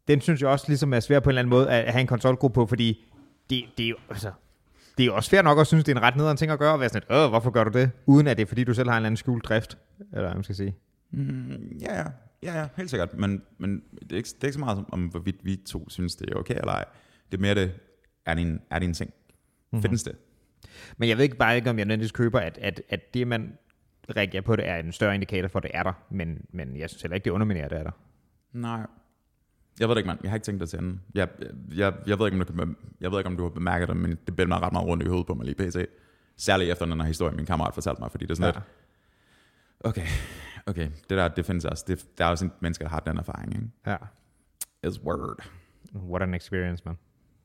den 0.09 0.21
synes 0.21 0.41
jeg 0.41 0.49
også 0.49 0.65
ligesom 0.69 0.95
er 0.95 1.01
svær 1.01 1.21
på 1.21 1.31
en 1.31 1.31
eller 1.31 1.41
anden 1.41 1.51
måde 1.51 1.71
at 1.71 1.93
have 1.93 2.01
en 2.01 2.07
kontrolgruppe 2.07 2.55
på, 2.55 2.67
fordi 2.67 3.05
det, 3.53 3.65
det 3.79 3.85
er 3.85 3.89
jo, 3.89 3.97
altså, 4.11 4.33
det 4.99 5.03
er 5.03 5.07
jo 5.07 5.15
også 5.17 5.31
fair 5.31 5.43
nok 5.43 5.59
at 5.59 5.67
synes, 5.67 5.85
det 5.85 5.93
er 5.93 5.97
en 5.97 6.03
ret 6.03 6.17
nederen 6.17 6.37
ting 6.37 6.51
at 6.51 6.59
gøre, 6.59 6.73
og 6.73 6.81
være 6.81 6.89
sådan 6.89 7.03
et, 7.11 7.17
Åh, 7.17 7.31
hvorfor 7.31 7.51
gør 7.51 7.65
du 7.65 7.79
det? 7.79 7.91
Uden 8.07 8.27
at 8.27 8.37
det 8.37 8.43
er, 8.43 8.47
fordi 8.47 8.65
du 8.65 8.75
selv 8.75 8.89
har 8.89 8.97
en 8.97 9.01
eller 9.01 9.07
anden 9.07 9.17
skjult 9.17 9.45
drift, 9.45 9.79
eller 9.99 10.21
hvad 10.23 10.35
man 10.35 10.45
skal 10.45 10.57
sige. 10.57 10.77
Mm, 11.11 11.79
ja, 11.81 11.97
ja, 11.97 12.05
ja, 12.43 12.61
ja, 12.61 12.69
helt 12.77 12.91
sikkert. 12.91 13.15
Men, 13.15 13.43
men 13.59 13.83
det, 14.01 14.13
er 14.13 14.17
ikke, 14.17 14.29
det 14.29 14.43
er 14.43 14.47
ikke 14.47 14.53
så 14.53 14.61
meget 14.61 14.79
om, 14.79 14.87
om, 14.93 15.05
hvorvidt 15.05 15.37
vi 15.43 15.57
to 15.57 15.89
synes, 15.89 16.17
det 16.17 16.31
er 16.31 16.35
okay 16.37 16.55
eller 16.55 16.73
ej. 16.73 16.85
Det 17.33 17.39
er 17.39 17.43
mere 17.43 17.55
det, 17.55 17.73
er 18.27 18.35
det 18.35 18.43
en, 18.43 18.61
er 18.71 18.79
det 18.79 18.89
en 18.89 18.95
ting? 18.95 19.11
Mm-hmm. 19.11 19.83
Findes 19.83 20.03
det? 20.03 20.17
Men 20.97 21.09
jeg 21.09 21.17
ved 21.17 21.25
ikke 21.25 21.37
bare 21.37 21.57
ikke, 21.57 21.71
om 21.71 21.79
jeg 21.79 21.85
nødvendigvis 21.85 22.13
køber, 22.13 22.41
at, 22.41 22.59
at, 22.63 22.83
at 22.89 23.15
det, 23.15 23.27
man 23.27 23.59
reagerer 24.17 24.43
på 24.43 24.57
det, 24.57 24.69
er 24.69 24.77
en 24.77 24.93
større 24.93 25.15
indikator 25.15 25.49
for, 25.49 25.59
at 25.59 25.63
det 25.63 25.71
er 25.75 25.83
der. 25.83 25.93
Men, 26.11 26.45
men 26.51 26.77
jeg 26.77 26.91
synes 26.91 27.03
heller 27.03 27.15
ikke, 27.15 27.25
det 27.25 27.31
underminerer, 27.31 27.65
at 27.65 27.71
det 27.71 27.79
er 27.79 27.83
der. 27.83 27.91
Nej. 28.53 28.87
Jeg 29.81 29.89
ved 29.89 29.95
det 29.95 30.01
ikke, 30.01 30.07
mand. 30.07 30.19
Jeg 30.23 30.31
har 30.31 30.37
ikke 30.37 30.45
tænkt 30.45 30.61
det 30.61 30.69
til 30.69 30.79
enden. 30.79 31.01
Jeg, 31.15 31.29
jeg, 31.75 31.95
jeg, 32.07 32.19
ved 32.19 32.27
ikke, 32.27 32.41
om 32.41 32.47
du 32.47 32.53
kan, 32.53 32.77
jeg 33.01 33.11
ved 33.11 33.19
ikke, 33.19 33.29
om 33.29 33.37
du 33.37 33.43
har 33.43 33.51
bemærket 33.51 33.89
det, 33.89 33.97
men 33.97 34.19
det 34.27 34.37
bælger 34.37 34.49
mig 34.49 34.63
ret 34.63 34.73
meget 34.73 34.87
rundt 34.87 35.03
i 35.03 35.07
hovedet 35.07 35.27
på 35.27 35.35
mig 35.35 35.47
lige 35.47 35.55
pt. 35.55 35.77
Særligt 36.37 36.71
efter 36.71 36.87
den 36.87 37.01
her 37.01 37.07
historie, 37.07 37.37
min 37.37 37.47
kammerat 37.47 37.75
fortalte 37.75 38.01
mig, 38.01 38.11
fordi 38.11 38.25
det 38.25 38.31
er 38.31 38.35
sådan 38.35 38.55
ja. 38.55 38.61
lidt, 38.61 38.69
okay, 39.81 40.07
okay, 40.67 40.91
det 41.11 41.19
der, 41.19 41.29
det 41.29 41.47
findes 41.47 41.65
også. 41.65 41.85
Det, 41.89 42.19
der 42.19 42.25
er 42.25 42.29
også 42.29 42.45
en 42.45 42.53
mennesker, 42.61 42.85
der 42.85 42.91
har 42.91 43.01
den 43.01 43.19
erfaring, 43.19 43.55
ikke? 43.55 43.67
Ja. 43.87 43.97
It's 44.87 45.05
word. 45.05 45.49
What 45.95 46.23
an 46.23 46.35
experience, 46.35 46.83
man. 46.87 46.99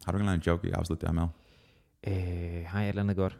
Har 0.05 0.11
du 0.11 0.17
en 0.17 0.21
eller 0.21 0.33
anden 0.33 0.45
joke, 0.47 0.67
I 0.67 0.71
det 0.71 1.03
her 1.03 1.11
med? 1.11 1.27
Øh, 2.07 2.65
har 2.67 2.79
jeg 2.79 2.85
et 2.85 2.89
eller 2.89 3.01
andet 3.01 3.15
godt? 3.15 3.33
Er 3.33 3.37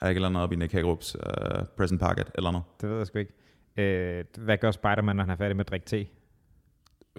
der 0.00 0.08
ikke 0.08 0.18
et 0.18 0.24
eller 0.24 0.28
andet 0.28 0.42
oppe 0.42 0.56
i 0.56 0.58
Nick 0.58 0.74
Hagerup's 0.74 1.14
uh, 1.16 1.66
present 1.76 2.00
pocket, 2.00 2.30
eller 2.34 2.50
noget? 2.50 2.64
Det 2.80 2.90
ved 2.90 2.96
jeg 2.96 3.06
sgu 3.06 3.18
ikke. 3.18 3.32
Øh, 3.76 4.24
hvad 4.38 4.58
gør 4.58 4.70
Spider-Man, 4.70 5.16
når 5.16 5.22
han 5.22 5.30
er 5.30 5.36
færdig 5.36 5.56
med 5.56 5.64
at 5.64 5.70
drikke 5.70 5.86
te? 5.86 6.06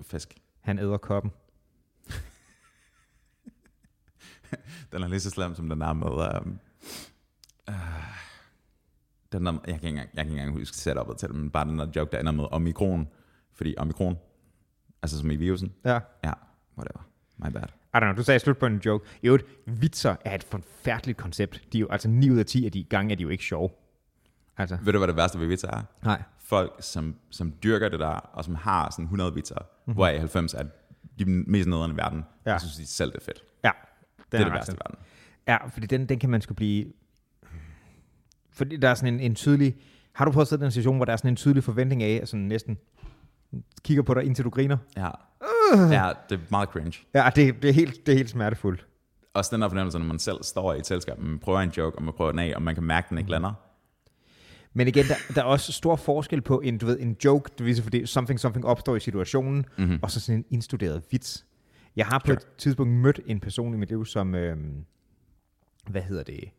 Fisk. 0.01 0.35
Han 0.67 0.79
æder 0.79 0.97
koppen. 0.97 1.31
den 4.91 5.03
er 5.03 5.07
lige 5.07 5.19
så 5.19 5.29
slem, 5.29 5.55
som 5.55 5.69
den 5.69 5.81
er 5.81 5.93
med... 5.93 6.41
Um, 6.41 6.59
uh, 7.69 7.75
den 9.31 9.45
der, 9.45 9.51
jeg, 9.51 9.61
kan 9.61 9.73
ikke 9.73 9.87
engang, 9.87 10.09
jeg 10.13 10.25
kan 10.25 10.31
ikke 10.31 10.41
engang 10.41 10.59
huske 10.59 10.77
setupet 10.77 11.17
til 11.17 11.27
det, 11.27 11.35
men 11.35 11.51
bare 11.51 11.65
den 11.65 11.79
der 11.79 11.87
joke, 11.95 12.11
der 12.11 12.19
ender 12.19 12.31
med 12.31 12.45
omikron. 12.51 13.07
Fordi 13.53 13.75
omikron, 13.77 14.17
altså 15.01 15.19
som 15.19 15.31
i 15.31 15.35
virusen. 15.35 15.73
Ja. 15.85 15.99
Ja, 16.23 16.33
whatever. 16.77 17.07
My 17.37 17.51
bad. 17.51 17.63
I 17.63 17.97
don't 17.97 17.99
know, 17.99 18.15
du 18.15 18.23
sagde 18.23 18.39
slut 18.39 18.57
på 18.57 18.65
en 18.65 18.81
joke. 18.85 19.07
I 19.21 19.27
øvrigt, 19.27 19.45
vitser 19.65 20.15
er 20.25 20.35
et 20.35 20.43
forfærdeligt 20.43 21.17
koncept. 21.17 21.63
De 21.73 21.77
er 21.77 21.81
jo, 21.81 21.87
altså 21.89 22.09
9 22.09 22.31
ud 22.31 22.37
af 22.37 22.45
10 22.45 22.65
af 22.65 22.71
de 22.71 22.83
gange 22.83 23.11
er 23.11 23.15
de 23.15 23.23
jo 23.23 23.29
ikke 23.29 23.43
sjove. 23.43 23.69
Altså. 24.57 24.77
Ved 24.81 24.93
du, 24.93 24.99
hvad 24.99 25.07
det 25.07 25.15
værste 25.15 25.39
ved 25.39 25.47
vitser 25.47 25.67
er? 25.67 25.81
Nej. 26.03 26.23
Folk, 26.39 26.75
som, 26.79 27.15
som 27.29 27.53
dyrker 27.63 27.89
det 27.89 27.99
der, 27.99 28.07
og 28.07 28.45
som 28.45 28.55
har 28.55 28.89
sådan 28.91 29.05
100 29.05 29.33
vitser, 29.33 29.55
mm-hmm. 29.55 29.93
hvor 29.93 30.05
90 30.05 30.53
er 30.53 30.63
de 31.19 31.25
mest 31.25 31.69
nederne 31.69 31.93
i 31.93 31.97
verden, 31.97 32.25
ja. 32.45 32.51
jeg 32.51 32.61
synes 32.61 32.75
de 32.75 32.87
selv, 32.87 33.11
det 33.11 33.17
er 33.17 33.25
fedt. 33.25 33.43
Ja. 33.63 33.71
Det 34.31 34.39
er 34.39 34.43
det 34.43 34.53
værste 34.53 34.73
i 34.73 34.75
verden. 34.75 34.95
Ja, 35.47 35.67
fordi 35.67 35.87
den, 35.87 36.09
den 36.09 36.19
kan 36.19 36.29
man 36.29 36.41
sgu 36.41 36.53
blive... 36.53 36.85
Fordi 38.51 38.77
der 38.77 38.89
er 38.89 38.93
sådan 38.93 39.13
en, 39.13 39.19
en 39.19 39.35
tydelig... 39.35 39.75
Har 40.13 40.25
du 40.25 40.31
prøvet 40.31 40.45
at 40.45 40.49
se 40.49 40.57
den 40.57 40.71
situation, 40.71 40.95
hvor 40.95 41.05
der 41.05 41.11
er 41.11 41.17
sådan 41.17 41.31
en 41.31 41.35
tydelig 41.35 41.63
forventning 41.63 42.03
af, 42.03 42.27
sådan 42.27 42.45
næsten 42.45 42.77
kigger 43.83 44.03
på 44.03 44.13
dig, 44.13 44.23
indtil 44.23 44.45
du 44.45 44.49
griner? 44.49 44.77
Ja. 44.97 45.09
Uh. 45.41 45.91
Ja, 45.91 46.11
det 46.29 46.35
er 46.35 46.43
meget 46.49 46.69
cringe. 46.69 46.99
Ja, 47.13 47.29
det, 47.35 47.61
det, 47.61 47.69
er, 47.69 47.73
helt, 47.73 48.05
det 48.05 48.11
er 48.11 48.17
helt 48.17 48.29
smertefuldt. 48.29 48.87
Også 49.33 49.55
den 49.55 49.61
der 49.61 49.69
fornemmelse, 49.69 49.99
når 49.99 50.05
man 50.05 50.19
selv 50.19 50.43
står 50.43 50.73
i 50.73 50.77
et 50.77 50.87
selskab, 50.87 51.19
man 51.19 51.39
prøver 51.39 51.59
en 51.59 51.69
joke, 51.69 51.97
og 51.97 52.03
man 52.03 52.13
prøver 52.13 52.31
den 52.31 52.39
af, 52.39 52.53
og 52.55 52.61
man 52.61 52.75
kan 52.75 52.83
mærke, 52.83 53.05
at 53.05 53.09
den 53.09 53.17
ikke 53.17 53.31
lander. 53.31 53.53
Men 54.73 54.87
igen, 54.87 55.05
der, 55.05 55.33
der 55.35 55.41
er 55.41 55.45
også 55.45 55.71
stor 55.71 55.95
forskel 55.95 56.41
på 56.41 56.59
en, 56.59 56.77
du 56.77 56.85
ved, 56.85 56.99
en 56.99 57.15
joke, 57.25 57.51
det 57.57 57.65
viser, 57.65 57.83
fordi 57.83 58.05
something, 58.05 58.39
something 58.39 58.65
opstår 58.65 58.95
i 58.95 58.99
situationen, 58.99 59.65
mm-hmm. 59.77 59.99
og 60.01 60.11
så 60.11 60.19
sådan 60.19 60.39
en 60.39 60.45
indstuderet 60.49 61.03
vits. 61.11 61.45
Jeg 61.95 62.05
har 62.05 62.19
på 62.19 62.25
sure. 62.25 62.37
et 62.37 62.47
tidspunkt 62.57 62.93
mødt 62.93 63.19
en 63.25 63.39
person 63.39 63.73
i 63.73 63.77
mit 63.77 63.89
liv, 63.89 64.05
som, 64.05 64.35
øh, 64.35 64.57
hvad 65.87 66.01
hedder 66.01 66.23
det, 66.23 66.49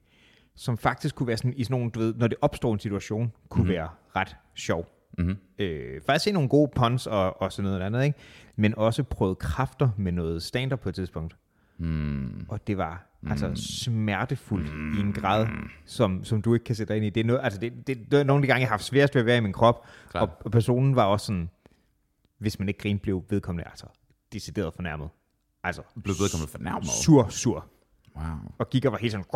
som 0.54 0.78
faktisk 0.78 1.14
kunne 1.14 1.26
være 1.26 1.36
sådan, 1.36 1.54
i 1.56 1.64
sådan 1.64 1.74
nogle, 1.74 1.90
du 1.90 2.00
ved, 2.00 2.14
når 2.14 2.26
det 2.26 2.38
opstår 2.40 2.72
en 2.72 2.78
situation, 2.78 3.32
kunne 3.48 3.62
mm-hmm. 3.62 3.74
være 3.74 3.88
ret 4.16 4.36
sjov. 4.54 4.86
Mm-hmm. 5.18 5.36
Øh, 5.58 6.00
faktisk 6.06 6.24
se 6.24 6.32
nogle 6.32 6.48
gode 6.48 6.70
puns 6.76 7.06
og, 7.06 7.42
og 7.42 7.52
sådan 7.52 7.70
noget 7.70 7.82
andet, 7.82 8.04
ikke? 8.04 8.18
men 8.56 8.74
også 8.78 9.02
prøvet 9.02 9.38
kræfter 9.38 9.90
med 9.96 10.12
noget 10.12 10.42
stand 10.42 10.78
på 10.78 10.88
et 10.88 10.94
tidspunkt. 10.94 11.36
Mm. 11.78 12.46
Og 12.48 12.66
det 12.66 12.78
var 12.78 13.07
mm. 13.20 13.30
altså 13.30 13.52
smertefuldt 13.54 14.74
mm. 14.74 14.98
i 14.98 15.00
en 15.00 15.12
grad, 15.12 15.46
som, 15.84 16.24
som 16.24 16.42
du 16.42 16.54
ikke 16.54 16.64
kan 16.64 16.74
sætte 16.74 16.94
dig 16.94 16.96
ind 16.96 17.06
i. 17.06 17.10
Det 17.10 17.20
er, 17.20 17.24
noget, 17.24 17.40
altså 17.44 17.60
det, 17.60 17.86
det, 17.86 18.10
det 18.10 18.20
er 18.20 18.24
nogle 18.24 18.40
af 18.40 18.42
de 18.42 18.46
gange, 18.46 18.60
jeg 18.60 18.68
har 18.68 18.72
haft 18.72 18.84
sværest 18.84 19.14
ved 19.14 19.20
at 19.22 19.26
være 19.26 19.36
i 19.36 19.40
min 19.40 19.52
krop, 19.52 19.86
og, 20.14 20.30
og 20.44 20.50
personen 20.50 20.96
var 20.96 21.04
også 21.04 21.26
sådan, 21.26 21.50
hvis 22.38 22.58
man 22.58 22.68
ikke 22.68 22.80
grinte, 22.80 23.02
blev 23.02 23.24
vedkommende 23.30 23.68
altså 23.70 23.86
decideret 24.32 24.74
fornærmet. 24.74 25.08
Altså, 25.64 25.82
blev 26.04 26.14
vedkommende 26.20 26.50
fornærmet? 26.50 26.88
Sur, 26.88 27.28
sur. 27.28 27.66
Wow. 28.16 28.24
Og 28.58 28.70
gik 28.70 28.84
og 28.84 28.92
var 28.92 28.98
helt 28.98 29.12
sådan, 29.12 29.26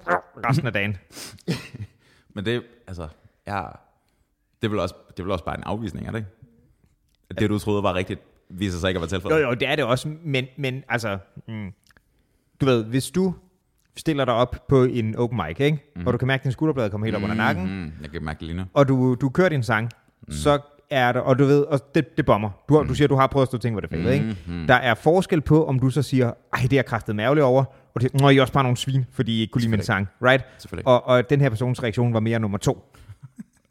resten 0.48 0.66
af 0.66 0.72
dagen. 0.72 0.96
Men 2.34 2.44
det, 2.44 2.62
altså, 2.86 3.08
ja, 3.46 3.62
det 4.62 4.68
er 4.68 4.68
vel 4.68 4.78
også, 4.78 4.94
det 5.10 5.18
er 5.18 5.22
vel 5.22 5.32
også 5.32 5.44
bare 5.44 5.58
en 5.58 5.62
afvisning, 5.62 6.06
er 6.06 6.10
det 6.10 6.18
ikke? 6.18 6.30
Det, 7.38 7.50
du 7.50 7.58
troede 7.58 7.82
var 7.82 7.94
rigtigt, 7.94 8.20
viser 8.48 8.78
sig 8.78 8.88
ikke 8.88 8.98
at 8.98 9.00
være 9.00 9.08
tilfældet. 9.08 9.36
Jo, 9.36 9.48
jo, 9.48 9.54
det 9.54 9.68
er 9.68 9.76
det 9.76 9.84
også, 9.84 10.08
men, 10.22 10.46
men 10.56 10.84
altså, 10.88 11.18
mm, 11.48 11.72
du 12.60 12.66
ved, 12.66 12.84
hvis 12.84 13.10
du 13.10 13.34
stiller 13.96 14.24
dig 14.24 14.34
op 14.34 14.56
på 14.68 14.84
en 14.84 15.16
open 15.16 15.40
mic, 15.48 15.60
ikke? 15.60 15.92
Mm. 15.96 16.06
og 16.06 16.12
du 16.12 16.18
kan 16.18 16.28
mærke, 16.28 16.40
at 16.40 16.44
din 16.44 16.52
skulderblad 16.52 16.90
kommer 16.90 17.06
helt 17.06 17.16
op 17.16 17.22
under 17.22 17.36
nakken, 17.36 17.64
Mm, 17.84 17.92
jeg 18.02 18.10
kan 18.10 18.24
mærke 18.24 18.38
det 18.38 18.46
lige 18.46 18.56
nu. 18.56 18.64
og 18.74 18.88
du, 18.88 19.14
du 19.20 19.28
kører 19.28 19.48
din 19.48 19.62
sang, 19.62 19.90
mm. 20.28 20.32
så 20.32 20.58
er 20.90 21.12
der, 21.12 21.20
og 21.20 21.38
du 21.38 21.44
ved, 21.44 21.62
og 21.62 21.80
det, 21.94 22.16
det 22.16 22.26
bomber. 22.26 22.50
Du, 22.68 22.82
mm. 22.82 22.88
du 22.88 22.94
siger, 22.94 23.08
du 23.08 23.14
har 23.16 23.26
prøvet 23.26 23.42
at 23.42 23.48
stå 23.48 23.58
ting, 23.58 23.74
hvor 23.74 23.80
det 23.80 23.90
falder, 23.90 24.10
ikke? 24.10 24.36
Mm. 24.46 24.66
Der 24.66 24.74
er 24.74 24.94
forskel 24.94 25.40
på, 25.40 25.66
om 25.66 25.78
du 25.78 25.90
så 25.90 26.02
siger, 26.02 26.26
ej, 26.52 26.60
det 26.62 26.72
er 26.72 26.76
jeg 26.76 26.86
kraftet 26.86 27.20
ærgerlig 27.20 27.44
over, 27.44 27.64
og 27.94 28.00
det, 28.00 28.14
nå, 28.14 28.28
I 28.28 28.36
er 28.36 28.40
også 28.40 28.52
bare 28.52 28.62
nogle 28.64 28.76
svin, 28.76 29.04
fordi 29.12 29.32
I 29.38 29.40
ikke 29.40 29.50
kunne 29.52 29.60
lide 29.60 29.70
min 29.70 29.82
sang, 29.82 30.08
right? 30.22 30.44
Og, 30.86 31.06
og 31.06 31.30
den 31.30 31.40
her 31.40 31.48
persons 31.48 31.82
reaktion 31.82 32.14
var 32.14 32.20
mere 32.20 32.38
nummer 32.38 32.58
to. 32.58 32.92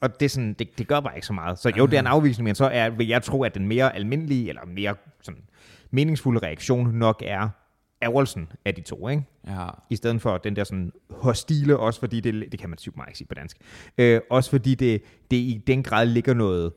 og 0.02 0.20
det, 0.20 0.26
er 0.26 0.30
sådan, 0.30 0.54
det, 0.60 0.78
det 0.78 0.88
gør 0.88 1.00
bare 1.00 1.16
ikke 1.16 1.28
så 1.28 1.34
meget. 1.34 1.60
Så 1.60 1.72
jo, 1.78 1.86
det 1.86 1.94
er 1.96 2.00
en 2.00 2.08
afvisning, 2.08 2.44
men 2.46 2.56
så 2.56 2.66
er, 2.66 2.90
vil 2.90 3.08
jeg 3.08 3.24
tro, 3.24 3.44
at 3.44 3.56
den 3.56 3.68
mere 3.68 3.96
almindelige, 3.96 4.50
eller 4.50 4.62
mere 4.68 4.96
sådan, 5.22 5.42
meningsfulde 5.92 6.40
reaktion 6.48 6.88
nok 6.94 7.24
er 7.26 7.50
ærgelsen 8.04 8.48
af 8.66 8.76
de 8.76 8.82
to, 8.82 9.10
ikke? 9.10 9.24
Ja. 9.48 9.68
I 9.90 9.96
stedet 9.96 10.22
for 10.22 10.38
den 10.38 10.56
der 10.56 10.64
sådan 10.64 10.92
hostile, 11.10 11.78
også 11.78 12.00
fordi 12.00 12.20
det, 12.20 12.52
det 12.52 12.60
kan 12.60 12.70
man 12.70 12.78
sygt 12.78 12.98
meget 12.98 13.10
ikke 13.10 13.18
sige 13.18 13.28
på 13.28 13.34
dansk, 13.34 13.58
øh, 13.98 14.22
også 14.30 14.50
fordi 14.50 14.76
det, 14.76 15.02
det 15.32 15.38
i 15.38 15.64
den 15.68 15.84
grad 15.84 16.06
ligger 16.06 16.34
noget, 16.34 16.72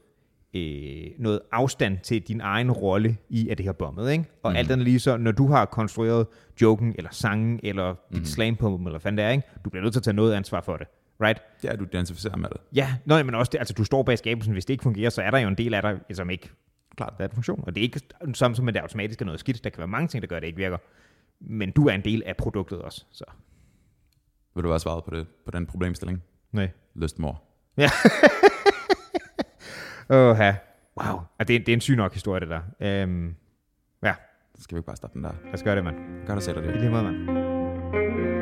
øh, 0.54 1.06
noget 1.18 1.40
afstand 1.52 1.98
til 2.02 2.22
din 2.22 2.40
egen 2.40 2.72
rolle 2.72 3.16
i, 3.28 3.48
at 3.48 3.58
det 3.58 3.64
her 3.64 3.72
bommet, 3.72 4.12
ikke? 4.12 4.24
Og 4.42 4.50
mm. 4.50 4.56
alt 4.56 4.70
andet 4.70 4.84
lige 4.84 5.00
så, 5.00 5.16
når 5.16 5.32
du 5.32 5.46
har 5.46 5.64
konstrueret 5.64 6.26
joken, 6.62 6.94
eller 6.98 7.10
sangen, 7.12 7.60
eller 7.62 7.94
dit 8.12 8.18
mm. 8.18 8.24
slam 8.24 8.56
på, 8.56 8.80
eller 8.86 8.98
hvad 8.98 9.12
det 9.12 9.24
er, 9.24 9.30
ikke? 9.30 9.48
Du 9.64 9.70
bliver 9.70 9.82
nødt 9.82 9.92
til 9.92 10.00
at 10.00 10.04
tage 10.04 10.14
noget 10.14 10.34
ansvar 10.34 10.60
for 10.60 10.76
det. 10.76 10.86
Right? 11.20 11.42
Ja, 11.64 11.76
du 11.76 11.84
identificerer 11.84 12.36
med 12.36 12.48
det. 12.48 12.60
Ja, 12.74 12.94
nøj, 13.04 13.22
men 13.22 13.34
også 13.34 13.50
det, 13.50 13.58
altså 13.58 13.74
du 13.74 13.84
står 13.84 14.02
bag 14.02 14.18
skabelsen, 14.18 14.52
hvis 14.52 14.64
det 14.64 14.74
ikke 14.74 14.82
fungerer, 14.82 15.10
så 15.10 15.22
er 15.22 15.30
der 15.30 15.38
jo 15.38 15.48
en 15.48 15.54
del 15.54 15.74
af 15.74 15.82
dig, 15.82 16.16
som 16.16 16.30
ikke 16.30 16.50
Klart. 16.96 17.14
der 17.18 17.24
er 17.24 17.28
en 17.28 17.34
funktion. 17.34 17.64
Og 17.66 17.74
det 17.74 17.80
er 17.80 17.82
ikke 17.82 18.00
som, 18.34 18.54
som 18.54 18.68
at 18.68 18.74
det 18.74 18.80
automatisk 18.80 19.20
er 19.20 19.24
noget 19.24 19.40
skidt. 19.40 19.64
Der 19.64 19.70
kan 19.70 19.78
være 19.78 19.88
mange 19.88 20.08
ting, 20.08 20.22
der 20.22 20.28
gør, 20.28 20.36
at 20.36 20.42
det 20.42 20.46
ikke 20.46 20.56
virker. 20.56 20.78
Men 21.40 21.70
du 21.70 21.86
er 21.88 21.92
en 21.92 22.04
del 22.04 22.22
af 22.26 22.36
produktet 22.36 22.82
også. 22.82 23.04
Så. 23.12 23.24
Vil 24.54 24.64
du 24.64 24.68
være 24.68 24.80
svaret 24.80 25.04
på, 25.04 25.10
det, 25.16 25.26
på 25.44 25.50
den 25.50 25.66
problemstilling? 25.66 26.22
Nej. 26.52 26.70
Lystmor. 26.94 27.42
Ja. 27.76 27.88
Åh, 30.10 30.36
ja. 30.38 30.56
Wow. 31.02 31.20
Det, 31.40 31.50
er, 31.56 31.58
det 31.58 31.68
er 31.68 31.72
en 31.74 31.80
syg 31.80 31.96
nok 31.96 32.12
historie, 32.12 32.40
det 32.40 32.48
der. 32.48 32.60
Øhm, 32.80 33.34
ja, 34.02 34.14
Så 34.54 34.62
skal 34.62 34.74
vi 34.74 34.78
ikke 34.78 34.86
bare 34.86 34.96
starte 34.96 35.14
den 35.14 35.24
der. 35.24 35.32
lad 35.44 35.54
os 35.54 35.62
gøre 35.62 35.76
det, 35.76 35.84
mand. 35.84 36.26
Gør 36.26 36.34
dig 36.34 36.42
selv 36.42 36.64
I 36.64 36.66
det. 36.66 36.76
lige 36.80 36.90
måde, 36.90 37.02
mand. 37.02 38.35